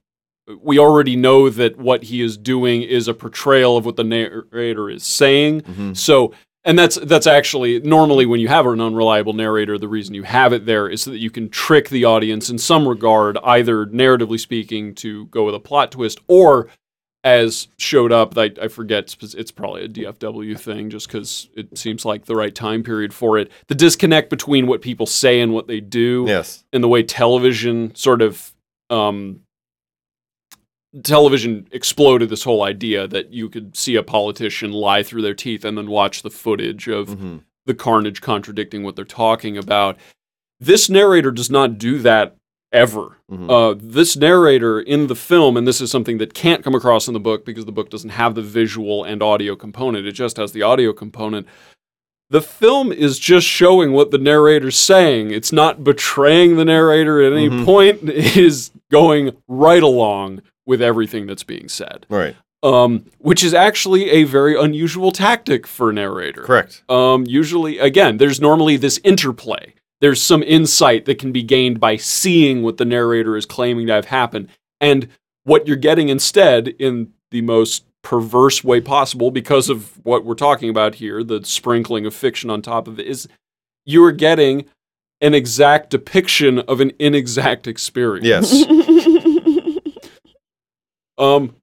We 0.61 0.79
already 0.79 1.17
know 1.17 1.49
that 1.49 1.79
what 1.79 2.05
he 2.05 2.21
is 2.21 2.37
doing 2.37 2.83
is 2.83 3.07
a 3.09 3.15
portrayal 3.15 3.77
of 3.77 3.85
what 3.87 3.97
the 3.97 4.05
narrator 4.05 4.91
is 4.91 5.05
saying. 5.05 5.61
hmm 5.61 5.93
So, 5.95 6.33
and 6.65 6.79
that's 6.79 6.97
that's 6.97 7.27
actually 7.27 7.81
normally 7.81 8.27
when 8.27 8.41
you 8.41 8.49
have 8.49 8.67
an 8.67 8.81
unreliable 8.81 9.33
narrator, 9.33 9.79
the 9.79 9.89
reason 9.89 10.15
you 10.15 10.25
have 10.25 10.53
it 10.53 10.67
there 10.67 10.89
is 10.89 11.03
so 11.03 11.11
that 11.11 11.19
you 11.19 11.31
can 11.31 11.49
trick 11.49 11.89
the 11.89 12.05
audience 12.05 12.51
in 12.51 12.59
some 12.59 12.87
regard, 12.87 13.39
either 13.45 13.87
narratively 13.87 14.39
speaking, 14.39 14.95
to 14.97 15.27
go 15.27 15.45
with 15.45 15.55
a 15.55 15.61
plot 15.61 15.93
twist, 15.93 16.21
or 16.29 16.69
as 17.23 17.69
showed 17.79 18.13
up. 18.13 18.37
I, 18.37 18.51
I 18.61 18.69
forget 18.69 19.15
it's, 19.21 19.51
probably 19.51 19.85
a 19.85 19.89
DFW 19.89 20.59
thing, 20.59 20.91
just 20.91 21.07
because 21.07 21.49
it 21.55 21.77
seems 21.77 22.05
like 22.05 22.25
the 22.25 22.37
right 22.37 22.55
time 22.55 22.83
period 22.83 23.13
for 23.13 23.39
it. 23.39 23.51
The 23.69 23.75
disconnect 23.75 24.31
between 24.31 24.67
what 24.67 24.81
people 24.83 25.07
say 25.07 25.41
and 25.41 25.53
what 25.53 25.67
they 25.67 25.81
do 25.81 26.25
Yes. 26.27 26.65
and 26.73 26.83
the 26.83 26.89
way 26.89 27.03
television 27.03 27.95
sort 27.95 28.23
of 28.23 28.53
um, 28.89 29.41
television 31.05 31.67
exploded 31.71 32.29
this 32.31 32.43
whole 32.45 32.63
idea 32.63 33.07
that 33.07 33.33
you 33.33 33.49
could 33.49 33.77
see 33.77 33.95
a 33.97 34.03
politician 34.03 34.73
lie 34.73 35.03
through 35.03 35.23
their 35.23 35.35
teeth 35.35 35.65
and 35.65 35.79
then 35.79 35.89
watch 35.89 36.23
the 36.23 36.31
footage 36.31 36.89
of 36.89 37.09
hmm 37.21 37.37
the 37.67 37.75
carnage 37.75 38.21
contradicting 38.23 38.83
what 38.83 38.97
they're 38.97 39.05
talking 39.05 39.57
about. 39.59 39.97
This 40.59 40.89
narrator 40.89 41.31
does 41.31 41.51
not 41.51 41.77
do 41.79 41.99
that 41.99 42.35
ever. 42.73 43.19
hmm 43.29 43.49
Uh, 43.51 43.75
this 43.79 44.17
narrator 44.17 44.81
in 44.81 45.07
the 45.07 45.15
film, 45.15 45.57
and 45.59 45.69
this 45.69 45.81
is 45.81 45.91
something 45.91 46.19
that 46.19 46.33
can't 46.35 46.65
come 46.65 46.75
across 46.75 47.07
in 47.07 47.13
the 47.15 47.21
book 47.21 47.45
because 47.45 47.67
the 47.67 47.71
book 47.73 47.91
doesn't 47.91 48.11
have 48.11 48.35
the 48.35 48.43
visual 48.43 49.05
and 49.05 49.23
audio 49.23 49.55
component, 49.55 50.07
it 50.07 50.13
just 50.13 50.39
has 50.39 50.53
the 50.53 50.63
audio 50.63 50.93
component. 50.93 51.47
The 52.31 52.41
film 52.43 52.93
is 52.93 53.19
just 53.19 53.47
showing 53.47 53.93
what 53.93 54.11
the 54.11 54.19
narrator's 54.19 54.77
saying. 54.77 55.31
It's 55.31 55.53
not 55.53 55.85
betraying 55.85 56.57
the 56.57 56.65
narrator 56.65 57.21
at 57.23 57.33
any 57.35 57.51
Mhm. 57.51 57.65
point. 57.65 58.01
It 58.09 58.37
is 58.37 58.71
going 58.91 59.37
right 59.49 59.83
along 59.83 60.41
with 60.71 60.81
everything 60.81 61.27
that's 61.27 61.43
being 61.45 61.69
said, 61.69 62.07
Right. 62.09 62.35
um, 62.63 63.05
which 63.19 63.43
is 63.45 63.53
actually 63.53 64.09
a 64.11 64.23
very 64.25 64.55
unusual 64.59 65.11
tactic 65.13 65.67
for 65.67 65.91
a 65.91 65.93
narrator 65.93 66.43
Correct. 66.45 66.83
um, 66.89 67.25
usually 67.27 67.79
again 67.79 68.17
there's 68.19 68.41
normally 68.41 68.77
this 68.79 68.99
interplay 69.05 69.75
there's 70.01 70.23
some 70.23 70.43
insight 70.43 71.05
that 71.07 71.19
can 71.19 71.33
be 71.33 71.43
gained 71.43 71.79
by 71.81 71.97
seeing 71.97 72.63
what 72.63 72.77
the 72.79 72.85
narrator 72.87 73.37
is 73.37 73.47
claiming 73.47 73.87
to 73.89 73.93
have 73.95 74.07
happened 74.07 74.49
and 74.81 75.09
what 75.45 75.67
you're 75.67 75.77
getting 75.89 76.09
instead 76.09 76.69
in 76.79 77.13
the 77.31 77.43
most 77.43 77.85
perverse 78.03 78.63
way 78.65 78.81
possible 78.81 79.31
because 79.31 79.69
of 79.69 79.99
what 80.05 80.25
we're 80.25 80.35
talking 80.49 80.71
about 80.71 80.95
here 80.97 81.23
the 81.25 81.45
sprinkling 81.45 82.07
of 82.07 82.15
fiction 82.15 82.49
on 82.51 82.63
top 82.63 82.87
of 82.89 82.99
it 83.01 83.07
is 83.07 83.27
you 83.87 84.03
are 84.05 84.13
getting 84.13 84.65
an 85.23 85.35
exact 85.35 85.91
depiction 85.91 86.59
of 86.61 86.81
an 86.81 86.93
inexact 86.99 87.67
experience 87.67 88.27
Yes. 88.53 88.65
um, 91.21 91.55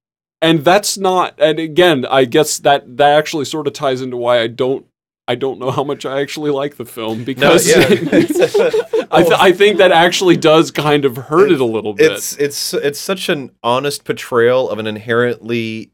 and 0.41 0.63
that's 0.63 0.97
not. 0.97 1.33
And 1.39 1.59
again, 1.59 2.05
I 2.05 2.25
guess 2.25 2.59
that 2.59 2.97
that 2.97 3.17
actually 3.17 3.45
sort 3.45 3.67
of 3.67 3.73
ties 3.73 4.01
into 4.01 4.17
why 4.17 4.39
I 4.39 4.47
don't. 4.47 4.85
I 5.29 5.35
don't 5.35 5.59
know 5.59 5.71
how 5.71 5.83
much 5.83 6.05
I 6.05 6.21
actually 6.21 6.51
like 6.51 6.77
the 6.77 6.85
film 6.85 7.25
because 7.25 7.67
yeah. 7.67 7.79
I, 9.11 9.23
th- 9.23 9.33
I 9.37 9.51
think 9.51 9.77
that 9.79 9.91
actually 9.91 10.37
does 10.37 10.71
kind 10.71 11.03
of 11.03 11.17
hurt 11.17 11.51
it 11.51 11.59
a 11.59 11.65
little 11.65 11.93
bit. 11.93 12.13
it's 12.13 12.37
it's 12.37 12.73
it's 12.73 12.99
such 12.99 13.27
an 13.27 13.51
honest 13.61 14.05
portrayal 14.05 14.69
of 14.69 14.79
an 14.79 14.87
inherently 14.87 15.91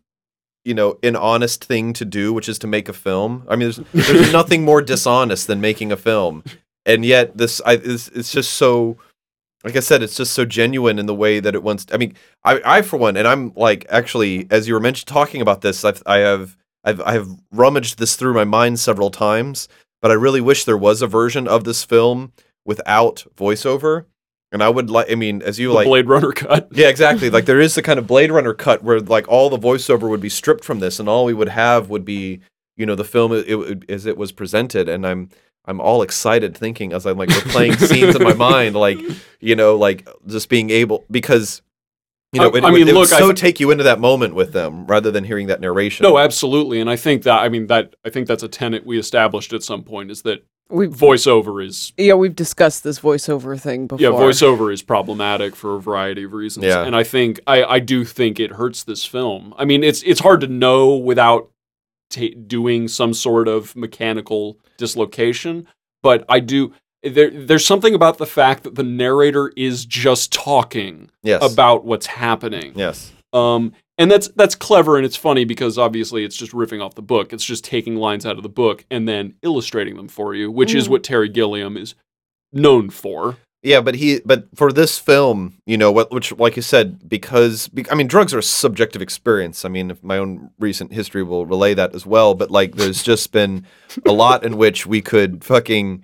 you 0.64 0.76
know 0.76 1.00
an 1.02 1.16
honest 1.16 1.64
thing 1.64 1.94
to 1.94 2.06
do 2.06 2.32
which 2.32 2.48
is 2.48 2.60
to 2.60 2.68
make 2.68 2.88
a 2.88 2.94
film 2.94 3.44
i 3.50 3.56
mean 3.56 3.72
there's 3.72 4.08
there's 4.08 4.32
nothing 4.40 4.64
more 4.64 4.84
dishonest 4.84 5.48
than 5.48 5.60
making 5.60 5.92
a 5.92 5.98
film 5.98 6.44
and 6.86 7.04
yet 7.04 7.36
this 7.36 7.60
i 7.66 7.74
it's, 7.74 8.10
it's 8.10 8.32
just 8.32 8.54
so 8.54 8.98
like 9.64 9.76
i 9.76 9.80
said 9.80 10.04
it's 10.04 10.18
just 10.18 10.34
so 10.34 10.46
genuine 10.46 11.00
in 11.00 11.06
the 11.06 11.16
way 11.16 11.40
that 11.40 11.56
it 11.56 11.64
wants 11.64 11.86
i 11.92 11.98
mean 11.98 12.14
i 12.44 12.60
i 12.66 12.82
for 12.82 12.98
one 12.98 13.18
and 13.18 13.28
i'm 13.28 13.54
like 13.56 13.86
actually 13.90 14.48
as 14.50 14.68
you 14.68 14.74
were 14.74 14.80
mentioned 14.80 15.08
talking 15.08 15.42
about 15.42 15.62
this 15.62 15.84
i've 15.86 16.02
i 16.06 16.18
have 16.18 16.58
i've 16.84 17.02
i 17.02 17.14
have 17.14 17.28
rummaged 17.52 18.00
this 18.00 18.16
through 18.16 18.34
my 18.34 18.44
mind 18.44 18.80
several 18.80 19.10
times 19.10 19.68
but 20.04 20.12
I 20.12 20.16
really 20.16 20.42
wish 20.42 20.66
there 20.66 20.78
was 20.78 21.02
a 21.02 21.08
version 21.08 21.48
of 21.48 21.64
this 21.64 21.86
film 21.86 22.34
without 22.66 23.26
voiceover. 23.38 24.04
And 24.52 24.62
I 24.62 24.68
would 24.68 24.90
like, 24.90 25.10
I 25.10 25.16
mean, 25.16 25.42
as 25.42 25.60
you 25.60 25.70
The 25.70 25.76
like, 25.76 25.88
Blade 25.88 26.08
Runner 26.08 26.34
cut. 26.34 26.68
yeah, 26.74 26.90
exactly. 26.90 27.30
like 27.30 27.46
there 27.46 27.62
is 27.62 27.74
the 27.74 27.82
kind 27.82 27.98
of 27.98 28.06
Blade 28.06 28.30
Runner 28.30 28.54
cut 28.54 28.84
where 28.84 29.00
like 29.00 29.30
all 29.30 29.50
the 29.50 29.58
voiceover 29.58 30.10
would 30.10 30.20
be 30.20 30.30
stripped 30.30 30.66
from 30.66 30.80
this, 30.80 31.00
and 31.00 31.08
all 31.08 31.24
we 31.24 31.34
would 31.34 31.48
have 31.48 31.90
would 31.90 32.04
be, 32.04 32.42
you 32.76 32.86
know, 32.86 32.96
the 32.96 33.06
film 33.06 33.32
it, 33.32 33.48
it, 33.48 33.90
as 33.90 34.06
it 34.06 34.18
was 34.18 34.34
presented. 34.34 34.90
And 34.90 35.08
I'm 35.08 35.30
I'm 35.66 35.80
all 35.80 36.02
excited 36.02 36.58
thinking 36.58 36.92
as 36.94 37.06
I'm 37.06 37.18
like 37.18 37.30
replaying 37.30 37.78
scenes 37.88 38.16
in 38.16 38.24
my 38.24 38.34
mind, 38.34 38.76
like 38.76 39.00
you 39.40 39.56
know, 39.56 39.76
like 39.78 40.08
just 40.28 40.50
being 40.50 40.70
able 40.70 41.06
because. 41.12 41.62
You 42.36 42.42
know, 42.42 42.50
I- 42.50 42.58
it, 42.58 42.64
I 42.64 42.72
would- 42.72 42.80
mean, 42.80 42.88
it 42.88 42.94
would 42.96 43.02
look, 43.02 43.14
I 43.14 43.20
so 43.20 43.28
th- 43.28 43.40
take 43.40 43.60
you 43.60 43.70
into 43.70 43.84
that 43.84 44.00
moment 44.00 44.34
with 44.34 44.54
them 44.54 44.88
rather 44.88 45.12
than 45.12 45.24
hearing 45.24 45.46
that 45.48 45.62
narration. 45.62 46.04
No, 46.04 46.18
absolutely, 46.18 46.82
and 46.82 46.90
I 46.90 46.96
think 46.96 47.22
that 47.24 47.40
I 47.40 47.48
mean 47.48 47.68
that 47.68 47.96
I 48.04 48.10
think 48.10 48.28
that's 48.28 48.42
a 48.42 48.48
tenet 48.48 48.88
we 48.88 48.98
established 48.98 49.54
at 49.54 49.62
some 49.62 49.84
point 49.84 50.10
is 50.10 50.24
that 50.24 50.44
We've 50.70 50.90
voiceover 50.90 51.64
is 51.64 51.94
yeah, 51.96 52.16
we've 52.16 52.36
discussed 52.36 52.84
this 52.84 53.00
voiceover 53.00 53.60
thing 53.60 53.86
before. 53.86 54.02
yeah 54.02 54.10
voiceover 54.10 54.74
is 54.74 54.82
problematic 54.82 55.56
for 55.56 55.76
a 55.76 55.80
variety 55.80 56.24
of 56.24 56.34
reasons. 56.34 56.66
Yeah. 56.66 56.84
and 56.84 56.96
I 56.96 57.04
think 57.04 57.40
I 57.46 57.64
I 57.66 57.78
do 57.80 58.04
think 58.04 58.40
it 58.40 58.54
hurts 58.54 58.84
this 58.84 59.06
film. 59.06 59.54
I 59.60 59.66
mean, 59.66 59.84
it's 59.84 60.02
it's 60.02 60.22
hard 60.22 60.42
to 60.42 60.48
know 60.48 60.96
without 60.96 61.52
ta 62.14 62.28
doing 62.48 62.88
some 62.88 63.14
sort 63.14 63.48
of 63.48 63.76
mechanical 63.76 64.58
dislocation, 64.78 65.68
but 66.02 66.24
I 66.30 66.40
do. 66.40 66.74
There, 67.04 67.30
there's 67.30 67.66
something 67.66 67.94
about 67.94 68.18
the 68.18 68.26
fact 68.26 68.64
that 68.64 68.76
the 68.76 68.84
narrator 68.84 69.52
is 69.58 69.86
just 69.86 70.32
talking 70.32 71.10
yes, 71.22 71.44
about 71.44 71.84
what's 71.84 72.06
happening. 72.06 72.72
yes, 72.76 73.12
Um, 73.34 73.74
and 73.98 74.10
that's 74.10 74.30
that's 74.30 74.56
clever 74.56 74.96
and 74.98 75.06
it's 75.06 75.18
funny 75.18 75.44
because 75.44 75.78
obviously 75.78 76.24
it's 76.24 76.38
just 76.38 76.54
riffing 76.54 76.82
off 76.84 76.96
the 76.96 77.02
book. 77.02 77.34
It's 77.34 77.44
just 77.44 77.66
taking 77.66 77.98
lines 77.98 78.26
out 78.26 78.38
of 78.38 78.44
the 78.44 78.50
book 78.50 78.86
and 78.90 79.06
then 79.08 79.34
illustrating 79.44 79.98
them 79.98 80.08
for 80.08 80.34
you, 80.34 80.50
which 80.50 80.74
is 80.74 80.88
Mhm. 80.88 80.92
what 80.92 81.04
Terry 81.04 81.28
Gilliam 81.30 81.76
is 81.76 81.94
known 82.54 82.90
for. 82.90 83.38
Yeah, 83.64 83.80
but 83.80 83.96
he, 83.96 84.20
but 84.26 84.48
for 84.56 84.74
this 84.74 85.00
film, 85.00 85.54
you 85.66 85.78
know, 85.78 85.90
what, 85.90 86.12
which, 86.12 86.34
like 86.34 86.58
you 86.58 86.62
said, 86.62 87.08
because 87.08 87.70
be- 87.70 87.90
I 87.90 87.96
mean, 87.96 88.08
drugs 88.08 88.34
are 88.34 88.40
a 88.40 88.44
subjective 88.44 89.02
experience. 89.02 89.64
I 89.64 89.70
mean, 89.70 89.98
my 90.02 90.18
own 90.18 90.52
recent 90.60 90.92
history 90.92 91.24
will 91.24 91.46
relay 91.46 91.74
that 91.74 91.96
as 91.96 92.06
well. 92.06 92.34
But 92.36 92.52
like, 92.52 92.76
there's 92.76 93.02
just 93.02 93.32
been 93.32 93.66
a 94.06 94.12
lot 94.12 94.44
in 94.44 94.58
which 94.58 94.86
we 94.86 95.02
could 95.02 95.46
fucking, 95.46 96.04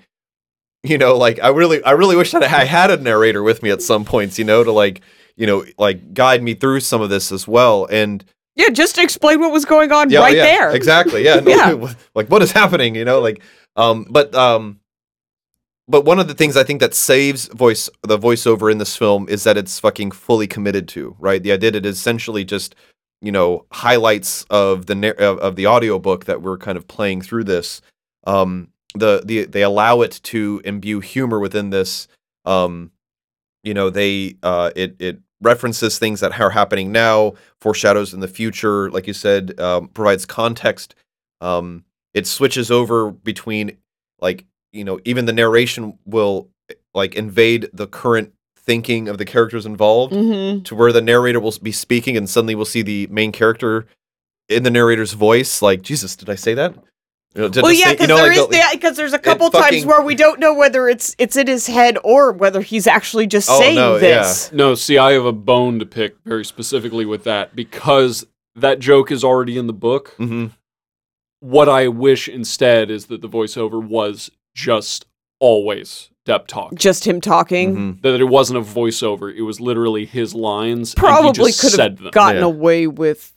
you 0.84 0.98
know, 0.98 1.18
like 1.18 1.40
I 1.44 1.50
really, 1.50 1.84
I 1.84 1.92
really 1.92 2.16
wish 2.16 2.32
that 2.32 2.44
I 2.44 2.64
had 2.64 2.92
a 2.92 2.98
narrator 2.98 3.44
with 3.44 3.62
me 3.62 3.72
at 3.72 3.82
some 3.82 4.06
points, 4.06 4.40
you 4.40 4.46
know, 4.46 4.64
to 4.64 4.72
like, 4.72 5.02
you 5.36 5.46
know, 5.46 5.66
like 5.78 6.14
guide 6.14 6.42
me 6.42 6.54
through 6.54 6.80
some 6.80 7.02
of 7.02 7.10
this 7.10 7.30
as 7.30 7.46
well. 7.46 7.86
And 7.92 8.24
Yeah, 8.56 8.70
just 8.70 8.96
to 8.96 9.02
explain 9.04 9.42
what 9.42 9.52
was 9.52 9.66
going 9.66 9.92
on 9.92 10.10
yeah, 10.10 10.20
right 10.20 10.36
yeah, 10.36 10.44
there. 10.44 10.72
Exactly. 10.72 11.26
Yeah. 11.26 11.42
No, 11.42 11.52
Yeah. 11.86 11.94
Like 12.16 12.30
what 12.30 12.42
is 12.42 12.54
happening? 12.54 12.96
You 12.96 13.04
know, 13.04 13.20
like 13.20 13.42
um 13.76 14.06
but 14.10 14.34
um 14.34 14.79
but 15.90 16.06
one 16.06 16.20
of 16.20 16.28
the 16.28 16.34
things 16.36 16.56
I 16.56 16.64
think 16.64 16.80
that 16.80 16.94
saves 16.94 17.48
voice 17.48 17.90
the 18.04 18.20
voiceover 18.20 18.72
in 18.72 18.78
this 18.78 18.96
film 18.96 19.28
is 19.28 19.44
that 19.44 19.58
it's 19.58 19.80
fucking 19.80 20.12
fully 20.12 20.48
committed 20.48 20.88
to, 20.90 21.16
right? 21.20 21.42
The 21.42 21.52
idea 21.52 21.72
that 21.72 21.86
it 21.86 21.90
essentially 21.90 22.46
just, 22.46 22.76
you 23.22 23.32
know, 23.32 23.66
highlights 23.72 24.44
of 24.50 24.86
the 24.86 25.16
of, 25.18 25.40
of 25.40 25.56
the 25.56 25.68
audiobook 25.68 26.26
that 26.26 26.42
we're 26.42 26.58
kind 26.58 26.78
of 26.78 26.88
playing 26.88 27.22
through 27.24 27.46
this. 27.46 27.82
Um 28.26 28.70
the 28.96 29.22
the 29.26 29.46
they 29.46 29.64
allow 29.64 30.02
it 30.02 30.20
to 30.24 30.62
imbue 30.64 31.00
humor 31.00 31.40
within 31.40 31.72
this 31.72 32.08
um 32.46 32.92
you 33.64 33.74
know, 33.74 33.90
they 33.90 34.36
uh 34.44 34.72
it 34.76 34.96
it 35.00 35.20
references 35.42 35.98
things 35.98 36.20
that 36.20 36.40
are 36.40 36.50
happening 36.50 36.92
now, 36.92 37.34
foreshadows 37.62 38.14
in 38.14 38.20
the 38.20 38.28
future, 38.28 38.90
like 38.92 39.08
you 39.08 39.14
said, 39.14 39.60
um, 39.60 39.88
provides 39.90 40.26
context. 40.26 40.96
Um, 41.42 41.84
it 42.14 42.28
switches 42.28 42.72
over 42.72 43.12
between, 43.12 43.78
like, 44.20 44.46
you 44.72 44.84
know, 44.84 45.00
even 45.06 45.26
the 45.26 45.34
narration 45.34 45.98
will 46.06 46.50
like 46.94 47.16
invade 47.16 47.70
the 47.74 47.88
current 47.88 48.34
thinking 48.58 49.08
of 49.08 49.18
the 49.18 49.26
characters 49.26 49.66
involved 49.66 50.14
Mm-hmm. 50.14 50.64
to 50.64 50.76
where 50.76 50.92
the 50.92 51.02
narrator 51.02 51.40
will 51.40 51.54
be 51.62 51.72
speaking 51.72 52.16
and 52.18 52.30
suddenly 52.30 52.56
we'll 52.56 52.66
see 52.66 52.82
the 52.84 53.08
main 53.08 53.32
character 53.32 53.86
in 54.48 54.64
the 54.64 54.70
narrator's 54.72 55.14
voice. 55.14 55.62
Like, 55.62 55.82
Jesus, 55.82 56.16
did 56.16 56.30
I 56.30 56.36
say 56.36 56.54
that? 56.56 56.76
You 57.36 57.42
know, 57.44 57.50
did 57.50 57.62
Well, 57.64 57.72
I 57.72 57.76
yeah, 57.76 57.92
because 57.92 58.02
you 58.04 58.08
know, 58.08 58.18
there 58.18 58.28
like 58.30 58.38
is 58.38 58.48
the- 58.48 58.56
yeah, 58.82 58.90
there's 58.92 59.14
a 59.14 59.20
couple 59.20 59.50
fucking- 59.52 59.82
times 59.82 59.86
where 59.86 60.02
we 60.02 60.16
don't 60.16 60.40
know 60.40 60.54
whether 60.54 60.88
it's 60.90 61.16
it's 61.20 61.36
in 61.36 61.46
his 61.48 61.68
head 61.68 61.98
or 62.04 62.32
whether 62.32 62.62
he's 62.62 62.88
actually 62.88 63.28
just 63.28 63.50
Oh, 63.52 63.60
saying 63.60 63.76
no, 63.76 64.00
this. 64.00 64.52
No, 64.52 64.74
see, 64.76 64.98
I 64.98 65.12
have 65.14 65.26
a 65.26 65.32
bone 65.32 65.78
to 65.80 65.86
pick 65.86 66.16
very 66.26 66.44
specifically 66.44 67.06
with 67.06 67.24
that 67.26 67.56
because 67.56 68.26
that 68.56 68.80
joke 68.80 69.12
is 69.12 69.24
already 69.24 69.58
in 69.60 69.68
the 69.68 69.74
book. 69.74 70.16
Mhm. 70.20 70.52
What 71.40 71.70
I 71.70 71.88
wish 71.88 72.28
instead 72.28 72.90
is 72.92 73.06
that 73.06 73.22
the 73.22 73.30
voiceover 73.30 73.82
was 73.82 74.32
just 74.64 75.06
always 75.40 76.10
Depp 76.26 76.48
talking. 76.48 76.78
Just 76.78 77.08
him 77.08 77.22
talking. 77.22 77.76
Mhm. 77.76 78.02
That 78.02 78.20
it 78.20 78.26
wasn't 78.26 78.60
a 78.60 78.62
voiceover; 78.62 79.34
it 79.36 79.42
was 79.42 79.60
literally 79.60 80.06
his 80.06 80.36
lines. 80.36 80.94
Probably 80.94 81.52
just 81.52 81.62
could 81.62 81.72
said 81.72 82.00
have 82.00 82.12
gotten 82.12 82.42
Yeah. 82.42 82.48
away 82.48 82.86
with 82.88 83.34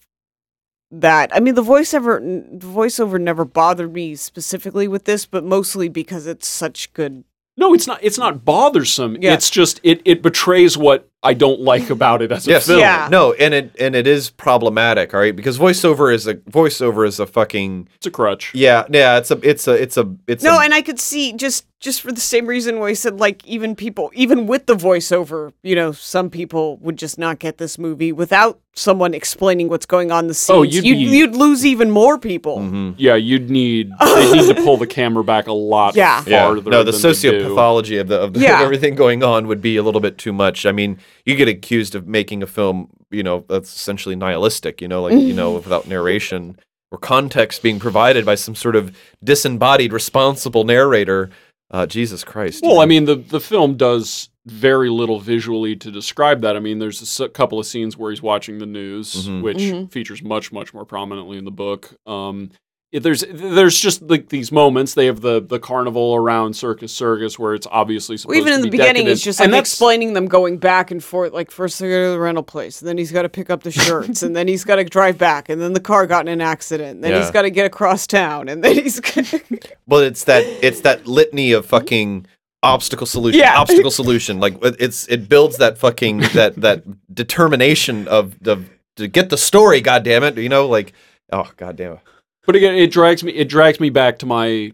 that. 0.90 1.34
I 1.34 1.40
mean, 1.40 1.54
the 1.54 1.62
voiceover 1.62 2.20
the 2.60 2.66
voiceover 2.66 3.20
never 3.20 3.44
bothered 3.44 3.92
me 3.94 4.14
specifically 4.16 4.88
with 4.88 5.04
this, 5.04 5.24
but 5.26 5.44
mostly 5.44 5.88
because 5.88 6.26
it's 6.26 6.46
such 6.48 6.92
good. 6.92 7.24
No, 7.56 7.72
it's 7.72 7.86
not. 7.86 7.98
It's 8.02 8.18
not 8.18 8.44
bothersome. 8.44 9.16
Yeah. 9.20 9.34
It's 9.34 9.48
just 9.48 9.80
it 9.82 10.02
it 10.04 10.20
betrays 10.22 10.76
what 10.76 11.08
I 11.24 11.34
don't 11.34 11.60
like 11.60 11.88
about 11.88 12.20
it 12.20 12.32
as 12.32 12.48
a 12.48 12.50
Yes. 12.50 12.66
film. 12.66 12.80
Yeah. 12.80 13.08
No, 13.10 13.32
and 13.34 13.54
it 13.54 13.76
and 13.78 13.94
it 13.94 14.06
is 14.08 14.30
problematic, 14.30 15.14
all 15.14 15.20
right? 15.20 15.34
Because 15.36 15.58
voiceover 15.58 16.12
is 16.12 16.26
a 16.26 16.34
voiceover 16.34 17.06
is 17.06 17.20
a 17.20 17.26
fucking 17.26 17.88
It's 17.96 18.06
a 18.06 18.10
crutch. 18.10 18.50
yeah, 18.54 18.84
yeah, 18.90 19.18
it's 19.18 19.30
a 19.30 19.38
it's 19.42 19.68
a 19.68 19.72
it's 19.80 19.96
a 19.96 20.12
it's 20.26 20.42
No, 20.42 20.58
a, 20.58 20.64
and 20.64 20.74
I 20.74 20.82
could 20.82 20.98
see 20.98 21.32
just 21.32 21.66
just 21.78 22.00
for 22.00 22.12
the 22.12 22.20
same 22.20 22.46
reason 22.46 22.78
why 22.78 22.88
I 22.88 22.92
said 22.94 23.18
like 23.20 23.44
even 23.46 23.74
people 23.76 24.10
even 24.14 24.46
with 24.48 24.66
the 24.66 24.74
voiceover, 24.74 25.52
you 25.62 25.74
know, 25.76 25.92
some 25.92 26.28
people 26.30 26.76
would 26.78 26.96
just 26.96 27.18
not 27.18 27.38
get 27.38 27.58
this 27.58 27.78
movie 27.78 28.10
without 28.12 28.58
someone 28.74 29.12
explaining 29.14 29.68
what's 29.68 29.84
going 29.86 30.10
on 30.10 30.24
in 30.24 30.28
the 30.28 30.34
scenes. 30.34 30.56
Oh, 30.56 30.62
you'd 30.62 30.84
you'd, 30.84 30.94
be- 31.10 31.16
you'd 31.18 31.36
lose 31.36 31.64
even 31.66 31.90
more 31.90 32.18
people. 32.18 32.58
Mhm. 32.58 32.94
Yeah, 32.98 33.14
you'd 33.16 33.50
need 33.50 33.90
they 34.00 34.32
need 34.32 34.54
to 34.54 34.60
pull 34.62 34.76
the 34.76 34.86
camera 34.86 35.22
back 35.22 35.46
a 35.46 35.52
lot 35.52 35.94
Yeah. 35.94 36.22
Yeah. 36.26 36.46
farther. 36.46 36.68
No, 36.70 36.82
the 36.82 36.90
than 36.92 37.00
they 37.00 37.08
do. 37.08 37.14
sociopathology 37.48 38.00
of 38.00 38.08
the 38.08 38.18
of, 38.20 38.32
the, 38.34 38.40
Yeah. 38.40 38.56
of 38.60 38.62
everything 38.64 38.94
going 38.96 39.22
on 39.22 39.46
would 39.46 39.60
be 39.60 39.76
a 39.76 39.82
little 39.82 40.00
bit 40.00 40.18
too 40.18 40.32
much. 40.32 40.64
I 40.66 40.72
mean, 40.72 40.98
you 41.24 41.36
get 41.36 41.48
accused 41.48 41.94
of 41.94 42.06
making 42.06 42.42
a 42.42 42.46
film, 42.46 42.88
you 43.10 43.22
know, 43.22 43.44
that's 43.48 43.74
essentially 43.74 44.16
nihilistic, 44.16 44.80
you 44.80 44.88
know, 44.88 45.02
like, 45.02 45.14
you 45.14 45.32
know, 45.34 45.52
without 45.64 45.86
narration 45.88 46.58
or 46.90 46.98
context 46.98 47.62
being 47.62 47.78
provided 47.78 48.24
by 48.26 48.34
some 48.34 48.54
sort 48.54 48.76
of 48.76 48.96
disembodied 49.24 49.92
responsible 49.92 50.64
narrator. 50.64 51.30
Uh, 51.70 51.86
Jesus 51.86 52.22
Christ. 52.22 52.62
Well, 52.62 52.80
I 52.80 52.84
mean, 52.86 53.06
the 53.06 53.16
the 53.16 53.40
film 53.40 53.78
does 53.78 54.28
very 54.44 54.90
little 54.90 55.20
visually 55.20 55.74
to 55.76 55.90
describe 55.90 56.42
that. 56.42 56.54
I 56.54 56.60
mean, 56.60 56.80
there's 56.80 57.18
a 57.20 57.28
couple 57.30 57.58
of 57.58 57.64
scenes 57.64 57.96
where 57.96 58.10
he's 58.10 58.20
watching 58.20 58.58
the 58.58 58.66
news, 58.66 59.26
Mhm. 59.26 59.40
which 59.42 59.56
Mhm. 59.56 59.90
features 59.90 60.22
much 60.22 60.52
much 60.52 60.74
more 60.74 60.84
prominently 60.84 61.38
in 61.38 61.46
the 61.46 61.50
book. 61.50 61.94
Um, 62.06 62.50
it- 62.50 62.58
there's 62.92 63.24
there's 63.30 63.78
just 63.78 64.02
like 64.02 64.28
these 64.28 64.52
moments. 64.52 64.94
They 64.94 65.06
have 65.06 65.22
the 65.22 65.40
the 65.40 65.58
carnival 65.58 66.14
around 66.14 66.54
Circus 66.54 66.92
Circus 66.92 67.38
where 67.38 67.54
it's 67.54 67.66
obviously 67.70 68.18
supposed 68.18 68.30
Well, 68.36 68.38
even 68.38 68.50
to 68.50 68.54
in 68.56 68.60
the 68.60 68.66
be 68.66 68.70
beginning, 68.72 68.94
decadent. 69.04 69.12
it's 69.12 69.22
just 69.22 69.40
like 69.40 69.46
and 69.48 69.54
explaining 69.56 70.12
them 70.12 70.26
going 70.26 70.58
back 70.58 70.90
and 70.90 71.02
forth. 71.02 71.32
Like 71.32 71.50
first 71.50 71.78
they 71.78 71.88
go 71.88 72.04
to 72.06 72.10
the 72.10 72.18
rental 72.20 72.42
place, 72.42 72.82
and 72.82 72.88
then 72.88 72.98
he's 72.98 73.10
got 73.10 73.22
to 73.22 73.28
pick 73.30 73.48
up 73.48 73.62
the 73.62 73.70
shirts, 73.70 74.22
and 74.22 74.36
then 74.36 74.46
he's 74.46 74.64
got 74.64 74.76
to 74.76 74.84
drive 74.84 75.16
back, 75.16 75.48
and 75.48 75.60
then 75.60 75.72
the 75.72 75.80
car 75.80 76.06
got 76.06 76.26
in 76.26 76.32
an 76.32 76.40
accident, 76.42 76.96
and 76.96 77.04
then 77.04 77.20
he's 77.20 77.30
got 77.30 77.42
to 77.42 77.50
get 77.50 77.64
across 77.64 78.06
town, 78.06 78.48
and 78.48 78.62
then 78.62 78.74
he's 78.74 79.00
Well, 79.86 80.00
it's 80.00 80.24
that 80.24 80.44
it's 80.62 80.82
that 80.82 81.06
litany 81.06 81.52
of 81.52 81.64
fucking 81.66 82.26
obstacle 82.62 83.06
solution, 83.06 83.40
Yeah. 83.40 83.58
obstacle 83.58 83.90
solution. 83.90 84.38
Like 84.38 84.62
it- 84.62 84.76
it's 84.78 85.08
it 85.08 85.28
builds 85.28 85.56
that 85.56 85.78
fucking 85.78 86.18
that 86.34 86.56
that 86.56 86.84
determination 87.14 88.06
of 88.08 88.38
the 88.42 88.62
to 88.96 89.08
get 89.08 89.30
the 89.30 89.38
story. 89.38 89.80
God 89.80 90.02
damn 90.04 90.22
it, 90.24 90.36
you 90.36 90.50
know, 90.50 90.68
like 90.68 90.92
oh 91.32 91.50
god 91.56 91.76
damn 91.76 91.92
it. 91.94 91.98
But 92.46 92.56
again, 92.56 92.74
it 92.74 92.90
drags 92.90 93.22
me 93.24 93.32
it 93.32 93.48
drags 93.48 93.80
me 93.80 93.90
back 93.90 94.18
to 94.20 94.26
my 94.26 94.72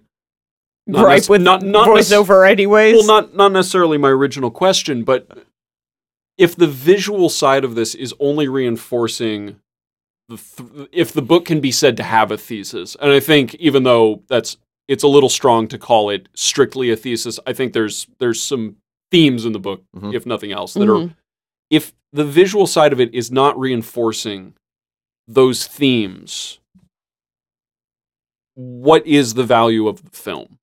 not 0.87 1.03
gripe 1.05 1.23
nec- 1.23 1.29
with 1.29 1.43
not 1.43 1.63
not 1.63 1.87
nec- 1.89 1.97
voiceover 1.97 2.49
anyways. 2.49 2.95
Well, 2.95 3.07
not 3.07 3.35
not 3.35 3.53
necessarily 3.53 3.99
my 3.99 4.09
original 4.09 4.51
question, 4.51 5.05
but 5.05 5.27
if 6.37 6.55
the 6.57 6.67
visual 6.69 7.29
side 7.29 7.65
of 7.65 7.75
this 7.75 7.95
is 7.95 8.15
only 8.21 8.49
reinforcing 8.49 9.57
the 10.29 10.37
th- 10.37 10.89
if 10.93 11.13
the 11.13 11.23
book 11.23 11.45
can 11.45 11.61
be 11.61 11.73
said 11.73 11.97
to 11.99 12.03
have 12.03 12.31
a 12.31 12.39
thesis, 12.39 12.97
and 13.01 13.11
I 13.13 13.21
think 13.21 13.55
even 13.57 13.83
though 13.83 14.23
that's 14.29 14.57
it's 14.87 15.03
a 15.03 15.09
little 15.09 15.29
strong 15.29 15.69
to 15.69 15.79
call 15.79 16.09
it 16.11 16.29
strictly 16.35 16.91
a 16.91 16.97
thesis, 16.97 17.39
I 17.47 17.53
think 17.53 17.73
there's 17.75 18.07
there's 18.19 18.43
some 18.43 18.77
themes 19.11 19.45
in 19.45 19.53
the 19.53 19.59
book, 19.59 19.83
Mhm. 19.97 20.15
if 20.15 20.25
nothing 20.27 20.53
else, 20.53 20.75
that 20.75 20.89
are 20.89 20.93
Mhm. 21.07 21.15
if 21.71 21.93
the 22.13 22.25
visual 22.25 22.67
side 22.67 22.93
of 22.93 23.01
it 23.01 23.13
is 23.15 23.31
not 23.31 23.59
reinforcing 23.59 24.55
those 25.27 25.67
themes, 25.67 26.59
what 28.59 29.07
is 29.07 29.35
the 29.35 29.45
value 29.45 29.87
of 29.87 30.03
the 30.03 30.11
film? 30.11 30.59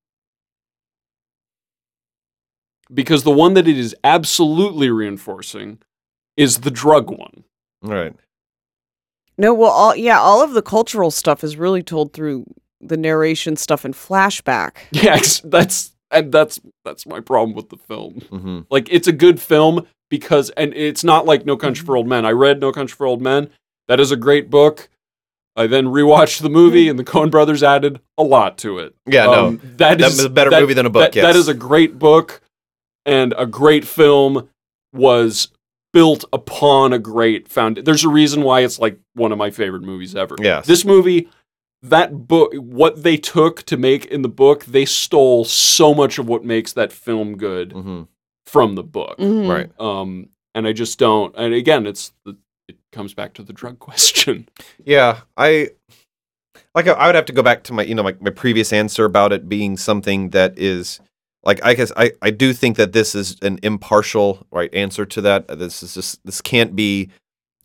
Because 2.94 3.24
the 3.24 3.32
one 3.32 3.54
that 3.54 3.70
it 3.70 3.78
is 3.78 3.96
absolutely 4.04 4.90
reinforcing 4.90 5.80
is 6.36 6.60
the 6.60 6.72
drug 6.72 7.10
one. 7.10 7.46
Right. 7.82 8.14
No, 9.38 9.54
well, 9.54 9.72
all 9.72 9.96
yeah, 9.96 10.20
all 10.20 10.44
of 10.44 10.52
the 10.52 10.62
cultural 10.62 11.10
stuff 11.10 11.42
is 11.42 11.56
really 11.56 11.82
told 11.82 12.12
through 12.12 12.46
the 12.82 12.98
narration 12.98 13.56
stuff 13.56 13.86
and 13.86 13.94
flashback. 13.94 14.74
Yeah, 14.92 15.20
that's 15.46 15.94
and 16.12 16.34
that's 16.34 16.60
that's 16.84 17.06
my 17.06 17.22
problem 17.22 17.56
with 17.56 17.70
the 17.70 17.78
film. 17.78 18.16
hmm 18.30 18.60
Like 18.70 18.90
it's 18.92 19.08
a 19.08 19.14
good 19.14 19.40
film 19.40 19.88
because 20.10 20.50
and 20.52 20.74
it's 20.74 21.04
not 21.06 21.26
like 21.26 21.46
No 21.46 21.56
Country 21.56 21.86
for 21.86 21.96
Old 21.96 22.08
Men. 22.08 22.26
I 22.26 22.32
read 22.32 22.60
No 22.60 22.74
Country 22.74 22.96
for 22.96 23.08
Old 23.08 23.22
Men. 23.22 23.50
That 23.88 24.02
is 24.02 24.12
a 24.12 24.18
great 24.18 24.50
book. 24.50 24.90
I 25.56 25.68
then 25.68 25.86
rewatched 25.86 26.42
the 26.42 26.50
movie 26.50 26.90
and 26.90 27.00
the 27.00 27.04
Coen 27.06 27.32
brothers 27.32 27.64
added 27.64 28.02
a 28.18 28.24
lot 28.24 28.58
to 28.60 28.80
it. 28.80 28.94
Yeah, 29.06 29.26
no. 29.26 29.46
Um, 29.48 29.58
that 29.78 29.98
That 30.00 30.02
is 30.02 30.24
a 30.24 30.30
better 30.30 30.50
that- 30.50 30.62
movie 30.62 30.74
than 30.74 30.86
a 30.86 30.90
book. 30.90 31.02
that, 31.12 31.16
yes. 31.16 31.26
that 31.26 31.36
is 31.40 31.48
a 31.48 31.54
great 31.54 31.98
book 31.98 32.42
and 33.06 33.34
a 33.38 33.46
great 33.46 33.86
film 33.86 34.50
was 34.94 35.50
built 35.94 36.26
upon 36.34 36.92
a 36.92 37.00
great 37.00 37.48
found 37.48 37.78
there's 37.78 38.04
a 38.04 38.10
reason 38.10 38.42
why 38.44 38.60
it's 38.62 38.80
like 38.80 39.00
one 39.14 39.32
of 39.32 39.38
my 39.38 39.50
favorite 39.50 39.82
movies 39.82 40.14
ever 40.14 40.36
Yes. 40.42 40.66
this 40.66 40.84
movie 40.84 41.30
that 41.84 42.28
book 42.28 42.54
what 42.56 43.04
they 43.04 43.16
took 43.16 43.64
to 43.64 43.78
make 43.78 44.06
in 44.08 44.22
the 44.22 44.28
book 44.28 44.66
they 44.66 44.84
stole 44.84 45.46
so 45.46 45.94
much 45.94 46.18
of 46.18 46.28
what 46.28 46.44
makes 46.44 46.74
that 46.74 46.92
film 46.92 47.38
good 47.38 47.72
hmm 47.72 48.02
from 48.46 48.76
the 48.76 48.84
book 48.84 49.18
Mhm. 49.20 49.50
Right. 49.50 49.70
um 49.80 50.28
and 50.54 50.68
i 50.68 50.74
just 50.74 51.00
don't 51.00 51.34
and 51.38 51.54
again 51.54 51.86
it's 51.88 52.12
the 52.26 52.32
it 52.32 52.36
comes 52.96 53.14
back 53.14 53.34
to 53.36 53.44
the 53.44 53.54
drug 53.54 53.78
question 53.88 54.48
Yeah, 54.84 55.20
I 55.38 55.70
like. 56.74 56.88
I- 56.88 57.06
would 57.08 57.16
have 57.16 57.26
to 57.26 57.34
go 57.34 57.44
back 57.44 57.64
to 57.66 57.74
my, 57.74 57.84
you 57.84 57.94
know, 57.96 58.04
my, 58.04 58.16
my 58.20 58.32
previous 58.32 58.74
answer 58.74 59.06
about 59.06 59.32
it 59.34 59.48
being 59.48 59.78
something 59.78 60.30
that 60.32 60.58
is 60.58 61.00
like. 61.44 61.60
I 61.64 61.74
guess 61.76 61.92
I 61.98 62.12
I 62.22 62.32
do 62.32 62.54
think 62.54 62.78
that 62.78 62.94
this 62.94 63.14
is 63.16 63.38
an 63.42 63.60
impartial 63.62 64.46
right 64.52 64.74
answer 64.74 65.06
to 65.06 65.22
that. 65.22 65.50
Uh, 65.50 65.56
This 65.56 65.84
is 65.84 65.94
just 65.94 66.20
this 66.26 66.42
can't 66.42 66.76
be. 66.76 67.10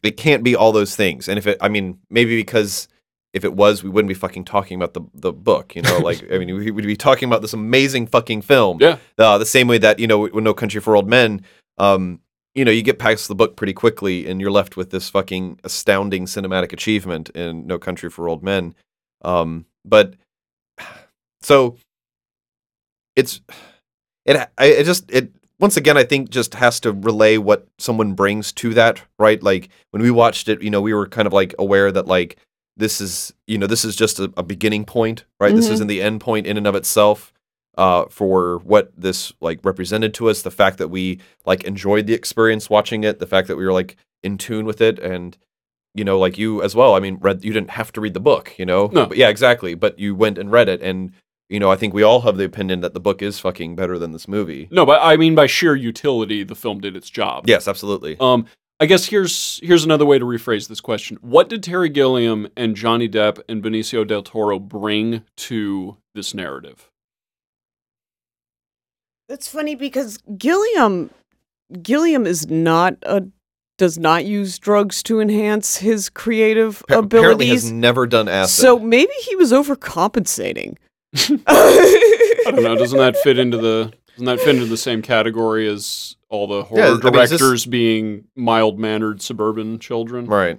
It 0.02 0.16
can't 0.16 0.42
be 0.42 0.56
all 0.56 0.72
those 0.72 0.96
things. 0.96 1.28
And 1.28 1.38
if 1.38 1.46
it, 1.46 1.58
I 1.60 1.68
mean, 1.68 1.98
maybe 2.08 2.34
because 2.36 2.88
if 3.34 3.44
it 3.44 3.52
was, 3.54 3.82
we 3.84 3.90
wouldn't 3.90 4.08
be 4.08 4.14
fucking 4.14 4.44
talking 4.46 4.76
about 4.80 4.94
the 4.94 5.02
the 5.14 5.32
book. 5.32 5.76
You 5.76 5.82
know, 5.82 5.98
like 5.98 6.24
I 6.32 6.38
mean, 6.38 6.54
we 6.56 6.70
would 6.70 6.84
be 6.86 6.96
talking 6.96 7.28
about 7.28 7.42
this 7.42 7.52
amazing 7.52 8.06
fucking 8.08 8.42
film. 8.42 8.78
Yeah. 8.80 8.96
Uh, 9.18 9.36
the 9.38 9.46
same 9.46 9.68
way 9.68 9.78
that 9.78 9.98
you 9.98 10.06
know, 10.06 10.26
No 10.26 10.54
Country 10.54 10.80
for 10.80 10.96
Old 10.96 11.08
Men, 11.08 11.44
um, 11.78 12.20
you 12.54 12.64
know, 12.64 12.70
you 12.70 12.82
get 12.82 12.98
past 12.98 13.28
the 13.28 13.34
book 13.34 13.56
pretty 13.56 13.72
quickly, 13.72 14.26
and 14.28 14.40
you're 14.40 14.50
left 14.50 14.76
with 14.76 14.90
this 14.90 15.08
fucking 15.08 15.60
astounding 15.64 16.26
cinematic 16.26 16.72
achievement 16.72 17.30
in 17.30 17.66
No 17.66 17.78
Country 17.78 18.10
for 18.10 18.28
Old 18.28 18.42
Men. 18.42 18.74
Um, 19.22 19.66
but 19.84 20.14
so 21.42 21.76
it's 23.16 23.40
it. 24.24 24.36
I 24.58 24.64
it 24.66 24.84
just 24.84 25.10
it 25.10 25.32
once 25.58 25.76
again 25.76 25.96
I 25.96 26.04
think 26.04 26.30
just 26.30 26.54
has 26.54 26.80
to 26.80 26.92
relay 26.92 27.36
what 27.36 27.66
someone 27.78 28.14
brings 28.14 28.52
to 28.54 28.74
that 28.74 29.02
right. 29.18 29.42
Like 29.42 29.68
when 29.90 30.02
we 30.02 30.10
watched 30.10 30.48
it, 30.48 30.62
you 30.62 30.70
know, 30.70 30.80
we 30.80 30.94
were 30.94 31.06
kind 31.06 31.26
of 31.26 31.32
like 31.32 31.54
aware 31.58 31.92
that 31.92 32.06
like 32.06 32.36
this 32.76 33.00
is 33.00 33.32
you 33.46 33.58
know 33.58 33.66
this 33.66 33.84
is 33.84 33.94
just 33.96 34.18
a, 34.18 34.32
a 34.36 34.42
beginning 34.42 34.84
point, 34.84 35.24
right? 35.38 35.54
This 35.54 35.68
Mhm. 35.68 35.72
isn't 35.72 35.86
the 35.88 36.02
end 36.02 36.20
point 36.20 36.46
in 36.46 36.56
and 36.56 36.66
of 36.66 36.74
itself 36.74 37.32
uh, 37.78 38.04
for 38.10 38.58
what 38.58 38.92
this 38.96 39.32
like 39.40 39.60
represented 39.64 40.14
to 40.14 40.28
us. 40.28 40.42
The 40.42 40.50
fact 40.50 40.78
that 40.78 40.88
we 40.88 41.20
like 41.46 41.64
enjoyed 41.64 42.06
the 42.06 42.14
experience 42.14 42.68
watching 42.70 43.04
it, 43.04 43.18
the 43.18 43.26
fact 43.26 43.48
that 43.48 43.56
we 43.56 43.64
were 43.64 43.72
like 43.72 43.96
in 44.22 44.38
tune 44.38 44.66
with 44.66 44.80
it, 44.80 44.98
and 44.98 45.36
you 45.94 46.04
know, 46.04 46.18
like 46.18 46.38
you 46.38 46.62
as 46.62 46.74
well. 46.74 46.94
I 46.94 47.00
mean, 47.00 47.16
read 47.20 47.44
you 47.44 47.52
didn't 47.52 47.70
have 47.70 47.92
to 47.92 48.00
read 48.00 48.14
the 48.14 48.20
book, 48.20 48.54
you 48.58 48.66
know. 48.66 48.88
No. 48.92 49.06
But 49.06 49.16
yeah, 49.16 49.28
exactly. 49.28 49.74
But 49.74 49.98
you 49.98 50.14
went 50.14 50.38
and 50.38 50.50
read 50.52 50.68
it, 50.68 50.80
and 50.82 51.12
you 51.48 51.58
know, 51.58 51.70
I 51.70 51.76
think 51.76 51.92
we 51.94 52.02
all 52.04 52.20
have 52.20 52.36
the 52.36 52.44
opinion 52.44 52.80
that 52.80 52.94
the 52.94 53.00
book 53.00 53.22
is 53.22 53.40
fucking 53.40 53.74
better 53.74 53.98
than 53.98 54.12
this 54.12 54.28
movie. 54.28 54.68
no 54.70 54.86
but 54.86 55.00
i 55.02 55.16
mean 55.16 55.34
by 55.34 55.46
sheer 55.46 55.74
utility 55.74 56.44
the 56.44 56.54
film 56.54 56.80
did 56.80 56.94
its 56.94 57.10
job 57.10 57.48
Yes, 57.48 57.66
absolutely. 57.66 58.16
Um, 58.20 58.46
I 58.78 58.86
guess 58.86 59.06
here's 59.06 59.60
here's 59.62 59.84
another 59.84 60.06
way 60.06 60.18
to 60.18 60.24
rephrase 60.24 60.68
this 60.68 60.80
question: 60.80 61.18
What 61.20 61.48
did 61.48 61.62
Terry 61.62 61.88
Gilliam 61.88 62.48
and 62.56 62.74
Johnny 62.76 63.08
Depp 63.08 63.40
and 63.48 63.62
Benicio 63.62 64.06
del 64.06 64.22
Toro 64.22 64.58
bring 64.58 65.22
to 65.36 65.98
this 66.14 66.32
narrative? 66.34 66.89
That's 69.30 69.46
funny 69.46 69.76
because 69.76 70.18
Gilliam 70.36 71.08
Gilliam 71.82 72.26
is 72.26 72.48
not 72.50 72.96
a 73.04 73.22
does 73.78 73.96
not 73.96 74.24
use 74.24 74.58
drugs 74.58 75.04
to 75.04 75.20
enhance 75.20 75.76
his 75.76 76.10
creative 76.10 76.82
Pa- 76.88 76.98
apparently 76.98 77.46
has 77.46 77.70
never 77.70 78.08
done 78.08 78.28
acid. 78.28 78.60
So 78.60 78.78
maybe 78.80 79.12
he 79.22 79.36
was 79.36 79.52
overcompensating. 79.52 80.76
I 81.46 82.42
don't 82.44 82.62
know. 82.64 82.74
Doesn't 82.74 82.98
that 82.98 83.16
fit 83.18 83.38
into 83.38 83.56
the 83.56 83.92
doesn't 84.16 84.24
that 84.26 84.40
fit 84.40 84.56
into 84.56 84.66
the 84.66 84.76
same 84.76 85.00
category 85.00 85.68
as 85.68 86.16
all 86.28 86.48
the 86.48 86.64
horror 86.64 86.80
Yeah, 86.80 86.86
I 86.88 86.90
mean, 86.90 87.12
this- 87.12 87.30
directors 87.30 87.66
being 87.66 88.24
mild 88.34 88.80
mannered 88.80 89.22
suburban 89.22 89.78
children? 89.78 90.26
right. 90.26 90.58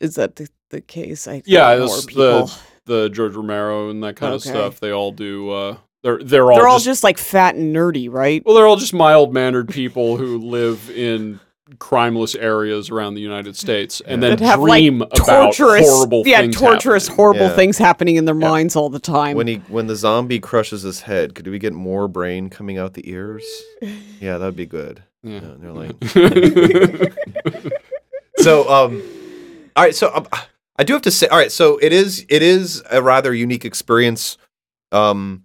Is 0.00 0.16
that 0.16 0.34
the, 0.34 0.48
the 0.70 0.80
case? 0.80 1.28
I 1.28 1.34
think 1.34 1.44
Yeah, 1.46 1.76
more 1.78 1.86
this- 1.86 2.06
the 2.06 2.58
the 2.86 3.08
George 3.10 3.36
Romero 3.36 3.90
and 3.90 4.02
that 4.02 4.16
kind 4.16 4.34
Okay. 4.34 4.48
of 4.50 4.56
stuff. 4.56 4.80
They 4.80 4.90
all 4.90 5.12
do. 5.12 5.50
Uh, 5.50 5.76
they're 6.02 6.18
they're 6.22 6.50
all 6.50 6.58
They're 6.58 6.68
all 6.68 6.76
just, 6.76 6.86
just 6.86 7.04
like 7.04 7.18
fat 7.18 7.54
and 7.54 7.74
nerdy, 7.74 8.08
right? 8.10 8.42
well, 8.44 8.54
they're 8.54 8.66
all 8.66 8.76
just 8.76 8.92
mild 8.94 9.32
mannered 9.32 9.68
people 9.68 10.16
who 10.16 10.38
live 10.38 10.90
in 10.90 11.38
crimeless 11.78 12.34
areas 12.34 12.90
around 12.90 13.14
the 13.14 13.20
United 13.22 13.56
States 13.56 14.02
and 14.04 14.22
then 14.22 14.36
That 14.36 14.40
have 14.44 14.60
like 14.60 14.80
dream 14.82 15.00
about 15.02 15.14
torturous, 15.54 15.88
horrible 15.88 16.22
yeah, 16.26 16.40
things. 16.42 16.56
torturous, 16.58 17.04
happening. 17.06 17.16
horrible 17.16 17.46
Yeah. 17.46 17.54
things 17.56 17.78
happening 17.78 18.16
in 18.16 18.24
their 18.26 18.34
Yeah. 18.38 18.48
minds 18.48 18.76
all 18.76 18.90
the 18.90 18.98
time. 18.98 19.36
When 19.36 19.46
he 19.46 19.54
when 19.68 19.86
the 19.86 19.96
zombie 19.96 20.38
crushes 20.38 20.82
his 20.82 21.00
head, 21.02 21.34
could 21.34 21.46
we 21.46 21.58
get 21.58 21.72
more 21.72 22.08
brain 22.08 22.50
coming 22.50 22.76
out 22.78 22.94
the 22.94 23.08
ears? 23.10 23.44
Yeah, 24.20 24.38
that'd 24.38 24.54
be 24.54 24.66
good. 24.66 25.02
Yeah. 25.24 25.40
Yeah, 25.40 25.54
they're 25.58 25.72
like 25.72 25.94
so 28.38 28.68
um 28.68 29.02
all 29.76 29.84
right 29.84 29.94
so 29.94 30.12
um, 30.14 30.26
i 30.76 30.84
do 30.84 30.92
have 30.92 31.02
to 31.02 31.10
say 31.10 31.26
all 31.28 31.38
right 31.38 31.52
so 31.52 31.78
it 31.78 31.92
is 31.92 32.24
it 32.28 32.42
is 32.42 32.82
a 32.90 33.02
rather 33.02 33.32
unique 33.34 33.64
experience 33.64 34.36
um 34.90 35.44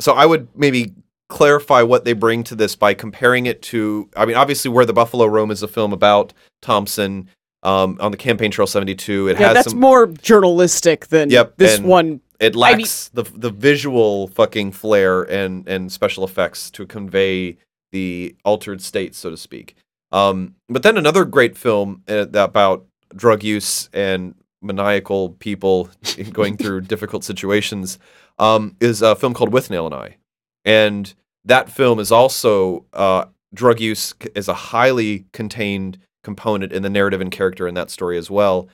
so 0.00 0.12
i 0.12 0.26
would 0.26 0.48
maybe 0.56 0.92
clarify 1.28 1.80
what 1.82 2.04
they 2.04 2.12
bring 2.12 2.42
to 2.42 2.54
this 2.56 2.74
by 2.74 2.92
comparing 2.92 3.46
it 3.46 3.62
to 3.62 4.08
i 4.16 4.24
mean 4.26 4.36
obviously 4.36 4.70
where 4.70 4.84
the 4.84 4.92
buffalo 4.92 5.26
roam 5.26 5.50
is 5.50 5.62
a 5.62 5.68
film 5.68 5.92
about 5.92 6.32
thompson 6.60 7.28
um 7.62 7.96
on 8.00 8.10
the 8.10 8.16
campaign 8.16 8.50
trail 8.50 8.66
72 8.66 9.28
it 9.28 9.38
yeah, 9.38 9.46
has 9.48 9.54
that's 9.54 9.70
some 9.70 9.80
more 9.80 10.06
journalistic 10.08 11.06
than 11.08 11.30
Yep, 11.30 11.56
this 11.56 11.78
one. 11.78 12.20
it 12.40 12.46
I 12.56 12.72
mean- 12.74 12.80
lacks 12.80 13.08
the 13.12 13.22
the 13.22 13.50
visual 13.50 14.28
fucking 14.28 14.72
flair 14.72 15.22
and 15.22 15.68
and 15.68 15.92
special 15.92 16.24
effects 16.24 16.70
to 16.72 16.86
convey 16.86 17.58
the 17.92 18.36
altered 18.44 18.80
state, 18.80 19.14
so 19.16 19.30
to 19.30 19.36
speak. 19.36 19.74
Um, 20.12 20.54
but 20.68 20.82
then 20.84 20.96
another 20.96 21.24
great 21.24 21.58
film 21.58 22.02
uh, 22.08 22.26
about 22.34 22.86
drug 23.16 23.42
use 23.42 23.88
and 23.92 24.34
maniacal 24.62 25.30
people 25.30 25.88
going 26.32 26.56
through 26.56 26.80
difficult 26.92 27.24
situations 27.24 27.98
um, 28.38 28.76
is 28.80 29.02
a 29.02 29.14
film 29.16 29.34
called 29.34 29.50
Withnail 29.52 29.86
and 29.86 29.94
I, 29.94 30.16
and 30.64 31.12
that 31.44 31.70
film 31.70 31.98
is 31.98 32.12
also 32.12 32.84
uh, 32.92 33.24
drug 33.54 33.80
use 33.80 34.14
is 34.34 34.48
a 34.48 34.54
highly 34.54 35.26
contained 35.32 35.98
component 36.22 36.72
in 36.72 36.82
the 36.82 36.90
narrative 36.90 37.20
and 37.20 37.30
character 37.30 37.66
in 37.66 37.74
that 37.74 37.90
story 37.90 38.18
as 38.18 38.30
well. 38.30 38.68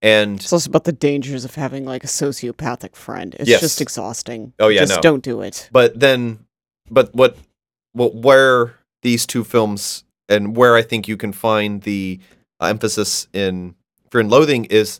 And 0.00 0.40
It's 0.40 0.52
also 0.52 0.68
about 0.70 0.84
the 0.84 0.92
dangers 0.92 1.44
of 1.44 1.54
having 1.54 1.84
like 1.84 2.02
a 2.04 2.08
sociopathic 2.08 2.96
friend. 2.96 3.34
It's 3.38 3.48
Yes. 3.48 3.60
just 3.60 3.80
exhausting. 3.80 4.52
Oh, 4.58 4.68
yeah, 4.68 4.80
just 4.80 4.96
no. 4.96 5.00
don't 5.00 5.22
do 5.22 5.42
it. 5.42 5.68
but 5.72 5.98
then 5.98 6.46
but 6.90 7.14
what 7.14 7.36
what 7.92 8.14
where 8.14 8.74
these 9.02 9.26
two 9.26 9.44
films 9.44 10.04
and 10.28 10.56
where 10.56 10.74
I 10.76 10.82
think 10.82 11.06
you 11.08 11.16
can 11.16 11.32
find 11.32 11.82
the 11.82 12.20
uh, 12.60 12.66
emphasis 12.66 13.28
in 13.32 13.74
Fear 14.10 14.22
and 14.22 14.30
Loathing 14.30 14.64
is 14.66 14.98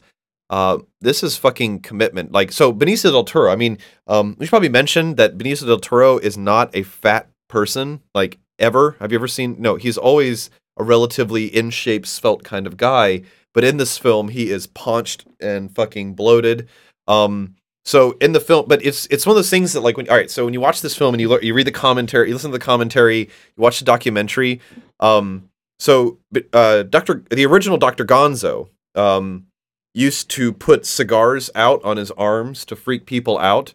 uh, 0.51 0.79
this 1.01 1.23
is 1.23 1.37
fucking 1.37 1.81
commitment. 1.81 2.33
Like 2.33 2.53
so, 2.53 2.73
Benicio 2.73 3.11
del 3.11 3.25
Toro. 3.25 3.51
I 3.51 3.57
mean, 3.57 3.79
um, 4.07 4.37
we 4.39 4.47
should 4.47 4.51
probably 4.51 4.69
mention 4.69 5.17
that 5.17 5.39
Benicio 5.39 5.67
del 5.67 5.79
Toro 5.79 6.19
is 6.19 6.37
not 6.37 6.75
a 6.75 6.83
fat 6.83 7.29
person 7.49 8.01
like 8.15 8.39
ever. 8.59 8.97
Have 9.01 9.13
you 9.13 9.19
ever 9.19 9.29
seen? 9.29 9.57
No, 9.59 9.77
he's 9.77 9.99
always 9.99 10.51
a 10.77 10.85
relatively 10.85 11.47
in 11.47 11.71
shape, 11.71 12.07
svelte 12.07 12.45
kind 12.45 12.67
of 12.67 12.77
guy. 12.77 13.23
But 13.55 13.65
in 13.65 13.77
this 13.77 13.99
film, 13.99 14.29
he 14.29 14.51
is 14.51 14.67
paunched 14.67 15.27
and 15.41 15.75
fucking 15.75 16.15
bloated. 16.15 16.69
Um, 17.07 17.57
so 17.85 18.13
in 18.21 18.33
the 18.33 18.41
film, 18.41 18.67
but 18.69 18.85
it's 18.85 19.07
it's 19.11 19.27
one 19.27 19.33
of 19.33 19.37
those 19.37 19.51
things 19.51 19.73
that 19.73 19.81
like 19.81 19.97
when 19.97 20.09
all 20.09 20.17
right, 20.17 20.31
so 20.31 20.45
when 20.45 20.55
you 20.55 20.61
watch 20.61 20.81
this 20.81 20.97
film 20.97 21.15
and 21.15 21.21
you 21.21 21.39
you 21.41 21.53
read 21.53 21.67
the 21.67 21.73
commentary, 21.73 22.29
you 22.29 22.35
listen 22.35 22.51
to 22.51 22.59
the 22.59 22.65
commentary, 22.65 23.19
you 23.21 23.29
watch 23.57 23.81
the 23.81 23.85
documentary. 23.85 24.61
Um, 25.01 25.51
so 25.79 26.19
uh, 26.53 26.85
Doctor 26.85 27.25
the 27.31 27.45
original 27.45 27.79
Doctor 27.79 28.05
Gonzo 28.05 28.69
um, 28.95 29.47
used 29.95 30.31
to 30.31 30.53
put 30.53 30.87
cigars 30.87 31.51
out 31.55 31.83
on 31.85 31.97
his 31.97 32.11
arms 32.13 32.65
to 32.65 32.77
freak 32.77 33.07
people 33.07 33.39
out. 33.39 33.75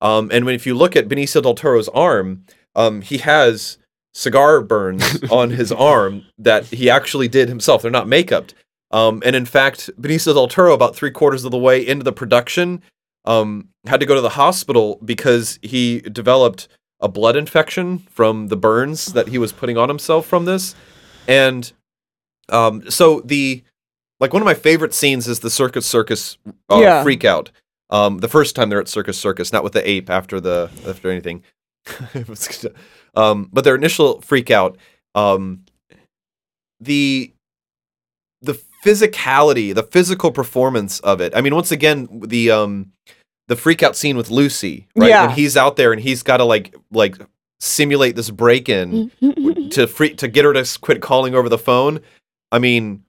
Um, 0.00 0.30
and 0.32 0.44
when 0.44 0.54
if 0.54 0.66
you 0.66 0.74
look 0.74 0.96
at 0.96 1.08
Benicio 1.08 1.42
del 1.42 1.54
Toro's 1.54 1.88
arm, 1.88 2.44
um, 2.74 3.02
he 3.02 3.18
has 3.18 3.78
cigar 4.14 4.60
burns 4.60 5.22
on 5.30 5.50
his 5.50 5.72
arm 5.72 6.24
that 6.38 6.66
he 6.66 6.88
actually 6.88 7.28
did 7.28 7.48
himself. 7.48 7.82
They're 7.82 7.90
not 7.90 8.08
makeup. 8.08 8.52
Um, 8.90 9.22
and 9.24 9.36
in 9.36 9.44
fact, 9.44 9.90
Benicio 10.00 10.34
del 10.34 10.48
Toro, 10.48 10.72
about 10.72 10.96
three 10.96 11.10
quarters 11.10 11.44
of 11.44 11.50
the 11.50 11.58
way 11.58 11.86
into 11.86 12.04
the 12.04 12.12
production, 12.12 12.82
um, 13.24 13.68
had 13.86 14.00
to 14.00 14.06
go 14.06 14.14
to 14.14 14.20
the 14.20 14.30
hospital 14.30 14.98
because 15.04 15.58
he 15.62 16.00
developed 16.00 16.68
a 17.00 17.08
blood 17.08 17.36
infection 17.36 17.98
from 18.10 18.48
the 18.48 18.56
burns 18.56 19.06
that 19.12 19.28
he 19.28 19.38
was 19.38 19.52
putting 19.52 19.76
on 19.76 19.88
himself 19.88 20.26
from 20.26 20.46
this. 20.46 20.74
And 21.26 21.70
um, 22.48 22.90
so 22.90 23.20
the 23.20 23.62
like 24.20 24.32
one 24.32 24.42
of 24.42 24.46
my 24.46 24.54
favorite 24.54 24.94
scenes 24.94 25.28
is 25.28 25.40
the 25.40 25.50
circus 25.50 25.86
circus 25.86 26.38
uh, 26.70 26.78
Yeah. 26.80 27.02
freak 27.02 27.24
out. 27.24 27.50
Um, 27.90 28.18
the 28.18 28.28
first 28.28 28.54
time 28.54 28.68
they're 28.68 28.80
at 28.80 28.88
Circus 28.88 29.18
Circus, 29.18 29.52
not 29.52 29.64
with 29.64 29.72
the 29.72 29.88
ape 29.88 30.10
after 30.10 30.40
the 30.40 30.70
after 30.86 31.10
anything. 31.10 31.42
um, 33.14 33.48
but 33.52 33.64
their 33.64 33.74
initial 33.74 34.20
freak 34.20 34.50
out, 34.50 34.76
um, 35.14 35.64
the 36.80 37.32
the 38.42 38.60
physicality, 38.84 39.74
the 39.74 39.82
physical 39.82 40.30
performance 40.30 41.00
of 41.00 41.20
it. 41.20 41.34
I 41.34 41.40
mean, 41.40 41.54
once 41.54 41.72
again, 41.72 42.08
the 42.26 42.50
um, 42.50 42.92
the 43.48 43.56
freak 43.56 43.82
out 43.82 43.96
scene 43.96 44.16
with 44.16 44.30
Lucy, 44.30 44.86
right? 44.94 45.08
Yeah. 45.08 45.26
When 45.26 45.34
he's 45.36 45.56
out 45.56 45.76
there 45.76 45.92
and 45.92 46.00
he's 46.00 46.22
got 46.22 46.36
to 46.36 46.44
like 46.44 46.74
like 46.92 47.16
simulate 47.60 48.16
this 48.16 48.30
break 48.30 48.68
in 48.68 49.10
to 49.70 49.86
free 49.86 50.14
to 50.16 50.28
get 50.28 50.44
her 50.44 50.52
to 50.52 50.78
quit 50.80 51.00
calling 51.00 51.34
over 51.34 51.48
the 51.48 51.58
phone. 51.58 52.00
I 52.52 52.58
mean, 52.58 53.02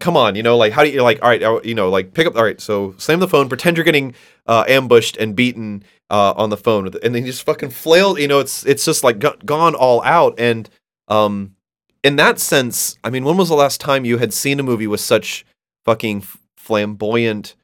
come 0.00 0.16
on, 0.16 0.34
you 0.34 0.42
know, 0.42 0.56
like 0.56 0.72
how 0.72 0.84
do 0.84 0.90
you 0.90 1.02
like? 1.02 1.22
All 1.22 1.28
right, 1.28 1.42
uh, 1.42 1.60
you 1.64 1.74
know, 1.74 1.90
like 1.90 2.14
pick 2.14 2.26
up. 2.26 2.36
All 2.36 2.44
right, 2.44 2.60
so 2.60 2.94
slam 2.98 3.20
the 3.20 3.28
phone, 3.28 3.48
pretend 3.48 3.76
you're 3.76 3.84
getting 3.84 4.14
uh, 4.46 4.64
ambushed 4.68 5.16
and 5.16 5.34
beaten 5.36 5.84
uh, 6.10 6.32
on 6.36 6.50
the 6.50 6.56
phone, 6.56 6.86
and 6.86 7.14
then 7.14 7.24
you 7.24 7.32
just 7.32 7.44
fucking 7.44 7.70
flail. 7.70 8.18
You 8.18 8.28
know, 8.28 8.40
it's 8.40 8.64
it's 8.66 8.84
just 8.84 9.04
like 9.04 9.18
go- 9.18 9.36
gone 9.44 9.74
all 9.74 10.02
out. 10.02 10.38
And 10.38 10.68
um, 11.08 11.54
in 12.02 12.16
that 12.16 12.38
sense, 12.38 12.96
I 13.04 13.10
mean, 13.10 13.24
when 13.24 13.36
was 13.36 13.48
the 13.48 13.54
last 13.54 13.80
time 13.80 14.04
you 14.04 14.18
had 14.18 14.32
seen 14.32 14.60
a 14.60 14.64
movie 14.64 14.86
with 14.86 15.00
such 15.00 15.44
fucking 15.84 16.24
flamboyant, 16.56 17.54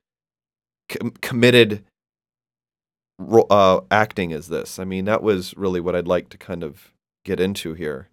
com- 0.88 1.12
committed 1.20 1.84
uh, 3.50 3.80
acting 3.90 4.32
as 4.32 4.48
this? 4.48 4.78
I 4.78 4.84
mean, 4.84 5.04
that 5.06 5.22
was 5.22 5.56
really 5.56 5.80
what 5.80 5.96
I'd 5.96 6.08
like 6.08 6.28
to 6.30 6.38
kind 6.38 6.62
of 6.62 6.92
get 7.24 7.40
into 7.40 7.74
here. 7.74 8.08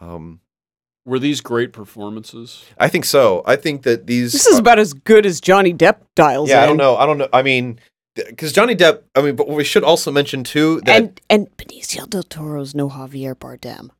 Um, 0.00 0.40
Were 1.10 1.18
these 1.18 1.40
great 1.40 1.72
performances? 1.72 2.64
I 2.78 2.86
think 2.86 3.04
so. 3.04 3.42
I 3.44 3.56
think 3.56 3.82
that 3.82 4.06
these. 4.06 4.30
This 4.30 4.46
is 4.46 4.60
about 4.60 4.78
as 4.78 4.92
good 4.92 5.26
as 5.26 5.40
Johnny 5.40 5.74
Depp 5.74 5.96
dials 6.14 6.48
yeah, 6.48 6.62
I 6.62 6.66
don't 6.66 6.76
know. 6.76 6.96
I 6.96 7.04
don't 7.04 7.18
know. 7.18 7.28
I 7.32 7.42
mean, 7.42 7.80
because 8.14 8.52
Johnny 8.52 8.76
Depp. 8.76 9.02
I 9.16 9.22
mean, 9.22 9.34
but 9.34 9.48
we 9.48 9.64
should 9.64 9.82
also 9.82 10.12
mention 10.12 10.44
too 10.44 10.80
that. 10.82 10.96
And 10.96 11.20
and 11.28 11.56
Benicio 11.56 12.08
del 12.08 12.22
Toro's 12.22 12.76
no 12.76 12.88
Javier 12.88 13.34
Bardem. 13.34 13.90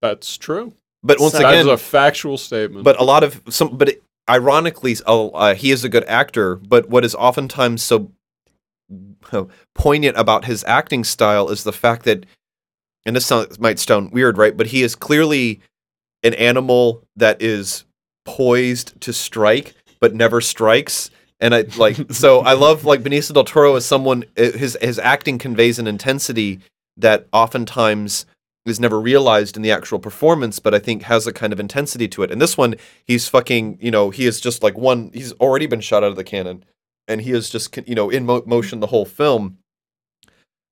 That's 0.00 0.36
true. 0.36 0.72
but 1.02 1.18
once 1.18 1.32
so- 1.32 1.40
That 1.40 1.54
is 1.56 1.66
a 1.66 1.76
factual 1.76 2.38
statement. 2.38 2.84
but 2.84 3.00
a 3.00 3.02
lot 3.02 3.24
of 3.24 3.42
some. 3.48 3.76
But 3.76 3.88
it, 3.88 4.02
ironically, 4.30 4.94
uh, 5.04 5.26
uh, 5.26 5.54
he 5.56 5.72
is 5.72 5.82
a 5.82 5.88
good 5.88 6.04
actor. 6.04 6.54
But 6.54 6.88
what 6.88 7.04
is 7.04 7.16
oftentimes 7.16 7.82
so 7.82 8.12
uh, 9.32 9.46
poignant 9.74 10.16
about 10.16 10.44
his 10.44 10.62
acting 10.62 11.02
style 11.02 11.48
is 11.48 11.64
the 11.64 11.72
fact 11.72 12.04
that, 12.04 12.24
and 13.04 13.16
this 13.16 13.26
sound, 13.26 13.58
might 13.58 13.80
sound 13.80 14.12
weird, 14.12 14.38
right? 14.38 14.56
But 14.56 14.68
he 14.68 14.84
is 14.84 14.94
clearly 14.94 15.60
an 16.22 16.34
animal 16.34 17.02
that 17.16 17.40
is 17.42 17.84
poised 18.24 19.00
to 19.00 19.12
strike, 19.12 19.74
but 20.00 20.14
never 20.14 20.40
strikes. 20.40 21.10
And 21.40 21.54
I 21.54 21.62
like 21.76 21.96
so 22.12 22.40
I 22.40 22.52
love 22.54 22.84
like 22.84 23.02
Benicio 23.02 23.34
del 23.34 23.44
Toro 23.44 23.76
as 23.76 23.84
someone 23.84 24.24
his 24.36 24.76
his 24.80 24.98
acting 24.98 25.38
conveys 25.38 25.78
an 25.78 25.86
intensity 25.86 26.60
that 26.96 27.26
oftentimes 27.32 28.26
is 28.64 28.78
never 28.78 29.00
realized 29.00 29.56
in 29.56 29.62
the 29.62 29.72
actual 29.72 29.98
performance, 29.98 30.58
but 30.58 30.74
I 30.74 30.78
think 30.78 31.02
has 31.02 31.26
a 31.26 31.32
kind 31.32 31.52
of 31.52 31.58
intensity 31.58 32.06
to 32.08 32.22
it. 32.22 32.30
And 32.30 32.40
this 32.40 32.56
one, 32.56 32.76
he's 33.04 33.28
fucking, 33.28 33.78
you 33.80 33.90
know, 33.90 34.10
he 34.10 34.24
is 34.24 34.40
just 34.40 34.62
like 34.62 34.78
one. 34.78 35.10
He's 35.12 35.32
already 35.34 35.66
been 35.66 35.80
shot 35.80 36.04
out 36.04 36.10
of 36.10 36.16
the 36.16 36.24
cannon, 36.24 36.64
and 37.08 37.20
he 37.20 37.32
is 37.32 37.50
just, 37.50 37.76
you 37.88 37.94
know, 37.94 38.08
in 38.08 38.24
mo- 38.24 38.44
motion 38.46 38.80
the 38.80 38.86
whole 38.86 39.04
film. 39.04 39.58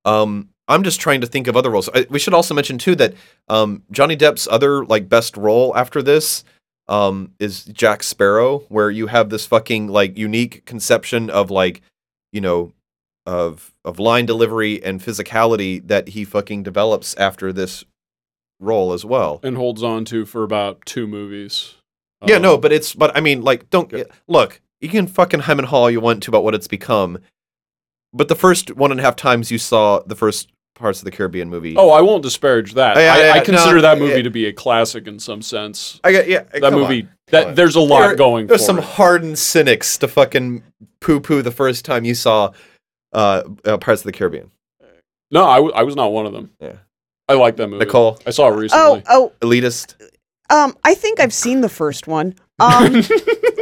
Um, 0.04 0.50
I'm 0.70 0.82
just 0.84 1.00
trying 1.00 1.20
to 1.20 1.26
think 1.26 1.46
of 1.48 1.56
other 1.56 1.68
roles. 1.70 1.88
I, 1.94 2.06
we 2.08 2.18
should 2.18 2.32
also 2.32 2.54
mention 2.54 2.78
too 2.78 2.94
that 2.96 3.14
um, 3.48 3.82
Johnny 3.90 4.16
Depp's 4.16 4.48
other 4.50 4.84
like 4.86 5.08
best 5.08 5.36
role 5.36 5.76
after 5.76 6.00
this 6.00 6.44
um, 6.88 7.32
is 7.38 7.64
Jack 7.64 8.02
Sparrow, 8.02 8.60
where 8.68 8.90
you 8.90 9.08
have 9.08 9.28
this 9.30 9.44
fucking 9.46 9.88
like 9.88 10.16
unique 10.16 10.64
conception 10.64 11.28
of 11.28 11.50
like, 11.50 11.82
you 12.32 12.40
know, 12.40 12.72
of 13.26 13.72
of 13.84 13.98
line 13.98 14.26
delivery 14.26 14.82
and 14.82 15.00
physicality 15.00 15.86
that 15.86 16.08
he 16.08 16.24
fucking 16.24 16.62
develops 16.62 17.14
after 17.16 17.52
this 17.52 17.84
role 18.60 18.92
as 18.92 19.04
well. 19.04 19.40
and 19.42 19.56
holds 19.56 19.82
on 19.82 20.04
to 20.06 20.24
for 20.24 20.42
about 20.42 20.84
two 20.86 21.06
movies. 21.06 21.74
Yeah, 22.26 22.38
no, 22.38 22.54
Um, 22.54 22.60
but 22.60 22.72
it's 22.72 22.94
but 22.94 23.16
I 23.16 23.20
mean, 23.20 23.42
like, 23.42 23.70
don't 23.70 23.90
Yeah. 23.92 24.04
look. 24.28 24.60
You 24.80 24.88
can 24.88 25.06
fucking 25.06 25.40
hem 25.40 25.58
and 25.58 25.68
haw 25.68 25.88
you 25.88 26.00
want 26.00 26.22
to 26.22 26.30
about 26.30 26.44
what 26.44 26.54
it's 26.54 26.66
become, 26.68 27.18
but 28.12 28.28
the 28.28 28.34
first 28.34 28.76
one 28.76 28.90
and 28.90 28.98
a 29.00 29.02
half 29.02 29.16
times 29.16 29.50
you 29.50 29.58
saw 29.58 30.00
the 30.00 30.14
first 30.16 30.50
Pirates 30.80 30.98
of 31.00 31.04
the 31.04 31.10
Caribbean 31.10 31.48
movie. 31.48 31.76
Oh, 31.76 31.90
I 31.90 32.00
won't 32.00 32.22
disparage 32.22 32.74
that. 32.74 32.96
Yeah, 32.96 33.14
I, 33.14 33.26
yeah, 33.26 33.32
I 33.34 33.38
no, 33.38 33.44
consider 33.44 33.80
that 33.82 33.98
movie 33.98 34.16
yeah. 34.16 34.22
to 34.22 34.30
be 34.30 34.46
a 34.46 34.52
classic 34.52 35.06
in 35.06 35.18
some 35.18 35.42
sense. 35.42 36.00
I 36.02 36.12
got 36.12 36.28
yeah. 36.28 36.42
That 36.54 36.72
movie, 36.72 37.02
on, 37.02 37.08
that 37.28 37.46
on. 37.48 37.54
there's 37.54 37.76
a 37.76 37.80
lot 37.80 38.00
There- 38.00 38.16
going. 38.16 38.46
There's 38.46 38.60
for 38.62 38.66
some 38.66 38.78
it. 38.78 38.84
hardened 38.84 39.38
cynics 39.38 39.98
to 39.98 40.08
fucking 40.08 40.62
poo 41.00 41.20
poo 41.20 41.42
the 41.42 41.50
first 41.52 41.84
time 41.84 42.04
you 42.04 42.14
saw 42.14 42.52
uh, 43.12 43.42
uh 43.64 43.78
Pirates 43.78 44.02
of 44.02 44.06
the 44.06 44.12
Caribbean. 44.12 44.50
No, 45.30 45.44
I, 45.44 45.56
w- 45.56 45.72
I 45.74 45.84
was 45.84 45.94
not 45.94 46.10
one 46.12 46.26
of 46.26 46.32
them. 46.32 46.50
Yeah. 46.60 46.72
I 47.28 47.34
like 47.34 47.56
that 47.58 47.68
movie. 47.68 47.84
Nicole, 47.84 48.18
I 48.26 48.30
saw 48.30 48.48
it 48.48 48.52
Oh, 48.52 48.56
recently. 48.56 49.02
oh, 49.08 49.32
elitist. 49.40 49.94
um, 50.50 50.76
I 50.82 50.94
think 50.94 51.20
I've 51.20 51.32
seen 51.32 51.60
the 51.60 51.68
first 51.68 52.06
one. 52.06 52.34
Um, 52.60 53.02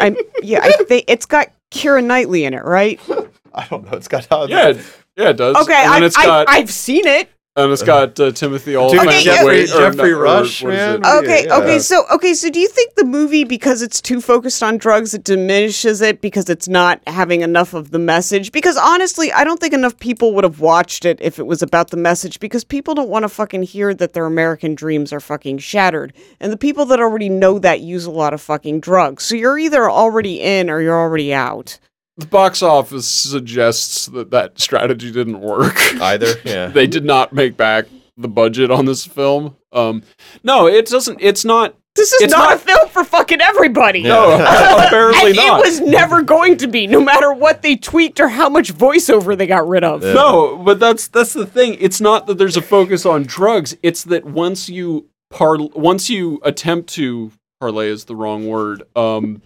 I'm 0.01 0.17
yeah, 0.43 0.59
I 0.61 0.73
think 0.89 1.05
it's 1.07 1.25
got 1.25 1.53
Keira 1.71 2.03
Knightley 2.05 2.45
in 2.45 2.53
it, 2.53 2.65
right? 2.65 2.99
I 3.55 3.65
don't 3.69 3.85
know. 3.85 3.97
It's 3.97 4.09
got 4.09 4.27
uh, 4.33 4.47
yeah, 4.51 4.71
it- 4.71 4.79
yeah, 5.19 5.31
it 5.31 5.37
does. 5.37 5.57
Okay, 5.57 5.75
and 5.75 5.93
then 5.95 6.03
I, 6.03 6.07
it's 6.07 6.17
got 6.17 6.49
I, 6.49 6.53
I've 6.59 6.71
seen 6.71 7.07
it. 7.07 7.29
and 7.57 7.73
it's 7.73 7.83
got 7.83 8.21
uh, 8.21 8.31
Timothy 8.31 8.71
Dude, 8.73 8.77
Olyphant. 8.81 9.09
Okay, 9.09 9.23
Geoffrey, 9.25 9.41
yeah. 9.41 9.45
Wait, 9.45 9.69
Geoffrey 9.69 10.11
no- 10.13 10.17
or 10.19 10.23
Rush, 10.23 10.63
what 10.63 10.75
is 10.75 10.79
man. 11.01 11.05
Okay, 11.25 11.47
Yeah. 11.47 11.57
okay, 11.59 11.79
so 11.81 12.05
okay, 12.15 12.33
so 12.35 12.49
do 12.51 12.61
you 12.61 12.69
think 12.69 12.95
the 12.95 13.05
movie 13.05 13.43
because 13.43 13.83
it's 13.83 14.01
too 14.01 14.21
focused 14.21 14.63
on 14.63 14.79
drugs 14.79 15.13
it 15.15 15.25
diminishes 15.25 16.01
it 16.01 16.21
because 16.21 16.49
it's 16.49 16.69
not 16.69 17.01
having 17.09 17.41
enough 17.41 17.75
of 17.75 17.91
the 17.91 17.99
message? 17.99 18.53
Because 18.53 18.77
honestly, 18.77 19.33
I 19.33 19.43
don't 19.43 19.59
think 19.59 19.75
enough 19.75 19.99
people 19.99 20.35
would 20.35 20.45
have 20.45 20.61
watched 20.61 21.05
it 21.05 21.19
if 21.21 21.41
it 21.41 21.47
was 21.49 21.61
about 21.61 21.91
the 21.91 21.97
message 21.97 22.39
because 22.39 22.63
people 22.63 22.95
don't 22.95 23.09
want 23.09 23.25
to 23.25 23.29
fucking 23.29 23.65
hear 23.65 23.93
that 23.95 24.13
their 24.13 24.27
American 24.27 24.77
dreams 24.77 25.13
are 25.13 25.19
fucking 25.21 25.59
shattered. 25.59 26.13
And 26.39 26.53
the 26.53 26.57
people 26.57 26.85
that 26.87 27.01
already 27.01 27.29
know 27.29 27.59
that 27.59 27.81
use 27.81 28.05
a 28.05 28.13
lot 28.13 28.35
of 28.35 28.41
fucking 28.41 28.79
drugs. 28.79 29.25
So 29.25 29.35
you're 29.35 29.59
either 29.59 29.91
already 29.91 30.41
in 30.41 30.71
or 30.71 30.81
you're 30.81 30.95
already 30.99 31.35
out. 31.35 31.81
The 32.19 32.27
box 32.27 32.63
office 32.63 33.07
suggests 33.07 34.07
that 34.07 34.31
that 34.33 34.59
strategy 34.61 35.11
didn't 35.13 35.41
work. 35.41 35.77
Either, 36.01 36.35
yeah. 36.45 36.67
they 36.67 36.87
did 36.87 37.05
not 37.05 37.33
make 37.33 37.57
back 37.57 37.87
the 38.17 38.29
budget 38.29 38.71
on 38.71 38.85
this 38.87 39.07
film. 39.07 39.57
Um, 39.73 40.03
no, 40.43 40.67
it 40.67 40.87
doesn't. 40.87 41.19
It's 41.21 41.45
not. 41.45 41.75
This 41.95 42.13
is 42.13 42.23
It's 42.23 42.33
not, 42.33 42.51
not- 42.51 42.55
a 42.57 42.59
film 42.59 42.89
for 42.91 43.03
fucking 43.05 43.41
everybody. 43.41 44.03
No, 44.03 44.35
apparently 44.87 45.29
And 45.29 45.37
not. 45.37 45.61
it 45.61 45.67
was 45.67 45.81
never 45.81 46.23
going 46.23 46.57
to 46.59 46.67
be, 46.69 46.87
no 46.87 47.01
matter 47.01 47.33
what 47.33 47.63
they 47.63 47.75
tweaked 47.77 48.21
or 48.21 48.29
how 48.29 48.49
much 48.49 48.73
voiceover 48.73 49.37
they 49.37 49.47
got 49.49 49.67
rid 49.67 49.83
of. 49.85 50.03
Yeah. 50.05 50.13
No, 50.13 50.57
but 50.59 50.79
that's 50.81 51.09
that's 51.09 51.33
the 51.33 51.47
thing. 51.47 51.77
It's 51.81 52.01
not 52.01 52.27
that 52.27 52.39
there's 52.39 52.57
a 52.57 52.63
focus 52.63 53.05
on 53.07 53.25
drugs. 53.25 53.77
It's 53.83 54.05
that 54.05 54.25
once 54.25 54.69
you 54.69 55.07
par 55.31 55.57
once 55.59 56.09
you 56.11 56.41
attempt 56.45 56.91
to 56.95 57.33
parlay 57.61 57.89
is 57.89 58.05
the 58.05 58.15
wrong 58.17 58.47
word. 58.47 58.83
Um, 58.97 59.43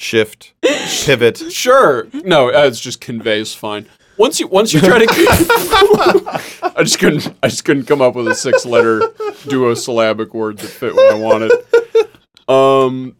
Shift, 0.00 0.54
pivot. 0.62 1.38
sure, 1.50 2.06
no, 2.12 2.48
uh, 2.54 2.66
it's 2.66 2.78
just 2.78 3.00
conveys 3.00 3.52
fine. 3.52 3.86
Once 4.16 4.38
you 4.38 4.46
once 4.46 4.72
you 4.72 4.80
try 4.80 5.00
to, 5.00 5.06
I 6.76 6.82
just 6.84 7.00
couldn't 7.00 7.34
I 7.42 7.48
just 7.48 7.64
couldn't 7.64 7.86
come 7.86 8.00
up 8.00 8.14
with 8.14 8.28
a 8.28 8.34
six 8.36 8.64
letter 8.64 9.00
duosyllabic 9.48 10.32
word 10.34 10.58
that 10.58 10.68
fit 10.68 10.94
what 10.94 11.12
I 11.12 11.18
wanted. 11.18 11.50
Um, 12.48 13.16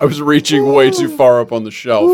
I 0.00 0.04
was 0.04 0.20
reaching 0.20 0.72
way 0.72 0.90
too 0.90 1.08
far 1.16 1.40
up 1.40 1.52
on 1.52 1.62
the 1.64 1.70
shelf. 1.70 2.10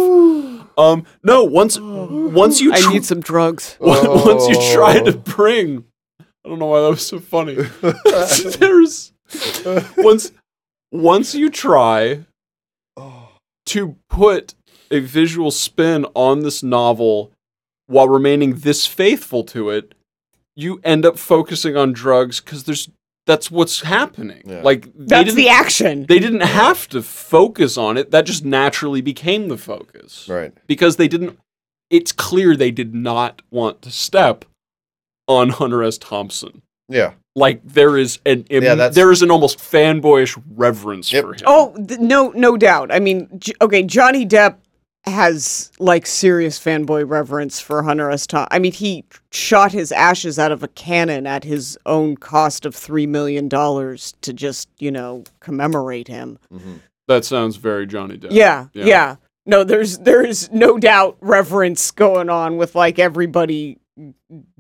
Um, 0.77 1.05
no, 1.23 1.45
once 1.45 1.79
once 1.81 2.61
you 2.61 2.73
I 2.75 2.93
need 2.93 3.05
some 3.05 3.21
drugs. 3.21 3.77
once 3.81 4.49
you 4.49 4.75
try 4.75 5.01
to 5.01 5.13
Oh. 5.15 5.19
bring, 5.19 5.85
I 6.21 6.49
don't 6.49 6.59
know 6.59 6.67
why 6.67 6.83
that 6.83 6.89
was 6.91 7.07
so 7.07 7.19
funny. 7.19 7.55
There's 8.59 9.13
once 9.97 10.31
once 10.91 11.35
you 11.35 11.51
try 11.51 12.25
oh. 12.97 13.31
to 13.67 13.97
put 14.09 14.55
a 14.91 15.01
visual 15.01 15.51
spin 15.51 16.07
on 16.15 16.41
this 16.41 16.63
novel 16.63 17.33
while 17.87 18.09
remaining 18.09 18.57
this 18.57 18.87
faithful 18.87 19.45
to 19.45 19.71
it, 19.71 19.95
you 20.57 20.81
end 20.85 21.07
up 21.07 21.19
focusing 21.19 21.77
on 21.77 21.93
drugs 21.93 22.41
because 22.41 22.65
there's 22.65 22.89
that's 23.29 23.51
what's 23.51 23.83
happening. 23.83 24.43
Yeah. 24.47 24.63
Like 24.63 24.85
they 24.95 25.05
That's 25.05 25.25
didn't, 25.27 25.37
the 25.37 25.49
action. 25.51 26.07
they 26.09 26.19
didn't 26.19 26.41
have 26.41 26.89
to 26.89 27.03
focus 27.03 27.77
on 27.77 27.99
it. 27.99 28.11
That 28.11 28.25
just 28.25 28.43
naturally 28.43 29.03
became 29.03 29.49
the 29.49 29.59
focus 29.59 30.27
Right. 30.29 30.53
because 30.67 30.97
they 30.97 31.09
didn't. 31.09 31.39
It's 31.91 32.11
clear 32.11 32.57
they 32.57 32.71
did 32.71 32.95
not 32.95 33.43
want 33.51 33.83
to 33.83 33.91
step 33.91 34.47
on 35.27 35.51
Hunter 35.51 35.85
S. 35.85 35.99
Thompson. 35.99 36.63
Yeah. 36.89 37.13
Like 37.39 37.61
there 37.65 37.97
is 37.97 38.19
an 38.27 38.45
im- 38.51 38.63
Yeah, 38.65 38.89
there 38.89 39.11
is 39.13 39.23
an 39.23 39.31
almost 39.31 39.59
fanboyish 39.59 40.41
reverence 40.57 41.13
Yep. 41.13 41.25
for 41.25 41.33
him. 41.35 41.41
Oh, 41.47 41.75
th- 41.87 42.01
no, 42.01 42.31
no 42.35 42.57
doubt. 42.57 42.93
I 42.93 42.99
mean, 42.99 43.29
J- 43.39 43.53
okay, 43.63 43.83
Johnny 43.83 44.27
Depp 44.27 44.57
has 45.05 45.71
like 45.79 46.07
serious 46.07 46.59
fanboy 46.59 47.09
reverence 47.09 47.61
for 47.61 47.83
Hunter 47.83 48.11
S. 48.11 48.27
Thompson. 48.27 48.49
I 48.51 48.59
mean, 48.59 48.73
he 48.73 49.05
shot 49.31 49.73
his 49.73 49.91
ashes 49.93 50.39
out 50.39 50.53
of 50.53 50.63
a 50.63 50.69
cannon 50.69 51.27
at 51.27 51.45
his 51.45 51.79
own 51.87 52.17
cost 52.17 52.67
of 52.67 52.75
three 52.75 53.07
million 53.07 53.49
dollars 53.49 54.15
to 54.23 54.33
just, 54.33 54.69
you 54.79 54.91
know, 54.91 55.25
commemorate 55.41 56.09
him. 56.09 56.39
Mhm. 56.53 56.81
that 57.07 57.25
sounds 57.25 57.57
very 57.57 57.87
Johnny 57.87 58.19
Depp. 58.19 58.33
Yeah, 58.33 58.67
Yeah. 58.75 58.85
yeah. 58.85 59.17
No, 59.47 59.65
there's 59.65 59.97
there's 59.99 60.53
no 60.53 60.77
doubt 60.79 61.17
reverence 61.23 61.91
going 61.91 62.29
on 62.29 62.59
with 62.59 62.75
like 62.75 62.99
everybody 62.99 63.79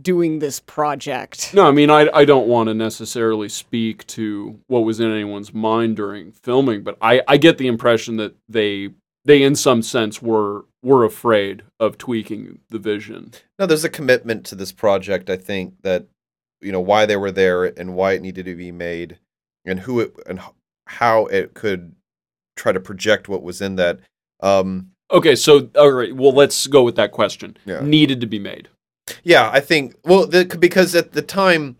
doing 0.00 0.38
this 0.38 0.60
project. 0.60 1.52
No, 1.54 1.66
I 1.66 1.70
mean 1.70 1.90
I 1.90 2.08
I 2.12 2.24
don't 2.24 2.48
want 2.48 2.68
to 2.68 2.74
necessarily 2.74 3.48
speak 3.48 4.06
to 4.08 4.60
what 4.66 4.80
was 4.80 5.00
in 5.00 5.10
anyone's 5.10 5.52
mind 5.52 5.96
during 5.96 6.32
filming, 6.32 6.82
but 6.82 6.96
I 7.00 7.22
I 7.28 7.36
get 7.36 7.58
the 7.58 7.66
impression 7.66 8.16
that 8.16 8.34
they 8.48 8.90
they 9.24 9.42
in 9.42 9.54
some 9.54 9.82
sense 9.82 10.22
were 10.22 10.64
were 10.82 11.04
afraid 11.04 11.62
of 11.80 11.98
tweaking 11.98 12.60
the 12.70 12.78
vision. 12.78 13.32
No, 13.58 13.66
there's 13.66 13.84
a 13.84 13.90
commitment 13.90 14.46
to 14.46 14.54
this 14.54 14.72
project. 14.72 15.30
I 15.30 15.36
think 15.36 15.74
that 15.82 16.06
you 16.60 16.72
know 16.72 16.80
why 16.80 17.06
they 17.06 17.16
were 17.16 17.32
there 17.32 17.64
and 17.64 17.94
why 17.94 18.12
it 18.12 18.22
needed 18.22 18.46
to 18.46 18.54
be 18.54 18.72
made, 18.72 19.18
and 19.64 19.80
who 19.80 20.00
it 20.00 20.14
and 20.26 20.40
how 20.86 21.26
it 21.26 21.54
could 21.54 21.94
try 22.56 22.72
to 22.72 22.80
project 22.80 23.28
what 23.28 23.42
was 23.42 23.60
in 23.60 23.76
that. 23.76 24.00
Um, 24.40 24.92
Okay, 25.10 25.36
so 25.36 25.70
all 25.74 25.90
right, 25.90 26.14
well 26.14 26.32
let's 26.32 26.66
go 26.66 26.82
with 26.82 26.96
that 26.96 27.12
question. 27.12 27.56
Yeah. 27.64 27.80
Needed 27.80 28.20
to 28.20 28.26
be 28.26 28.38
made. 28.38 28.68
Yeah, 29.24 29.50
I 29.52 29.60
think 29.60 29.94
well 30.04 30.26
the, 30.26 30.44
because 30.58 30.94
at 30.94 31.12
the 31.12 31.22
time, 31.22 31.76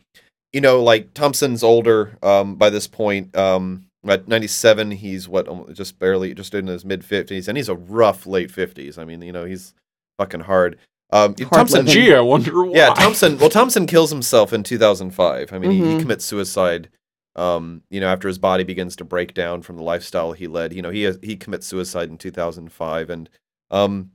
you 0.52 0.60
know, 0.60 0.82
like 0.82 1.12
Thompson's 1.14 1.62
older 1.62 2.16
um, 2.22 2.56
by 2.56 2.70
this 2.70 2.86
point. 2.86 3.36
Um, 3.36 3.84
at 4.06 4.28
97, 4.28 4.92
he's 4.92 5.28
what 5.28 5.74
just 5.74 5.98
barely 5.98 6.32
just 6.32 6.55
in 6.55 6.66
his 6.68 6.84
mid 6.84 7.02
50s, 7.02 7.48
and 7.48 7.56
he's 7.59 7.68
a 7.68 7.74
rough 7.74 8.26
late 8.26 8.50
50s. 8.50 8.96
I 8.96 9.05
mean, 9.05 9.20
you 9.22 9.32
know, 9.32 9.44
he's 9.44 9.74
fucking 10.18 10.40
hard. 10.40 10.78
Um, 11.10 11.34
Hard 11.38 11.50
Thompson, 11.52 11.86
living. 11.86 12.02
Gee, 12.05 12.14
I 12.14 12.20
wonder 12.20 12.64
why. 12.64 12.76
Yeah, 12.76 12.94
Thompson. 12.94 13.38
Well, 13.38 13.48
Thompson 13.50 13.86
kills 13.86 14.10
himself 14.10 14.52
in 14.52 14.62
2005. 14.62 15.52
I 15.52 15.59
mean, 15.59 15.70
he, 15.70 15.78
he 15.78 15.82
Mhm. 15.94 16.00
commits 16.00 16.24
suicide. 16.24 16.88
Um, 17.34 17.82
you 17.90 18.00
know, 18.00 18.09
after 18.09 18.28
his 18.28 18.38
body 18.38 18.64
begins 18.64 18.96
to 18.96 19.05
break 19.05 19.32
down 19.34 19.62
from 19.62 19.76
the 19.76 19.82
lifestyle 19.82 20.32
he 20.32 20.46
led. 20.46 20.72
You 20.72 20.82
know, 20.82 20.90
he 20.90 21.02
has, 21.02 21.18
he 21.22 21.36
commits 21.36 21.66
suicide 21.66 22.09
in 22.09 22.18
2005, 22.18 23.10
and 23.10 23.28
um, 23.70 24.10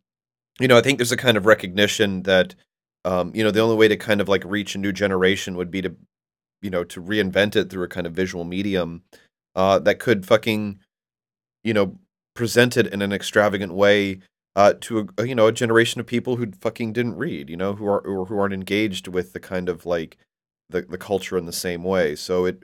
you 0.60 0.68
know, 0.68 0.78
I 0.78 0.82
think 0.82 0.98
there's 0.98 1.12
a 1.12 1.18
kind 1.18 1.38
of 1.38 1.46
recognition 1.46 2.24
that 2.24 2.56
um, 3.06 3.32
you 3.36 3.44
know, 3.44 3.52
the 3.52 3.60
only 3.60 3.76
way 3.76 3.88
to 3.88 3.98
kind 3.98 4.22
of 4.22 4.30
like 4.30 4.44
reach 4.46 4.76
a 4.76 4.80
new 4.80 4.92
generation 4.92 5.56
would 5.58 5.72
be 5.72 5.82
to, 5.82 5.96
you 6.62 6.70
know, 6.70 6.84
to 6.86 7.02
reinvent 7.02 7.56
it 7.56 7.70
through 7.70 7.84
a 7.84 7.88
kind 7.90 8.08
of 8.08 8.14
visual 8.14 8.44
medium 8.44 9.04
uh, 9.56 9.80
that 9.80 10.00
could 10.00 10.26
fucking, 10.26 10.80
you 11.64 11.74
know, 11.74 11.98
present 12.36 12.78
it 12.78 12.88
in 12.88 13.02
an 13.02 13.14
extravagant 13.14 13.74
way 13.74 14.20
uh, 14.56 14.74
to 14.82 15.08
a, 15.18 15.26
you 15.26 15.36
know 15.36 15.48
a 15.48 15.52
generation 15.52 16.00
of 16.00 16.06
people 16.06 16.36
who 16.36 16.52
fucking 16.62 16.94
didn't 16.94 17.16
read, 17.18 17.50
you 17.50 17.58
know, 17.58 17.74
who 17.74 17.86
are 17.86 18.00
or 18.00 18.26
who 18.26 18.38
aren't 18.40 18.54
engaged 18.54 19.08
with 19.08 19.34
the 19.34 19.40
kind 19.40 19.68
of 19.70 19.86
like 19.86 20.18
the 20.70 20.82
the 20.84 20.98
culture 20.98 21.38
in 21.38 21.46
the 21.46 21.52
same 21.54 21.84
way. 21.84 22.16
So 22.16 22.46
it, 22.46 22.64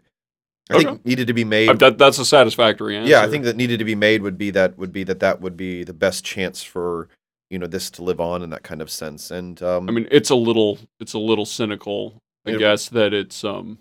I 0.70 0.76
Okay. 0.76 0.86
think, 0.86 1.06
needed 1.06 1.28
to 1.28 1.34
be 1.34 1.44
made. 1.45 1.70
Uh, 1.70 1.74
that, 1.74 1.98
that's 1.98 2.20
a 2.20 2.26
satisfactory 2.26 2.95
answer. 2.95 3.10
yeah, 3.10 3.22
I 3.22 3.28
think 3.28 3.44
that 3.44 3.56
needed 3.57 3.80
to 3.80 3.86
be 3.86 3.95
made 3.95 4.22
would 4.22 4.38
be 4.38 4.52
that 4.52 4.78
would 4.78 4.91
be 4.91 5.03
that 5.03 5.20
that 5.20 5.41
would 5.41 5.57
be 5.57 5.84
the 5.84 5.94
best 5.94 6.24
chance 6.24 6.61
for 6.64 7.10
you 7.49 7.57
know 7.59 7.67
this 7.67 7.89
to 7.91 8.03
live 8.03 8.19
on 8.19 8.43
in 8.43 8.49
that 8.51 8.63
kind 8.63 8.81
of 8.81 8.89
sense. 8.89 9.31
And 9.31 9.61
um, 9.63 9.89
I 9.89 9.91
mean, 9.91 10.07
it's 10.11 10.30
a 10.30 10.35
little, 10.35 10.77
it's 10.99 11.13
a 11.13 11.19
little 11.19 11.45
cynical, 11.45 12.13
I 12.45 12.51
Yeah. 12.51 12.57
guess, 12.57 12.89
that 12.89 13.13
it's 13.13 13.43
um, 13.43 13.80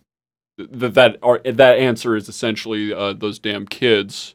that 0.56 0.94
that 0.94 1.18
are, 1.22 1.38
that 1.44 1.78
answer 1.78 2.16
is 2.16 2.28
essentially 2.28 2.92
uh, 2.92 3.12
those 3.12 3.38
damn 3.38 3.66
kids. 3.66 4.34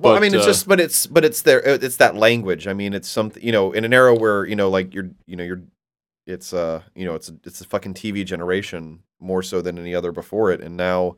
well, 0.00 0.12
I 0.12 0.16
but, 0.16 0.22
mean, 0.22 0.34
it's 0.34 0.44
uh, 0.44 0.46
just, 0.46 0.68
but 0.68 0.80
it's, 0.80 1.06
but 1.06 1.24
it's 1.24 1.42
there. 1.42 1.60
It's 1.60 1.96
that 1.98 2.16
language. 2.16 2.66
I 2.66 2.72
mean, 2.74 2.94
it's 2.94 3.08
something, 3.08 3.42
you 3.42 3.52
know, 3.52 3.72
in 3.72 3.84
an 3.84 3.92
era 3.92 4.14
where 4.14 4.44
you 4.46 4.56
know, 4.56 4.70
like 4.70 4.94
you're, 4.94 5.10
you 5.26 5.36
know, 5.36 5.44
you're, 5.44 5.62
it's, 6.26 6.52
uh, 6.54 6.82
you 6.94 7.04
know, 7.04 7.14
it's, 7.14 7.30
it's 7.44 7.60
a 7.60 7.64
fucking 7.66 7.94
TV 7.94 8.24
generation 8.24 9.02
more 9.20 9.42
so 9.42 9.60
than 9.60 9.78
any 9.78 9.94
other 9.94 10.12
before 10.12 10.52
it, 10.52 10.60
and 10.60 10.76
now, 10.76 11.16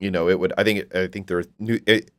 you 0.00 0.10
know, 0.10 0.28
it 0.28 0.38
would. 0.38 0.52
I 0.56 0.64
think, 0.64 0.94
I 0.94 1.06
think 1.06 1.26
there 1.26 1.38
are 1.40 1.44
new, 1.58 1.78
it, 1.86 2.10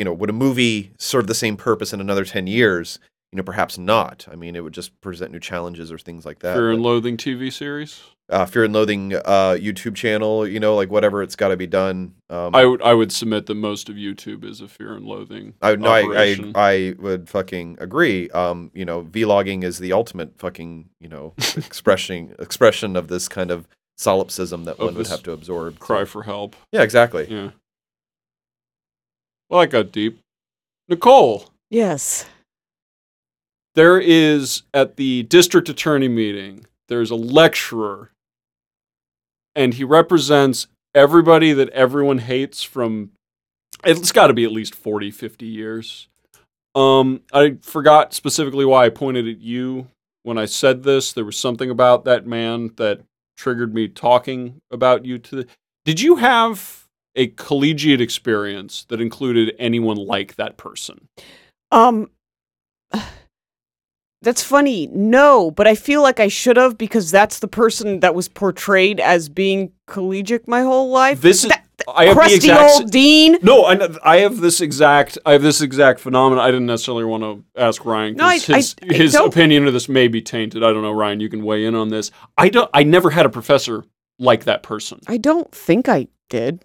you 0.00 0.04
know, 0.06 0.14
would 0.14 0.30
a 0.30 0.32
movie 0.32 0.92
serve 0.98 1.26
the 1.26 1.34
same 1.34 1.58
purpose 1.58 1.92
in 1.92 2.00
another 2.00 2.24
ten 2.24 2.46
years? 2.46 2.98
You 3.32 3.36
know, 3.36 3.42
perhaps 3.42 3.76
not. 3.78 4.26
I 4.32 4.34
mean, 4.34 4.56
it 4.56 4.64
would 4.64 4.72
just 4.72 4.98
present 5.02 5.30
new 5.30 5.38
challenges 5.38 5.92
or 5.92 5.98
things 5.98 6.24
like 6.24 6.38
that. 6.40 6.54
Fear 6.54 6.70
and 6.72 6.82
Loathing 6.82 7.16
TV 7.18 7.52
series. 7.52 8.00
uh, 8.30 8.46
Fear 8.46 8.64
and 8.64 8.72
Loathing 8.72 9.14
uh, 9.14 9.56
YouTube 9.60 9.94
channel, 9.94 10.44
you 10.48 10.58
know, 10.58 10.74
like 10.74 10.90
whatever 10.90 11.22
it's 11.22 11.36
got 11.36 11.48
to 11.48 11.56
be 11.56 11.66
done. 11.66 12.14
Um, 12.30 12.54
I 12.56 12.64
would 12.64 12.80
I 12.82 12.94
would 12.94 13.12
submit 13.12 13.44
that 13.46 13.54
most 13.56 13.88
of 13.90 13.96
YouTube 13.96 14.42
is 14.42 14.62
a 14.62 14.68
Fear 14.68 14.94
and 14.94 15.04
Loathing. 15.04 15.52
I 15.60 15.76
no, 15.76 15.90
I, 15.90 16.00
I. 16.16 16.52
I 16.56 16.94
would 16.98 17.28
fucking 17.28 17.76
agree. 17.78 18.30
Um, 18.30 18.70
you 18.74 18.86
know, 18.86 19.02
vlogging 19.04 19.62
is 19.64 19.78
the 19.78 19.92
ultimate 19.92 20.38
fucking 20.38 20.88
you 20.98 21.08
know 21.10 21.34
expression 21.56 22.34
expression 22.38 22.96
of 22.96 23.08
this 23.08 23.28
kind 23.28 23.50
of 23.50 23.68
solipsism 23.98 24.64
that 24.64 24.72
Of 24.78 24.86
one 24.86 24.94
would 24.94 25.06
have 25.08 25.22
to 25.24 25.32
absorb. 25.32 25.74
So- 25.74 25.84
Cry 25.84 26.04
for 26.06 26.22
help. 26.22 26.56
Yeah, 26.72 26.82
exactly. 26.82 27.26
Yeah. 27.30 27.50
Well, 29.50 29.60
that 29.60 29.66
got 29.70 29.92
deep. 29.92 30.20
Nicole, 30.88 31.46
Yes. 31.70 32.26
there 33.74 34.00
is 34.00 34.62
at 34.72 34.96
the 34.96 35.24
district 35.24 35.68
attorney 35.68 36.08
meeting, 36.08 36.66
there's 36.88 37.10
a 37.10 37.16
lecturer, 37.16 38.10
and 39.54 39.74
he 39.74 39.84
represents 39.84 40.66
everybody 40.94 41.52
that 41.52 41.68
everyone 41.70 42.18
hates 42.18 42.62
from, 42.62 43.10
it's 43.84 44.12
got 44.12 44.28
to 44.28 44.34
be 44.34 44.44
at 44.44 44.52
least 44.52 44.74
40, 44.74 45.10
50 45.10 45.46
years. 45.46 46.08
Um, 46.74 47.22
I 47.32 47.58
forgot 47.62 48.14
specifically 48.14 48.64
why 48.64 48.86
I 48.86 48.88
pointed 48.90 49.26
at 49.28 49.40
you 49.40 49.88
when 50.22 50.38
I 50.38 50.44
said 50.46 50.82
this. 50.84 51.12
There 51.12 51.24
was 51.24 51.36
something 51.36 51.70
about 51.70 52.04
that 52.04 52.26
man 52.26 52.70
that 52.76 53.00
triggered 53.36 53.74
me 53.74 53.88
talking 53.88 54.60
about 54.70 55.04
you 55.04 55.18
to 55.18 55.36
the. 55.36 55.46
Did 55.84 56.00
you 56.00 56.16
have 56.16 56.79
a 57.16 57.28
collegiate 57.28 58.00
experience 58.00 58.84
that 58.88 59.00
included 59.00 59.54
anyone 59.58 59.96
like 59.96 60.36
that 60.36 60.56
person? 60.56 61.08
Um 61.72 62.10
That's 64.22 64.42
funny. 64.42 64.86
No, 64.92 65.50
but 65.50 65.66
I 65.66 65.74
feel 65.74 66.02
like 66.02 66.20
I 66.20 66.28
should 66.28 66.58
have 66.58 66.76
because 66.76 67.10
that's 67.10 67.38
the 67.38 67.48
person 67.48 68.00
that 68.00 68.14
was 68.14 68.28
portrayed 68.28 69.00
as 69.00 69.30
being 69.30 69.72
collegiate 69.86 70.46
my 70.46 70.60
whole 70.60 70.90
life. 70.90 71.22
This 71.22 71.44
is 71.44 71.48
That- 71.50 71.66
I 71.88 72.04
have 72.04 72.14
the 72.14 72.20
crusty 72.20 72.36
exact 72.36 72.72
old 72.82 72.90
dean. 72.90 73.38
No, 73.40 73.64
I, 73.64 73.88
I 74.04 74.16
have 74.18 74.40
this 74.42 74.60
exact 74.60 75.16
I 75.24 75.32
have 75.32 75.40
this 75.40 75.62
exact 75.62 76.00
phenomenon. 76.00 76.44
I 76.44 76.48
didn't 76.50 76.66
necessarily 76.66 77.04
want 77.04 77.22
to 77.22 77.42
ask 77.58 77.82
Ryan 77.86 78.16
No, 78.16 78.28
because 78.28 78.46
his, 78.46 78.74
I- 78.82 78.86
I 78.90 78.94
his 78.94 79.14
opinion 79.14 79.66
of 79.66 79.72
this 79.72 79.88
may 79.88 80.06
be 80.06 80.20
tainted. 80.20 80.62
I 80.62 80.74
don't 80.74 80.82
know, 80.82 80.92
Ryan. 80.92 81.20
You 81.20 81.30
can 81.30 81.42
weigh 81.42 81.64
in 81.64 81.74
on 81.74 81.88
this. 81.88 82.10
I 82.36 82.50
don't. 82.50 82.70
I 82.74 82.82
never 82.82 83.08
had 83.08 83.24
a 83.24 83.30
professor 83.30 83.84
like 84.18 84.44
that 84.44 84.62
person. 84.62 85.00
I 85.08 85.16
don't 85.16 85.50
think 85.54 85.88
I 85.88 86.08
did. 86.28 86.62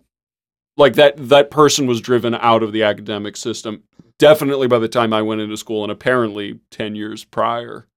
Like 0.78 0.96
that. 0.96 1.16
That 1.18 1.52
person 1.52 1.88
was 1.88 2.02
driven 2.02 2.36
out 2.36 2.64
of 2.64 2.72
the 2.72 2.84
academic 2.84 3.38
system. 3.38 3.84
Definitely 4.18 4.68
by 4.68 4.80
the 4.80 4.88
time 4.88 5.14
I 5.14 5.22
went 5.22 5.42
into 5.42 5.58
school, 5.58 5.84
and 5.84 5.92
apparently 5.92 6.60
ten 6.70 6.96
years 6.96 7.24
prior. 7.24 7.88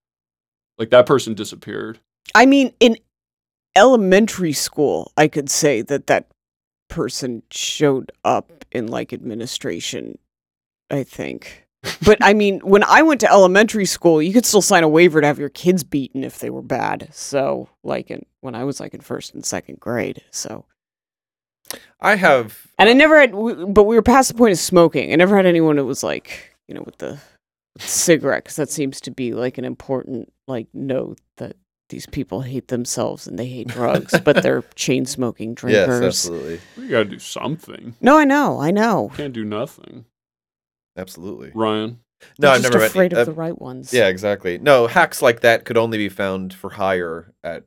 Like 0.79 0.91
that 0.91 1.07
person 1.07 1.35
disappeared. 1.35 1.99
I 2.35 2.47
mean, 2.47 2.73
in 2.81 2.97
elementary 3.77 4.53
school, 4.53 5.13
I 5.17 5.29
could 5.29 5.51
say 5.51 5.83
that 5.83 6.07
that 6.07 6.29
person 6.89 7.43
showed 7.51 8.13
up 8.25 8.65
in 8.73 8.87
like 8.89 9.13
administration, 9.13 10.19
I 10.91 11.05
think. 11.05 11.67
But 12.05 12.19
I 12.21 12.35
mean, 12.35 12.61
when 12.61 12.83
I 12.85 13.03
went 13.03 13.21
to 13.21 13.31
elementary 13.31 13.87
school, 13.87 14.21
you 14.21 14.33
could 14.33 14.47
still 14.47 14.63
sign 14.63 14.83
a 14.83 14.89
waiver 14.89 15.21
to 15.21 15.27
have 15.27 15.39
your 15.39 15.49
kids 15.49 15.85
beaten 15.85 16.25
if 16.25 16.41
they 16.41 16.51
were 16.51 16.63
bad. 16.63 17.09
So, 17.13 17.69
like 17.85 18.11
in 18.11 18.27
when 18.41 18.55
I 18.55 18.65
was 18.65 18.81
like 18.81 18.95
in 18.95 19.01
first 19.01 19.35
and 19.35 19.45
second 19.45 19.79
grade. 19.79 20.23
So, 20.31 20.65
I 22.01 22.15
have. 22.17 22.67
and 22.79 22.89
I 22.89 22.93
never 22.93 23.19
had, 23.21 23.33
but 23.33 23.85
we 23.85 23.95
were 23.97 24.03
past 24.03 24.29
the 24.29 24.35
point 24.39 24.53
of 24.53 24.59
smoking. 24.59 25.13
I 25.13 25.17
never 25.17 25.37
had 25.37 25.47
anyone 25.47 25.77
that 25.77 25.85
was 25.85 26.03
like, 26.03 26.57
you 26.69 26.75
know, 26.75 26.83
with 26.85 26.99
the, 26.99 27.19
with 27.75 27.83
the 27.83 27.89
cigarette, 27.89 28.45
because 28.45 28.57
that 28.57 28.71
seems 28.71 29.01
to 29.03 29.11
be 29.11 29.33
like 29.35 29.59
an 29.59 29.65
important 29.65 30.33
like 30.47 30.67
note 30.73 31.19
that 31.37 31.57
these 31.91 32.07
people 32.07 32.43
hate 32.43 32.69
themselves 32.69 33.27
and 33.27 33.39
they 33.39 33.47
hate 33.47 33.69
drugs, 33.79 34.15
but 34.25 34.43
they're 34.43 34.63
chain 34.75 35.07
smoking 35.07 35.55
drinkers. 35.55 35.77
Yes, 35.79 35.87
drinkers. 35.87 36.07
absolutely, 36.07 36.61
We 36.77 36.89
got 36.89 36.99
to 36.99 37.05
do 37.07 37.19
something. 37.19 37.97
no, 38.01 38.17
I 38.19 38.25
know, 38.25 38.61
I 38.61 38.71
know. 38.71 39.11
Can't 39.17 39.33
do 39.33 39.45
nothing. 39.45 40.05
absolutely. 40.97 41.51
Ryan. 41.55 42.01
No, 42.39 42.49
I'm 42.49 42.57
I've 42.57 42.63
never 42.63 42.79
met- 42.79 42.91
afraid 42.91 43.15
uh, 43.15 43.21
of 43.21 43.27
the 43.27 43.33
right 43.33 43.57
ones. 43.59 43.93
Yeah, 43.95 44.09
exactly. 44.09 44.59
No, 44.59 44.87
hacks 44.89 45.23
like 45.23 45.41
that 45.41 45.65
could 45.65 45.79
only 45.79 45.99
be 45.99 46.09
found 46.09 46.53
for 46.53 46.71
hire 46.71 47.33
at 47.45 47.65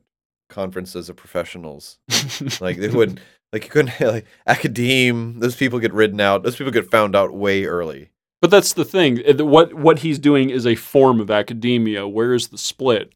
conferences 0.50 1.08
of 1.08 1.16
professionals. 1.16 1.98
like 2.60 2.76
they 2.76 2.88
wouldn't 2.88 3.18
like 3.52 3.64
you 3.64 3.70
couldn't 3.70 4.00
like 4.00 4.26
academe 4.46 5.38
those 5.40 5.56
people 5.56 5.78
get 5.78 5.92
ridden 5.92 6.20
out 6.20 6.42
those 6.42 6.56
people 6.56 6.72
get 6.72 6.90
found 6.90 7.14
out 7.16 7.34
way 7.34 7.64
early 7.64 8.10
But 8.40 8.50
that's 8.50 8.72
the 8.72 8.84
thing. 8.84 9.22
What 9.38 9.74
what 9.74 10.00
he's 10.00 10.18
doing 10.18 10.50
is 10.50 10.66
a 10.66 10.74
form 10.74 11.20
of 11.20 11.30
academia. 11.30 12.08
Where 12.08 12.34
is 12.34 12.48
the 12.48 12.58
split? 12.58 13.12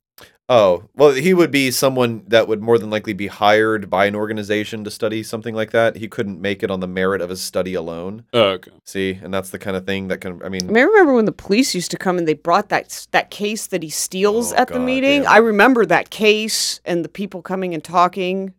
oh 0.49 0.85
well 0.95 1.11
he 1.11 1.35
would 1.35 1.51
be 1.51 1.73
someone 1.73 2.23
that 2.29 2.47
would 2.47 2.63
more 2.63 2.79
than 2.79 2.89
likely 2.89 3.13
be 3.13 3.27
hired 3.27 3.91
by 3.91 4.07
an 4.07 4.15
organization 4.15 4.85
to 4.85 4.91
study 4.93 5.21
something 5.25 5.57
like 5.57 5.73
that 5.73 5.97
he 5.97 6.07
couldn't 6.07 6.41
make 6.41 6.63
it 6.63 6.71
on 6.71 6.79
the 6.79 6.87
merit 6.87 7.21
of 7.21 7.29
his 7.29 7.41
study 7.41 7.75
alone 7.75 8.23
Oh, 8.33 8.51
okay. 8.51 8.71
see 8.85 9.19
and 9.21 9.35
that's 9.35 9.51
the 9.51 9.59
kind 9.59 9.77
of 9.77 9.85
thing 9.87 10.07
that 10.07 10.21
can 10.21 10.41
i 10.43 10.47
I 10.47 10.49
mean 10.49 10.65
mean, 10.69 10.77
I 10.77 10.83
remember 10.83 11.15
when 11.15 11.25
the 11.25 11.33
police 11.33 11.75
used 11.75 11.91
to 11.91 11.97
come 11.99 12.17
and 12.17 12.29
they 12.29 12.35
brought 12.35 12.69
that 12.69 13.09
that 13.11 13.33
case 13.33 13.67
that 13.67 13.83
he 13.83 13.89
steals 13.91 14.53
Oh, 14.53 14.57
at 14.63 14.69
the 14.69 14.79
meeting. 14.79 15.25
yeah. 15.25 15.33
I 15.33 15.39
remember 15.39 15.85
that 15.87 16.11
case 16.11 16.81
and 16.85 17.05
the 17.05 17.09
people 17.09 17.43
coming 17.43 17.75
and 17.75 17.83
talking. 17.83 18.55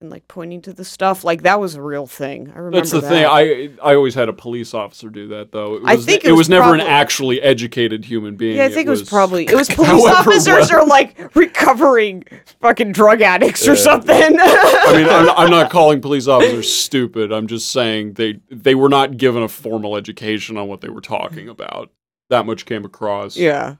And 0.00 0.08
like 0.10 0.26
pointing 0.28 0.62
to 0.62 0.72
the 0.72 0.84
stuff. 0.84 1.24
Like 1.24 1.42
that 1.42 1.60
was 1.60 1.74
a 1.74 1.82
real 1.82 2.06
thing. 2.06 2.50
I 2.54 2.58
remember 2.58 2.78
That's 2.78 2.90
the 2.90 3.00
that. 3.00 3.08
thing. 3.08 3.24
I 3.26 3.70
I 3.82 3.94
always 3.94 4.14
had 4.14 4.28
a 4.28 4.32
police 4.32 4.72
officer 4.72 5.10
do 5.10 5.28
that 5.28 5.52
though. 5.52 5.74
It 5.76 5.82
was, 5.82 5.90
I 5.90 5.96
think 5.96 6.24
it 6.24 6.28
it 6.28 6.32
was 6.32 6.38
was 6.40 6.48
never 6.48 6.72
an 6.74 6.80
actually 6.80 7.40
educated 7.42 8.04
human 8.06 8.36
being. 8.36 8.56
yeah, 8.56 8.64
I 8.64 8.70
think 8.70 8.86
it 8.86 8.90
was, 8.90 9.02
probably 9.02 9.44
it 9.46 9.54
was 9.54 9.68
police 9.74 10.06
officers 10.06 10.70
well- 10.70 10.82
or 10.84 10.86
like 10.86 11.34
recovering 11.36 12.24
fucking 12.60 12.92
drug 12.92 13.20
addicts 13.20 13.66
or 13.68 13.72
Yeah. 13.72 13.76
something. 13.80 14.16
I 14.40 14.92
mean, 14.96 15.08
I'm, 15.08 15.28
I'm 15.30 15.50
not 15.50 15.70
calling 15.76 16.00
police 16.00 16.26
officers 16.26 16.72
stupid. 16.72 17.30
I'm 17.32 17.46
just 17.46 17.70
saying 17.70 18.14
they 18.14 18.40
they 18.50 18.74
were 18.74 18.88
not 18.88 19.16
given 19.18 19.42
a 19.42 19.48
formal 19.48 19.96
education 19.96 20.56
on 20.56 20.66
what 20.68 20.80
they 20.80 20.88
were 20.88 21.02
talking 21.02 21.48
about. 21.48 21.90
That 22.30 22.46
much 22.46 22.64
came 22.64 22.84
across. 22.84 23.36
yeah. 23.36 23.76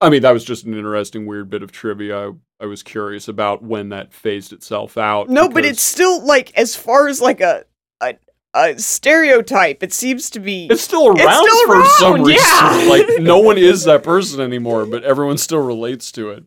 I 0.00 0.10
mean, 0.10 0.22
that 0.22 0.32
was 0.32 0.44
just 0.44 0.64
an 0.64 0.74
interesting, 0.74 1.26
weird 1.26 1.48
bit 1.48 1.62
of 1.62 1.72
trivia. 1.72 2.28
I, 2.28 2.32
I 2.60 2.66
was 2.66 2.82
curious 2.82 3.28
about 3.28 3.62
when 3.62 3.88
that 3.90 4.12
phased 4.12 4.52
itself 4.52 4.98
out. 4.98 5.30
No, 5.30 5.48
but 5.48 5.64
it's 5.64 5.80
still 5.82 6.24
like 6.24 6.56
as 6.56 6.76
far 6.76 7.08
as 7.08 7.20
like 7.20 7.40
a 7.40 7.64
a, 8.02 8.16
a 8.54 8.78
stereotype, 8.78 9.82
it 9.82 9.92
seems 9.92 10.28
to 10.30 10.40
be. 10.40 10.66
it's 10.70 10.82
still 10.82 11.08
around 11.08 11.46
still 11.46 11.66
for 11.66 11.84
some 11.98 12.22
reason. 12.22 12.44
yeah. 12.46 12.88
Like 12.88 13.20
no 13.20 13.38
one 13.38 13.58
is 13.58 13.84
that 13.84 14.02
person 14.02 14.40
anymore, 14.40 14.84
but 14.84 15.02
everyone 15.02 15.38
still 15.38 15.60
relates 15.60 16.12
to 16.12 16.30
it. 16.30 16.44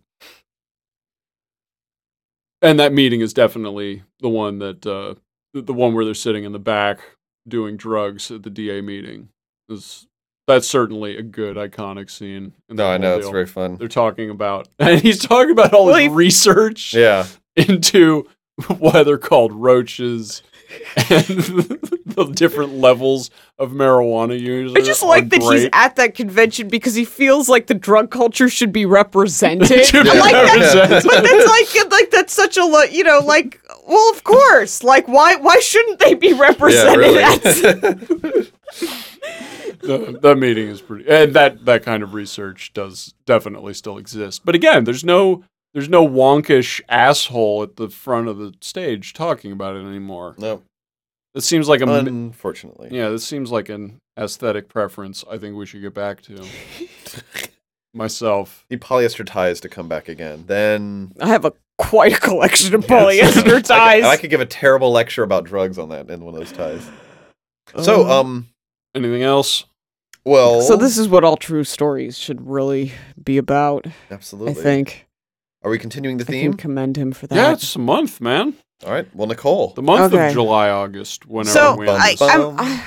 And 2.62 2.80
that 2.80 2.94
meeting 2.94 3.22
is 3.22 3.34
definitely 3.34 4.04
the 4.20 4.30
one 4.30 4.60
that 4.60 4.86
uh, 4.86 5.16
the, 5.54 5.62
the 5.62 5.74
one 5.74 5.94
where 5.94 6.06
they're 6.06 6.14
sitting 6.14 6.44
in 6.44 6.52
the 6.52 6.60
back 6.60 7.00
doing 7.48 7.78
drugs 7.78 8.30
at 8.30 8.44
the 8.44 8.50
DA 8.50 8.82
meeting. 8.82 9.30
Is 9.70 10.08
that's 10.50 10.68
certainly 10.68 11.16
a 11.16 11.22
good 11.22 11.58
iconic 11.58 12.10
scene. 12.10 12.54
No, 12.70 12.88
I 12.88 12.94
whole 12.94 13.00
know 13.00 13.18
it's 13.20 13.30
very 13.30 13.46
fun. 13.46 13.76
They're 13.76 13.88
talking 13.88 14.32
about, 14.32 14.68
and 14.80 15.00
he's 15.00 15.20
talking 15.20 15.52
about 15.52 15.74
all 15.74 15.94
his 15.94 16.10
research 16.12 16.94
Yeah, 16.94 17.28
into 17.56 18.28
why 18.80 19.04
they're 19.04 19.20
called 19.20 19.54
roaches 19.54 20.42
and 21.10 21.80
the 22.15 22.26
different 22.26 22.73
levels 22.73 23.30
of 23.57 23.72
marijuana 23.72 24.40
use. 24.40 24.73
I 24.76 24.81
just 24.81 25.03
like 25.03 25.30
that 25.30 25.41
he's 25.41 25.69
at 25.73 25.95
that 25.98 26.15
convention 26.15 26.68
because 26.68 26.95
he 26.95 27.06
feels 27.06 27.49
like 27.49 27.68
the 27.68 27.73
drug 27.73 28.11
culture 28.11 28.49
should 28.49 28.72
be 28.72 28.86
represented. 28.86 29.86
Should 29.86 30.03
be 30.03 30.10
I'm 30.10 30.19
like, 30.19 30.31
that's, 30.31 30.76
represented. 30.76 31.03
but 31.03 31.23
that's 31.23 31.48
like 31.48 31.91
like 31.91 32.11
that's 32.11 32.34
such 32.34 32.57
a 32.57 32.65
lo- 32.65 32.84
you 32.84 33.03
know 33.03 33.19
like 33.19 33.61
well 33.88 34.11
of 34.11 34.23
course 34.23 34.84
like 34.84 35.07
why 35.07 35.36
why 35.36 35.60
shouldn't 35.60 35.99
they 35.99 36.14
be 36.14 36.30
yeah, 36.30 36.40
represented? 36.40 36.98
really. 36.98 37.23
Uh, 39.84 40.11
that 40.22 40.38
meeting 40.38 40.68
is 40.68 40.81
pretty, 40.81 41.10
and 41.10 41.34
that 41.34 41.65
that 41.65 41.84
kind 41.84 42.03
of 42.03 42.14
research 42.14 42.73
does 42.73 43.14
definitely 43.26 43.73
still 43.73 43.98
exist. 43.98 44.44
But 44.45 44.56
again, 44.56 44.84
there's 44.84 45.03
no 45.03 45.44
there's 45.73 45.90
no 45.90 46.07
wonkish 46.07 46.81
asshole 46.90 47.64
at 47.64 47.76
the 47.76 47.90
front 47.90 48.27
of 48.27 48.38
the 48.38 48.53
stage 48.61 49.14
talking 49.14 49.52
about 49.52 49.76
it 49.76 49.86
anymore. 49.86 50.36
no, 50.38 50.64
It 51.35 51.41
seems 51.41 51.68
like 51.69 51.81
a 51.81 51.85
mi- 51.85 51.99
unfortunately. 51.99 52.89
yeah, 52.91 53.10
this 53.10 53.26
seems 53.26 53.51
like 53.51 53.69
an 53.69 53.99
aesthetic 54.18 54.68
preference. 54.68 55.23
I 55.30 55.38
think 55.38 55.56
we 55.56 55.65
should 55.65 55.81
get 55.81 55.93
back 55.93 56.22
to 56.23 56.43
myself. 57.93 58.65
The 58.69 58.77
polyester 58.77 59.26
ties 59.26 59.60
to 59.61 59.69
come 59.69 59.88
back 59.88 60.10
again. 60.10 60.43
Then 60.47 61.14
I 61.19 61.27
have 61.27 61.45
a 61.45 61.53
quite 61.77 62.14
a 62.14 62.19
collection 62.19 62.76
of 62.76 62.81
polyester 62.88 63.43
could- 63.43 63.65
ties. 63.65 64.03
I 64.03 64.18
could 64.18 64.30
give 64.30 64.41
a 64.41 64.45
terrible 64.45 64.91
lecture 64.91 65.23
about 65.23 65.45
drugs 65.45 65.77
on 65.77 65.89
that 65.89 66.10
in 66.10 66.23
one 66.23 66.34
of 66.34 66.39
those 66.39 66.51
ties. 66.51 66.88
So, 67.84 68.07
Uh, 68.07 68.19
um, 68.22 68.47
Anything 68.95 69.22
else? 69.23 69.65
well, 70.26 70.61
so 70.61 70.76
this 70.76 70.97
is 70.97 71.07
what 71.07 71.23
all 71.23 71.38
true 71.38 71.64
stories 71.64 72.18
should 72.18 72.45
really 72.47 72.91
be 73.23 73.38
about. 73.38 73.85
absolutely. 74.10 74.51
I 74.60 74.64
think 74.64 75.07
Are 75.64 75.69
we 75.69 75.77
continuing 75.77 76.18
the 76.18 76.23
I 76.23 76.27
theme? 76.27 76.51
can 76.53 76.57
commend 76.57 76.97
him 76.97 77.11
for 77.11 77.27
that. 77.27 77.35
Yeah, 77.35 77.53
it's 77.53 77.76
a 77.76 77.80
month, 77.80 78.19
man. 78.19 78.56
All 78.85 78.91
right. 78.93 79.07
Well, 79.14 79.27
Nicole. 79.27 79.69
The 79.76 79.81
month 79.81 80.14
Okay. 80.14 80.27
of 80.27 80.34
July, 80.34 80.69
August, 80.69 81.26
whenever 81.27 81.49
so 81.49 81.76
we 81.76 81.85
Bum, 81.85 81.99
I, 81.99 82.15
I'm, 82.22 82.81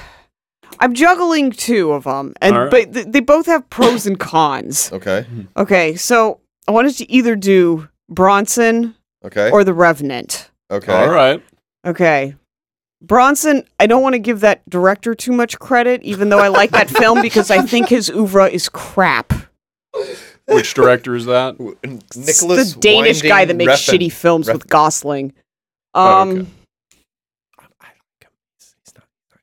I'm 0.80 0.94
juggling 0.94 1.52
two 1.52 1.92
of 1.92 2.04
them, 2.04 2.32
and 2.40 2.56
All 2.56 2.62
right. 2.62 2.70
but 2.70 2.92
th- 2.94 3.06
they 3.08 3.20
both 3.20 3.46
have 3.46 3.68
pros 3.70 4.06
and 4.06 4.18
cons. 4.18 4.90
Okay. 4.92 5.26
Okay, 5.56 5.94
so 5.96 6.40
I 6.66 6.72
wanted 6.72 6.94
to 6.96 7.10
either 7.12 7.36
do 7.36 7.88
Bronson 8.08 8.94
Okay. 9.24 9.50
or 9.50 9.64
The 9.64 9.74
Revenant. 9.74 10.50
okay. 10.70 10.92
All 10.92 11.10
right. 11.10 11.42
Okay. 11.86 12.36
Bronson, 13.02 13.64
I 13.80 13.86
don't 13.86 14.02
want 14.02 14.14
to 14.14 14.18
give 14.20 14.40
that 14.40 14.68
director 14.70 15.14
too 15.14 15.32
much 15.32 15.58
credit, 15.58 16.02
even 16.04 16.28
though 16.28 16.38
I 16.38 16.48
like 16.48 16.70
that 16.70 16.88
film 16.88 17.20
because 17.22 17.50
I 17.50 17.60
think 17.62 17.88
his 17.88 18.08
oeuvre 18.08 18.48
is 18.48 18.68
crap. 18.68 19.32
Which 20.46 20.72
director 20.74 21.14
is 21.16 21.26
that? 21.26 21.58
W- 21.58 21.76
n- 21.84 22.00
Nicolas 22.16 22.74
the 22.74 22.80
Danish 22.80 23.20
guy 23.22 23.44
that 23.44 23.56
makes 23.56 23.72
Refn. 23.72 23.94
shitty 23.98 24.12
films 24.12 24.48
Refn. 24.48 24.52
with 24.54 24.68
Gosling. 24.68 25.32
Oh, 25.94 26.22
Um, 26.22 26.30
okay. 26.30 26.46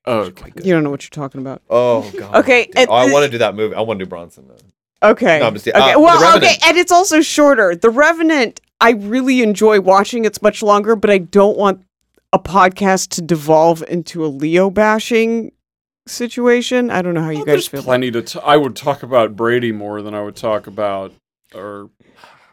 Oh, 0.05 0.19
okay. 0.21 0.51
you 0.63 0.73
don't 0.73 0.83
know 0.83 0.89
what 0.89 1.03
you're 1.03 1.09
talking 1.11 1.39
about. 1.41 1.61
Oh 1.69 2.09
god. 2.17 2.35
Okay, 2.37 2.65
Dude, 2.75 2.89
oh, 2.89 2.93
I 2.93 3.11
want 3.11 3.25
to 3.25 3.31
do 3.31 3.37
that 3.39 3.53
movie. 3.55 3.75
I 3.75 3.81
want 3.81 3.99
to 3.99 4.05
do 4.05 4.09
Bronson 4.09 4.47
though. 4.47 5.09
Okay. 5.11 5.39
No, 5.39 5.47
I'm 5.47 5.53
just- 5.53 5.67
okay. 5.67 5.77
uh, 5.93 5.99
well, 5.99 6.37
okay, 6.37 6.55
and 6.65 6.77
it's 6.77 6.91
also 6.91 7.21
shorter. 7.21 7.75
The 7.75 7.89
Revenant, 7.89 8.59
I 8.81 8.91
really 8.91 9.41
enjoy 9.41 9.79
watching. 9.81 10.25
It's 10.25 10.41
much 10.41 10.63
longer, 10.63 10.95
but 10.95 11.09
I 11.11 11.19
don't 11.19 11.57
want 11.57 11.83
a 12.33 12.39
podcast 12.39 13.09
to 13.09 13.21
devolve 13.21 13.83
into 13.87 14.25
a 14.25 14.27
Leo 14.27 14.69
bashing 14.69 15.51
situation. 16.07 16.89
I 16.89 17.01
don't 17.01 17.13
know 17.13 17.21
how 17.23 17.29
you 17.29 17.37
Well, 17.39 17.45
guys 17.45 17.53
there's 17.53 17.67
feel. 17.67 17.83
plenty 17.83 18.09
to. 18.11 18.21
T- 18.23 18.39
I 18.43 18.57
would 18.57 18.75
talk 18.75 19.03
about 19.03 19.35
Brady 19.35 19.71
more 19.71 20.01
than 20.01 20.15
I 20.15 20.21
would 20.23 20.35
talk 20.35 20.65
about 20.65 21.13
or 21.53 21.89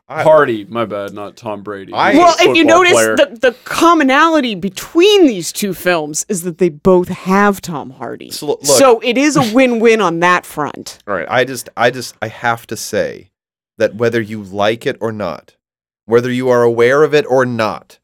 I- 0.09 0.23
Hardy. 0.23 0.65
My 0.65 0.85
bad, 0.85 1.13
not 1.15 1.37
Tom 1.37 1.63
Brady. 1.63 1.93
I- 1.93 2.15
well, 2.15 2.35
if 2.39 2.57
you 2.57 2.65
notice, 2.65 2.93
player. 2.93 3.17
the, 3.17 3.39
the 3.41 3.53
commonality 3.65 4.55
between 4.55 5.27
these 5.27 5.53
two 5.53 5.75
films 5.75 6.25
is 6.29 6.43
that 6.43 6.59
they 6.59 6.69
both 6.69 7.09
have 7.09 7.61
Tom 7.61 7.91
Hardy. 7.91 8.31
So, 8.31 8.47
look- 8.47 8.65
so 8.65 9.01
it 9.01 9.19
is 9.19 9.37
a 9.37 9.53
win-win 9.55 10.01
on 10.01 10.21
that 10.21 10.47
front. 10.47 10.99
All 11.09 11.15
right. 11.15 11.27
I 11.29 11.45
just, 11.45 11.69
I 11.77 11.91
just, 11.91 12.15
I 12.23 12.29
have 12.29 12.67
to 12.69 12.77
say 12.77 13.31
that 13.79 13.97
whether 13.97 14.21
you 14.21 14.43
like 14.43 14.87
it 14.87 14.97
or 15.01 15.11
not, 15.13 15.57
whether 16.05 16.31
you 16.31 16.49
are 16.51 16.63
aware 16.63 17.03
of 17.03 17.13
it 17.13 17.27
or 17.29 17.45
not, 17.45 17.99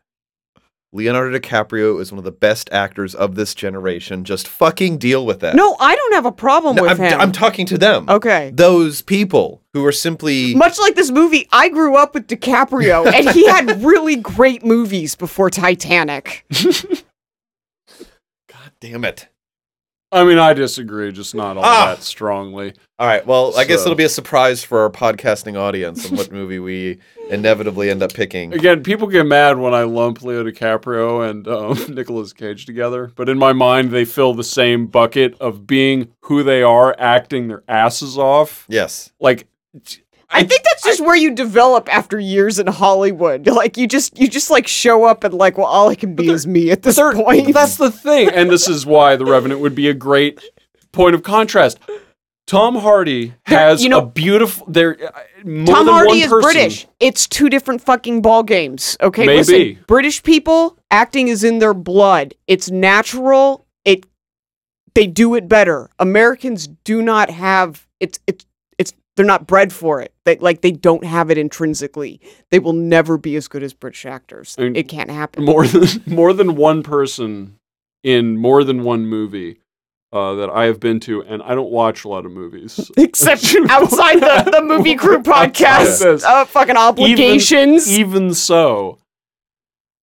Leonardo 0.94 1.38
DiCaprio 1.38 1.98
is 2.02 2.12
one 2.12 2.18
of 2.18 2.24
the 2.24 2.30
best 2.30 2.68
actors 2.70 3.14
of 3.14 3.34
this 3.34 3.54
generation. 3.54 4.24
Just 4.24 4.46
fucking 4.46 4.98
deal 4.98 5.24
with 5.24 5.40
that. 5.40 5.54
No, 5.56 5.74
I 5.80 5.96
don't 5.96 6.12
have 6.12 6.26
a 6.26 6.32
problem 6.32 6.76
No, 6.76 6.82
with 6.82 6.92
I'm, 6.92 6.98
him. 6.98 7.18
I'm 7.20 7.32
talking 7.32 7.64
to 7.66 7.78
them. 7.78 8.10
okay. 8.10 8.50
Those 8.54 9.00
people 9.00 9.62
who 9.72 9.86
are 9.86 9.92
simply. 9.92 10.54
Much 10.54 10.78
like 10.78 10.94
this 10.94 11.10
movie, 11.10 11.48
I 11.50 11.70
grew 11.70 11.96
up 11.96 12.12
with 12.12 12.26
DiCaprio, 12.28 13.06
and 13.12 13.30
he 13.30 13.46
had 13.48 13.82
really 13.82 14.16
great 14.16 14.64
movies 14.64 15.14
before 15.16 15.48
Titanic. 15.48 16.44
God 18.48 18.72
damn 18.80 19.04
it. 19.06 19.28
I 20.12 20.24
mean, 20.24 20.38
I 20.38 20.52
disagree, 20.52 21.10
just 21.10 21.34
not 21.34 21.56
all 21.56 21.64
Ah! 21.64 21.94
that 21.94 22.02
strongly. 22.02 22.74
All 22.98 23.06
right. 23.06 23.26
Well, 23.26 23.56
I 23.56 23.64
guess 23.64 23.80
it'll 23.82 23.94
be 23.96 24.04
a 24.04 24.08
surprise 24.10 24.62
for 24.62 24.80
our 24.80 24.90
podcasting 24.90 25.56
audience 25.58 26.06
and 26.06 26.16
what 26.18 26.30
movie 26.30 26.58
we 26.58 26.98
inevitably 27.30 27.88
end 27.88 28.02
up 28.02 28.12
picking. 28.12 28.52
Again, 28.52 28.82
people 28.82 29.08
get 29.08 29.24
mad 29.26 29.58
when 29.58 29.72
I 29.72 29.84
lump 29.84 30.22
Leo 30.22 30.44
DiCaprio 30.44 31.28
and 31.28 31.48
um, 31.48 31.78
Nicolas 31.94 32.32
Cage 32.34 32.66
together, 32.66 33.10
but 33.16 33.28
in 33.30 33.38
my 33.38 33.54
mind, 33.54 33.90
they 33.90 34.04
fill 34.04 34.34
the 34.34 34.44
same 34.44 34.86
bucket 34.86 35.34
of 35.40 35.66
being 35.66 36.12
who 36.20 36.42
they 36.42 36.62
are, 36.62 36.94
acting 36.98 37.48
their 37.48 37.62
asses 37.66 38.18
off. 38.18 38.66
Yes. 38.68 39.10
Like, 39.18 39.46
I 40.34 40.42
think 40.44 40.62
that's 40.64 40.82
just 40.82 41.00
where 41.00 41.14
you 41.16 41.30
develop 41.34 41.92
after 41.94 42.18
years 42.18 42.58
in 42.58 42.66
Hollywood. 42.66 43.46
Like 43.46 43.76
you 43.76 43.86
just 43.86 44.18
you 44.18 44.28
just 44.28 44.50
like 44.50 44.66
show 44.66 45.04
up 45.04 45.24
and 45.24 45.34
like, 45.34 45.58
well, 45.58 45.66
all 45.66 45.88
I 45.88 45.94
can 45.94 46.14
be 46.14 46.28
is 46.30 46.46
me 46.46 46.70
at 46.70 46.82
this 46.82 46.96
point. 46.98 47.52
That's 47.52 47.76
the 47.76 47.90
thing, 47.90 48.30
and 48.30 48.50
this 48.50 48.68
is 48.68 48.84
why 48.86 49.16
The 49.16 49.24
Revenant 49.26 49.60
would 49.60 49.74
be 49.74 49.88
a 49.88 49.94
great 49.94 50.40
point 50.92 51.14
of 51.14 51.22
contrast. 51.22 51.78
Tom 52.46 52.74
Hardy 52.76 53.34
There- 53.46 53.58
has 53.58 53.82
you 53.84 53.88
know- 53.88 53.98
a 54.00 54.06
beautiful. 54.06 54.66
There, 54.68 54.96
uh, 55.00 55.20
more 55.44 55.74
Tom 55.76 55.86
than 55.86 55.94
Hardy 55.94 56.08
one 56.08 56.16
is 56.18 56.26
person. 56.28 56.42
British. 56.52 56.86
It's 56.98 57.26
two 57.28 57.48
different 57.48 57.80
fucking 57.82 58.20
ball 58.22 58.42
games. 58.42 58.96
Okay, 59.00 59.26
Maybe. 59.26 59.36
listen. 59.38 59.78
British 59.86 60.22
people 60.22 60.76
acting 60.90 61.28
is 61.28 61.44
in 61.44 61.60
their 61.60 61.72
blood. 61.74 62.34
It's 62.48 62.70
natural. 62.70 63.64
It 63.84 64.06
they 64.94 65.06
do 65.06 65.34
it 65.36 65.48
better. 65.48 65.88
Americans 65.98 66.66
do 66.84 67.00
not 67.00 67.30
have 67.30 67.86
it's 68.00 68.18
it's 68.26 68.44
they're 69.16 69.26
not 69.26 69.46
bred 69.46 69.72
for 69.72 70.00
it. 70.00 70.12
They 70.24 70.36
like 70.36 70.60
they 70.62 70.72
don't 70.72 71.04
have 71.04 71.30
it 71.30 71.38
intrinsically. 71.38 72.20
They 72.50 72.58
will 72.58 72.72
never 72.72 73.18
be 73.18 73.36
as 73.36 73.48
good 73.48 73.62
as 73.62 73.74
British 73.74 74.06
actors. 74.06 74.54
I 74.58 74.62
mean, 74.62 74.76
it 74.76 74.88
can't 74.88 75.10
happen. 75.10 75.44
More 75.44 75.66
than 75.66 75.88
more 76.06 76.32
than 76.32 76.56
one 76.56 76.82
person 76.82 77.58
in 78.02 78.36
more 78.36 78.64
than 78.64 78.82
one 78.82 79.06
movie 79.06 79.58
uh, 80.12 80.34
that 80.34 80.50
I 80.50 80.64
have 80.64 80.78
been 80.80 81.00
to, 81.00 81.22
and 81.22 81.42
I 81.42 81.54
don't 81.54 81.70
watch 81.70 82.04
a 82.04 82.08
lot 82.08 82.26
of 82.26 82.32
movies. 82.32 82.90
Except 82.96 83.44
outside 83.70 84.20
the, 84.20 84.50
the 84.50 84.62
movie 84.64 84.94
crew 84.94 85.22
podcast, 85.22 86.22
uh, 86.24 86.44
fucking 86.44 86.76
obligations. 86.76 87.90
even 87.90 88.34
so, 88.34 88.98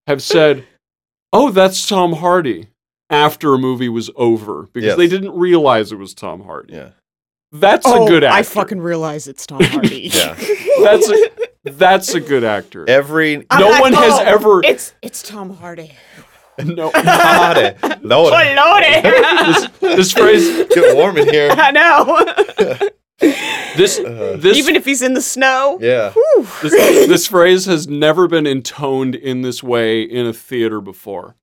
have 0.08 0.22
said, 0.22 0.66
"Oh, 1.34 1.52
that's 1.52 1.88
Tom 1.88 2.14
Hardy." 2.14 2.68
After 3.12 3.56
a 3.56 3.58
movie 3.58 3.90
was 3.90 4.12
over, 4.16 4.70
because 4.72 4.90
Yes. 4.90 4.98
they 4.98 5.08
didn't 5.08 5.32
realize 5.36 5.92
it 5.92 5.96
was 5.98 6.14
Tom 6.14 6.44
Hardy. 6.44 6.76
Yeah. 6.76 6.90
That's 7.52 7.86
oh, 7.88 8.06
a 8.06 8.08
good 8.08 8.24
actor. 8.24 8.38
I 8.38 8.44
fucking 8.44 8.80
realize 8.82 9.28
it's 9.28 9.46
Tom 9.46 9.62
Hardy. 9.64 10.10
Yeah. 10.14 10.36
That's 10.82 11.10
a, 11.10 11.26
That's 11.64 12.14
a 12.14 12.20
good 12.20 12.44
actor. 12.44 12.88
Every 12.90 13.46
I'm 13.50 13.60
No 13.60 13.70
like, 13.70 13.82
one 13.82 13.94
has 13.94 14.14
"Oh, 14.14 14.24
ever- 14.24 14.62
It's 14.64 14.94
it's 15.02 15.22
Tom 15.24 15.56
Hardy. 15.56 15.92
No, 16.62 16.92
Lordy, 16.94 17.78
Lord, 18.04 18.56
Lordy. 18.58 19.02
this, 19.02 19.68
this 19.80 20.12
phrase, 20.12 20.68
get 20.68 20.94
warm 20.94 21.18
in 21.18 21.30
here. 21.30 21.50
I 21.54 21.72
know. 21.72 22.20
this, 23.78 23.98
Uh, 23.98 24.36
this, 24.38 24.58
Even 24.58 24.76
if 24.76 24.84
he's 24.84 25.02
in 25.02 25.14
the 25.14 25.22
snow. 25.22 25.78
Yeah. 25.80 26.14
This, 26.62 26.74
this 26.74 27.28
phrase 27.28 27.64
has 27.66 27.88
never 27.88 28.28
been 28.28 28.46
intoned 28.46 29.16
in 29.16 29.42
this 29.42 29.64
way 29.64 30.02
in 30.02 30.26
a 30.26 30.34
theater 30.34 30.82
before. 30.82 31.38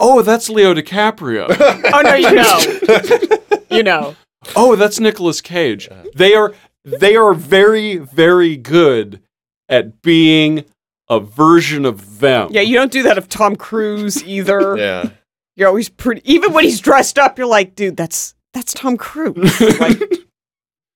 Oh, 0.00 0.22
that's 0.22 0.50
Leo 0.50 0.74
DiCaprio. 0.74 1.46
Oh 1.94 2.00
no, 2.00 2.14
you 2.14 2.32
know. 2.34 3.76
you 3.76 3.82
know. 3.84 4.16
Oh, 4.56 4.76
that's 4.76 5.00
Nicolas 5.00 5.40
Cage. 5.40 5.88
They 6.14 6.34
are 6.34 6.54
they 6.84 7.16
are 7.16 7.34
very 7.34 7.96
very 7.96 8.56
good 8.56 9.20
at 9.68 10.00
being 10.02 10.64
a 11.08 11.20
version 11.20 11.84
of 11.84 12.20
them. 12.20 12.48
Yeah, 12.52 12.60
you 12.60 12.74
don't 12.76 12.92
do 12.92 13.02
that 13.04 13.18
of 13.18 13.28
Tom 13.28 13.56
Cruise 13.56 14.22
either. 14.24 14.76
Yeah. 14.78 15.10
You're 15.56 15.68
always 15.68 15.88
pretty 15.88 16.22
even 16.24 16.52
when 16.52 16.62
he's 16.62 16.78
dressed 16.80 17.18
up, 17.18 17.36
you're 17.36 17.48
like, 17.48 17.74
dude, 17.74 17.96
that's 17.96 18.34
that's 18.54 18.72
Tom 18.72 18.96
Cruise. 18.96 19.60
like 19.80 20.00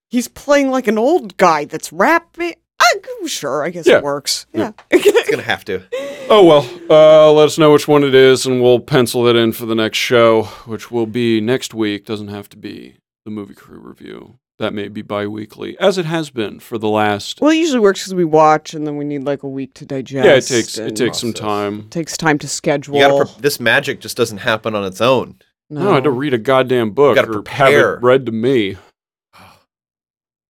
he's 0.09 0.28
playing 0.28 0.70
like 0.70 0.86
an 0.86 0.98
old 0.98 1.36
guy 1.36 1.64
that's 1.64 1.93
rapping. 1.93 2.55
I, 2.81 3.27
sure, 3.27 3.64
I 3.64 3.70
guess 3.70 3.86
Yeah. 3.89 3.98
it 3.98 4.05
works. 4.05 4.47
Yeah. 4.52 4.70
It's 4.90 5.28
gonna 5.31 5.43
have 5.43 5.64
to. 5.64 5.82
Oh 6.31 6.44
well, 6.44 6.69
uh, 6.89 7.32
let 7.32 7.47
us 7.47 7.59
know 7.59 7.73
which 7.73 7.89
one 7.89 8.05
it 8.05 8.14
is, 8.14 8.47
and 8.47 8.62
we'll 8.62 8.78
pencil 8.81 9.27
it 9.27 9.35
in 9.35 9.51
for 9.52 9.66
the 9.66 9.74
next 9.74 9.98
show, 9.98 10.44
which 10.66 10.90
will 10.93 11.06
be 11.06 11.40
next 11.40 11.74
week. 11.74 12.06
Doesn't 12.06 12.28
have 12.28 12.48
to 12.51 12.56
be 12.56 12.94
the 13.24 13.31
movie 13.31 13.55
crew 13.55 13.78
review. 13.78 14.39
That 14.59 14.74
may 14.74 14.86
be 14.89 15.03
bi-weekly, 15.03 15.77
as 15.81 15.99
it 15.99 16.05
has 16.05 16.31
been 16.31 16.61
for 16.61 16.78
the 16.78 16.89
last. 16.89 17.40
well, 17.40 17.51
it 17.51 17.57
usually 17.57 17.81
works 17.81 18.01
because 18.03 18.15
we 18.15 18.24
watch 18.24 18.74
and 18.74 18.86
then 18.86 18.97
we 18.97 19.05
need 19.05 19.24
like 19.24 19.43
a 19.43 19.49
week 19.49 19.74
to 19.74 19.86
digest. 19.86 20.24
yeah, 20.24 20.35
it 20.35 20.47
takes 20.47 20.78
it 20.78 20.94
takes 20.94 21.19
some 21.19 21.32
process. 21.32 21.40
time. 21.47 21.89
takes 21.89 22.16
time 22.16 22.39
to 22.39 22.47
schedule. 22.47 22.94
You 22.97 23.01
gotta. 23.09 23.24
Pre- 23.32 23.43
this 23.43 23.59
magic 23.59 24.01
just 24.01 24.16
doesn't 24.16 24.39
happen 24.39 24.74
on 24.77 24.85
its 24.85 25.01
own. 25.01 25.36
No, 25.70 25.90
I 25.90 25.94
had 25.94 26.05
to 26.05 26.11
read 26.11 26.35
a 26.35 26.39
goddamn 26.39 26.90
book 26.90 27.16
gotta 27.16 27.27
have 27.28 27.32
prepare. 27.32 27.94
it 27.94 28.03
read 28.03 28.27
to 28.27 28.32
me. 28.32 28.77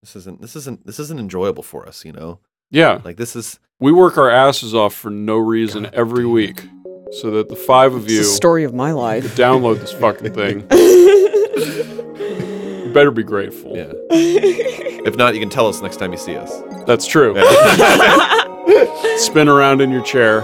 This 0.02 0.16
isn't. 0.16 0.40
This 0.42 0.56
isn't. 0.56 0.84
This 0.84 0.98
isn't 0.98 1.20
enjoyable 1.20 1.62
for 1.62 1.86
us. 1.86 2.04
You 2.04 2.12
know. 2.12 2.40
Yeah, 2.70 3.00
Like 3.04 3.18
this 3.18 3.36
is. 3.36 3.60
we 3.80 3.92
work 3.92 4.16
our 4.18 4.30
asses 4.30 4.74
off 4.74 4.94
for 4.94 5.10
no 5.10 5.36
reason 5.36 5.84
God 5.84 5.94
every 5.94 6.24
damn. 6.24 6.32
week, 6.32 6.62
so 7.20 7.30
that 7.32 7.48
the 7.50 7.54
five 7.56 7.92
of 7.94 8.04
It's 8.04 8.12
you 8.12 8.18
the 8.18 8.24
story 8.24 8.64
of 8.64 8.74
my 8.74 8.92
life. 8.92 9.36
download 9.36 9.78
this 9.78 9.92
fucking 9.92 10.32
thing. 10.34 10.66
You 12.92 12.94
better 12.94 13.10
be 13.10 13.22
grateful. 13.22 13.74
Yeah. 13.74 13.90
if 14.10 15.16
not, 15.16 15.32
you 15.32 15.40
can 15.40 15.48
tell 15.48 15.66
us 15.66 15.80
next 15.80 15.96
time 15.96 16.12
you 16.12 16.18
see 16.18 16.36
us. 16.36 16.52
That's 16.86 17.06
true. 17.06 17.34
Yeah. 17.34 19.16
Spin 19.16 19.48
around 19.48 19.80
in 19.80 19.90
your 19.90 20.02
chair. 20.02 20.42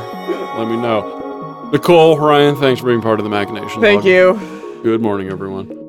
Let 0.56 0.66
me 0.66 0.78
know. 0.78 1.68
Nicole, 1.74 2.18
Ryan, 2.18 2.56
thanks 2.56 2.80
for 2.80 2.86
being 2.86 3.02
part 3.02 3.20
of 3.20 3.24
the 3.24 3.30
Machination. 3.30 3.82
Thank 3.82 4.04
Dog. 4.04 4.06
you. 4.06 4.80
Good 4.82 5.02
morning, 5.02 5.28
everyone. 5.28 5.87